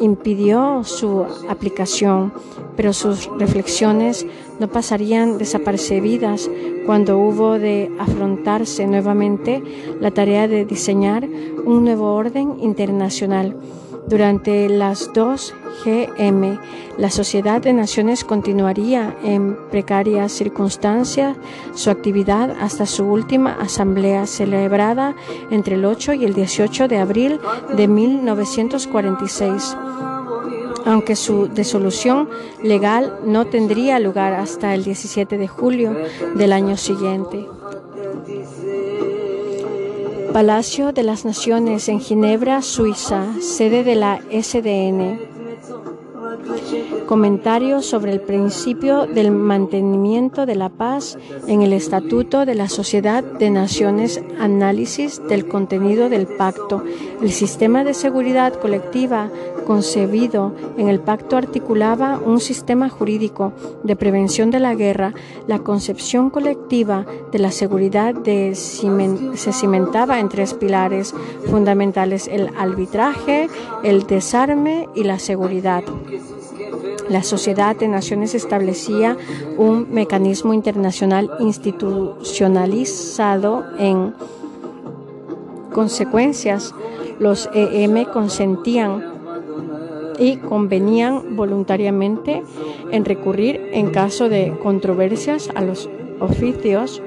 impidió 0.00 0.82
su 0.84 1.24
aplicación, 1.48 2.32
pero 2.76 2.92
sus 2.92 3.28
reflexiones 3.38 4.26
no 4.58 4.68
pasarían 4.68 5.38
desapercibidas 5.38 6.50
cuando 6.86 7.18
hubo 7.18 7.58
de 7.58 7.90
afrontarse 7.98 8.86
nuevamente 8.86 9.62
la 10.00 10.10
tarea 10.10 10.48
de 10.48 10.64
diseñar 10.64 11.28
un 11.64 11.84
nuevo 11.84 12.14
orden 12.14 12.56
internacional 12.60 13.56
durante 14.06 14.68
las 14.68 15.12
dos 15.12 15.54
GM, 15.84 16.58
la 16.98 17.10
Sociedad 17.10 17.60
de 17.60 17.72
Naciones 17.72 18.24
continuaría 18.24 19.16
en 19.22 19.56
precarias 19.70 20.32
circunstancias 20.32 21.36
su 21.74 21.90
actividad 21.90 22.54
hasta 22.60 22.86
su 22.86 23.04
última 23.04 23.54
asamblea 23.54 24.26
celebrada 24.26 25.14
entre 25.50 25.76
el 25.76 25.84
8 25.84 26.14
y 26.14 26.24
el 26.24 26.34
18 26.34 26.88
de 26.88 26.98
abril 26.98 27.40
de 27.76 27.88
1946 27.88 29.76
aunque 30.84 31.16
su 31.16 31.46
disolución 31.46 32.28
legal 32.62 33.18
no 33.24 33.46
tendría 33.46 34.00
lugar 34.00 34.32
hasta 34.32 34.74
el 34.74 34.84
17 34.84 35.38
de 35.38 35.48
julio 35.48 35.96
del 36.34 36.52
año 36.52 36.76
siguiente. 36.76 37.46
Palacio 40.32 40.92
de 40.92 41.02
las 41.02 41.26
Naciones 41.26 41.90
en 41.90 42.00
Ginebra, 42.00 42.62
Suiza, 42.62 43.26
sede 43.42 43.84
de 43.84 43.96
la 43.96 44.18
SDN. 44.30 45.31
Comentario 47.06 47.82
sobre 47.82 48.12
el 48.12 48.20
principio 48.20 49.06
del 49.06 49.30
mantenimiento 49.32 50.46
de 50.46 50.54
la 50.54 50.70
paz 50.70 51.18
en 51.46 51.62
el 51.62 51.72
Estatuto 51.72 52.46
de 52.46 52.54
la 52.54 52.68
Sociedad 52.68 53.22
de 53.22 53.50
Naciones, 53.50 54.22
análisis 54.38 55.20
del 55.28 55.46
contenido 55.46 56.08
del 56.08 56.26
pacto. 56.26 56.82
El 57.20 57.30
sistema 57.30 57.84
de 57.84 57.94
seguridad 57.94 58.54
colectiva 58.54 59.30
concebido 59.66 60.54
en 60.76 60.88
el 60.88 61.00
pacto 61.00 61.36
articulaba 61.36 62.18
un 62.18 62.40
sistema 62.40 62.88
jurídico 62.88 63.52
de 63.82 63.96
prevención 63.96 64.50
de 64.50 64.60
la 64.60 64.74
guerra. 64.74 65.14
La 65.46 65.60
concepción 65.60 66.30
colectiva 66.30 67.06
de 67.30 67.38
la 67.38 67.50
seguridad 67.50 68.14
se 68.24 69.52
cimentaba 69.52 70.18
en 70.18 70.28
tres 70.28 70.54
pilares 70.54 71.14
fundamentales, 71.46 72.28
el 72.28 72.50
arbitraje, 72.56 73.48
el 73.82 74.06
desarme 74.06 74.88
y 74.94 75.04
la 75.04 75.18
seguridad. 75.18 75.84
La 77.08 77.22
Sociedad 77.22 77.76
de 77.76 77.86
Naciones 77.88 78.34
establecía 78.34 79.16
un 79.56 79.92
mecanismo 79.92 80.52
internacional 80.54 81.30
institucionalizado 81.40 83.64
en 83.78 84.14
consecuencias. 85.72 86.74
Los 87.18 87.50
EM 87.54 88.04
consentían 88.06 89.12
y 90.18 90.36
convenían 90.36 91.36
voluntariamente 91.36 92.42
en 92.90 93.04
recurrir 93.04 93.70
en 93.72 93.90
caso 93.90 94.28
de 94.28 94.56
controversias 94.62 95.50
a 95.54 95.62
los 95.62 95.88
oficios 96.20 97.02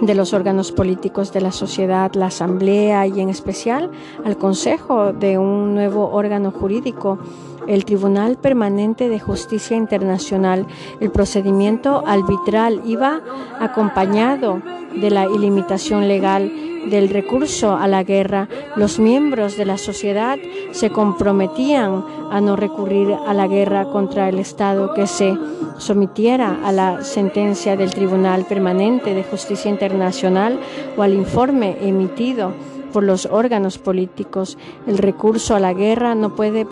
de 0.00 0.14
los 0.14 0.32
órganos 0.32 0.72
políticos 0.72 1.32
de 1.32 1.40
la 1.40 1.52
sociedad, 1.52 2.12
la 2.14 2.26
Asamblea 2.26 3.06
y 3.06 3.20
en 3.20 3.28
especial 3.28 3.90
al 4.24 4.36
Consejo 4.36 5.12
de 5.12 5.38
un 5.38 5.74
nuevo 5.74 6.10
órgano 6.10 6.50
jurídico, 6.50 7.18
el 7.66 7.84
Tribunal 7.84 8.36
Permanente 8.36 9.08
de 9.08 9.20
Justicia 9.20 9.76
Internacional. 9.76 10.66
El 11.00 11.10
procedimiento 11.10 12.02
arbitral 12.06 12.82
iba 12.84 13.20
acompañado 13.60 14.62
de 15.00 15.10
la 15.10 15.26
ilimitación 15.26 16.08
legal 16.08 16.50
del 16.88 17.08
recurso 17.08 17.76
a 17.76 17.86
la 17.88 18.02
guerra, 18.02 18.48
los 18.76 18.98
miembros 18.98 19.56
de 19.56 19.64
la 19.64 19.78
sociedad 19.78 20.38
se 20.72 20.90
comprometían 20.90 22.04
a 22.30 22.40
no 22.40 22.56
recurrir 22.56 23.14
a 23.26 23.34
la 23.34 23.46
guerra 23.46 23.86
contra 23.86 24.28
el 24.28 24.38
Estado 24.38 24.94
que 24.94 25.06
se 25.06 25.36
sometiera 25.78 26.58
a 26.64 26.72
la 26.72 27.02
sentencia 27.02 27.76
del 27.76 27.90
Tribunal 27.90 28.44
Permanente 28.44 29.14
de 29.14 29.24
Justicia 29.24 29.70
Internacional 29.70 30.58
o 30.96 31.02
al 31.02 31.14
informe 31.14 31.76
emitido 31.80 32.52
por 32.92 33.02
los 33.04 33.26
órganos 33.26 33.78
políticos. 33.78 34.58
El 34.86 34.98
recurso 34.98 35.54
a 35.54 35.60
la 35.60 35.74
guerra 35.74 36.14
no, 36.14 36.34
puede 36.34 36.66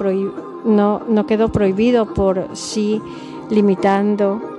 no, 0.65 1.03
no 1.09 1.27
quedó 1.27 1.51
prohibido 1.51 2.15
por 2.15 2.49
sí, 2.55 3.01
limitando 3.51 4.56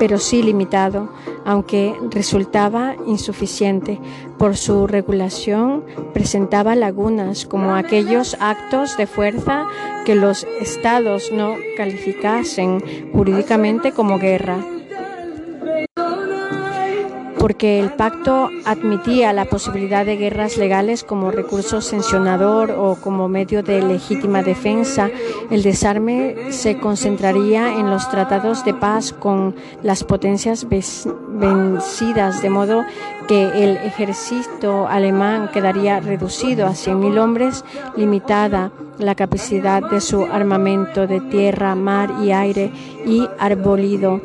pero 0.00 0.18
sí 0.18 0.42
limitado, 0.42 1.12
aunque 1.44 1.94
resultaba 2.10 2.96
insuficiente. 3.06 4.00
Por 4.38 4.56
su 4.56 4.86
regulación 4.86 5.84
presentaba 6.14 6.74
lagunas 6.74 7.44
como 7.44 7.74
aquellos 7.74 8.34
actos 8.40 8.96
de 8.96 9.06
fuerza 9.06 9.66
que 10.06 10.14
los 10.14 10.44
estados 10.58 11.30
no 11.30 11.56
calificasen 11.76 13.10
jurídicamente 13.12 13.92
como 13.92 14.18
guerra. 14.18 14.79
Porque 17.40 17.80
el 17.80 17.92
pacto 17.94 18.50
admitía 18.66 19.32
la 19.32 19.46
posibilidad 19.46 20.04
de 20.04 20.18
guerras 20.18 20.58
legales 20.58 21.02
como 21.02 21.30
recurso 21.30 21.80
sancionador 21.80 22.70
o 22.72 22.96
como 22.96 23.28
medio 23.28 23.62
de 23.62 23.80
legítima 23.80 24.42
defensa. 24.42 25.08
El 25.50 25.62
desarme 25.62 26.52
se 26.52 26.76
concentraría 26.78 27.78
en 27.78 27.88
los 27.88 28.10
tratados 28.10 28.62
de 28.66 28.74
paz 28.74 29.14
con 29.14 29.54
las 29.82 30.04
potencias 30.04 30.66
vencidas, 30.68 32.42
de 32.42 32.50
modo 32.50 32.84
que 33.26 33.44
el 33.64 33.78
ejército 33.78 34.86
alemán 34.86 35.48
quedaría 35.50 35.98
reducido 36.00 36.66
a 36.66 36.72
100.000 36.72 37.18
hombres, 37.18 37.64
limitada 37.96 38.70
la 38.98 39.14
capacidad 39.14 39.82
de 39.82 40.02
su 40.02 40.24
armamento 40.24 41.06
de 41.06 41.22
tierra, 41.22 41.74
mar 41.74 42.10
y 42.22 42.32
aire 42.32 42.70
y 43.06 43.26
arbolido. 43.38 44.20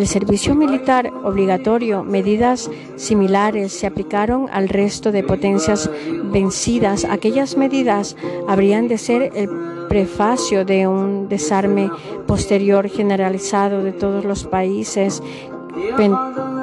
El 0.00 0.06
servicio 0.06 0.54
militar 0.54 1.12
obligatorio, 1.24 2.02
medidas 2.02 2.70
similares 2.96 3.70
se 3.70 3.86
aplicaron 3.86 4.48
al 4.50 4.70
resto 4.70 5.12
de 5.12 5.22
potencias 5.22 5.90
vencidas. 6.32 7.04
Aquellas 7.04 7.58
medidas 7.58 8.16
habrían 8.48 8.88
de 8.88 8.96
ser 8.96 9.30
el 9.34 9.50
prefacio 9.90 10.64
de 10.64 10.86
un 10.86 11.28
desarme 11.28 11.90
posterior 12.26 12.88
generalizado 12.88 13.84
de 13.84 13.92
todos 13.92 14.24
los 14.24 14.44
países, 14.44 15.22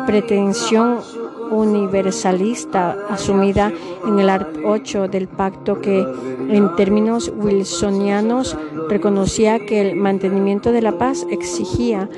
pretensión 0.08 0.98
universalista 1.52 2.98
asumida 3.08 3.72
en 4.06 4.18
el 4.18 4.32
art 4.32 4.58
8 4.66 5.10
del 5.10 5.28
pacto 5.28 5.80
que 5.80 6.00
en 6.50 6.76
términos 6.76 7.32
wilsonianos 7.36 8.58
reconocía 8.90 9.60
que 9.60 9.82
el 9.82 9.96
mantenimiento 9.96 10.72
de 10.72 10.82
la 10.82 10.98
paz 10.98 11.26
exigía 11.30 12.10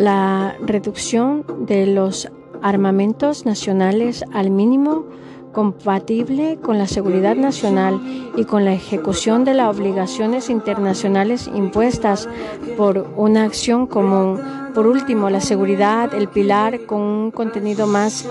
la 0.00 0.56
reducción 0.62 1.44
de 1.66 1.86
los 1.86 2.28
armamentos 2.62 3.44
nacionales 3.44 4.24
al 4.32 4.50
mínimo 4.50 5.04
compatible 5.52 6.58
con 6.62 6.78
la 6.78 6.86
seguridad 6.86 7.36
nacional 7.36 8.00
y 8.34 8.44
con 8.44 8.64
la 8.64 8.72
ejecución 8.72 9.44
de 9.44 9.52
las 9.52 9.76
obligaciones 9.76 10.48
internacionales 10.48 11.50
impuestas 11.54 12.30
por 12.78 13.12
una 13.16 13.44
acción 13.44 13.86
común. 13.86 14.40
Por 14.74 14.86
último, 14.86 15.28
la 15.28 15.42
seguridad, 15.42 16.14
el 16.14 16.28
pilar 16.28 16.86
con 16.86 17.02
un 17.02 17.30
contenido 17.30 17.86
más 17.86 18.26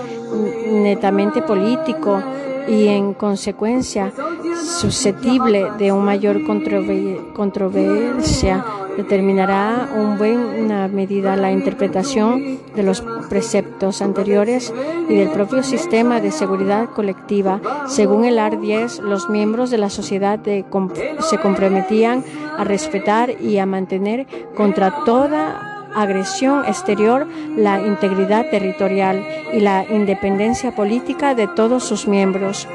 netamente 0.66 1.40
político 1.40 2.20
y 2.68 2.88
en 2.88 3.14
consecuencia 3.14 4.12
susceptible 4.60 5.68
de 5.78 5.92
una 5.92 6.06
mayor 6.06 6.42
controversia 6.44 8.64
determinará 9.02 9.88
en 9.94 10.18
buena 10.18 10.88
medida 10.88 11.36
la 11.36 11.50
interpretación 11.50 12.58
de 12.74 12.82
los 12.82 13.02
preceptos 13.28 14.02
anteriores 14.02 14.72
y 15.08 15.14
del 15.14 15.30
propio 15.30 15.62
sistema 15.62 16.20
de 16.20 16.30
seguridad 16.30 16.90
colectiva. 16.90 17.60
Según 17.86 18.24
el 18.24 18.38
AR 18.38 18.60
10, 18.60 19.00
los 19.00 19.30
miembros 19.30 19.70
de 19.70 19.78
la 19.78 19.90
sociedad 19.90 20.38
se 20.42 21.38
comprometían 21.38 22.24
a 22.58 22.64
respetar 22.64 23.40
y 23.40 23.58
a 23.58 23.66
mantener 23.66 24.26
contra 24.54 25.04
toda 25.04 25.88
agresión 25.94 26.64
exterior 26.66 27.26
la 27.56 27.80
integridad 27.80 28.48
territorial 28.50 29.24
y 29.52 29.60
la 29.60 29.84
independencia 29.90 30.74
política 30.74 31.34
de 31.34 31.48
todos 31.48 31.84
sus 31.84 32.06
miembros. 32.06 32.68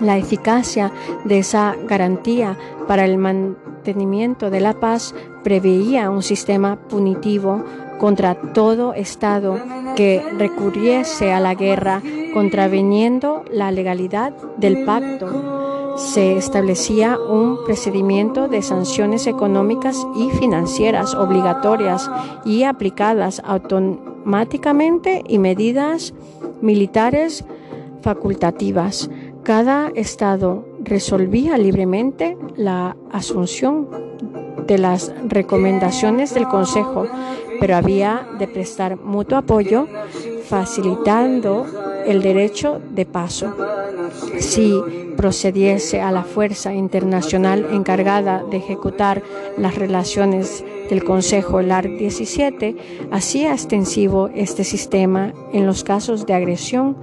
La 0.00 0.16
eficacia 0.16 0.92
de 1.24 1.40
esa 1.40 1.74
garantía 1.88 2.56
para 2.86 3.04
el 3.04 3.18
mantenimiento 3.18 3.67
de 4.50 4.60
la 4.60 4.74
paz 4.74 5.14
preveía 5.42 6.10
un 6.10 6.22
sistema 6.22 6.76
punitivo 6.76 7.64
contra 7.98 8.34
todo 8.34 8.92
Estado 8.92 9.58
que 9.96 10.22
recurriese 10.36 11.32
a 11.32 11.40
la 11.40 11.54
guerra 11.54 12.02
contraveniendo 12.34 13.44
la 13.50 13.70
legalidad 13.70 14.34
del 14.58 14.84
pacto. 14.84 15.96
Se 15.96 16.36
establecía 16.36 17.18
un 17.18 17.64
procedimiento 17.64 18.46
de 18.46 18.60
sanciones 18.60 19.26
económicas 19.26 20.06
y 20.14 20.30
financieras 20.30 21.14
obligatorias 21.14 22.10
y 22.44 22.64
aplicadas 22.64 23.40
automáticamente 23.44 25.24
y 25.26 25.38
medidas 25.38 26.12
militares 26.60 27.44
facultativas. 28.02 29.10
Cada 29.42 29.88
Estado 29.94 30.67
resolvía 30.80 31.58
libremente 31.58 32.36
la 32.56 32.96
asunción 33.12 33.88
de 34.66 34.78
las 34.78 35.12
recomendaciones 35.26 36.34
del 36.34 36.48
Consejo, 36.48 37.06
pero 37.60 37.76
había 37.76 38.28
de 38.38 38.46
prestar 38.46 38.96
mutuo 38.96 39.38
apoyo, 39.38 39.86
facilitando 40.48 41.66
el 42.06 42.22
derecho 42.22 42.80
de 42.90 43.06
paso. 43.06 43.54
Si 44.38 44.80
procediese 45.16 46.00
a 46.00 46.12
la 46.12 46.22
fuerza 46.22 46.72
internacional 46.72 47.66
encargada 47.72 48.44
de 48.50 48.58
ejecutar 48.58 49.22
las 49.56 49.74
relaciones 49.74 50.64
del 50.88 51.04
Consejo 51.04 51.62
LAR 51.62 51.88
17 51.88 53.08
hacía 53.10 53.52
extensivo 53.52 54.30
este 54.34 54.64
sistema 54.64 55.32
en 55.52 55.66
los 55.66 55.84
casos 55.84 56.26
de 56.26 56.34
agresión 56.34 56.96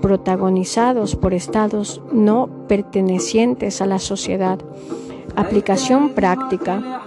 protagonizados 0.00 1.16
por 1.16 1.34
estados 1.34 2.02
no 2.12 2.48
pertenecientes 2.68 3.80
a 3.80 3.86
la 3.86 3.98
sociedad. 3.98 4.58
Aplicación 5.34 6.10
práctica. 6.10 7.02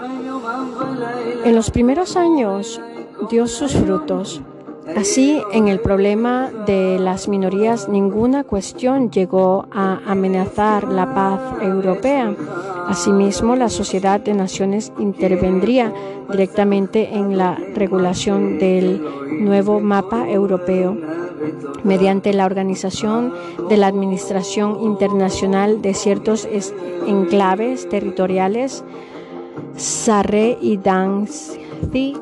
En 1.46 1.56
los 1.56 1.72
primeros 1.72 2.18
años 2.18 2.82
dio 3.30 3.48
sus 3.48 3.74
frutos. 3.74 4.42
Así, 4.96 5.42
en 5.52 5.68
el 5.68 5.80
problema 5.80 6.50
de 6.66 6.98
las 7.00 7.28
minorías, 7.28 7.90
ninguna 7.90 8.44
cuestión 8.44 9.12
llegó 9.12 9.68
a 9.72 10.00
amenazar 10.06 10.86
la 10.86 11.14
paz 11.14 11.62
europea. 11.62 12.34
Asimismo, 12.88 13.56
la 13.56 13.70
Sociedad 13.70 14.20
de 14.20 14.34
Naciones 14.34 14.94
intervendría 14.98 15.94
directamente 16.30 17.14
en 17.14 17.38
la 17.38 17.58
regulación 17.76 18.60
del 18.60 19.02
nuevo 19.40 19.80
mapa 19.80 20.30
europeo 20.30 20.98
mediante 21.84 22.34
la 22.34 22.46
organización 22.46 23.34
de 23.70 23.78
la 23.78 23.88
Administración 23.88 24.80
Internacional 24.82 25.82
de 25.82 25.94
ciertos 25.94 26.48
enclaves 27.06 27.88
territoriales, 27.90 28.84
Sarre 29.76 30.58
y 30.60 30.78
Danzig 30.78 32.18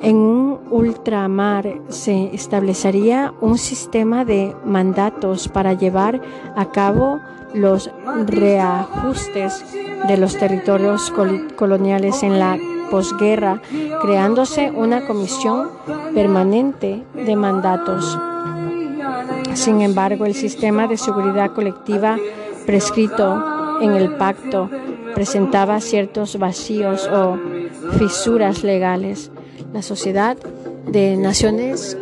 en 0.00 0.16
un 0.16 0.60
ultramar 0.70 1.80
se 1.88 2.34
establecería 2.34 3.34
un 3.40 3.58
sistema 3.58 4.24
de 4.24 4.54
mandatos 4.64 5.48
para 5.48 5.72
llevar 5.72 6.20
a 6.56 6.66
cabo 6.66 7.20
los 7.54 7.90
reajustes 8.26 9.64
de 10.06 10.16
los 10.16 10.36
territorios 10.36 11.12
coloniales 11.56 12.22
en 12.22 12.38
la 12.38 12.58
posguerra, 12.90 13.60
creándose 14.02 14.70
una 14.70 15.06
comisión 15.06 15.68
permanente 16.14 17.04
de 17.14 17.36
mandatos. 17.36 18.18
Sin 19.54 19.80
embargo, 19.80 20.24
el 20.26 20.34
sistema 20.34 20.86
de 20.86 20.96
seguridad 20.96 21.52
colectiva 21.52 22.16
prescrito 22.66 23.80
en 23.80 23.94
el 23.94 24.14
pacto 24.16 24.70
presentaba 25.14 25.80
ciertos 25.80 26.38
vacíos 26.38 27.08
o 27.12 27.36
fisuras 27.98 28.62
legales 28.62 29.30
la 29.72 29.82
Sociedad 29.82 30.36
de 30.90 31.16
Naciones 31.16 31.96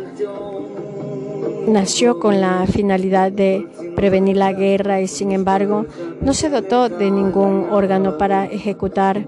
nació 1.67 2.19
con 2.19 2.39
la 2.39 2.65
finalidad 2.65 3.31
de 3.31 3.67
prevenir 3.95 4.37
la 4.37 4.53
guerra 4.53 5.01
y 5.01 5.07
sin 5.07 5.31
embargo 5.31 5.85
no 6.21 6.33
se 6.33 6.49
dotó 6.49 6.87
de 6.87 7.11
ningún 7.11 7.67
órgano 7.71 8.17
para 8.17 8.45
ejecutar. 8.45 9.25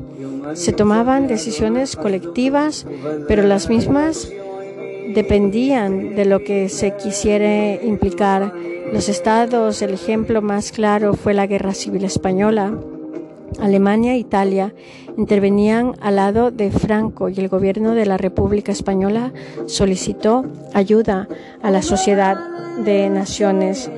Se 0.53 0.71
tomaban 0.71 1.27
decisiones 1.27 1.95
colectivas, 1.95 2.85
pero 3.27 3.43
las 3.43 3.69
mismas 3.69 4.31
dependían 5.13 6.15
de 6.15 6.25
lo 6.25 6.43
que 6.43 6.69
se 6.69 6.95
quisiera 6.95 7.75
implicar. 7.83 8.53
Los 8.93 9.09
estados, 9.09 9.81
el 9.81 9.93
ejemplo 9.93 10.41
más 10.41 10.71
claro 10.71 11.13
fue 11.13 11.33
la 11.33 11.45
Guerra 11.45 11.73
Civil 11.73 12.05
Española 12.05 12.73
Alemania 13.59 14.13
e 14.13 14.17
Italia 14.17 14.73
intervenían 15.17 15.95
al 16.01 16.15
lado 16.15 16.51
de 16.51 16.71
Franco 16.71 17.29
y 17.29 17.39
el 17.39 17.49
gobierno 17.49 17.93
de 17.93 18.05
la 18.05 18.17
República 18.17 18.71
Española 18.71 19.33
solicitó 19.65 20.45
ayuda 20.73 21.27
a 21.61 21.71
la 21.71 21.81
Sociedad 21.81 22.37
de 22.83 23.09
Naciones. 23.09 23.91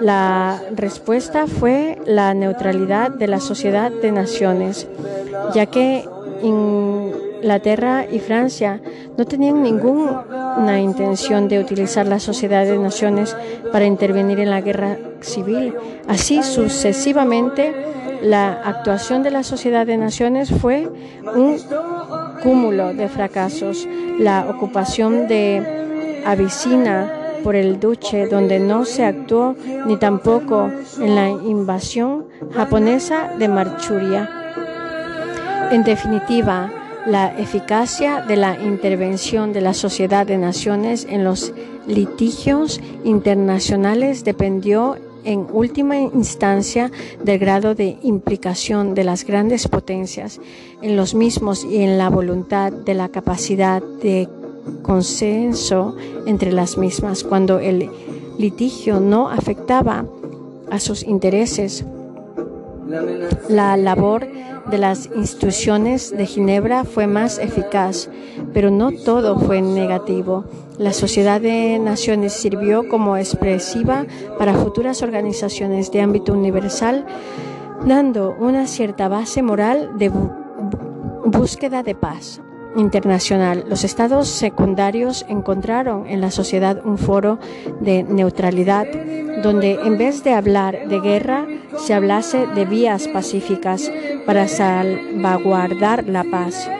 La 0.00 0.60
respuesta 0.74 1.46
fue 1.46 1.98
la 2.06 2.34
neutralidad 2.34 3.10
de 3.10 3.28
la 3.28 3.40
Sociedad 3.40 3.92
de 3.92 4.10
Naciones, 4.10 4.88
ya 5.54 5.66
que 5.66 6.04
Inglaterra 6.42 8.06
y 8.10 8.18
Francia 8.18 8.80
no 9.16 9.24
tenían 9.24 9.62
ninguna 9.62 10.80
intención 10.80 11.48
de 11.48 11.60
utilizar 11.60 12.06
la 12.06 12.18
Sociedad 12.18 12.64
de 12.64 12.78
Naciones 12.78 13.36
para 13.70 13.86
intervenir 13.86 14.40
en 14.40 14.50
la 14.50 14.60
guerra 14.60 14.98
civil. 15.20 15.74
Así 16.08 16.42
sucesivamente, 16.42 17.72
La 18.24 18.52
actuación 18.52 19.22
de 19.22 19.30
la 19.30 19.42
Sociedad 19.42 19.84
de 19.86 19.98
Naciones 19.98 20.50
fue 20.50 20.90
un 21.36 21.58
cúmulo 22.42 22.94
de 22.94 23.10
fracasos. 23.10 23.86
La 24.18 24.46
ocupación 24.48 25.28
de 25.28 26.22
Abisina 26.24 27.12
por 27.42 27.54
el 27.54 27.78
duque, 27.78 28.26
donde 28.26 28.58
no 28.60 28.86
se 28.86 29.04
actuó 29.04 29.54
ni 29.84 29.98
tampoco 29.98 30.70
en 30.98 31.14
la 31.14 31.28
invasión 31.28 32.24
japonesa 32.54 33.34
de 33.38 33.46
Marchuria. 33.48 34.30
En 35.70 35.84
definitiva, 35.84 36.72
la 37.04 37.38
eficacia 37.38 38.22
de 38.22 38.36
la 38.36 38.58
intervención 38.58 39.52
de 39.52 39.60
la 39.60 39.74
Sociedad 39.74 40.26
de 40.26 40.38
Naciones 40.38 41.06
en 41.10 41.24
los 41.24 41.52
litigios 41.86 42.80
internacionales 43.04 44.24
dependió 44.24 44.96
en 45.24 45.46
última 45.52 45.98
instancia 45.98 46.90
del 47.22 47.38
grado 47.38 47.74
de 47.74 47.96
implicación 48.02 48.94
de 48.94 49.04
las 49.04 49.24
grandes 49.24 49.68
potencias 49.68 50.40
en 50.82 50.96
los 50.96 51.14
mismos 51.14 51.64
y 51.64 51.78
en 51.78 51.98
la 51.98 52.10
voluntad 52.10 52.72
de 52.72 52.94
la 52.94 53.08
capacidad 53.08 53.82
de 53.82 54.28
consenso 54.82 55.96
entre 56.26 56.52
las 56.52 56.78
mismas 56.78 57.24
cuando 57.24 57.58
el 57.58 57.90
litigio 58.38 59.00
no 59.00 59.28
afectaba 59.28 60.04
a 60.70 60.80
sus 60.80 61.02
intereses. 61.02 61.84
La 63.48 63.76
labor 63.76 64.26
de 64.70 64.78
las 64.78 65.08
instituciones 65.14 66.16
de 66.16 66.26
Ginebra 66.26 66.84
fue 66.84 67.06
más 67.06 67.38
eficaz, 67.38 68.08
pero 68.52 68.70
no 68.70 68.92
todo 68.92 69.38
fue 69.38 69.60
negativo. 69.60 70.44
La 70.78 70.92
Sociedad 70.92 71.40
de 71.40 71.78
Naciones 71.78 72.32
sirvió 72.32 72.88
como 72.88 73.16
expresiva 73.16 74.06
para 74.38 74.54
futuras 74.54 75.02
organizaciones 75.02 75.92
de 75.92 76.00
ámbito 76.00 76.32
universal, 76.32 77.04
dando 77.86 78.34
una 78.38 78.66
cierta 78.66 79.08
base 79.08 79.42
moral 79.42 79.92
de 79.98 80.10
búsqueda 81.24 81.82
de 81.82 81.94
paz 81.94 82.40
internacional. 82.76 83.64
Los 83.68 83.84
estados 83.84 84.28
secundarios 84.28 85.24
encontraron 85.28 86.06
en 86.06 86.20
la 86.20 86.30
sociedad 86.30 86.80
un 86.84 86.98
foro 86.98 87.38
de 87.80 88.02
neutralidad 88.02 88.86
donde 89.42 89.72
en 89.84 89.98
vez 89.98 90.24
de 90.24 90.32
hablar 90.32 90.88
de 90.88 91.00
guerra 91.00 91.46
se 91.76 91.94
hablase 91.94 92.46
de 92.46 92.64
vías 92.64 93.08
pacíficas 93.08 93.90
para 94.26 94.48
salvaguardar 94.48 96.04
la 96.06 96.24
paz 96.24 96.70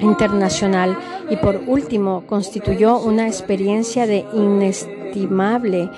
internacional 0.00 0.98
y 1.30 1.36
por 1.36 1.60
último 1.66 2.24
constituyó 2.26 2.98
una 2.98 3.26
experiencia 3.26 4.06
de 4.06 4.24
inestimable 4.34 5.90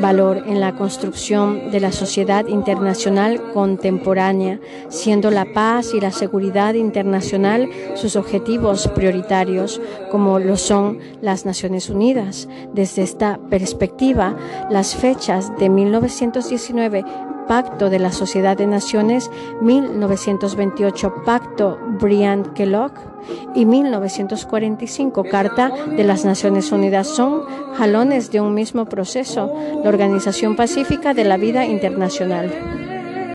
valor 0.00 0.44
en 0.46 0.60
la 0.60 0.74
construcción 0.74 1.70
de 1.70 1.80
la 1.80 1.92
sociedad 1.92 2.46
internacional 2.46 3.52
contemporánea, 3.52 4.60
siendo 4.88 5.30
la 5.30 5.52
paz 5.52 5.92
y 5.94 6.00
la 6.00 6.10
seguridad 6.10 6.74
internacional 6.74 7.68
sus 7.94 8.16
objetivos 8.16 8.88
prioritarios, 8.88 9.80
como 10.10 10.38
lo 10.38 10.56
son 10.56 10.98
las 11.20 11.44
Naciones 11.46 11.90
Unidas. 11.90 12.48
Desde 12.72 13.02
esta 13.02 13.38
perspectiva, 13.50 14.36
las 14.70 14.94
fechas 14.94 15.52
de 15.58 15.68
1919 15.68 17.04
Pacto 17.52 17.90
de 17.90 17.98
la 17.98 18.12
Sociedad 18.12 18.56
de 18.56 18.66
Naciones, 18.66 19.30
1928 19.60 21.16
Pacto 21.26 21.78
Briand-Kellogg 22.00 22.92
y 23.54 23.66
1945 23.66 25.22
Carta 25.24 25.70
de 25.94 26.02
las 26.02 26.24
Naciones 26.24 26.72
Unidas 26.72 27.08
son 27.08 27.42
jalones 27.76 28.30
de 28.30 28.40
un 28.40 28.54
mismo 28.54 28.86
proceso, 28.86 29.52
la 29.84 29.90
Organización 29.90 30.56
Pacífica 30.56 31.12
de 31.12 31.24
la 31.24 31.36
Vida 31.36 31.66
Internacional. 31.66 32.91